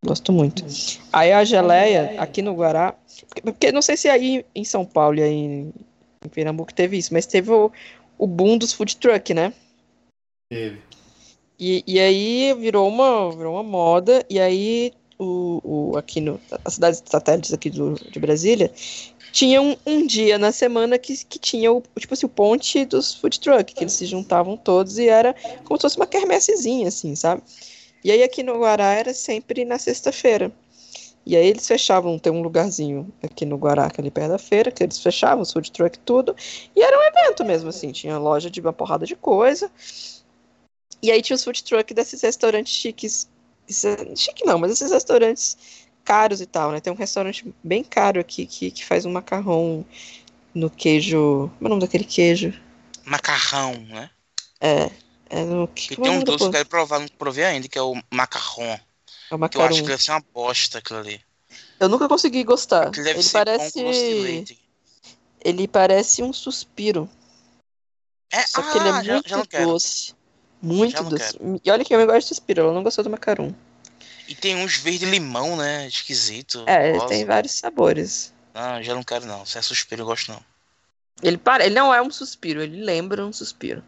Gosto 0.05 0.33
muito. 0.33 0.65
Aí 1.13 1.33
a 1.33 1.45
geleia, 1.45 2.21
aqui 2.21 2.43
no 2.43 2.55
Guará, 2.55 2.95
porque, 3.27 3.43
porque 3.43 3.73
não 3.73 3.83
sei 3.83 3.97
se 3.97 4.09
aí 4.09 4.45
em 4.55 4.65
São 4.65 4.85
Paulo 4.85 5.19
e 5.19 5.23
aí 5.23 5.33
em, 5.33 5.73
em 6.25 6.29
Pernambuco 6.29 6.73
teve 6.73 6.97
isso, 6.97 7.13
mas 7.13 7.27
teve 7.27 7.51
o, 7.51 7.73
o 8.19 8.27
boom 8.27 8.59
dos 8.59 8.73
food 8.73 8.97
truck, 8.97 9.35
né? 9.35 9.53
Teve. 10.51 10.81
E, 11.59 11.83
e 11.87 11.99
aí 11.99 12.55
virou 12.55 12.87
uma, 12.87 13.31
virou 13.35 13.55
uma 13.55 13.63
moda, 13.63 14.25
e 14.29 14.39
aí 14.39 14.93
o, 15.19 15.61
o, 15.65 15.97
aqui 15.97 16.21
no, 16.21 16.39
as 16.65 16.75
cidades 16.75 17.03
satélites 17.05 17.53
aqui 17.53 17.71
do, 17.71 17.95
de 17.95 18.21
Brasília 18.21 18.71
tinha 19.33 19.61
um, 19.61 19.77
um 19.87 20.07
dia 20.07 20.39
na 20.39 20.53
semana 20.53 20.99
que, 20.99 21.25
que 21.25 21.39
tinha 21.39 21.73
o, 21.73 21.83
tipo 21.99 22.15
assim, 22.15 22.27
o 22.27 22.29
ponte 22.29 22.85
dos 22.85 23.15
food 23.15 23.41
truck, 23.41 23.75
que 23.75 23.85
eles 23.85 23.93
se 23.93 24.07
juntavam 24.07 24.57
todos 24.57 24.99
e 24.99 25.09
era 25.09 25.35
como 25.65 25.79
se 25.79 25.83
fosse 25.83 25.97
uma 25.97 26.07
quermessezinha, 26.07 26.89
assim, 26.89 27.15
sabe? 27.15 27.43
E 28.05 28.11
aí 28.11 28.23
aqui 28.23 28.43
no 28.43 28.59
Guará 28.59 28.93
era 28.95 29.13
sempre 29.15 29.65
na 29.65 29.79
sexta-feira. 29.79 30.53
E 31.25 31.37
aí 31.37 31.47
eles 31.47 31.67
fechavam, 31.67 32.19
tem 32.19 32.33
um 32.33 32.41
lugarzinho 32.43 33.13
aqui 33.23 33.45
no 33.45 33.57
Guará, 33.57 33.91
que 33.91 34.01
ali 34.01 34.11
perto 34.13 34.31
da 34.31 34.39
feira, 34.39 34.71
que 34.71 34.83
eles 34.83 34.99
fechavam, 35.01 35.43
os 35.43 35.53
food 35.53 35.73
truck 35.73 35.99
tudo, 36.01 36.37
e 36.75 36.81
era 36.83 36.97
um 36.97 37.03
evento 37.03 37.45
mesmo, 37.45 37.69
assim, 37.69 37.91
tinha 37.91 38.17
loja 38.17 38.49
de 38.49 38.61
uma 38.61 38.73
porrada 38.73 39.05
de 39.05 39.17
coisa, 39.17 39.69
e 41.03 41.11
aí 41.11 41.23
tinha 41.23 41.35
os 41.35 41.45
food 41.45 41.63
truck 41.63 41.93
desses 41.95 42.23
restaurantes 42.23 42.73
chiques. 42.73 43.29
É- 43.69 44.15
Chique 44.17 44.45
não, 44.45 44.59
mas 44.59 44.71
esses 44.73 44.91
restaurantes 44.91 45.57
caros 46.05 46.41
e 46.41 46.47
tal, 46.47 46.71
né? 46.71 46.81
Tem 46.81 46.93
um 46.93 46.97
restaurante 46.97 47.53
bem 47.63 47.83
caro 47.83 48.21
aqui 48.21 48.47
que, 48.47 48.71
que 48.71 48.85
faz 48.85 49.05
um 49.05 49.13
macarrão 49.13 49.85
no 50.55 50.71
queijo. 50.71 51.51
Como 51.59 51.63
é 51.63 51.67
o 51.67 51.69
nome 51.71 51.81
daquele 51.83 52.05
queijo? 52.05 52.53
Macarrão, 53.05 53.75
né? 53.89 54.11
É. 54.61 54.91
É. 55.29 55.45
Que, 55.75 55.95
E 55.95 55.97
tem 55.97 56.11
um 56.11 56.23
doce 56.23 56.39
que 56.39 56.45
eu 56.45 56.51
quero 56.51 56.69
provar, 56.69 57.01
não 57.01 57.09
provei 57.09 57.45
ainda, 57.45 57.69
que 57.69 57.79
é 57.79 57.83
o 57.83 58.01
macarrão. 58.13 58.65
É 58.65 58.75
o 58.75 58.79
Que 58.79 59.35
eu 59.35 59.39
macarrão. 59.39 59.67
acho 59.69 59.83
que 59.83 59.89
deve 59.89 60.03
ser 60.03 60.13
uma 60.13 60.25
bosta 60.33 60.79
aquilo 60.79 61.01
ali. 61.01 61.21
Eu 61.79 61.89
nunca 61.89 62.09
consegui 62.09 62.45
gostar. 62.45 62.91
Deve 62.91 63.11
Ele 63.11 63.23
ser 63.23 63.33
parece. 63.33 63.73
com 63.73 63.85
doce 63.85 64.01
de 64.01 64.15
leite. 64.21 64.59
Ele 65.45 65.69
parece 65.69 66.23
um 66.23 66.33
suspiro. 66.33 67.09
É, 68.31 68.47
Só 68.47 68.61
ah, 68.61 68.73
que 68.73 68.79
ele 68.79 68.89
é 68.89 69.05
já, 69.05 69.13
muito 69.15 69.29
já 69.29 69.37
não 69.37 69.45
quero. 69.45 69.67
doce. 69.67 70.15
Muito 70.61 71.05
doce. 71.05 71.39
E 71.65 71.71
olha 71.71 71.85
que 71.85 71.95
eu 71.95 72.07
gosto 72.07 72.21
de 72.21 72.29
suspiro, 72.29 72.63
ela 72.63 72.73
não 72.73 72.83
gostou 72.83 73.05
do 73.05 73.11
macarrão. 73.11 73.55
E 74.27 74.35
tem 74.35 74.57
uns 74.57 74.77
verde 74.79 75.05
limão, 75.05 75.57
né? 75.57 75.87
Esquisito. 75.87 76.65
É, 76.67 76.99
tem 77.07 77.25
vários 77.25 77.53
sabores. 77.53 78.33
Não, 78.53 78.83
já 78.83 78.95
não 78.95 79.03
quero 79.03 79.27
não. 79.27 79.47
Se 79.47 79.59
é 79.59 79.63
suspiro, 79.63 80.03
eu 80.03 80.07
gosto 80.07 80.33
não. 80.33 80.43
Ele, 81.23 81.39
para... 81.39 81.65
ele 81.65 81.75
não 81.75 81.95
é 81.95 82.03
um 82.03 82.11
suspiro, 82.11 82.63
ele 82.63 82.83
lembra 82.83 83.25
um 83.25 83.33
suspiro. 83.33 83.85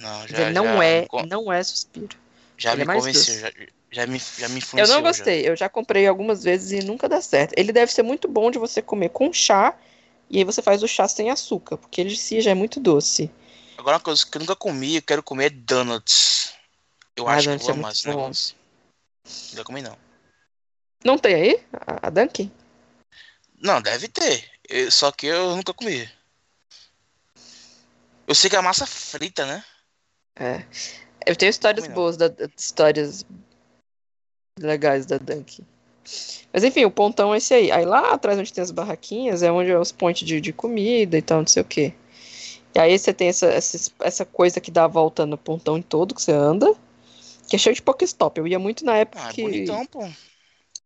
Não, 0.00 0.26
já, 0.26 0.40
ele 0.42 0.52
não 0.52 0.64
já 0.64 0.84
é, 0.84 1.00
me 1.12 1.26
não 1.26 1.52
é 1.52 1.62
suspiro. 1.62 2.16
Já 2.56 2.72
ele 2.72 2.78
me 2.78 2.82
é 2.82 2.86
mais 2.86 2.98
convenceu, 3.04 3.38
já, 3.40 3.52
já 3.92 4.06
me, 4.06 4.18
já 4.18 4.48
me 4.48 4.58
Eu 4.58 4.58
influenciou. 4.58 4.96
não 4.98 5.02
gostei, 5.02 5.48
eu 5.48 5.54
já 5.54 5.68
comprei 5.68 6.06
algumas 6.06 6.42
vezes 6.42 6.72
e 6.72 6.84
nunca 6.86 7.08
dá 7.08 7.20
certo. 7.20 7.52
Ele 7.56 7.72
deve 7.72 7.92
ser 7.92 8.02
muito 8.02 8.26
bom 8.26 8.50
de 8.50 8.58
você 8.58 8.80
comer 8.80 9.10
com 9.10 9.32
chá, 9.32 9.78
e 10.28 10.38
aí 10.38 10.44
você 10.44 10.62
faz 10.62 10.82
o 10.82 10.88
chá 10.88 11.06
sem 11.06 11.30
açúcar, 11.30 11.76
porque 11.76 12.00
ele 12.00 12.12
em 12.12 12.16
si 12.16 12.40
já 12.40 12.50
é 12.50 12.54
muito 12.54 12.80
doce. 12.80 13.26
Já. 13.26 13.30
Agora 13.80 13.96
uma 13.96 14.02
coisa 14.02 14.24
que 14.26 14.36
eu 14.36 14.40
nunca 14.40 14.56
comi, 14.56 14.96
eu 14.96 15.02
quero 15.02 15.22
comer 15.22 15.46
é 15.46 15.50
donuts. 15.50 16.54
Eu 17.16 17.28
Ah, 17.28 17.32
acho 17.34 17.48
donuts 17.48 17.64
que 17.64 17.70
eu 17.70 17.74
é 17.74 17.76
muito 17.76 17.84
amar 17.84 17.92
esse 17.92 18.04
bom. 18.04 18.10
negócio. 18.10 18.56
Nunca 19.50 19.64
comi 19.64 19.82
não. 19.82 19.98
Não 21.04 21.18
tem 21.18 21.34
aí? 21.34 21.64
A, 21.72 22.06
a 22.06 22.10
Dunkin'? 22.10 22.50
Não, 23.58 23.80
deve 23.80 24.08
ter. 24.08 24.50
Eu- 24.68 24.90
só 24.90 25.10
que 25.12 25.26
eu 25.26 25.56
nunca 25.56 25.72
comi. 25.74 26.08
Eu 28.26 28.34
sei 28.34 28.48
que 28.48 28.56
é 28.56 28.60
massa 28.60 28.86
frita, 28.86 29.44
né? 29.44 29.64
É. 30.40 30.64
Eu 31.26 31.36
tenho 31.36 31.50
histórias 31.50 31.86
não. 31.86 31.94
boas, 31.94 32.16
da, 32.16 32.32
histórias 32.56 33.26
legais 34.58 35.06
da 35.06 35.18
Dunkin'. 35.18 35.66
Mas 36.52 36.64
enfim, 36.64 36.84
o 36.84 36.90
pontão 36.90 37.32
é 37.34 37.38
esse 37.38 37.54
aí. 37.54 37.70
Aí 37.70 37.84
lá 37.84 38.12
atrás 38.12 38.38
onde 38.38 38.52
tem 38.52 38.62
as 38.62 38.70
barraquinhas 38.70 39.42
é 39.42 39.52
onde 39.52 39.70
é 39.70 39.78
os 39.78 39.92
pontos 39.92 40.22
de, 40.22 40.40
de 40.40 40.52
comida 40.52 41.16
e 41.16 41.22
tal, 41.22 41.40
não 41.40 41.46
sei 41.46 41.62
o 41.62 41.66
quê. 41.66 41.92
E 42.74 42.78
aí 42.78 42.98
você 42.98 43.12
tem 43.12 43.28
essa, 43.28 43.46
essa, 43.46 43.92
essa 44.00 44.24
coisa 44.24 44.60
que 44.60 44.70
dá 44.70 44.84
a 44.84 44.88
volta 44.88 45.26
no 45.26 45.36
pontão 45.36 45.80
todo 45.82 46.14
que 46.14 46.22
você 46.22 46.32
anda, 46.32 46.74
que 47.48 47.56
é 47.56 47.58
cheio 47.58 47.74
de 47.74 47.82
Pokéstop. 47.82 48.38
Eu 48.38 48.46
ia 48.46 48.58
muito 48.58 48.84
na 48.84 48.96
época 48.96 49.22
Ah, 49.24 49.28
é 49.28 49.32
que 49.32 49.42
bonitão, 49.42 49.84
pô. 49.86 50.08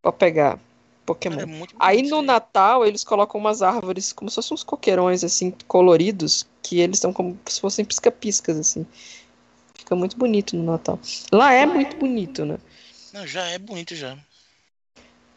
pra 0.03 0.13
pegar 0.13 0.59
Pokémon. 1.05 1.41
É 1.41 1.47
muito 1.47 1.75
Aí 1.79 2.03
no. 2.03 2.23
Natal 2.23 2.87
eles 2.87 3.05
colocam 3.05 3.41
umas 3.41 3.63
árvores 3.63 4.13
como 4.13 4.31
se 4.31 4.37
fossem 4.37 4.55
uns 4.55 4.65
coqueirões 4.65 5.23
assim 5.23 5.53
coloridos, 5.69 6.47
que 6.63 6.81
eles 6.81 6.99
são 6.99 7.13
como 7.13 7.39
se 7.47 7.61
fossem 7.61 7.85
pisca-piscas 7.85 8.59
assim. 8.59 8.87
Fica 9.85 9.95
muito 9.95 10.17
bonito 10.17 10.57
no 10.57 10.63
Natal. 10.65 10.99
Lá 11.31 11.53
é 11.53 11.67
muito 11.67 11.97
bonito, 11.97 12.47
né? 12.47 12.59
Não, 13.13 13.27
já 13.27 13.47
é 13.49 13.59
bonito 13.59 13.95
já. 13.95 14.17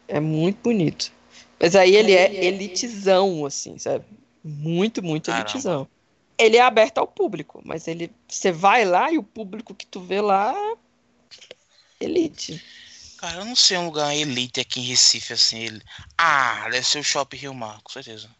É 0.08 0.18
muito 0.18 0.62
bonito. 0.62 1.12
Mas 1.60 1.76
aí 1.76 1.94
ele 1.94 2.12
é 2.12 2.46
elitizão 2.46 3.44
assim, 3.44 3.78
sabe? 3.78 4.06
Muito, 4.42 5.02
muito 5.02 5.26
Caramba. 5.26 5.50
elitizão. 5.50 5.88
Ele 6.38 6.56
é 6.56 6.62
aberto 6.62 6.96
ao 6.96 7.06
público, 7.06 7.60
mas 7.62 7.86
ele 7.86 8.10
você 8.26 8.50
vai 8.50 8.86
lá 8.86 9.12
e 9.12 9.18
o 9.18 9.22
público 9.22 9.74
que 9.74 9.86
tu 9.86 10.00
vê 10.00 10.22
lá 10.22 10.54
é 12.00 12.04
elite. 12.04 12.64
Cara, 13.18 13.40
eu 13.40 13.44
não 13.44 13.56
sei 13.56 13.76
um 13.76 13.86
lugar 13.86 14.16
elite 14.16 14.60
aqui 14.60 14.80
em 14.80 14.84
Recife, 14.84 15.34
assim. 15.34 15.58
Ele... 15.58 15.82
Ah, 16.16 16.68
deve 16.70 16.86
ser 16.86 17.00
o 17.00 17.04
Shopping 17.04 17.36
Rio 17.36 17.52
Mar, 17.52 17.82
com 17.82 17.92
certeza. 17.92 18.30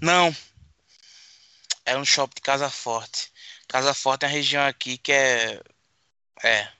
Não. 0.00 0.34
É 1.86 1.96
um 1.96 2.04
shopping 2.04 2.34
de 2.34 2.42
Casa 2.42 2.68
Forte. 2.68 3.32
Casa 3.74 3.92
Forte 3.92 4.22
é 4.22 4.28
uma 4.28 4.32
região 4.32 4.64
aqui 4.64 4.96
que 4.96 5.10
é. 5.10 5.60
É. 6.44 6.72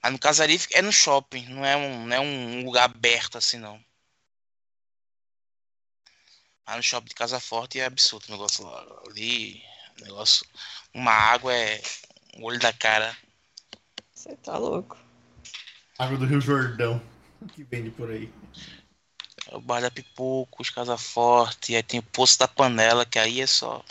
Mas 0.00 0.12
no 0.12 0.18
Casari 0.20 0.60
é 0.72 0.80
no 0.80 0.92
shopping, 0.92 1.48
não 1.48 1.66
é 1.66 1.76
um, 1.76 2.06
não 2.06 2.16
é 2.16 2.20
um 2.20 2.64
lugar 2.64 2.84
aberto 2.84 3.36
assim, 3.36 3.58
não. 3.58 3.84
Mas 6.64 6.76
no 6.76 6.82
shopping 6.84 7.08
de 7.08 7.14
Casa 7.16 7.40
Forte 7.40 7.80
é 7.80 7.84
absurdo 7.84 8.26
o 8.28 8.30
negócio 8.30 8.64
lá. 8.64 8.86
Ali, 9.08 9.60
o 10.00 10.04
negócio. 10.04 10.46
Uma 10.94 11.10
água 11.10 11.52
é 11.52 11.82
o 12.36 12.44
olho 12.44 12.60
da 12.60 12.72
cara. 12.72 13.16
Você 14.12 14.36
tá 14.36 14.56
louco. 14.56 14.96
Água 15.98 16.16
do 16.16 16.26
Rio 16.26 16.40
Jordão, 16.40 17.02
que 17.52 17.64
vende 17.64 17.90
por 17.90 18.08
aí. 18.08 18.32
É 19.48 19.56
o 19.56 19.60
Bar 19.60 19.80
da 19.80 19.90
Pipocos, 19.90 20.70
Casa 20.70 20.96
Forte, 20.96 21.74
aí 21.74 21.82
tem 21.82 21.98
o 21.98 22.04
Poço 22.04 22.38
da 22.38 22.46
Panela, 22.46 23.04
que 23.04 23.18
aí 23.18 23.40
é 23.40 23.48
só. 23.48 23.84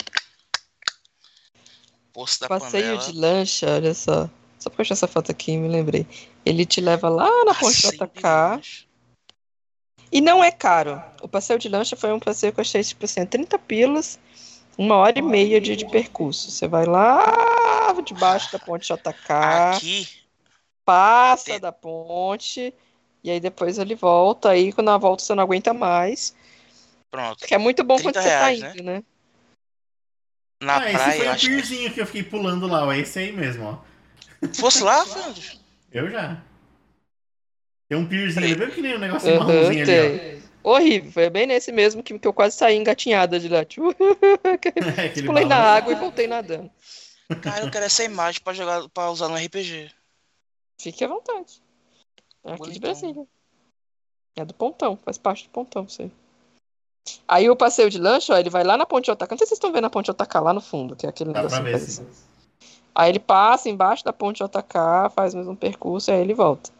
Poço 2.14 2.40
da 2.40 2.48
Passeio 2.48 2.84
Panela. 2.96 2.98
de 3.12 3.18
lancha, 3.18 3.66
olha 3.74 3.92
só. 3.92 4.30
Só 4.58 4.70
porque 4.70 4.80
eu 4.80 4.84
achei 4.84 4.94
essa 4.94 5.08
foto 5.08 5.30
aqui, 5.32 5.56
me 5.56 5.68
lembrei. 5.68 6.06
Ele 6.46 6.64
te 6.64 6.80
leva 6.80 7.08
lá 7.08 7.28
na 7.44 7.52
Ponte 7.52 7.82
Passeio 7.82 7.92
de 7.92 7.98
JK. 7.98 8.86
E 10.12 10.20
não 10.20 10.42
é 10.42 10.52
caro. 10.52 11.02
O 11.20 11.28
passeio 11.28 11.58
de 11.58 11.68
lancha 11.68 11.96
foi 11.96 12.12
um 12.12 12.20
passeio 12.20 12.52
que 12.52 12.60
eu 12.60 12.62
achei, 12.62 12.82
tipo 12.84 13.04
assim, 13.04 13.26
30 13.26 13.58
pilas, 13.58 14.18
uma 14.78 14.94
hora 14.96 15.18
e 15.18 15.22
meia 15.22 15.60
de, 15.60 15.74
de 15.74 15.84
percurso. 15.86 16.52
Você 16.52 16.68
vai 16.68 16.86
lá 16.86 17.92
debaixo 18.04 18.52
da 18.52 18.58
ponte 18.60 18.86
JK, 18.92 19.74
Aqui, 19.76 20.08
passa 20.84 21.46
tem- 21.46 21.60
da 21.60 21.72
ponte, 21.72 22.72
e 23.24 23.30
aí 23.30 23.40
depois 23.40 23.76
ele 23.76 23.96
volta. 23.96 24.50
Aí 24.50 24.72
quando 24.72 24.88
ela 24.88 24.98
volta 24.98 25.24
você 25.24 25.34
não 25.34 25.42
aguenta 25.42 25.74
mais. 25.74 26.34
pronto. 27.10 27.44
Que 27.44 27.54
é 27.54 27.58
muito 27.58 27.82
bom 27.82 27.96
quando 27.96 28.12
30 28.14 28.22
você 28.22 28.28
tá 28.28 28.48
reais, 28.48 28.62
indo, 28.76 28.82
né? 28.84 29.02
Na 30.64 30.78
ah, 30.78 30.90
esse 30.90 30.94
praia, 30.94 31.16
foi 31.16 31.26
eu 31.26 31.30
o 31.30 31.34
acho 31.34 31.46
que. 31.46 31.52
pierzinho 31.52 31.92
que 31.92 32.00
eu 32.00 32.06
fiquei 32.06 32.22
pulando 32.22 32.66
lá, 32.66 32.86
ó. 32.86 32.92
Esse 32.92 33.18
aí 33.18 33.32
mesmo, 33.32 33.64
ó. 33.64 34.48
Fosse 34.54 34.82
lá, 34.82 35.04
Fernando? 35.06 35.42
Eu 35.92 36.10
já. 36.10 36.42
Tem 37.88 37.98
um 37.98 38.08
pierzinho, 38.08 38.46
ele 38.46 38.54
veio 38.54 38.72
que 38.72 38.80
nem 38.80 38.96
um 38.96 38.98
negocinho 38.98 39.36
Aham, 39.36 39.46
marronzinho 39.46 39.82
ali, 39.82 40.18
tem. 40.18 40.42
Horrível, 40.62 41.12
foi 41.12 41.28
bem 41.28 41.46
nesse 41.46 41.70
mesmo 41.70 42.02
que, 42.02 42.18
que 42.18 42.26
eu 42.26 42.32
quase 42.32 42.56
saí 42.56 42.76
engatinhada 42.76 43.38
de 43.38 43.48
lá. 43.48 43.64
Tipo, 43.64 43.88
ó. 43.92 45.00
É, 45.00 45.08
pulei 45.22 45.44
na 45.44 45.56
água 45.56 45.92
e 45.92 45.96
voltei 45.96 46.26
nadando. 46.26 46.70
Cara, 47.42 47.64
eu 47.64 47.70
quero 47.70 47.84
essa 47.84 48.02
imagem 48.02 48.40
pra 48.42 48.54
jogar, 48.54 48.88
para 48.88 49.10
usar 49.10 49.28
no 49.28 49.36
RPG. 49.36 49.90
Fique 50.80 51.04
à 51.04 51.08
vontade. 51.08 51.62
É 52.42 52.52
aqui 52.52 52.70
de 52.70 52.80
Bonitão. 52.80 52.80
Brasília. 52.80 53.26
É 54.36 54.44
do 54.44 54.54
Pontão, 54.54 54.96
faz 54.96 55.18
parte 55.18 55.44
do 55.44 55.50
Pontão, 55.50 55.84
isso 55.84 56.10
aí. 57.28 57.44
Aí 57.44 57.50
o 57.50 57.56
passeio 57.56 57.90
de 57.90 57.98
lancha, 57.98 58.34
ó, 58.34 58.38
ele 58.38 58.50
vai 58.50 58.64
lá 58.64 58.76
na 58.76 58.86
Ponte 58.86 59.10
JK. 59.10 59.30
Não 59.30 59.38
sei 59.38 59.46
se 59.46 59.50
vocês 59.50 59.52
estão 59.52 59.72
vendo 59.72 59.86
a 59.86 59.90
Ponte 59.90 60.10
JK 60.10 60.40
lá 60.40 60.52
no 60.52 60.60
fundo, 60.60 60.96
que 60.96 61.06
é 61.06 61.08
aquele 61.08 61.32
Dá 61.32 61.44
pra 61.44 61.60
ver, 61.60 61.78
sim. 61.80 62.06
Aí 62.94 63.10
ele 63.10 63.18
passa 63.18 63.68
embaixo 63.68 64.04
da 64.04 64.12
Ponte 64.12 64.42
JK, 64.42 65.10
faz 65.14 65.34
mais 65.34 65.48
um 65.48 65.56
percurso, 65.56 66.10
aí 66.10 66.20
ele 66.20 66.34
volta. 66.34 66.70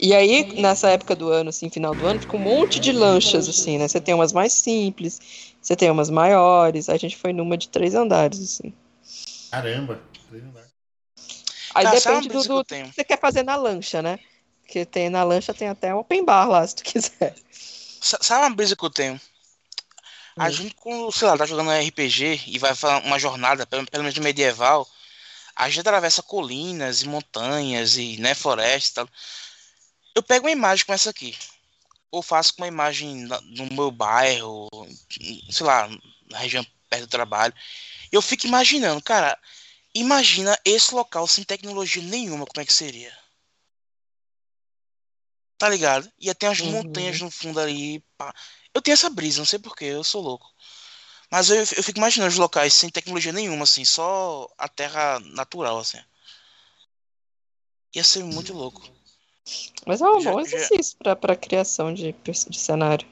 E 0.00 0.14
aí, 0.14 0.46
nessa 0.54 0.90
época 0.90 1.16
do 1.16 1.28
ano, 1.28 1.50
assim, 1.50 1.68
final 1.68 1.92
do 1.92 2.06
ano, 2.06 2.20
fica 2.20 2.36
um 2.36 2.40
monte 2.40 2.78
de 2.78 2.92
lanchas, 2.92 3.48
assim, 3.48 3.78
né? 3.78 3.88
Você 3.88 4.00
tem 4.00 4.14
umas 4.14 4.32
mais 4.32 4.52
simples, 4.52 5.54
você 5.60 5.74
tem 5.74 5.90
umas 5.90 6.08
maiores. 6.08 6.88
Aí 6.88 6.94
a 6.94 6.98
gente 6.98 7.16
foi 7.16 7.32
numa 7.32 7.58
de 7.58 7.68
três 7.68 7.96
andares, 7.96 8.40
assim. 8.40 8.72
Caramba. 9.50 10.00
Aí 11.74 11.84
Cara, 11.84 12.00
sabe 12.00 12.14
uma 12.14 12.22
depende 12.22 12.48
do, 12.48 12.54
do 12.54 12.64
que 12.64 12.94
você 12.94 13.04
quer 13.04 13.20
fazer 13.20 13.42
na 13.42 13.56
lancha, 13.56 14.00
né? 14.00 14.18
Porque 14.68 14.84
tem 14.84 15.08
na 15.08 15.24
lancha 15.24 15.54
tem 15.54 15.66
até 15.66 15.94
open 15.94 16.26
bar 16.26 16.46
lá, 16.46 16.66
se 16.66 16.76
tu 16.76 16.84
quiser. 16.84 17.34
Sa- 18.02 18.18
Sabe 18.20 18.44
uma 18.44 18.54
brisa 18.54 18.76
que 18.76 18.84
eu 18.84 18.90
tenho? 18.90 19.18
A 20.38 20.50
Hum. 20.50 20.52
gente, 20.52 20.74
quando, 20.74 21.10
sei 21.10 21.26
lá, 21.26 21.38
tá 21.38 21.46
jogando 21.46 21.70
RPG 21.72 22.42
e 22.48 22.58
vai 22.58 22.74
fazer 22.74 23.02
uma 23.06 23.18
jornada, 23.18 23.66
pelo, 23.66 23.86
pelo 23.86 24.04
menos 24.04 24.18
medieval, 24.18 24.86
a 25.56 25.68
gente 25.70 25.80
atravessa 25.80 26.22
colinas 26.22 27.02
e 27.02 27.08
montanhas 27.08 27.96
e, 27.96 28.18
né, 28.18 28.34
florestas 28.34 28.92
tal. 28.92 29.08
Eu 30.14 30.22
pego 30.22 30.46
uma 30.46 30.52
imagem 30.52 30.84
como 30.84 30.94
essa 30.94 31.10
aqui. 31.10 31.34
Ou 32.10 32.22
faço 32.22 32.54
com 32.54 32.62
uma 32.62 32.68
imagem 32.68 33.28
no 33.56 33.66
meu 33.72 33.90
bairro, 33.90 34.68
sei 35.50 35.66
lá, 35.66 35.88
na 36.30 36.38
região 36.38 36.66
perto 36.90 37.02
do 37.06 37.10
trabalho. 37.10 37.54
Eu 38.12 38.22
fico 38.22 38.46
imaginando, 38.46 39.02
cara, 39.02 39.38
imagina 39.94 40.58
esse 40.64 40.94
local 40.94 41.26
sem 41.26 41.44
tecnologia 41.44 42.02
nenhuma, 42.02 42.46
como 42.46 42.62
é 42.62 42.66
que 42.66 42.72
seria? 42.72 43.12
Tá 45.58 45.68
ligado? 45.68 46.10
Ia 46.20 46.34
ter 46.34 46.46
umas 46.46 46.60
Uhum. 46.60 46.70
montanhas 46.70 47.20
no 47.20 47.30
fundo 47.30 47.58
ali. 47.60 48.02
pá. 48.16 48.32
Eu 48.72 48.80
tenho 48.80 48.92
essa 48.94 49.10
brisa, 49.10 49.38
não 49.38 49.44
sei 49.46 49.58
porquê, 49.58 49.86
eu 49.86 50.04
sou 50.04 50.22
louco. 50.22 50.48
Mas 51.30 51.50
eu, 51.50 51.56
eu 51.56 51.66
fico 51.82 51.98
imaginando 51.98 52.30
os 52.30 52.38
locais 52.38 52.72
sem 52.72 52.88
tecnologia 52.88 53.32
nenhuma, 53.32 53.64
assim, 53.64 53.84
só 53.84 54.48
a 54.56 54.68
terra 54.68 55.18
natural, 55.20 55.78
assim. 55.78 55.98
Ia 57.94 58.04
ser 58.04 58.22
muito 58.24 58.52
louco. 58.52 58.88
Mas 59.86 60.00
é 60.00 60.04
um 60.08 60.20
Já- 60.20 60.30
bom 60.30 60.44
já- 60.44 60.56
exercício 60.56 60.96
pra, 60.98 61.16
pra 61.16 61.34
criação 61.36 61.92
de, 61.92 62.12
de 62.12 62.58
cenário. 62.58 63.06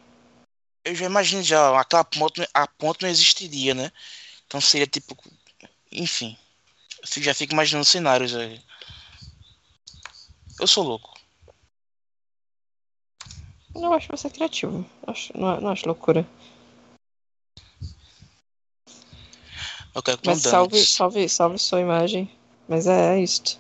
Eu 0.85 0.95
já 0.95 1.07
imagino 1.07 1.43
já, 1.43 1.81
aquela 1.81 2.05
ponte, 2.05 2.47
a 2.55 2.67
ponte 2.69 3.03
não 3.03 3.09
existiria, 3.09 3.75
né? 3.75 3.91
Então 4.47 4.61
seria 4.61 4.87
tipo. 4.87 5.17
Enfim. 5.91 6.37
Eu 7.17 7.23
já 7.23 7.35
fico 7.35 7.53
imaginando 7.55 7.85
cenários 7.85 8.35
aí. 8.37 8.63
Eu 10.61 10.67
sou 10.67 10.85
louco. 10.85 11.16
Eu 13.83 13.93
acho 13.93 14.09
você 14.11 14.31
criativo. 14.31 14.85
Acho, 15.07 15.33
não, 15.39 15.61
não 15.61 15.71
acho 15.71 15.87
loucura. 15.87 16.27
Eu 19.95 20.03
quero 20.03 20.19
Mas 20.25 20.43
salve, 20.43 20.85
salve, 20.85 21.29
salve 21.29 21.59
sua 21.59 21.81
imagem. 21.81 22.31
Mas 22.69 22.87
é, 22.87 23.17
é 23.17 23.21
isto. 23.21 23.59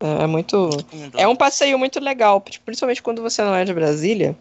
É, 0.00 0.24
é 0.24 0.26
muito. 0.26 0.68
É 1.16 1.26
um 1.26 1.36
passeio 1.36 1.78
muito 1.78 1.98
legal, 2.00 2.40
principalmente 2.40 3.02
quando 3.02 3.22
você 3.22 3.42
não 3.42 3.54
é 3.54 3.64
de 3.64 3.72
Brasília. 3.72 4.36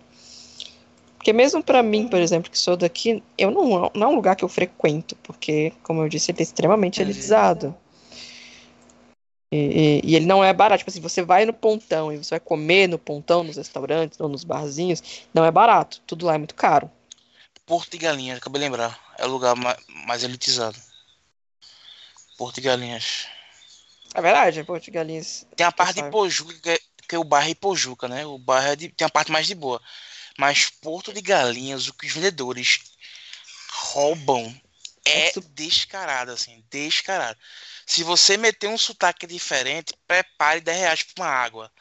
Porque 1.16 1.32
mesmo 1.32 1.64
pra 1.64 1.82
mim, 1.82 2.10
por 2.10 2.20
exemplo, 2.20 2.52
que 2.52 2.60
sou 2.60 2.76
daqui, 2.76 3.24
eu 3.38 3.50
não, 3.50 3.90
não 3.96 4.08
é 4.08 4.10
um 4.10 4.16
lugar 4.16 4.36
que 4.36 4.44
eu 4.44 4.50
frequento, 4.50 5.16
porque, 5.24 5.72
como 5.82 6.02
eu 6.02 6.10
disse, 6.10 6.32
ele 6.32 6.40
é 6.40 6.44
extremamente 6.44 7.02
elitizado. 7.02 7.74
E, 9.54 10.02
e- 10.04 10.12
e 10.12 10.16
ele 10.16 10.26
não 10.26 10.44
é 10.44 10.52
barato. 10.52 10.80
Tipo 10.80 10.90
assim, 10.90 11.00
você 11.02 11.22
vai 11.22 11.46
no 11.46 11.54
pontão 11.54 12.12
e 12.12 12.18
você 12.18 12.32
vai 12.32 12.40
comer 12.40 12.88
no 12.88 12.98
pontão, 12.98 13.44
nos 13.44 13.58
restaurantes 13.58 14.20
ou 14.20 14.28
nos 14.28 14.44
barzinhos, 14.44 15.04
não 15.34 15.46
é 15.46 15.52
barato. 15.52 16.02
Tudo 16.08 16.26
lá 16.26 16.34
é 16.34 16.38
muito 16.40 16.56
caro. 16.56 16.90
Porto 17.66 17.92
de 17.92 17.98
Galinhas, 18.00 18.40
acabei 18.40 18.60
de 18.60 18.66
lembrar. 18.66 19.00
É 19.18 19.26
o 19.26 19.30
lugar 19.30 19.56
ma- 19.56 19.78
mais 20.08 20.24
elitizado. 20.24 20.78
Porto 22.38 22.56
de 22.56 22.62
Galinhas. 22.62 23.28
É 24.16 24.22
verdade, 24.22 24.60
é 24.60 24.64
Porto 24.64 24.84
de 24.86 24.92
Galinhas. 24.92 25.46
Tem 25.56 25.66
a 25.66 25.72
parte 25.72 26.02
de. 26.02 26.10
Pojuca, 26.10 26.54
que 26.60 26.70
é, 26.70 26.80
que 27.10 27.16
é 27.16 27.20
o 27.20 27.24
bairro 27.24 27.50
Ipojuca, 27.50 28.08
né? 28.08 28.26
O 28.26 28.38
bairro 28.38 28.68
é 28.72 28.76
de- 28.76 28.90
tem 28.90 29.06
a 29.06 29.10
parte 29.10 29.32
mais 29.32 29.46
de 29.48 29.56
boa. 29.56 29.80
Mas 30.38 30.70
Porto 30.82 31.14
de 31.14 31.22
Galinhas, 31.22 31.88
o 31.88 31.94
que 31.94 32.08
os 32.08 32.14
vendedores 32.14 32.80
roubam 33.72 34.54
é 35.06 35.32
descarado, 35.52 36.32
assim, 36.32 36.64
descarado. 36.70 37.40
Se 37.86 38.04
você 38.04 38.38
meter 38.38 38.68
um 38.68 38.78
sotaque 38.78 39.28
diferente, 39.28 39.94
prepare 40.08 40.62
10 40.62 40.78
reais 40.78 41.04
pra 41.04 41.24
uma 41.24 41.32
água. 41.32 41.72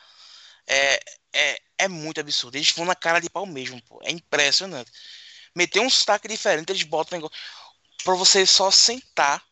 É, 0.66 1.01
é, 1.32 1.62
é 1.78 1.89
muito 1.89 2.20
absurdo. 2.20 2.57
Eles 2.57 2.70
vão 2.73 2.85
na 2.85 2.94
cara 2.94 3.20
de 3.20 3.31
pau 3.31 3.47
mesmo, 3.47 3.81
pô. 3.82 4.01
É 4.03 4.11
impressionante. 4.11 4.90
Meter 5.55 5.81
um 5.81 5.90
sotaque 5.90 6.28
diferente, 6.28 6.70
eles 6.70 6.82
botam 6.82 7.16
negócio 7.16 7.36
pra 8.05 8.15
você 8.15 8.44
só 8.47 8.70
sentar 8.70 9.44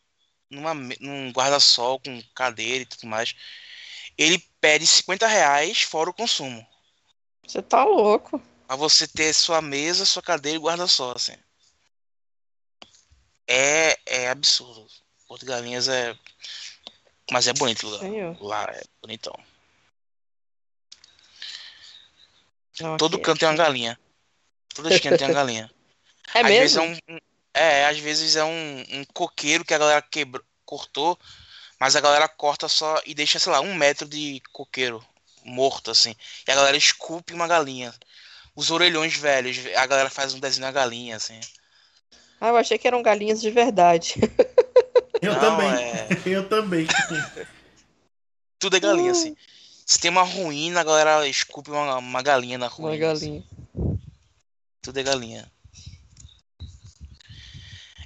numa, 0.49 0.73
num 0.73 1.31
guarda-sol 1.31 1.99
com 1.99 2.21
cadeira 2.35 2.83
e 2.83 2.85
tudo 2.85 3.07
mais. 3.07 3.33
Ele 4.17 4.39
pede 4.59 4.85
50 4.85 5.27
reais 5.27 5.83
fora 5.83 6.09
o 6.09 6.13
consumo. 6.13 6.65
Você 7.47 7.61
tá 7.61 7.83
louco. 7.83 8.41
Pra 8.67 8.75
você 8.75 9.07
ter 9.07 9.33
sua 9.33 9.61
mesa, 9.61 10.05
sua 10.05 10.21
cadeira 10.21 10.57
e 10.57 10.61
guarda-sol, 10.61 11.13
assim. 11.15 11.35
É, 13.47 13.97
é 14.05 14.29
absurdo. 14.29 14.87
Porto 15.27 15.41
de 15.41 15.47
Galinhas 15.47 15.87
é. 15.87 16.15
Mas 17.31 17.47
é 17.47 17.53
bonito. 17.53 17.97
Senhor. 17.99 18.37
Lá 18.43 18.63
é 18.65 18.81
bonitão. 19.01 19.33
Não, 22.79 22.97
Todo 22.97 23.15
aqui- 23.15 23.25
canto 23.25 23.39
tem 23.39 23.47
uma 23.49 23.55
galinha. 23.55 23.99
Toda 24.73 24.93
esquina 24.93 25.17
tem 25.17 25.27
uma 25.27 25.33
galinha. 25.33 25.71
É 26.33 26.39
às 26.39 26.47
vezes 26.47 26.77
mesmo? 26.77 26.97
é 27.07 27.13
um, 27.13 27.17
é, 27.53 27.85
às 27.87 27.97
vezes 27.99 28.35
é 28.37 28.43
um, 28.45 28.85
um 28.91 29.03
coqueiro 29.13 29.65
que 29.65 29.73
a 29.73 29.77
galera 29.77 30.01
quebrou, 30.01 30.41
cortou, 30.63 31.19
mas 31.77 31.93
a 31.97 31.99
galera 31.99 32.25
corta 32.29 32.69
só 32.69 33.01
e 33.05 33.13
deixa, 33.13 33.37
sei 33.37 33.51
lá, 33.51 33.59
um 33.59 33.75
metro 33.75 34.07
de 34.07 34.41
coqueiro 34.53 35.05
morto, 35.43 35.91
assim. 35.91 36.15
E 36.47 36.51
a 36.51 36.55
galera 36.55 36.77
esculpe 36.77 37.33
uma 37.33 37.49
galinha. 37.49 37.93
Os 38.55 38.71
orelhões 38.71 39.13
velhos, 39.17 39.57
a 39.75 39.85
galera 39.85 40.09
faz 40.09 40.33
um 40.33 40.39
desenho 40.39 40.61
da 40.67 40.71
galinha, 40.71 41.17
assim. 41.17 41.37
Ah, 42.41 42.47
eu 42.47 42.57
achei 42.57 42.75
que 42.79 42.87
eram 42.87 43.03
galinhas 43.03 43.39
de 43.39 43.51
verdade. 43.51 44.15
Eu 45.21 45.33
Não, 45.33 45.39
também. 45.39 45.71
é- 45.75 46.07
Eu 46.25 46.49
também. 46.49 46.87
Tudo 48.57 48.75
é 48.75 48.79
galinha, 48.79 49.11
assim. 49.11 49.37
Se 49.85 49.99
tem 49.99 50.09
uma 50.09 50.23
ruína, 50.23 50.81
a 50.81 50.83
galera 50.83 51.27
esculpe 51.27 51.69
uma, 51.69 51.97
uma 51.97 52.21
galinha 52.23 52.57
na 52.57 52.65
ruína. 52.65 53.05
Uma 53.05 53.13
assim. 53.13 53.43
galinha. 53.75 54.01
Tudo 54.81 54.99
é 54.99 55.03
galinha. 55.03 55.51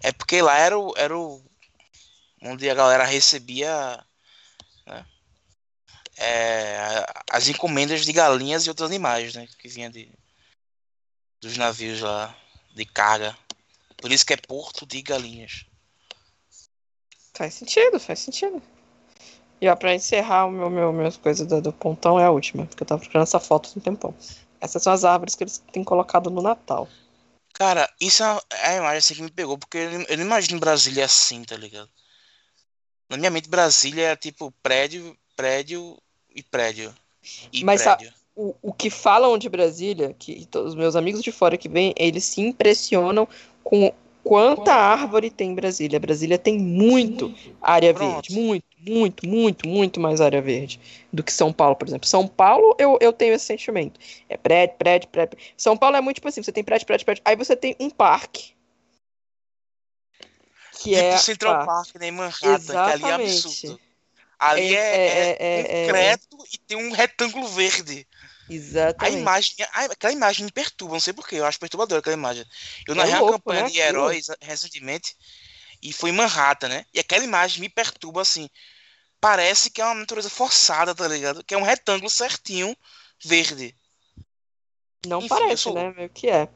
É 0.04 0.12
porque 0.12 0.42
lá 0.42 0.58
era 0.58 0.78
o, 0.78 0.94
era 0.98 1.18
o 1.18 1.42
onde 2.42 2.70
a 2.70 2.76
galera 2.76 3.06
recebia 3.06 4.04
né, 4.86 5.06
é, 6.18 7.06
as 7.32 7.48
encomendas 7.48 8.04
de 8.06 8.12
galinhas 8.12 8.66
e 8.66 8.70
outros 8.70 8.90
animais, 8.90 9.34
né? 9.34 9.48
Que 9.58 9.70
vinha 9.70 9.90
de, 9.90 10.10
dos 11.40 11.56
navios 11.56 12.02
lá 12.02 12.36
de 12.74 12.84
carga. 12.86 13.38
Por 14.06 14.12
isso 14.12 14.24
que 14.24 14.34
é 14.34 14.38
Porto 14.38 14.86
de 14.86 15.02
Galinhas. 15.02 15.66
Faz 17.34 17.56
sentido, 17.56 18.00
faz 18.00 18.20
sentido. 18.20 18.62
E 19.60 19.68
ó, 19.68 19.76
pra 19.76 19.96
encerrar 19.96 20.46
o 20.46 20.52
meu, 20.52 20.70
meu, 20.70 20.94
minhas 20.94 21.18
coisas 21.18 21.48
do, 21.48 21.60
do 21.60 21.74
pontão 21.74 22.20
é 22.20 22.26
a 22.26 22.30
última, 22.30 22.68
porque 22.68 22.84
eu 22.84 22.88
tava 22.88 23.02
procurando 23.02 23.24
essa 23.24 23.40
foto 23.40 23.72
há 23.74 23.80
um 23.80 23.82
tempão. 23.82 24.14
Essas 24.62 24.84
são 24.84 24.94
as 24.94 25.04
árvores 25.04 25.34
que 25.34 25.44
eles 25.44 25.58
têm 25.74 25.84
colocado 25.84 26.30
no 26.30 26.40
Natal. 26.40 26.88
Cara, 27.54 27.92
isso 28.00 28.22
é 28.22 28.28
uma- 28.28 28.44
é 28.52 28.68
a 28.68 28.76
imagem 28.76 28.98
assim 29.00 29.16
que 29.16 29.22
me 29.24 29.32
pegou, 29.32 29.58
porque 29.58 29.80
eu 30.08 30.18
não, 30.20 30.24
imagino 30.24 30.60
Brasília 30.60 31.06
assim, 31.06 31.44
tá 31.44 31.58
ligado? 31.58 31.90
Na 33.10 33.18
minha 33.18 33.32
mente, 33.32 33.50
Brasília 33.50 34.10
é 34.10 34.16
tipo 34.16 34.54
prédio, 34.62 35.18
prédio 35.36 35.98
e 36.30 36.44
prédio. 36.44 36.94
E 37.52 37.64
Mas 37.64 37.82
prédio. 37.82 38.14
O, 38.36 38.54
o 38.62 38.72
que 38.74 38.90
falam 38.92 39.36
de 39.36 39.50
Brasília, 39.50 40.14
que 40.14 40.48
os 40.56 40.76
meus 40.76 40.96
amigos 40.96 41.24
de 41.24 41.32
fora 41.32 41.58
que 41.58 41.70
vêm, 41.70 41.92
eles 41.98 42.26
se 42.26 42.42
impressionam 42.42 43.28
com 43.66 43.92
quanta 44.24 44.74
árvore 44.74 45.30
tem 45.32 45.50
em 45.52 45.56
Brasília. 45.56 46.00
Brasília 46.00 46.38
tem 46.38 46.58
muito 46.58 47.34
área 47.60 47.92
verde, 47.92 48.32
muito, 48.32 48.66
muito, 48.80 49.28
muito, 49.28 49.68
muito 49.68 50.00
mais 50.00 50.22
área 50.22 50.42
verde 50.42 50.80
do 51.12 51.24
que 51.24 51.34
São 51.34 51.52
Paulo, 51.52 51.76
por 51.76 51.88
exemplo. 51.88 52.08
São 52.08 52.28
Paulo, 52.28 52.76
eu, 52.80 52.98
eu 53.02 53.12
tenho 53.12 53.34
esse 53.34 53.46
sentimento. 53.46 54.00
É 54.30 54.38
prédio, 54.38 54.78
prédio, 54.78 55.10
prédio. 55.10 55.38
São 55.58 55.76
Paulo 55.76 55.98
é 55.98 56.02
muito 56.02 56.16
tipo 56.16 56.28
assim, 56.28 56.44
você 56.44 56.52
tem 56.52 56.64
prédio, 56.64 56.86
prédio, 56.86 57.06
prédio. 57.06 57.24
Aí 57.26 57.36
você 57.36 57.56
tem 57.56 57.76
um 57.80 57.90
parque. 57.90 58.54
Que 60.72 60.92
tipo 60.92 60.98
é 60.98 61.18
Central 61.18 61.66
parque. 61.66 61.92
Park, 61.92 61.96
né, 62.02 62.08
em 62.08 62.12
Manhattan, 62.12 62.40
que 62.40 62.48
ali 62.48 62.52
é 62.52 62.56
Exatamente. 62.56 63.48
absurdo. 63.48 63.80
Ali 64.38 64.76
É- 64.76 64.80
é, 64.80 64.96
é- 64.96 65.30
é 65.30 65.38
é- 65.40 65.84
é- 65.84 65.86
concreto 65.88 66.38
e 66.54 66.58
tem 66.60 66.78
um 66.78 66.92
retângulo 66.92 67.48
verde. 67.48 68.06
A 68.50 68.54
Exatamente. 68.54 69.20
imagem, 69.20 69.56
a- 69.74 69.86
aquela 69.86 70.14
imagem 70.14 70.46
me 70.46 70.52
perturba, 70.52 70.94
não 70.94 71.00
sei 71.00 71.14
porquê, 71.14 71.36
eu 71.36 71.46
acho 71.46 71.60
perturbadora 71.60 72.00
aquela 72.00 72.16
imagem. 72.16 72.46
Eu 72.88 72.96
narrei 72.96 73.14
uma 73.14 73.20
louco, 73.22 73.40
campanha 73.40 73.64
né, 73.64 73.70
de 73.70 73.80
heróis 73.80 74.28
recentemente 74.42 75.16
e 75.82 75.92
foi 75.92 76.12
em 76.12 76.14
Manhattan, 76.14 76.70
né? 76.70 76.86
E 76.94 77.00
aquela 77.00 77.24
imagem 77.24 77.62
me 77.62 77.70
perturba 77.70 78.22
assim. 78.22 78.50
Parece 79.20 79.70
que 79.70 79.82
é 79.82 79.86
uma 79.86 79.96
natureza 79.96 80.30
forçada, 80.30 80.94
tá 80.94 81.08
ligado? 81.08 81.44
Que 81.44 81.56
é 81.56 81.58
um 81.58 81.64
retângulo 81.64 82.10
certinho 82.10 82.76
verde. 83.24 83.76
Não 85.08 85.20
Enfim, 85.20 85.30
parece, 85.30 85.64
sou- 85.64 85.74
né? 85.74 85.94
Meio 85.96 86.10
que 86.10 86.28
é. 86.30 86.48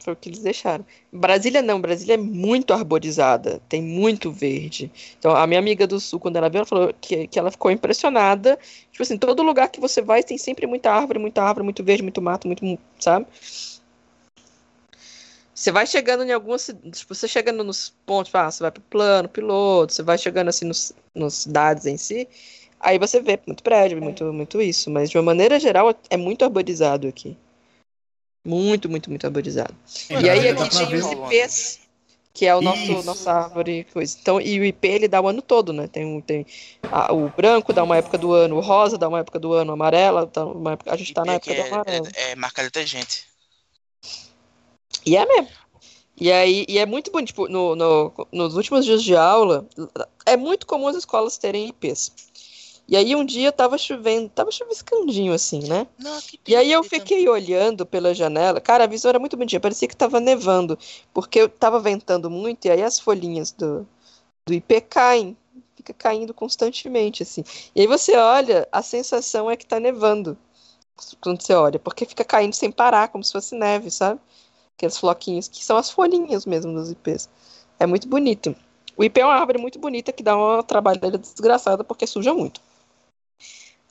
Foi 0.00 0.12
o 0.12 0.16
que 0.16 0.28
eles 0.28 0.38
deixaram. 0.40 0.86
Brasília 1.12 1.60
não, 1.60 1.80
Brasília 1.80 2.14
é 2.14 2.16
muito 2.16 2.72
arborizada, 2.72 3.60
tem 3.68 3.82
muito 3.82 4.30
verde. 4.30 4.90
Então, 5.18 5.34
a 5.34 5.44
minha 5.46 5.58
amiga 5.58 5.86
do 5.88 5.98
sul, 5.98 6.20
quando 6.20 6.36
ela 6.36 6.48
veio, 6.48 6.60
ela 6.60 6.66
falou 6.66 6.94
que, 7.00 7.26
que 7.26 7.38
ela 7.38 7.50
ficou 7.50 7.70
impressionada. 7.70 8.56
Tipo 8.92 9.02
assim, 9.02 9.18
todo 9.18 9.42
lugar 9.42 9.68
que 9.68 9.80
você 9.80 10.00
vai 10.00 10.22
tem 10.22 10.38
sempre 10.38 10.66
muita 10.68 10.92
árvore, 10.92 11.18
muita 11.18 11.42
árvore, 11.42 11.64
muito 11.64 11.82
verde, 11.82 12.02
muito 12.04 12.22
mato, 12.22 12.46
muito, 12.46 12.64
mu- 12.64 12.78
sabe? 12.98 13.26
Você 15.54 15.72
vai 15.72 15.86
chegando 15.86 16.22
em 16.22 16.32
algumas, 16.32 16.66
tipo, 16.92 17.14
você 17.14 17.26
chegando 17.26 17.64
nos 17.64 17.92
pontos, 18.06 18.32
ah, 18.34 18.50
você 18.50 18.62
vai 18.62 18.70
pro 18.70 18.82
plano, 18.82 19.28
piloto, 19.28 19.92
você 19.92 20.02
vai 20.02 20.16
chegando 20.16 20.48
assim 20.48 20.64
nos, 20.66 20.92
nos 21.14 21.34
cidades 21.34 21.84
em 21.86 21.96
si, 21.96 22.28
aí 22.78 22.98
você 22.98 23.20
vê 23.20 23.40
muito 23.46 23.62
prédio, 23.62 24.00
muito, 24.00 24.24
muito 24.32 24.62
isso, 24.62 24.88
mas 24.90 25.10
de 25.10 25.16
uma 25.18 25.24
maneira 25.24 25.58
geral 25.58 25.92
é 26.08 26.16
muito 26.16 26.44
arborizado 26.44 27.08
aqui. 27.08 27.36
Muito, 28.44 28.88
muito, 28.88 29.10
muito 29.10 29.26
arborizado. 29.26 29.74
É, 30.08 30.20
E 30.20 30.30
aí 30.30 30.48
aqui 30.48 30.84
ver 30.86 31.04
os 31.04 31.12
IPs, 31.12 31.80
que 32.32 32.46
é 32.46 32.54
o 32.54 32.62
nosso 32.62 32.92
Isso. 32.92 33.02
nossa 33.04 33.32
árvore 33.32 33.84
coisa. 33.92 34.16
Então, 34.20 34.40
e 34.40 34.58
o 34.60 34.64
IP 34.64 34.88
ele 34.88 35.08
dá 35.08 35.20
o 35.20 35.28
ano 35.28 35.42
todo, 35.42 35.72
né? 35.72 35.86
Tem, 35.88 36.20
tem 36.22 36.46
a- 36.90 37.12
o 37.12 37.28
branco 37.28 37.72
dá 37.72 37.82
uma 37.82 37.96
época 37.96 38.16
do 38.16 38.32
ano, 38.32 38.56
o 38.56 38.60
rosa 38.60 38.96
dá 38.96 39.08
uma 39.08 39.18
época 39.20 39.38
do 39.38 39.52
ano, 39.52 39.70
o 39.70 39.74
amarelo 39.74 40.26
dá 40.26 40.46
uma 40.46 40.72
época, 40.72 40.92
a 40.92 40.96
gente 40.96 41.12
tá 41.12 41.24
na 41.24 41.34
IP, 41.34 41.50
época 41.50 41.54
que 41.54 41.68
do 41.68 41.74
amarelo. 41.74 42.08
é, 42.14 42.28
é, 42.28 42.30
é 42.32 42.36
marca 42.36 42.62
detergente. 42.62 43.26
E 45.04 45.16
é 45.16 45.26
mesmo. 45.26 45.48
E 46.20 46.32
aí, 46.32 46.64
e 46.68 46.78
é 46.78 46.86
muito 46.86 47.12
bonito, 47.12 47.28
tipo, 47.28 47.48
no, 47.48 47.76
no- 47.76 48.12
nos 48.32 48.56
últimos 48.56 48.84
dias 48.84 49.02
de 49.02 49.14
aula, 49.16 49.66
é 50.26 50.36
muito 50.36 50.66
comum 50.66 50.88
as 50.88 50.96
escolas 50.96 51.38
terem 51.38 51.68
IPs. 51.68 52.12
E 52.88 52.96
aí 52.96 53.14
um 53.14 53.24
dia 53.24 53.52
tava 53.52 53.76
chovendo, 53.76 54.30
tava 54.30 54.50
chuviscandinho 54.50 55.32
assim, 55.34 55.60
né? 55.68 55.86
Não, 55.98 56.18
E 56.46 56.56
aí 56.56 56.72
eu 56.72 56.82
fiquei 56.82 57.28
olhando 57.28 57.84
pela 57.84 58.14
janela. 58.14 58.60
Cara, 58.60 58.84
a 58.84 58.86
visão 58.86 59.10
era 59.10 59.18
muito 59.18 59.36
bonitinha, 59.36 59.60
parecia 59.60 59.86
que 59.86 59.96
tava 59.96 60.18
nevando, 60.20 60.78
porque 61.12 61.38
eu 61.40 61.48
tava 61.50 61.78
ventando 61.80 62.30
muito 62.30 62.64
e 62.66 62.70
aí 62.70 62.82
as 62.82 62.98
folhinhas 62.98 63.52
do, 63.52 63.86
do 64.46 64.54
IP 64.54 64.80
caem, 64.82 65.36
fica 65.76 65.92
caindo 65.94 66.34
constantemente 66.34 67.22
assim. 67.22 67.44
E 67.74 67.82
aí 67.82 67.86
você 67.86 68.16
olha, 68.16 68.68
a 68.72 68.82
sensação 68.82 69.50
é 69.50 69.56
que 69.56 69.66
tá 69.66 69.78
nevando 69.78 70.38
quando 71.20 71.40
você 71.42 71.54
olha, 71.54 71.78
porque 71.78 72.04
fica 72.06 72.24
caindo 72.24 72.54
sem 72.54 72.70
parar, 72.70 73.08
como 73.08 73.22
se 73.24 73.32
fosse 73.32 73.54
neve, 73.54 73.90
sabe? 73.90 74.20
Aqueles 74.76 74.98
floquinhos 74.98 75.48
que 75.48 75.64
são 75.64 75.76
as 75.76 75.90
folhinhas 75.90 76.46
mesmo 76.46 76.72
dos 76.72 76.90
IPs. 76.90 77.28
É 77.78 77.86
muito 77.86 78.08
bonito. 78.08 78.54
O 78.96 79.04
IP 79.04 79.20
é 79.20 79.24
uma 79.24 79.34
árvore 79.34 79.58
muito 79.58 79.78
bonita 79.78 80.12
que 80.12 80.22
dá 80.22 80.36
uma 80.36 80.62
trabalheira 80.62 81.18
desgraçada 81.18 81.84
porque 81.84 82.06
suja 82.06 82.34
muito. 82.34 82.60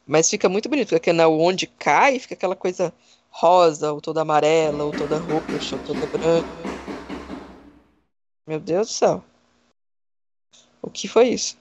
Mas 0.07 0.29
fica 0.29 0.47
muito 0.47 0.69
bonito, 0.69 0.89
porque 0.89 1.11
na 1.11 1.27
onde 1.27 1.67
cai 1.67 2.17
fica 2.19 2.33
aquela 2.33 2.55
coisa 2.55 2.93
rosa, 3.29 3.91
ou 3.91 3.99
toda 4.01 4.21
amarela, 4.21 4.85
ou 4.85 4.91
toda 4.93 5.17
roxa, 5.17 5.75
ou 5.75 5.83
toda 5.83 6.07
branca. 6.07 6.47
Meu 8.47 8.59
Deus 8.59 8.87
do 8.87 8.93
céu. 8.93 9.23
O 10.81 10.89
que 10.89 11.07
foi 11.07 11.29
isso? 11.29 11.57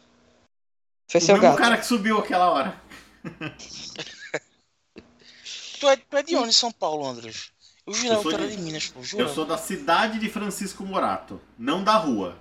Foi 1.09 1.20
O 1.20 1.24
seu 1.24 1.40
gato. 1.40 1.59
cara 1.59 1.77
que 1.77 1.85
subiu 1.85 2.18
aquela 2.18 2.51
hora. 2.51 2.81
Tu 5.78 5.86
é, 5.89 5.97
tu 5.97 6.16
é 6.16 6.23
de 6.23 6.35
onde, 6.36 6.55
São 6.55 6.73
Paulo, 6.73 7.06
Andros? 7.06 7.52
Eu 7.86 7.93
jurava 7.93 8.23
que 8.23 8.35
era 8.35 8.48
de- 8.48 8.56
de 8.56 8.62
Minas, 8.62 8.89
pô. 8.89 9.01
Eu 9.14 9.28
sou 9.28 9.44
da 9.44 9.59
cidade 9.59 10.18
de 10.18 10.28
Francisco 10.31 10.82
Morato, 10.85 11.39
não 11.59 11.85
da 11.85 11.97
rua. 11.97 12.35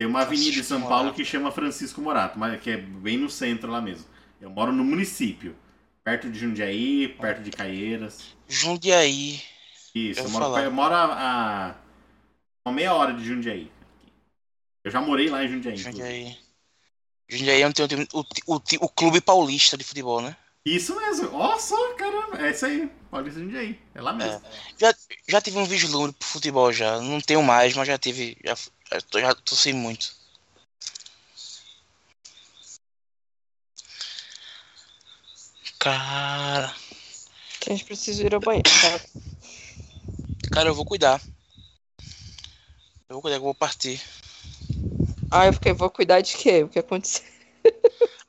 Tem 0.00 0.08
uma 0.08 0.22
avenida 0.22 0.58
em 0.58 0.62
Francisco 0.62 0.64
São 0.64 0.80
Paulo 0.80 1.12
Morato. 1.12 1.14
que 1.14 1.24
chama 1.26 1.52
Francisco 1.52 2.00
Morato, 2.00 2.38
mas 2.38 2.58
que 2.62 2.70
é 2.70 2.78
bem 2.78 3.18
no 3.18 3.28
centro 3.28 3.70
lá 3.70 3.82
mesmo. 3.82 4.06
Eu 4.40 4.48
moro 4.48 4.72
no 4.72 4.82
município, 4.82 5.54
perto 6.02 6.30
de 6.30 6.38
Jundiaí, 6.38 7.06
perto 7.06 7.42
de 7.42 7.50
Caieiras. 7.50 8.34
Jundiaí. 8.48 9.42
Isso, 9.94 10.20
Eu 10.20 10.24
eu 10.24 10.30
moro, 10.30 10.58
eu 10.58 10.70
moro 10.72 10.94
a, 10.94 11.04
a 11.04 11.74
uma 12.64 12.74
meia 12.74 12.94
hora 12.94 13.12
de 13.12 13.22
Jundiaí. 13.22 13.70
Eu 14.82 14.90
já 14.90 15.02
morei 15.02 15.28
lá 15.28 15.44
em 15.44 15.48
Jundiaí. 15.48 15.76
Jundiaí. 15.76 16.38
Jundiaí 17.28 17.60
é 17.60 17.66
onde 17.66 17.86
tem 17.86 18.08
o, 18.14 18.20
o, 18.20 18.54
o, 18.56 18.62
o 18.80 18.88
clube 18.88 19.20
paulista 19.20 19.76
de 19.76 19.84
futebol, 19.84 20.22
né? 20.22 20.34
Isso 20.64 20.96
mesmo. 20.96 21.28
Ó 21.34 21.58
só, 21.58 21.92
caramba. 21.92 22.40
É 22.40 22.52
isso 22.52 22.64
aí. 22.64 22.90
De 23.12 23.30
Jundiaí. 23.30 23.80
É 23.94 24.00
lá 24.00 24.12
mesmo. 24.12 24.40
Já, 24.78 24.94
já 25.28 25.40
tive 25.40 25.58
um 25.58 25.64
vislumbre 25.64 26.12
pro 26.12 26.28
futebol 26.28 26.72
já. 26.72 27.00
Não 27.00 27.20
tenho 27.20 27.42
mais, 27.42 27.74
mas 27.74 27.88
já 27.88 27.98
tive. 27.98 28.36
Já, 28.44 28.54
já, 28.54 29.00
tô- 29.02 29.20
já 29.20 29.34
torci 29.34 29.72
muito. 29.72 30.14
Cara. 35.78 36.74
A 37.66 37.70
gente 37.70 37.84
precisa 37.84 38.22
ir 38.24 38.34
ao 38.34 38.40
banheiro. 38.40 38.68
tá? 38.80 39.00
Cara, 40.52 40.68
eu 40.68 40.74
vou 40.74 40.84
cuidar. 40.84 41.20
Eu 43.08 43.14
vou 43.14 43.22
cuidar 43.22 43.36
que 43.36 43.40
eu 43.40 43.44
vou 43.44 43.54
partir. 43.54 44.00
Ah, 45.30 45.46
eu 45.46 45.52
fiquei, 45.52 45.72
vou 45.72 45.90
cuidar 45.90 46.20
de 46.20 46.36
quê? 46.36 46.62
O 46.62 46.68
que 46.68 46.78
aconteceu? 46.78 47.24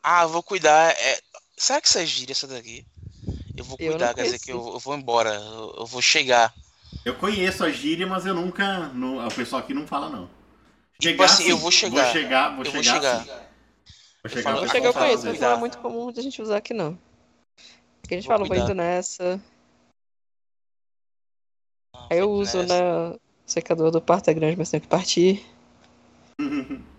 Ah, 0.04 0.24
eu 0.24 0.30
vou 0.30 0.42
cuidar. 0.42 0.92
É... 0.98 1.22
Será 1.58 1.80
que 1.80 1.88
você 1.88 2.02
é 2.02 2.06
gíria 2.06 2.34
essa 2.34 2.48
daqui? 2.48 2.86
Eu 3.62 3.66
vou 3.66 3.78
Eu 3.80 3.92
cuidar, 3.92 4.08
não 4.08 4.14
quer 4.16 4.24
dizer 4.24 4.40
que 4.40 4.52
eu, 4.52 4.58
eu 4.74 4.80
vou 4.80 4.96
embora. 4.96 5.36
Eu, 5.36 5.76
eu 5.78 5.86
vou 5.86 6.02
chegar. 6.02 6.54
Eu 7.06 7.16
conheço 7.16 7.64
a 7.64 7.70
gíria, 7.70 8.08
mas 8.08 8.26
eu 8.26 8.34
nunca. 8.34 8.88
não- 8.90 9.26
o 9.26 9.32
pessoal 9.34 9.62
aqui 9.62 9.74
não 9.74 9.86
fala, 9.86 10.10
não. 10.10 10.30
Tipo 11.00 11.22
assim, 11.24 11.50
eu 11.50 11.58
vou 11.58 11.72
chegar. 11.72 12.04
Vou 12.04 12.12
chegar, 12.12 12.56
vou 12.56 12.66
Eu 12.66 12.72
vou 12.72 12.84
chegar. 12.84 13.20
chegar. 13.22 13.36
Vou 13.36 13.44
Eu 14.24 14.30
chegar, 14.30 14.44
falo- 14.44 14.60
Vou 14.60 14.68
chegar 14.68 14.82
pessoal 14.88 14.94
com 14.94 15.00
fala 15.00 15.14
isso, 15.14 15.26
mas 15.28 15.40
não 15.40 15.52
é 15.52 15.56
muito 15.58 15.78
comum 15.80 16.10
a 16.16 16.22
gente 16.22 16.42
usar 16.42 16.58
aqui, 16.58 16.74
não. 16.74 16.98
que 18.08 18.16
a 18.16 18.18
gente 18.18 18.28
Vou 18.28 18.38
vou 18.38 18.48
cuidar. 18.48 18.64
indo 18.66 18.76
nessa. 18.76 19.40
Aí 22.10 22.18
eu 22.18 22.28
vou 22.28 22.40
uso 22.42 22.58
nessa. 22.58 22.74
né, 22.74 23.10
o 23.16 23.20
secador 23.46 23.90
do 23.92 24.02
parto 24.02 24.30
é 24.30 24.34
grande, 24.34 24.58
mas 24.58 24.70
tenho 24.70 24.82
que 24.82 24.88
partir. 24.88 25.46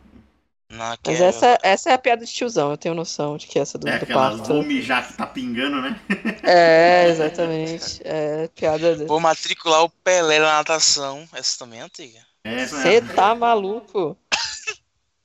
Não, 0.83 0.89
Mas 1.07 1.19
quero. 1.19 1.25
essa, 1.25 1.59
essa 1.63 1.91
é 1.91 1.93
a 1.93 1.99
piada 1.99 2.25
de 2.25 2.33
tiozão, 2.33 2.73
eu 2.73 2.77
tenho 2.77 2.95
noção 2.95 3.37
de 3.37 3.47
que 3.47 3.57
essa 3.59 3.79
do, 3.79 3.89
É 3.89 3.99
do 3.99 4.03
aquela 4.03 4.31
parto. 4.31 4.45
vou 4.53 4.63
mijar 4.65 5.07
que 5.07 5.13
tá 5.15 5.27
pingando, 5.27 5.81
né? 5.81 6.01
É, 6.43 7.07
exatamente. 7.09 8.01
É 8.05 8.49
piada. 8.49 8.97
de- 8.97 9.05
Vou 9.05 9.21
matricular 9.21 9.85
o 9.85 9.89
Pelé 9.89 10.41
na 10.41 10.55
natação. 10.55 11.27
Essa 11.33 11.59
também 11.61 11.79
é 11.81 11.83
antiga. 11.85 12.19
Essa 12.43 12.83
Você 12.83 13.01
tá 13.01 13.33
maluco? 13.35 14.17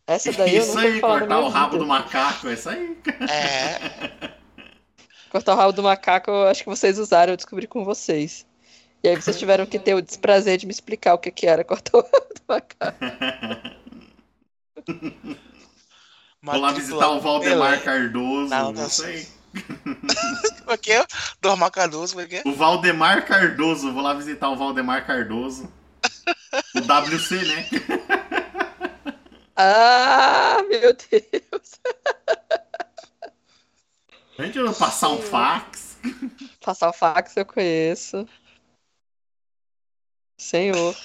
Essa 0.05 0.31
daí 0.31 0.55
eu 0.55 0.61
Isso 0.63 0.75
nunca 0.75 0.88
aí, 0.88 1.01
cortar 1.01 1.39
o 1.39 1.49
rabo 1.49 1.71
vida. 1.71 1.84
do 1.84 1.88
macaco, 1.88 2.47
é 2.47 2.53
isso 2.53 2.69
aí. 2.69 2.97
É. 3.29 4.38
Cortar 5.29 5.53
o 5.53 5.57
rabo 5.57 5.73
do 5.73 5.84
macaco, 5.84 6.31
eu 6.31 6.47
acho 6.47 6.63
que 6.63 6.69
vocês 6.69 6.97
usaram, 6.97 7.34
eu 7.34 7.38
descobri 7.38 7.67
com 7.67 7.84
vocês. 7.84 8.45
E 9.03 9.09
aí 9.09 9.15
vocês 9.15 9.38
tiveram 9.38 9.65
que 9.65 9.77
ter 9.77 9.93
o 9.93 10.01
desprazer 10.01 10.57
de 10.57 10.65
me 10.65 10.71
explicar 10.71 11.13
o 11.15 11.17
que, 11.17 11.29
que 11.31 11.45
era 11.45 11.63
cortar 11.65 11.97
o 11.97 12.01
rabo 12.01 12.27
do 12.34 12.41
macaco. 12.47 12.97
Vou 16.41 16.58
lá 16.60 16.72
visitar 16.72 17.10
o 17.10 17.20
Valdemar 17.20 17.84
Cardoso. 17.84 18.49
Natação. 18.49 19.06
aí. 19.06 19.28
Como 20.60 20.72
é 20.72 20.78
que 20.78 20.91
é? 20.91 21.06
Dormar 21.41 21.72
Cardoso, 21.72 22.14
como 22.14 22.26
é 22.26 22.30
que 22.30 22.36
é? 22.38 22.44
O 22.45 22.54
Valdemar 22.54 23.26
Cardoso. 23.26 23.91
Vou 23.91 24.04
lá 24.04 24.14
visitar 24.14 24.49
o 24.49 24.56
Valdemar 24.56 25.06
Cardoso. 25.06 25.72
O 26.76 26.80
WC, 26.80 27.44
né? 27.45 27.68
Ah, 29.60 30.62
meu 30.70 30.94
Deus. 30.94 31.72
Gente 34.40 34.62
vai 34.62 34.72
passar 34.76 35.10
um 35.10 35.20
fax. 35.20 35.98
Passar 36.64 36.90
o 36.90 36.94
fax 36.94 37.36
eu 37.36 37.44
conheço. 37.44 38.28
Senhor. 40.38 40.95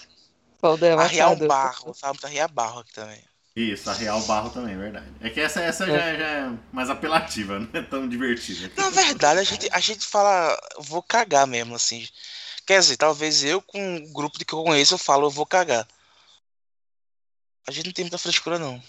Valdemar 0.61 1.07
Arriar 1.07 1.29
um 1.29 1.31
Cardoso. 1.31 1.49
barro. 1.49 1.95
Sabe, 1.95 2.19
arriar 2.25 2.49
barro 2.49 2.81
aqui 2.81 2.93
também. 2.93 3.25
Isso, 3.55 3.91
arrear 3.91 4.17
o 4.19 4.27
barro 4.27 4.49
também, 4.51 4.77
verdade. 4.79 5.07
É 5.21 5.29
que 5.29 5.39
essa, 5.39 5.61
essa 5.61 5.85
já, 5.87 5.93
já 6.17 6.27
é 6.27 6.59
mais 6.73 6.89
apelativa, 6.89 7.59
não 7.61 7.69
é 7.73 7.83
tão 7.83 8.09
divertida. 8.09 8.73
Na 8.77 8.89
verdade, 8.89 9.41
a 9.41 9.45
gente, 9.45 9.69
a 9.71 9.79
gente 9.79 10.07
fala, 10.07 10.59
vou 10.79 11.03
cagar 11.03 11.47
mesmo, 11.47 11.75
assim. 11.75 12.09
Quer 12.67 12.81
dizer, 12.81 12.97
talvez 12.97 13.45
eu 13.45 13.61
com 13.61 13.97
o 13.97 14.13
grupo 14.13 14.39
de 14.39 14.45
que 14.47 14.55
eu 14.55 14.63
conheço, 14.65 14.95
eu 14.95 14.99
falo, 14.99 15.27
eu 15.27 15.31
vou 15.31 15.45
cagar. 15.45 15.87
A 17.69 17.71
gente 17.73 17.87
não 17.87 17.93
tem 17.93 18.05
muita 18.05 18.19
frescura, 18.19 18.59
não. 18.59 18.83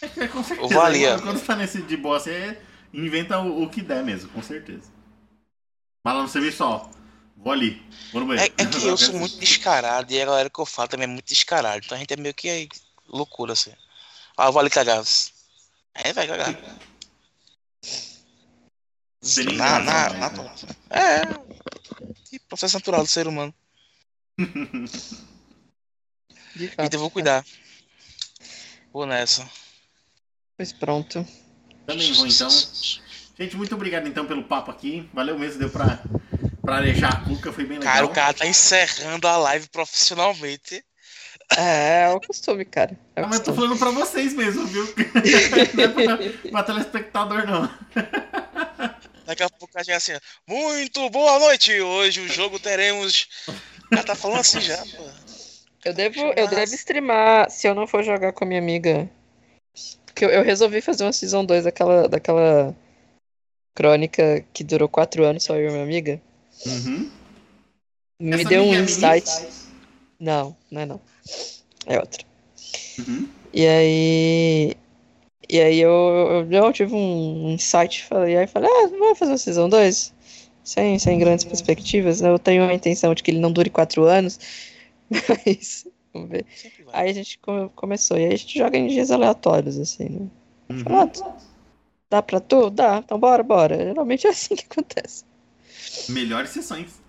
É, 0.00 0.28
com 0.28 0.44
certeza. 0.44 0.62
Eu 0.62 0.68
vou 0.68 0.82
ali, 0.82 1.04
ó. 1.06 1.20
Quando 1.20 1.44
tá 1.44 1.56
nesse 1.56 1.82
de 1.82 1.96
boa, 1.96 2.20
você 2.20 2.56
inventa 2.94 3.40
o, 3.40 3.64
o 3.64 3.68
que 3.68 3.82
der 3.82 4.04
mesmo, 4.04 4.30
com 4.30 4.42
certeza. 4.42 4.92
Mas 6.04 6.14
lá 6.14 6.22
no 6.22 6.28
serviço, 6.28 6.62
ó. 6.64 6.88
Vou 7.36 7.52
ali. 7.52 7.82
Vou 8.12 8.22
no 8.24 8.32
É, 8.34 8.48
banheiro. 8.48 8.54
é 8.58 8.66
que 8.66 8.76
eu 8.86 8.96
sou 8.96 9.14
muito 9.18 9.38
descarado 9.38 10.12
e 10.12 10.20
a 10.22 10.24
galera 10.24 10.50
que 10.50 10.58
eu 10.60 10.66
falo 10.66 10.88
também 10.88 11.04
é 11.04 11.08
muito 11.08 11.26
descarado. 11.26 11.82
Então 11.84 11.96
a 11.96 11.98
gente 12.00 12.14
é 12.14 12.16
meio 12.16 12.34
que 12.34 12.68
loucura, 13.08 13.52
assim. 13.52 13.72
Ah, 14.36 14.46
eu 14.46 14.52
vou 14.52 14.60
ali 14.60 14.70
cagar. 14.70 15.02
É, 15.94 16.12
vai 16.12 16.26
cagar. 16.26 16.52
Na, 19.56 19.80
na, 19.80 20.10
né? 20.10 20.18
na 20.18 20.30
toa. 20.30 20.54
É. 20.90 21.22
Que 22.24 22.38
processo 22.38 22.76
natural 22.76 23.02
do 23.02 23.08
ser 23.08 23.26
humano. 23.26 23.52
De 26.54 26.68
fato. 26.68 26.86
Então 26.86 26.98
eu 26.98 27.00
vou 27.00 27.10
cuidar. 27.10 27.44
Vou 28.92 29.06
nessa. 29.06 29.48
Pois 30.56 30.72
pronto. 30.72 31.26
Também 31.86 32.12
vou 32.12 32.26
então. 32.26 32.48
Gente, 33.38 33.56
muito 33.56 33.74
obrigado 33.74 34.08
então 34.08 34.26
pelo 34.26 34.44
papo 34.44 34.70
aqui. 34.70 35.08
Valeu 35.12 35.38
mesmo, 35.38 35.58
deu 35.58 35.70
pra, 35.70 36.02
pra 36.60 36.76
arejar 36.76 37.12
a 37.12 37.24
cuca, 37.24 37.52
foi 37.52 37.64
bem 37.64 37.78
legal. 37.78 37.94
Cara, 37.94 38.06
o 38.06 38.12
cara 38.12 38.34
tá 38.34 38.46
encerrando 38.46 39.26
a 39.26 39.36
live 39.36 39.68
profissionalmente. 39.68 40.84
É, 41.56 42.02
é 42.02 42.08
o 42.10 42.20
costume, 42.20 42.64
cara. 42.64 42.98
É 43.16 43.22
o 43.22 43.24
Ah, 43.24 43.28
mas 43.28 43.38
eu 43.38 43.44
tô 43.46 43.52
costume. 43.52 43.78
falando 43.78 43.78
pra 43.78 43.90
vocês 44.06 44.34
mesmo, 44.34 44.66
viu? 44.66 44.84
não 45.74 45.84
é 45.84 45.88
pra, 45.88 46.50
pra 46.50 46.62
telespectador, 46.62 47.46
não. 47.46 47.68
Daqui 49.24 49.42
a 49.42 49.50
pouco 49.50 49.76
a 49.76 49.82
gente 49.82 49.92
é 49.92 49.96
assim, 49.96 50.12
muito 50.46 51.08
boa 51.10 51.38
noite! 51.38 51.80
Hoje 51.80 52.20
o 52.20 52.28
jogo 52.28 52.58
teremos. 52.58 53.28
O 53.86 53.88
cara 53.90 54.04
tá 54.04 54.14
falando 54.14 54.40
assim 54.40 54.60
já, 54.60 54.76
pô. 54.76 55.04
Eu 55.84 55.94
devo, 55.94 56.20
eu 56.36 56.48
devo 56.48 56.74
streamar 56.74 57.50
se 57.50 57.66
eu 57.66 57.74
não 57.74 57.86
for 57.86 58.02
jogar 58.02 58.32
com 58.32 58.44
a 58.44 58.46
minha 58.48 58.60
amiga. 58.60 59.08
Porque 60.06 60.24
eu, 60.24 60.30
eu 60.30 60.42
resolvi 60.42 60.80
fazer 60.80 61.04
uma 61.04 61.12
Season 61.12 61.44
2 61.44 61.64
daquela, 61.64 62.08
daquela 62.08 62.74
crônica 63.74 64.44
que 64.52 64.64
durou 64.64 64.88
4 64.88 65.24
anos, 65.24 65.44
só 65.44 65.56
eu 65.56 65.68
e 65.68 65.72
minha 65.72 65.84
amiga. 65.84 66.20
Uhum. 66.66 67.10
Me 68.20 68.34
Essa 68.40 68.48
deu 68.48 68.62
um 68.64 68.72
amiga 68.72 68.82
insight. 68.82 69.30
Não, 70.18 70.56
não 70.70 70.80
é 70.80 70.86
não. 70.86 71.00
É 71.86 71.98
outra. 71.98 72.24
Uhum. 72.98 73.28
E 73.52 73.66
aí. 73.66 74.74
E 75.48 75.60
aí 75.60 75.78
eu, 75.80 75.90
eu, 75.90 76.52
eu 76.52 76.72
tive 76.72 76.94
um 76.94 77.50
insight, 77.52 78.04
falei, 78.04 78.36
aí 78.36 78.46
falei, 78.46 78.68
ah, 78.70 78.88
vamos 78.88 79.18
fazer 79.18 79.32
uma 79.32 79.38
Season 79.38 79.68
2? 79.68 80.12
Sem, 80.62 80.98
sem 80.98 81.18
grandes 81.18 81.44
perspectivas. 81.46 82.20
né? 82.20 82.28
Eu 82.28 82.38
tenho 82.38 82.64
a 82.64 82.74
intenção 82.74 83.14
de 83.14 83.22
que 83.22 83.30
ele 83.30 83.40
não 83.40 83.50
dure 83.50 83.70
4 83.70 84.04
anos. 84.04 84.38
Mas. 85.10 85.86
Vamos 86.12 86.28
ver. 86.30 86.44
Aí 86.92 87.10
a 87.10 87.12
gente 87.14 87.38
come- 87.38 87.70
começou. 87.74 88.18
E 88.18 88.26
aí 88.26 88.32
a 88.34 88.36
gente 88.36 88.58
joga 88.58 88.76
em 88.76 88.88
dias 88.88 89.10
aleatórios, 89.10 89.78
assim, 89.78 90.08
né? 90.08 90.26
Uhum. 90.70 90.84
"Ah, 90.86 91.10
dá 92.10 92.22
pra 92.22 92.40
tu? 92.40 92.68
Dá. 92.68 92.98
Então 93.02 93.18
bora, 93.18 93.42
bora. 93.42 93.76
Geralmente 93.76 94.26
é 94.26 94.30
assim 94.30 94.54
que 94.56 94.66
acontece. 94.70 95.24
Melhores 96.10 96.50
sessões. 96.50 97.00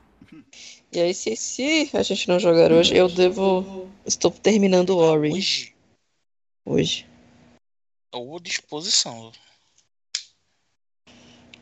E 0.91 0.99
aí, 0.99 1.14
se, 1.14 1.36
se 1.36 1.90
a 1.94 2.02
gente 2.02 2.28
não 2.28 2.40
jogar 2.40 2.72
hoje, 2.72 2.95
eu 2.95 3.07
devo. 3.07 3.88
Estou 4.06 4.32
terminando 4.32 4.90
o 4.91 4.98
Ori 4.98 5.32
Hoje, 5.32 5.76
hoje. 6.66 7.06
ou 8.11 8.40
disposição. 8.40 9.32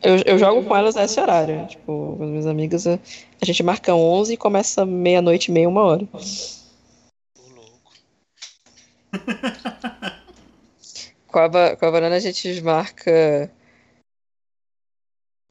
Eu, 0.01 0.17
eu 0.25 0.39
jogo 0.39 0.63
com 0.63 0.75
elas 0.75 0.95
nesse 0.95 1.19
horário. 1.19 1.67
Tipo, 1.67 2.15
com 2.17 2.23
as 2.23 2.29
minhas 2.29 2.45
amigas, 2.45 2.87
a, 2.87 2.97
a 3.41 3.45
gente 3.45 3.61
marca 3.63 3.93
11 3.93 4.33
e 4.33 4.37
começa 4.37 4.85
meia-noite 4.85 5.49
e 5.49 5.53
meia, 5.53 5.67
uma 5.67 5.83
hora. 5.83 6.07
Ô, 7.35 7.41
louco. 7.49 7.93
Com 11.27 11.39
a, 11.39 11.75
com 11.75 11.85
a 11.85 11.91
Varana 11.91 12.15
a 12.15 12.19
gente 12.19 12.61
marca 12.61 13.51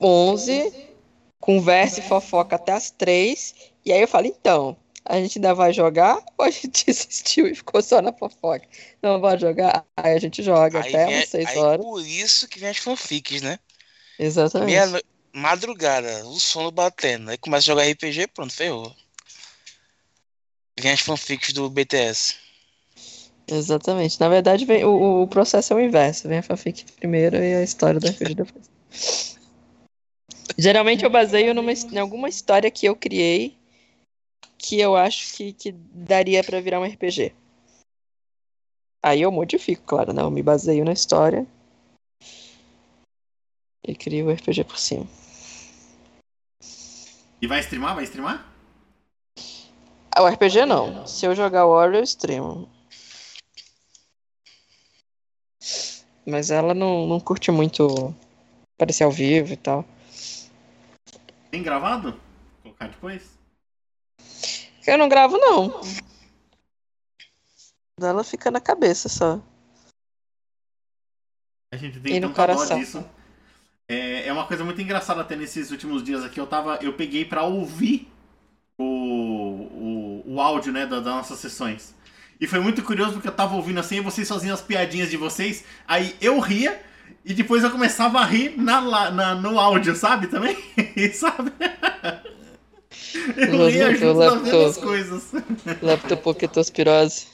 11, 0.01 0.86
conversa 1.47 2.01
e 2.01 2.03
fofoca 2.03 2.57
até 2.57 2.73
as 2.73 2.91
3. 2.91 3.55
E 3.85 3.93
aí 3.93 4.01
eu 4.03 4.09
falo, 4.09 4.27
então, 4.27 4.77
a 5.05 5.17
gente 5.21 5.39
ainda 5.39 5.55
vai 5.55 5.73
jogar 5.73 6.17
ou 6.37 6.45
a 6.45 6.51
gente 6.51 6.85
desistiu 6.85 7.47
e 7.47 7.55
ficou 7.55 7.81
só 7.81 8.03
na 8.03 8.13
fofoca? 8.13 8.67
Não 9.01 9.21
vai 9.21 9.39
jogar? 9.39 9.87
Aí 9.97 10.13
a 10.15 10.19
gente 10.19 10.43
joga 10.43 10.81
Aí, 10.81 10.89
até 10.89 11.07
vem- 11.07 11.15
umas 11.15 11.29
6 11.29 11.49
aí 11.49 11.57
horas. 11.57 11.85
por 11.87 12.01
isso 12.01 12.49
que 12.49 12.59
vem 12.59 12.69
as 12.71 12.79
fanfics, 12.79 13.41
né? 13.41 13.59
Exatamente. 14.19 14.87
No- 14.91 15.01
Madrugada, 15.33 16.27
o 16.27 16.41
sono 16.41 16.71
batendo. 16.71 17.31
Aí 17.31 17.37
começa 17.37 17.65
a 17.65 17.67
jogar 17.75 17.85
RPG, 17.87 18.27
pronto, 18.29 18.55
ferrou. 18.55 18.91
Vem 20.81 20.93
as 20.93 21.01
fanfics 21.01 21.53
do 21.53 21.69
BTS. 21.69 22.35
Exatamente. 23.47 24.19
Na 24.19 24.29
verdade, 24.31 24.65
vem, 24.65 24.83
o, 24.85 25.23
o 25.23 25.29
processo 25.29 25.73
é 25.73 25.77
o 25.77 25.81
inverso. 25.81 26.27
Vem 26.27 26.39
a 26.39 26.43
fanfic 26.43 26.85
primeiro 26.93 27.37
e 27.37 27.55
a 27.55 27.63
história 27.63 28.01
da 28.01 28.09
RPG 28.09 28.35
depois. 28.35 29.36
Geralmente 30.59 31.05
eu 31.05 31.11
baseio 31.11 31.55
numa, 31.55 31.73
em 31.73 31.99
alguma 31.99 32.29
história 32.29 32.71
que 32.71 32.87
eu 32.87 32.95
criei 32.95 33.57
que 34.59 34.81
eu 34.81 34.97
acho 34.97 35.37
que, 35.37 35.53
que 35.53 35.73
daria 35.73 36.43
pra 36.43 36.61
virar 36.61 36.81
um 36.81 36.85
RPG. 36.85 37.35
Aí 39.03 39.23
eu 39.23 39.31
modifico, 39.31 39.83
claro, 39.87 40.13
né? 40.13 40.23
Eu 40.23 40.31
me 40.31 40.43
baseio 40.43 40.85
na 40.85 40.93
história 40.93 41.47
e 43.87 43.95
crio 43.95 44.27
o 44.27 44.33
RPG 44.33 44.65
por 44.65 44.79
cima. 44.79 45.07
E 47.41 47.47
vai 47.47 47.61
streamar? 47.61 47.95
Vai 47.95 48.05
streamar? 48.05 48.53
Ah, 50.11 50.23
O 50.23 50.27
RPG 50.27 50.67
não. 50.67 51.07
Se 51.07 51.27
eu 51.27 51.35
jogar 51.35 51.67
Warrior, 51.67 52.01
eu 52.01 52.03
streamo. 52.03 52.69
Mas 56.27 56.51
ela 56.51 56.75
não, 56.75 57.07
não 57.07 57.21
curte 57.21 57.53
muito 57.53 58.13
aparecer 58.77 59.05
ao 59.05 59.13
vivo 59.13 59.53
e 59.53 59.57
tal. 59.57 59.85
Tem 61.51 61.63
gravado? 61.63 62.13
Vou 62.13 62.21
colocar 62.75 62.89
depois? 62.89 63.23
Eu 64.87 64.99
não 64.99 65.09
gravo, 65.09 65.37
não. 65.39 65.81
Ela 68.01 68.23
fica 68.23 68.51
na 68.51 68.61
cabeça 68.61 69.09
só. 69.09 69.41
A 71.73 71.77
gente 71.77 71.99
tem 72.01 72.17
E 72.17 72.21
no 72.21 72.33
coração. 72.33 72.79
disso. 72.79 73.05
É, 73.89 74.27
é 74.29 74.33
uma 74.33 74.47
coisa 74.47 74.65
muito 74.65 74.81
engraçada 74.81 75.21
até 75.21 75.35
nesses 75.37 75.71
últimos 75.71 76.03
dias 76.03 76.23
aqui. 76.25 76.39
Eu 76.39 76.47
tava. 76.47 76.77
Eu 76.77 76.93
peguei 76.95 77.25
pra 77.25 77.43
ouvir 77.45 78.11
o, 78.79 78.85
o, 80.25 80.35
o 80.35 80.41
áudio, 80.41 80.73
né, 80.73 80.87
da- 80.87 81.01
das 81.01 81.15
nossas 81.15 81.39
sessões. 81.39 81.95
E 82.41 82.47
foi 82.47 82.61
muito 82.61 82.83
curioso 82.83 83.15
porque 83.15 83.29
eu 83.29 83.35
tava 83.35 83.55
ouvindo 83.57 83.81
assim, 83.81 83.97
e 83.97 84.01
vocês 84.01 84.29
faziam 84.29 84.53
as 84.53 84.61
piadinhas 84.61 85.11
de 85.11 85.17
vocês. 85.17 85.65
Aí 85.89 86.15
eu 86.21 86.39
ria, 86.39 86.81
E 87.25 87.35
depois 87.35 87.65
eu 87.65 87.71
começava 87.71 88.19
a 88.21 88.25
rir 88.25 88.57
na, 88.57 89.11
na- 89.11 89.35
no 89.35 89.59
áudio, 89.59 89.97
sabe? 89.97 90.29
Também? 90.29 90.57
sabe? 91.13 91.53
Eu 93.37 93.69
ria 93.69 93.95
junto 93.95 94.19
nas 94.19 94.35
laptop. 94.35 94.45
mesmas 94.45 94.77
coisas. 94.77 95.33
Leptopoquetospirose. 95.83 97.27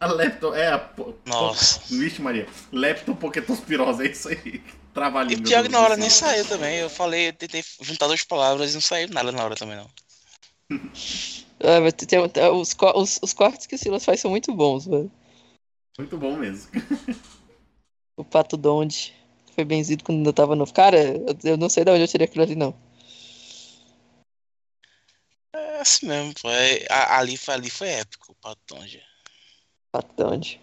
A 0.00 0.06
lepto... 0.06 0.54
É, 0.54 0.68
a... 0.68 0.90
Nossa. 1.26 1.80
Vixe 1.90 2.22
Maria. 2.22 2.46
Leptopoquetospirose, 2.72 4.06
é 4.06 4.10
isso 4.10 4.28
aí. 4.28 4.62
Trava-língua. 4.94 5.40
E 5.40 5.42
pior 5.42 5.62
que 5.62 5.68
na 5.68 5.80
hora 5.80 5.96
nem 5.96 6.10
saiu 6.10 6.44
também. 6.44 6.78
Eu 6.78 6.90
falei, 6.90 7.28
eu 7.28 7.32
tentei 7.32 7.64
juntar 7.80 8.06
duas 8.06 8.24
palavras 8.24 8.70
e 8.72 8.74
não 8.74 8.80
saiu 8.80 9.08
nada 9.08 9.30
na 9.32 9.44
hora 9.44 9.54
também, 9.56 9.76
não. 9.76 9.88
Ah, 11.60 11.80
mas 11.80 11.92
tem, 11.94 12.06
tem- 12.28 12.50
os, 12.52 12.76
os, 12.94 13.18
os 13.20 13.32
cortes 13.32 13.66
que 13.66 13.74
o 13.74 13.78
Silas 13.78 14.04
faz 14.04 14.20
são 14.20 14.30
muito 14.30 14.54
bons, 14.54 14.86
velho. 14.86 15.10
Muito 15.98 16.16
bom 16.16 16.36
mesmo. 16.36 16.70
O 18.18 18.24
Pato 18.24 18.56
Donde 18.56 19.14
foi 19.54 19.64
benzido 19.64 20.02
quando 20.02 20.18
ainda 20.18 20.32
tava 20.32 20.56
novo. 20.56 20.74
Cara, 20.74 20.98
eu, 21.44 21.56
não 21.56 21.68
sei 21.68 21.84
de 21.84 21.90
onde 21.92 22.02
eu 22.02 22.08
tirei 22.08 22.26
aquilo 22.26 22.42
ali, 22.42 22.56
não. 22.56 22.74
É 25.54 25.80
assim 25.80 26.06
mesmo, 26.06 26.34
pô. 26.42 26.50
É, 26.50 26.84
ali, 26.90 27.36
foi- 27.36 27.54
ali 27.54 27.70
foi 27.70 27.88
épico, 27.88 28.32
o 28.32 28.34
Patonja. 28.34 29.00
Pato 29.92 30.12
Donde. 30.16 30.60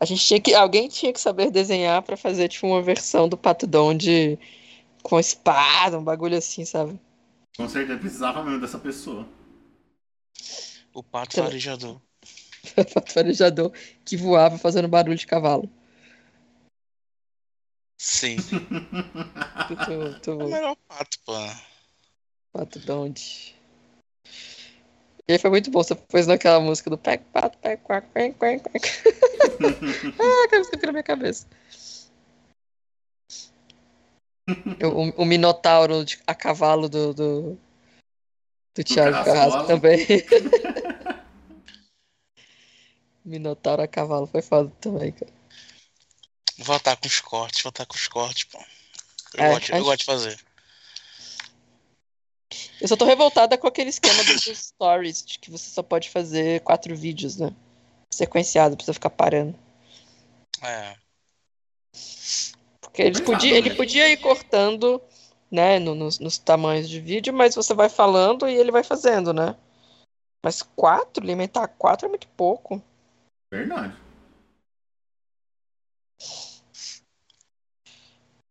A 0.00 0.04
gente 0.06 0.24
tinha 0.24 0.40
que. 0.40 0.54
Alguém 0.54 0.88
tinha 0.88 1.12
que 1.12 1.20
saber 1.20 1.50
desenhar 1.50 2.02
pra 2.02 2.16
fazer, 2.16 2.48
tipo, 2.48 2.66
uma 2.66 2.82
versão 2.82 3.28
do 3.28 3.36
Pato 3.36 3.66
Donde 3.66 4.38
com 5.02 5.20
espada, 5.20 5.98
um 5.98 6.04
bagulho 6.04 6.36
assim, 6.38 6.64
sabe? 6.64 6.98
Com 7.54 7.68
certeza 7.68 7.98
precisava 7.98 8.42
mesmo 8.42 8.60
dessa 8.60 8.78
pessoa. 8.78 9.28
O 10.94 11.02
Pato 11.02 11.36
Tá. 11.36 11.44
Farejador. 11.44 12.00
Pato 12.94 13.12
farejador 13.12 13.72
que 14.04 14.16
voava 14.16 14.56
fazendo 14.58 14.88
barulho 14.88 15.16
de 15.16 15.26
cavalo. 15.26 15.70
Sim. 18.02 18.36
Muito, 19.68 19.90
muito 19.90 20.30
É 20.30 20.46
melhor 20.46 20.74
pato, 20.88 21.18
pô. 21.26 21.34
Pato 22.50 22.78
Donde. 22.78 23.54
E 25.28 25.32
aí 25.34 25.38
foi 25.38 25.50
muito 25.50 25.70
bom, 25.70 25.82
você 25.82 25.94
pôs 25.94 26.26
naquela 26.26 26.60
música 26.60 26.88
do 26.88 26.96
Pec 26.96 27.22
Pato, 27.30 27.58
Pec 27.58 27.82
Quack, 27.82 28.08
Pec 28.08 28.34
Quack, 28.38 28.62
Quack. 28.62 28.88
ah, 30.18 30.44
aquela 30.46 30.60
música 30.60 30.86
na 30.86 30.92
minha 30.92 31.02
cabeça. 31.02 31.46
O, 34.82 35.22
o 35.22 35.26
Minotauro 35.26 36.02
de- 36.02 36.22
a 36.26 36.34
cavalo 36.34 36.88
do, 36.88 37.12
do, 37.12 37.58
do 38.74 38.82
Thiago 38.82 39.12
Carrasco. 39.12 39.30
Carrasco 39.30 39.66
também. 39.66 40.06
Minotauro 43.22 43.82
a 43.82 43.86
cavalo 43.86 44.26
foi 44.26 44.40
foda 44.40 44.72
também, 44.80 45.12
cara. 45.12 45.39
Vou 46.60 46.66
voltar 46.66 46.94
com 46.96 47.06
os 47.06 47.20
cortes, 47.20 47.62
voltar 47.62 47.86
com 47.86 47.94
os 47.94 48.06
cortes, 48.06 48.44
pô. 48.44 48.58
Eu, 49.34 49.44
É, 49.44 49.48
gosto, 49.48 49.70
eu 49.70 49.76
acho- 49.76 49.84
gosto 49.84 49.98
de 50.00 50.04
fazer. 50.04 50.40
Eu 52.80 52.86
só 52.88 52.96
tô 52.96 53.06
revoltada 53.06 53.56
com 53.56 53.66
aquele 53.66 53.88
esquema 53.88 54.22
dos 54.24 54.44
stories, 54.44 55.24
de 55.24 55.38
que 55.38 55.50
você 55.50 55.70
só 55.70 55.82
pode 55.82 56.10
fazer 56.10 56.60
quatro 56.60 56.94
vídeos, 56.94 57.36
né? 57.36 57.50
Sequenciado, 58.12 58.76
pra 58.76 58.84
você 58.84 58.92
ficar 58.92 59.08
parando. 59.10 59.58
É. 60.62 60.96
Porque 62.80 63.00
ele 63.02 63.22
podia, 63.22 63.56
ele 63.56 63.70
podia 63.74 64.08
ir 64.12 64.18
cortando, 64.18 65.00
né, 65.50 65.78
no- 65.78 65.94
nos, 65.94 66.18
nos 66.18 66.36
tamanhos 66.36 66.88
de 66.90 67.00
vídeo, 67.00 67.32
mas 67.32 67.54
você 67.54 67.72
vai 67.72 67.88
falando 67.88 68.46
e 68.48 68.54
ele 68.54 68.70
vai 68.70 68.82
fazendo, 68.84 69.32
né? 69.32 69.56
Mas 70.42 70.60
quatro, 70.62 71.24
limitar 71.24 71.68
quatro 71.68 72.06
é 72.06 72.08
muito 72.10 72.28
pouco. 72.28 72.82
Verdade. 73.50 73.96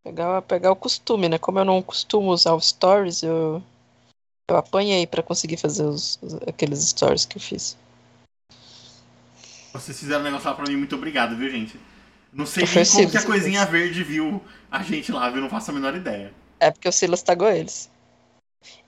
Pegar, 0.04 0.42
pegar 0.42 0.72
o 0.72 0.76
costume, 0.76 1.30
né? 1.30 1.38
Como 1.38 1.58
eu 1.60 1.64
não 1.64 1.82
costumo 1.82 2.32
usar 2.32 2.54
os 2.54 2.68
stories, 2.68 3.24
eu, 3.24 3.64
eu 4.50 4.58
apanhei 4.58 5.08
pra 5.08 5.24
conseguir 5.24 5.58
fazer 5.58 5.86
os, 5.86 6.20
os- 6.22 6.36
aqueles 6.48 6.82
stories 6.90 7.26
que 7.26 7.38
eu 7.38 7.42
fiz. 7.42 7.78
Vocês 9.74 10.00
fizeram 10.00 10.22
um 10.22 10.24
negócio 10.24 10.50
lá 10.50 10.56
pra 10.56 10.66
mim, 10.68 10.76
muito 10.78 10.96
obrigado, 10.96 11.36
viu, 11.36 11.50
gente? 11.50 11.80
Não 12.34 12.46
sei 12.46 12.64
nem 12.66 12.86
como 12.86 13.10
que 13.10 13.18
a 13.18 13.24
coisinha 13.24 13.66
verde 13.66 14.04
viu 14.04 14.42
a 14.72 14.82
gente 14.84 15.12
lá, 15.12 15.30
viu? 15.30 15.42
Não 15.42 15.50
faço 15.50 15.72
a 15.72 15.74
menor 15.74 15.96
ideia. 15.96 16.34
É 16.60 16.72
porque 16.72 16.88
o 16.88 16.92
Silas 16.92 17.22
tagou 17.22 17.50
eles. 17.50 17.90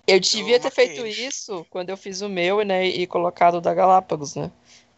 Eu 0.08 0.20
devia 0.20 0.60
ter 0.60 0.64
marquei 0.64 0.86
feito 0.88 1.02
eles. 1.02 1.18
isso 1.18 1.66
quando 1.70 1.90
eu 1.90 1.98
fiz 1.98 2.22
o 2.22 2.30
meu, 2.30 2.64
né, 2.64 2.86
e 2.88 3.08
colocado 3.08 3.56
o 3.56 3.62
da 3.62 3.74
Galápagos, 3.74 4.36
né? 4.36 4.52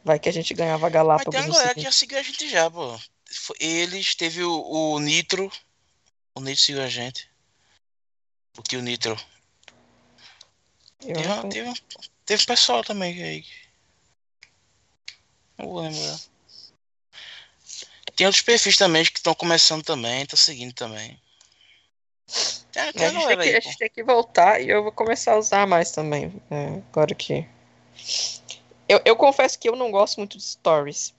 Vai 0.03 0.19
que 0.19 0.27
a 0.29 0.31
gente 0.33 0.53
ganhava 0.53 0.85
Mas 0.85 0.89
Galápagos 0.93 1.29
tem 1.29 1.39
uma 1.41 1.49
galera 1.49 1.75
que 1.75 1.81
já 1.83 1.91
seguiu 1.91 2.17
a 2.17 2.21
gente 2.21 2.47
já, 2.49 2.69
pô. 2.69 2.97
Eles, 3.59 4.15
teve 4.15 4.43
o, 4.43 4.51
o 4.95 4.99
Nitro. 4.99 5.51
O 6.35 6.41
Nitro 6.41 6.61
seguiu 6.63 6.81
a 6.83 6.87
gente. 6.89 7.29
Porque 8.53 8.77
o 8.77 8.81
Nitro. 8.81 9.17
Eu 11.01 11.15
Teve, 11.15 11.27
uma- 11.27 11.41
um- 11.43 11.73
teve 12.25 12.45
pessoal 12.45 12.83
também 12.83 13.21
aí. 13.21 13.45
Não 15.57 15.67
vou 15.67 15.81
lembrar. 15.81 16.19
Tem 18.15 18.27
outros 18.27 18.43
perfis 18.43 18.77
também 18.77 19.03
que 19.05 19.17
estão 19.17 19.33
começando 19.33 19.83
também, 19.83 20.25
tá 20.25 20.37
seguindo 20.37 20.73
também. 20.73 21.19
Tem, 22.71 22.93
tem 22.93 23.05
A 23.05 23.09
a 23.09 23.11
gente, 23.11 23.27
tem 23.27 23.37
que, 23.37 23.43
a 23.49 23.53
aí, 23.53 23.61
pô. 23.61 23.69
gente 23.69 23.77
tem 23.77 23.89
que 23.89 24.03
voltar 24.03 24.61
e 24.61 24.69
eu 24.69 24.83
vou 24.83 24.91
começar 24.91 25.33
a 25.33 25.37
usar 25.37 25.67
mais 25.67 25.91
também. 25.91 26.29
né, 26.49 26.83
agora 26.91 27.13
que. 27.15 27.47
Eu, 28.87 29.01
eu 29.05 29.15
confesso 29.15 29.57
que 29.57 29.67
eu 29.67 29.75
não 29.75 29.91
gosto 29.91 30.17
muito 30.17 30.37
de 30.37 30.43
stories. 30.43 31.13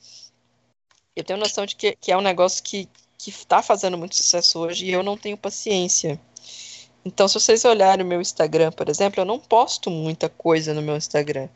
Eu 1.16 1.24
tenho 1.24 1.38
noção 1.38 1.64
de 1.66 1.74
que, 1.76 1.96
que 1.96 2.12
é 2.12 2.16
um 2.16 2.20
negócio 2.20 2.62
que, 2.62 2.88
que 3.30 3.46
tá 3.46 3.62
fazendo 3.62 3.96
muito 3.96 4.16
sucesso 4.16 4.58
hoje 4.58 4.86
e 4.86 4.92
eu 4.92 5.02
não 5.02 5.16
tenho 5.16 5.36
paciência. 5.36 6.20
Então, 7.04 7.26
se 7.26 7.34
vocês 7.34 7.64
olharem 7.64 8.04
o 8.04 8.08
meu 8.08 8.20
Instagram, 8.20 8.70
por 8.72 8.88
exemplo, 8.88 9.20
eu 9.20 9.24
não 9.24 9.38
posto 9.38 9.90
muita 9.90 10.28
coisa 10.28 10.74
no 10.74 10.82
meu 10.82 10.96
Instagram. 10.96 11.48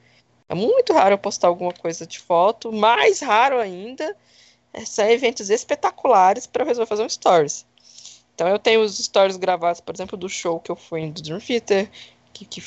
É 0.49 0.55
muito 0.55 0.93
raro 0.93 1.15
eu 1.15 1.19
postar 1.19 1.49
alguma 1.49 1.73
coisa 1.73 2.07
de 2.07 2.19
foto, 2.19 2.73
mais 2.73 3.21
raro 3.21 3.59
ainda 3.59 4.17
é 4.73 4.85
são 4.85 5.09
eventos 5.09 5.51
espetaculares 5.51 6.47
para 6.47 6.65
resolver 6.65 6.89
fazer 6.89 7.03
um 7.03 7.09
stories. 7.09 7.67
Então 8.35 8.49
eu 8.49 8.59
tenho 8.59 8.81
os 8.81 8.97
stories 8.99 9.37
gravados, 9.37 9.81
por 9.81 9.95
exemplo, 9.95 10.17
do 10.17 10.29
show 10.29 10.61
que 10.61 10.71
eu 10.71 10.77
fui 10.77 11.11
do 11.11 11.21
Dream 11.21 11.41
Theater, 11.41 11.91
que, 12.33 12.45
que 12.45 12.63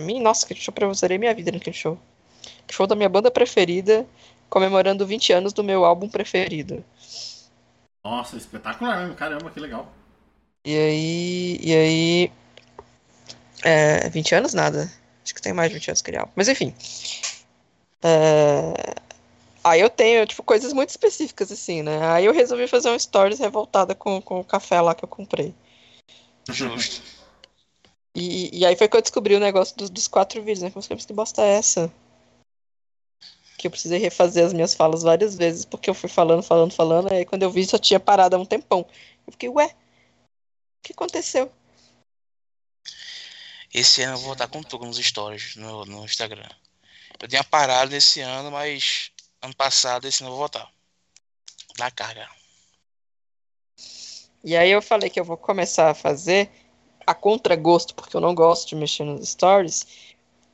mim, 0.00 0.20
nossa, 0.20 0.46
que 0.46 0.54
show, 0.54 0.72
eu 0.80 0.90
usarei 0.90 1.18
minha 1.18 1.34
vida 1.34 1.50
naquele 1.50 1.76
show. 1.76 1.98
Que 2.66 2.74
show 2.74 2.86
da 2.86 2.94
minha 2.94 3.08
banda 3.08 3.30
preferida, 3.30 4.06
comemorando 4.48 5.06
20 5.06 5.32
anos 5.32 5.52
do 5.52 5.64
meu 5.64 5.84
álbum 5.84 6.08
preferido. 6.08 6.84
Nossa, 8.04 8.36
espetacular 8.36 9.00
mesmo. 9.00 9.14
Caramba, 9.14 9.50
que 9.50 9.60
legal. 9.60 9.92
E 10.64 10.76
aí, 10.76 11.58
e 11.62 11.74
aí, 11.74 12.32
é, 13.64 14.08
20 14.08 14.34
anos 14.34 14.54
nada. 14.54 14.90
Acho 15.24 15.34
que 15.34 15.42
tem 15.42 15.52
mais 15.52 15.70
de 15.70 15.74
20 15.74 15.88
anos 15.88 16.02
que 16.02 16.10
ele 16.10 16.18
álbum. 16.18 16.32
Mas 16.34 16.48
enfim. 16.48 16.74
É, 18.02 18.98
Aí 19.68 19.80
eu 19.80 19.90
tenho, 19.90 20.26
tipo, 20.26 20.42
coisas 20.42 20.72
muito 20.72 20.90
específicas, 20.90 21.52
assim, 21.52 21.82
né? 21.82 21.98
Aí 22.10 22.24
eu 22.24 22.32
resolvi 22.32 22.66
fazer 22.66 22.90
um 22.90 22.98
stories 22.98 23.38
revoltada 23.38 23.94
com, 23.94 24.20
com 24.22 24.40
o 24.40 24.44
café 24.44 24.80
lá 24.80 24.94
que 24.94 25.04
eu 25.04 25.08
comprei. 25.08 25.54
Justo. 26.50 27.02
E, 28.14 28.58
e 28.60 28.66
aí 28.66 28.74
foi 28.74 28.88
que 28.88 28.96
eu 28.96 29.02
descobri 29.02 29.36
o 29.36 29.38
negócio 29.38 29.76
dos, 29.76 29.90
dos 29.90 30.08
quatro 30.08 30.40
vídeos, 30.40 30.62
né? 30.62 30.70
Falei, 30.70 30.98
que 30.98 31.12
bosta 31.12 31.40
é 31.42 31.50
essa? 31.50 31.92
Que 33.58 33.66
eu 33.66 33.70
precisei 33.70 33.98
refazer 33.98 34.46
as 34.46 34.54
minhas 34.54 34.72
falas 34.72 35.02
várias 35.02 35.36
vezes, 35.36 35.66
porque 35.66 35.90
eu 35.90 35.94
fui 35.94 36.08
falando, 36.08 36.42
falando, 36.42 36.72
falando, 36.72 37.12
aí 37.12 37.26
quando 37.26 37.42
eu 37.42 37.50
vi 37.50 37.66
só 37.66 37.76
tinha 37.76 38.00
parado 38.00 38.36
há 38.36 38.38
um 38.38 38.46
tempão. 38.46 38.86
Eu 39.26 39.32
fiquei, 39.32 39.50
ué, 39.50 39.66
o 39.66 40.82
que 40.82 40.92
aconteceu? 40.92 41.52
Esse 43.74 44.02
ano 44.02 44.14
eu 44.14 44.18
vou 44.18 44.28
voltar 44.28 44.48
com 44.48 44.62
tudo 44.62 44.86
nos 44.86 44.96
stories 44.96 45.56
no, 45.56 45.84
no 45.84 46.04
Instagram. 46.04 46.48
Eu 47.20 47.28
tinha 47.28 47.44
parado 47.44 47.90
nesse 47.90 48.20
ano, 48.20 48.50
mas 48.50 49.12
ano 49.42 49.54
passado, 49.54 50.06
esse 50.06 50.22
ano 50.22 50.30
eu 50.30 50.36
vou 50.36 50.40
voltar. 50.40 50.70
Dá 51.76 51.90
carga. 51.90 52.28
E 54.42 54.56
aí 54.56 54.70
eu 54.70 54.80
falei 54.80 55.10
que 55.10 55.18
eu 55.18 55.24
vou 55.24 55.36
começar 55.36 55.90
a 55.90 55.94
fazer 55.94 56.50
a 57.06 57.14
contragosto, 57.14 57.94
porque 57.94 58.16
eu 58.16 58.20
não 58.20 58.34
gosto 58.34 58.68
de 58.68 58.76
mexer 58.76 59.04
nos 59.04 59.28
stories, 59.30 59.86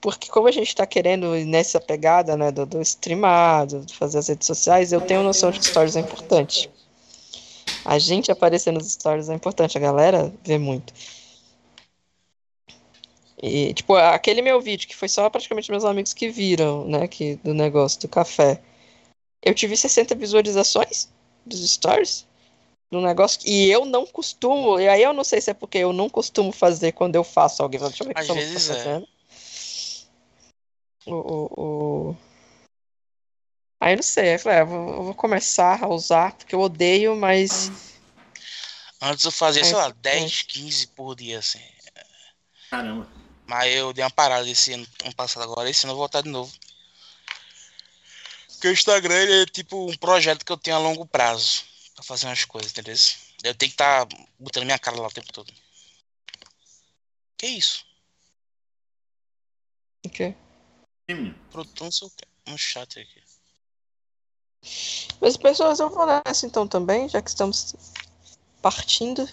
porque 0.05 0.29
como 0.29 0.47
a 0.47 0.53
gente 0.53 0.77
tá 0.77 0.85
querendo 0.87 1.35
ir 1.35 1.47
nessa 1.47 1.81
pegada, 1.81 2.37
né, 2.37 2.53
do, 2.53 2.67
do 2.67 2.83
streamado, 2.83 3.81
de 3.87 3.95
fazer 3.95 4.19
as 4.19 4.29
redes 4.29 4.47
sociais, 4.47 4.93
eu 4.93 5.01
tenho 5.01 5.23
noção 5.23 5.51
de 5.51 5.59
que 5.59 5.65
stories 5.65 5.97
é 5.97 6.01
importante. 6.01 6.71
A 7.83 7.99
gente 7.99 8.31
aparecer 8.31 8.71
nos 8.71 8.93
stories 8.93 9.31
é 9.31 9.35
importante, 9.35 9.79
a 9.79 9.81
galera 9.81 10.31
vê 10.45 10.59
muito. 10.59 10.93
E, 13.43 13.73
tipo, 13.73 13.95
aquele 13.95 14.43
meu 14.43 14.61
vídeo, 14.61 14.87
que 14.87 14.95
foi 14.95 15.09
só 15.09 15.31
praticamente 15.31 15.71
meus 15.71 15.87
amigos 15.87 16.13
que 16.13 16.29
viram, 16.29 16.85
né, 16.87 17.09
que, 17.09 17.37
do 17.37 17.55
negócio 17.55 17.99
do 18.03 18.09
café. 18.09 18.61
Eu 19.43 19.55
tive 19.55 19.75
60 19.75 20.15
visualizações 20.17 21.09
dos 21.47 21.67
stories 21.67 22.27
no 22.91 23.01
negócio 23.01 23.41
e 23.47 23.71
eu 23.71 23.87
não 23.87 24.05
costumo, 24.05 24.79
e 24.79 24.87
aí 24.87 25.03
eu 25.03 25.15
não 25.15 25.25
sei 25.25 25.41
se 25.41 25.51
é 25.51 25.55
porque 25.55 25.79
eu 25.79 25.95
não 25.95 26.11
costumo 26.11 26.53
fazer 26.53 26.93
quando 26.93 27.17
eu 27.17 27.25
faço 27.25 27.63
alguém, 27.63 27.81
deixa 27.81 28.03
eu 28.03 28.09
ver 28.09 28.13
o 28.13 28.15
que 28.17 28.21
eu 28.21 28.27
tô 28.27 28.35
é. 28.75 29.14
O, 31.07 31.15
o, 31.15 32.11
o... 32.11 32.17
Aí 33.81 33.93
eu 33.93 33.97
não 33.97 34.03
sei, 34.03 34.35
eu 34.35 34.39
falei, 34.39 34.59
ah, 34.59 34.63
eu 34.63 34.67
vou, 34.67 34.95
eu 34.95 35.03
vou 35.03 35.15
começar 35.15 35.83
a 35.83 35.89
usar, 35.89 36.33
porque 36.33 36.55
eu 36.55 36.61
odeio, 36.61 37.15
mas 37.15 37.71
Antes 39.01 39.25
eu 39.25 39.31
fazia, 39.31 39.61
É, 39.61 39.65
sei 39.65 39.75
lá, 39.75 39.89
é. 39.89 39.93
10, 39.93 40.43
15 40.43 40.87
por 40.89 41.15
dia, 41.15 41.39
assim. 41.39 41.61
Caramba. 42.71 43.07
Mas 43.47 43.75
eu 43.75 43.93
dei 43.93 44.03
uma 44.03 44.11
parada 44.11 44.49
esse 44.49 44.73
ano, 44.73 44.87
ano 45.05 45.15
passado 45.15 45.43
agora, 45.43 45.69
esse 45.69 45.85
ano 45.85 45.93
eu 45.93 45.97
vou 45.97 46.05
voltar 46.05 46.23
de 46.23 46.31
novo. 46.31 46.51
Porque 48.49 48.69
o 48.69 48.73
Instagram 48.73 49.15
ele 49.15 49.43
é 49.43 49.47
tipo 49.47 49.91
um 49.91 49.97
projeto 49.99 50.43
que 50.43 50.51
eu 50.51 50.57
tenho 50.57 50.77
a 50.77 50.81
longo 50.81 51.05
prazo 51.05 51.65
pra 51.95 52.03
fazer 52.03 52.27
umas 52.27 52.47
coisas, 52.47 52.73
entendeu? 52.73 52.95
Eu 53.43 53.55
tenho 53.55 53.71
que 53.71 53.75
estar 53.75 54.07
botando 54.39 54.65
minha 54.65 54.79
cara 54.79 54.99
lá 54.99 55.09
o 55.09 55.13
tempo 55.13 55.31
todo. 55.31 55.53
Que 57.37 57.47
isso? 57.47 57.85
Ok. 60.07 60.21
Ih, 60.29 60.35
menino. 60.35 60.44
Sei 61.09 62.07
o 62.07 62.11
que. 62.11 62.53
Um 62.53 62.57
chat 62.59 62.99
aqui. 63.01 63.23
Mas 65.21 65.37
pessoas, 65.37 65.81
eu 65.81 65.91
vou 65.91 66.07
nessa 66.07 66.47
então 66.47 66.67
também, 66.67 67.09
já 67.09 67.21
que 67.21 67.29
estamos 67.29 67.75
partindo. 68.63 69.29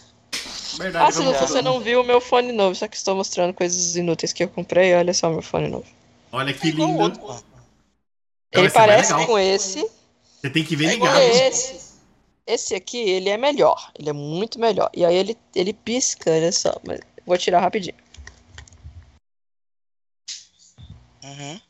Verdade, 0.77 1.05
Ah, 1.05 1.11
se 1.11 1.47
você 1.47 1.61
não 1.61 1.79
viu 1.79 2.01
o 2.01 2.03
meu 2.03 2.19
fone 2.21 2.51
novo, 2.51 2.75
só 2.75 2.87
que 2.87 2.95
estou 2.95 3.15
mostrando 3.15 3.53
coisas 3.53 3.95
inúteis 3.95 4.33
que 4.33 4.43
eu 4.43 4.49
comprei, 4.49 4.93
olha 4.93 5.13
só 5.13 5.29
meu 5.29 5.41
fone 5.41 5.67
novo. 5.67 5.85
Olha 6.31 6.53
que 6.53 6.69
É 6.69 6.71
lindo. 6.71 7.01
outro. 7.01 7.21
Não, 7.21 7.41
ele 8.53 8.67
é 8.67 8.69
parece 8.69 9.13
com 9.25 9.37
esse, 9.39 9.89
Você 10.41 10.49
tem 10.49 10.63
que 10.63 10.75
ver 10.75 10.85
É 10.85 10.93
ligado. 10.93 11.19
esse. 11.19 11.75
esse. 11.75 11.91
Esse 12.47 12.75
aqui, 12.75 12.97
ele 12.97 13.29
é 13.29 13.37
melhor, 13.37 13.91
ele 13.97 14.09
é 14.09 14.13
muito 14.13 14.59
melhor. 14.59 14.89
E 14.93 15.05
aí 15.05 15.15
ele, 15.15 15.37
ele 15.55 15.71
pisca, 15.73 16.31
olha 16.31 16.51
só, 16.51 16.73
mas 16.85 16.99
vou 17.25 17.37
tirar 17.37 17.59
rapidinho. 17.61 17.95
Uhum. 21.23 21.61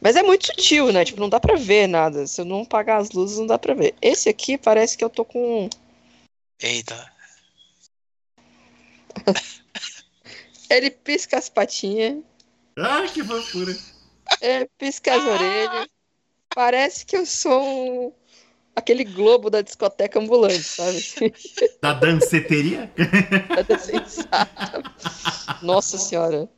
Mas 0.00 0.16
é 0.16 0.22
muito 0.22 0.46
sutil, 0.46 0.92
né? 0.92 1.04
Tipo, 1.04 1.20
não 1.20 1.28
dá 1.28 1.40
pra 1.40 1.56
ver 1.56 1.86
nada. 1.86 2.26
Se 2.26 2.40
eu 2.40 2.44
não 2.44 2.62
apagar 2.62 3.00
as 3.00 3.10
luzes, 3.10 3.38
não 3.38 3.46
dá 3.46 3.58
pra 3.58 3.74
ver. 3.74 3.94
Esse 4.00 4.28
aqui 4.28 4.56
parece 4.56 4.96
que 4.96 5.04
eu 5.04 5.10
tô 5.10 5.24
com. 5.24 5.68
Eita. 6.62 7.12
Ele 10.70 10.90
pisca 10.90 11.38
as 11.38 11.48
patinhas, 11.48 12.18
Ah, 12.76 13.06
que 13.12 13.24
fofura. 13.24 13.74
ele 14.42 14.68
pisca 14.76 15.14
as 15.14 15.24
orelhas. 15.24 15.88
Parece 16.54 17.06
que 17.06 17.16
eu 17.16 17.24
sou 17.24 17.62
um... 18.08 18.12
aquele 18.76 19.02
globo 19.02 19.48
da 19.48 19.62
discoteca 19.62 20.18
ambulante, 20.18 20.62
sabe? 20.62 21.02
Da 21.80 21.94
danceteria? 21.94 22.92
Nada 23.48 23.78
sensato. 23.78 24.82
Nossa 25.62 25.96
senhora. 25.96 26.48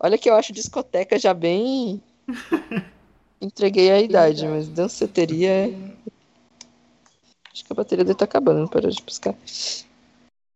Olha 0.00 0.16
que 0.18 0.28
eu 0.30 0.34
acho 0.34 0.52
discoteca 0.52 1.18
já 1.18 1.34
bem. 1.34 2.00
Entreguei 3.40 3.90
a 3.90 4.00
idade, 4.00 4.46
mas 4.46 4.68
danceteria. 4.68 5.50
é- 5.50 5.98
Acho 7.52 7.64
que 7.64 7.72
a 7.72 7.76
bateria 7.76 8.04
dele 8.04 8.16
tá 8.16 8.24
acabando, 8.24 8.60
não 8.60 8.68
parou 8.68 8.90
de 8.90 9.02
piscar. 9.02 9.34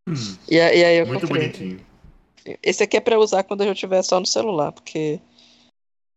Hum, 0.07 0.13
E, 0.49 0.59
aí 0.59 0.97
eu 0.97 1.05
muito 1.05 1.21
comprei. 1.21 1.49
bonitinho. 1.49 1.79
Esse 2.61 2.83
aqui 2.83 2.97
é 2.97 2.99
pra 2.99 3.19
usar 3.19 3.43
quando 3.43 3.63
eu 3.63 3.71
estiver 3.73 4.01
só 4.03 4.19
no 4.19 4.25
celular, 4.25 4.71
porque 4.71 5.19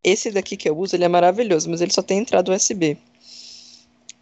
esse 0.02 0.30
daqui 0.30 0.56
que 0.56 0.68
eu 0.68 0.76
uso, 0.76 0.94
ele 0.94 1.04
é 1.04 1.08
maravilhoso, 1.08 1.68
mas 1.70 1.80
ele 1.80 1.92
só 1.92 2.02
tem 2.02 2.18
entrada 2.18 2.52
USB. 2.52 2.96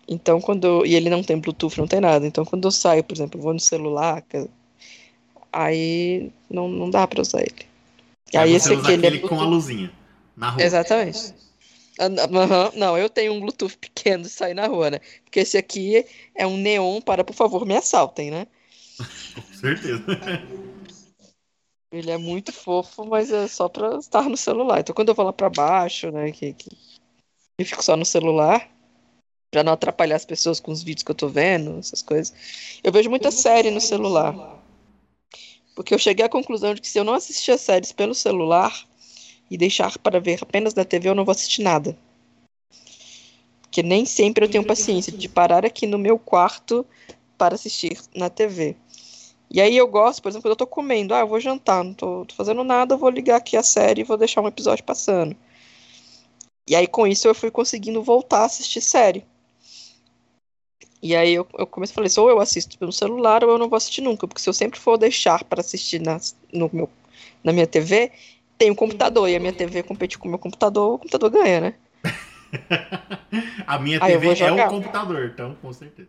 Então, 0.07 0.41
quando 0.41 0.67
eu- 0.67 0.87
e 0.87 0.95
ele 0.95 1.09
não 1.11 1.23
tem 1.23 1.39
Bluetooth, 1.39 1.79
não 1.79 1.87
tem 1.87 2.01
nada. 2.01 2.27
Então, 2.27 2.45
quando 2.45 2.67
eu 2.67 2.71
saio, 2.71 3.03
por 3.03 3.15
exemplo, 3.15 3.39
eu 3.39 3.43
vou 3.43 3.55
no 3.55 3.61
celular, 3.61 4.23
aí 5.53 6.31
não, 6.49 6.69
não 6.69 6.91
dá 6.91 7.07
pra 7.07 7.23
usar 7.23 7.41
ele. 7.41 7.67
E 8.33 8.37
aí, 8.37 8.51
Aí 8.51 8.55
esse 8.55 8.73
aqui 8.73 8.93
ele 8.93 9.07
é 9.07 9.19
com 9.19 9.41
a 9.41 9.45
luzinha. 9.45 9.93
Na 10.37 10.51
rua. 10.51 10.65
Exatamente. 10.65 11.35
Aham, 11.99 12.73
Não, 12.75 12.99
eu 12.99 13.09
tenho 13.09 13.33
um 13.33 13.41
Bluetooth 13.41 13.79
pequeno 13.79 14.25
de 14.25 14.29
sair 14.29 14.55
na 14.55 14.67
rua, 14.67 14.91
né? 14.91 15.01
Porque 15.25 15.41
esse 15.41 15.57
aqui 15.57 16.05
é 16.35 16.47
um 16.47 16.57
neon 16.57 17.01
para, 17.01 17.23
por 17.23 17.35
favor, 17.35 17.65
me 17.65 17.77
assaltem, 17.77 18.31
né? 18.31 18.47
Com 19.35 19.55
certeza. 19.55 20.03
Ele 21.93 22.11
é 22.11 22.19
muito 22.19 22.53
fofo, 22.53 23.05
mas 23.07 23.31
é 23.31 23.47
só 23.47 23.69
pra 23.69 23.97
estar 23.99 24.29
no 24.29 24.37
celular. 24.37 24.81
Então, 24.81 24.93
quando 24.95 25.11
eu 25.11 25.15
vou 25.15 25.25
lá 25.25 25.33
pra 25.33 25.49
baixo, 25.49 26.11
né, 26.11 26.33
que, 26.33 26.53
que 26.53 26.77
eu 27.57 27.65
fico 27.65 27.85
só 27.85 27.97
no 27.97 28.05
celular, 28.05 28.69
pra 29.53 29.63
não 29.63 29.75
atrapalhar 29.75 30.17
as 30.17 30.25
pessoas 30.25 30.59
com 30.59 30.73
os 30.73 30.83
vídeos 30.83 31.05
que 31.05 31.11
eu 31.13 31.15
tô 31.15 31.29
vendo, 31.29 31.79
essas 31.79 32.03
coisas. 32.03 32.35
Eu 32.83 32.91
vejo 32.91 33.09
muita 33.09 33.31
série 33.31 33.71
no 33.71 33.81
celular. 33.81 34.61
Porque 35.75 35.93
eu 35.93 35.99
cheguei 35.99 36.25
à 36.25 36.29
conclusão 36.29 36.75
de 36.75 36.81
que 36.81 36.89
se 36.89 36.99
eu 36.99 37.05
não 37.05 37.15
assistir 37.15 37.51
as 37.51 37.61
séries 37.61 37.93
pelo 37.93 38.15
celular 38.15 38.73
e 39.51 39.57
deixar 39.57 39.99
para 39.99 40.21
ver 40.21 40.39
apenas 40.43 40.75
na 40.75 40.85
TV, 40.85 41.09
eu 41.09 41.15
não 41.15 41.25
vou 41.25 41.33
assistir 41.33 41.63
nada. 41.63 41.97
Porque 43.63 43.83
nem 43.83 44.05
sempre 44.07 44.45
eu 44.45 44.49
tenho 44.49 44.65
paciência 44.65 45.13
de 45.13 45.29
parar 45.29 45.65
aqui 45.67 45.87
no 45.87 45.99
meu 45.99 46.19
quarto 46.19 46.87
para 47.37 47.57
assistir 47.57 47.99
na 48.15 48.31
TV. 48.31 48.77
E 49.51 49.61
aí 49.61 49.77
eu 49.77 49.87
gosto, 49.87 50.23
por 50.23 50.29
exemplo, 50.29 50.43
quando 50.43 50.53
eu 50.53 50.57
tô 50.57 50.67
comendo, 50.67 51.15
ah, 51.15 51.21
eu 51.21 51.29
vou 51.29 51.39
jantar, 51.41 51.85
não 51.85 51.93
tô, 51.95 52.25
tô 52.25 52.35
fazendo 52.35 52.65
nada, 52.65 52.95
eu 52.95 52.99
vou 52.99 53.11
ligar 53.11 53.37
aqui 53.37 53.57
a 53.57 53.63
série 53.63 54.01
e 54.01 54.05
vou 54.05 54.17
deixar 54.17 54.41
um 54.41 54.49
episódio 54.49 54.85
passando. 54.85 55.37
E 56.69 56.75
aí 56.75 56.87
com 56.87 57.07
isso 57.07 57.29
eu 57.29 57.35
fui 57.35 57.51
conseguindo 57.51 58.03
voltar 58.03 58.41
a 58.41 58.45
assistir 58.47 58.81
série. 58.81 59.25
E 61.05 61.15
aí 61.15 61.35
eu, 61.35 61.47
eu 61.59 61.67
comecei 61.67 61.93
a 61.93 62.09
falar, 62.09 62.25
ou 62.25 62.31
eu 62.31 62.41
assisto 62.41 62.79
pelo 62.79 62.91
celular 62.91 63.45
ou 63.45 63.51
eu 63.51 63.59
não 63.59 63.69
vou 63.69 63.77
assistir 63.77 64.01
nunca, 64.01 64.27
porque 64.27 64.41
se 64.41 64.49
eu 64.49 64.55
sempre 64.55 64.81
for 64.81 64.97
deixar 64.97 65.45
para 65.45 65.61
assistir 65.61 66.01
na, 66.01 66.19
no 66.51 66.71
meu, 66.73 66.89
na 67.45 67.53
minha 67.53 67.67
TV, 67.67 68.11
tem 68.57 68.71
um 68.71 68.75
computador, 68.75 69.29
e 69.29 69.37
a 69.37 69.39
minha 69.39 69.53
TV 69.53 69.83
competir 69.83 70.19
com 70.19 70.29
o 70.29 70.31
meu 70.31 70.39
computador, 70.39 70.95
o 70.95 70.99
computador 70.99 71.29
ganha, 71.29 71.61
né? 71.61 71.75
A 73.67 73.79
minha 73.79 73.99
eu 73.99 74.01
TV 74.01 74.45
é 74.45 74.51
um 74.51 74.69
computador, 74.69 75.31
então 75.35 75.55
com 75.61 75.71
certeza. 75.75 76.09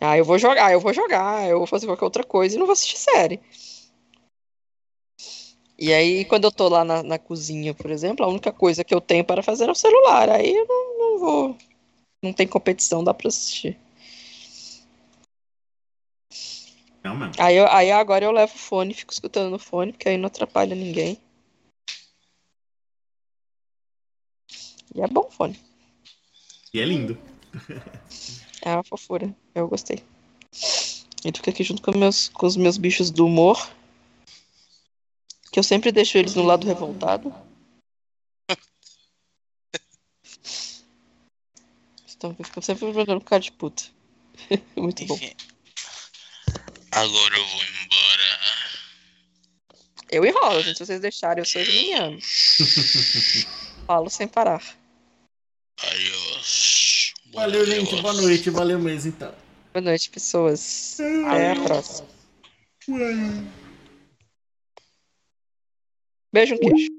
Ah, 0.00 0.16
eu 0.16 0.24
vou 0.24 0.38
jogar, 0.38 0.70
eu 0.72 0.78
vou 0.78 0.94
jogar, 0.94 1.48
eu 1.48 1.58
vou 1.58 1.66
fazer 1.66 1.86
qualquer 1.86 2.04
outra 2.04 2.22
coisa 2.22 2.54
e 2.54 2.58
não 2.58 2.66
vou 2.66 2.74
assistir 2.74 2.98
série. 2.98 3.40
E 5.76 5.92
aí, 5.92 6.24
quando 6.26 6.44
eu 6.44 6.52
tô 6.52 6.68
lá 6.68 6.84
na, 6.84 7.02
na 7.02 7.18
cozinha, 7.18 7.74
por 7.74 7.90
exemplo, 7.90 8.24
a 8.24 8.28
única 8.28 8.52
coisa 8.52 8.84
que 8.84 8.94
eu 8.94 9.00
tenho 9.00 9.24
para 9.24 9.42
fazer 9.42 9.68
é 9.68 9.72
o 9.72 9.74
celular. 9.74 10.28
Aí 10.28 10.54
eu 10.54 10.66
não, 10.66 10.98
não 10.98 11.18
vou. 11.18 11.56
Não 12.22 12.32
tem 12.32 12.46
competição, 12.46 13.04
dá 13.04 13.14
pra 13.14 13.28
assistir. 13.28 13.78
Não, 17.02 17.14
mano. 17.14 17.32
Aí, 17.38 17.56
eu- 17.56 17.68
aí 17.68 17.90
agora 17.92 18.24
eu 18.24 18.32
levo 18.32 18.54
o 18.54 18.58
fone, 18.58 18.92
fico 18.92 19.12
escutando 19.12 19.50
no 19.50 19.58
fone, 19.58 19.92
porque 19.92 20.08
aí 20.08 20.16
não 20.16 20.26
atrapalha 20.26 20.74
ninguém. 20.74 21.18
E 24.94 25.00
é 25.00 25.06
bom 25.06 25.26
o 25.28 25.30
fone. 25.30 25.58
E 26.72 26.80
é 26.80 26.84
lindo. 26.84 27.16
É 28.60 28.74
uma 28.74 28.82
fofura. 28.82 29.34
Eu 29.54 29.68
gostei. 29.68 30.02
Ele 31.24 31.36
fica 31.36 31.50
aqui 31.50 31.62
junto 31.62 31.80
com, 31.80 31.96
meus, 31.96 32.28
com 32.28 32.44
os 32.44 32.56
meus 32.56 32.76
bichos 32.76 33.08
do 33.08 33.24
humor. 33.24 33.70
Que 35.52 35.60
eu 35.60 35.62
sempre 35.62 35.92
deixo 35.92 36.18
eles 36.18 36.34
no 36.34 36.42
lado 36.42 36.66
revoltado. 36.66 37.32
Então, 42.18 42.34
ficam 42.34 42.60
sempre 42.60 42.92
jogando 42.92 43.24
cara 43.24 43.40
de 43.40 43.52
puta. 43.52 43.84
Muito 44.76 45.06
bom. 45.06 45.14
Enfim. 45.14 45.32
Agora 46.90 47.36
eu 47.36 47.46
vou 47.46 47.62
embora. 47.62 48.68
Eu 50.10 50.26
enrolo, 50.26 50.60
gente. 50.62 50.78
Se 50.78 50.86
vocês 50.86 51.00
deixarem, 51.00 51.42
eu 51.42 51.44
sou 51.44 51.62
geminiano. 51.62 52.18
Falo 53.86 54.10
sem 54.10 54.26
parar. 54.26 54.62
Adiós. 55.80 57.14
Valeu, 57.32 57.64
gente. 57.64 58.02
Boa 58.02 58.14
noite. 58.14 58.50
Valeu 58.50 58.80
mesmo, 58.80 59.10
então. 59.10 59.32
Boa 59.72 59.82
noite, 59.82 60.10
pessoas. 60.10 60.98
Até 61.24 61.52
a 61.52 61.62
próxima. 61.62 62.08
Beijo, 66.32 66.56
um 66.56 66.58
queijo. 66.58 66.97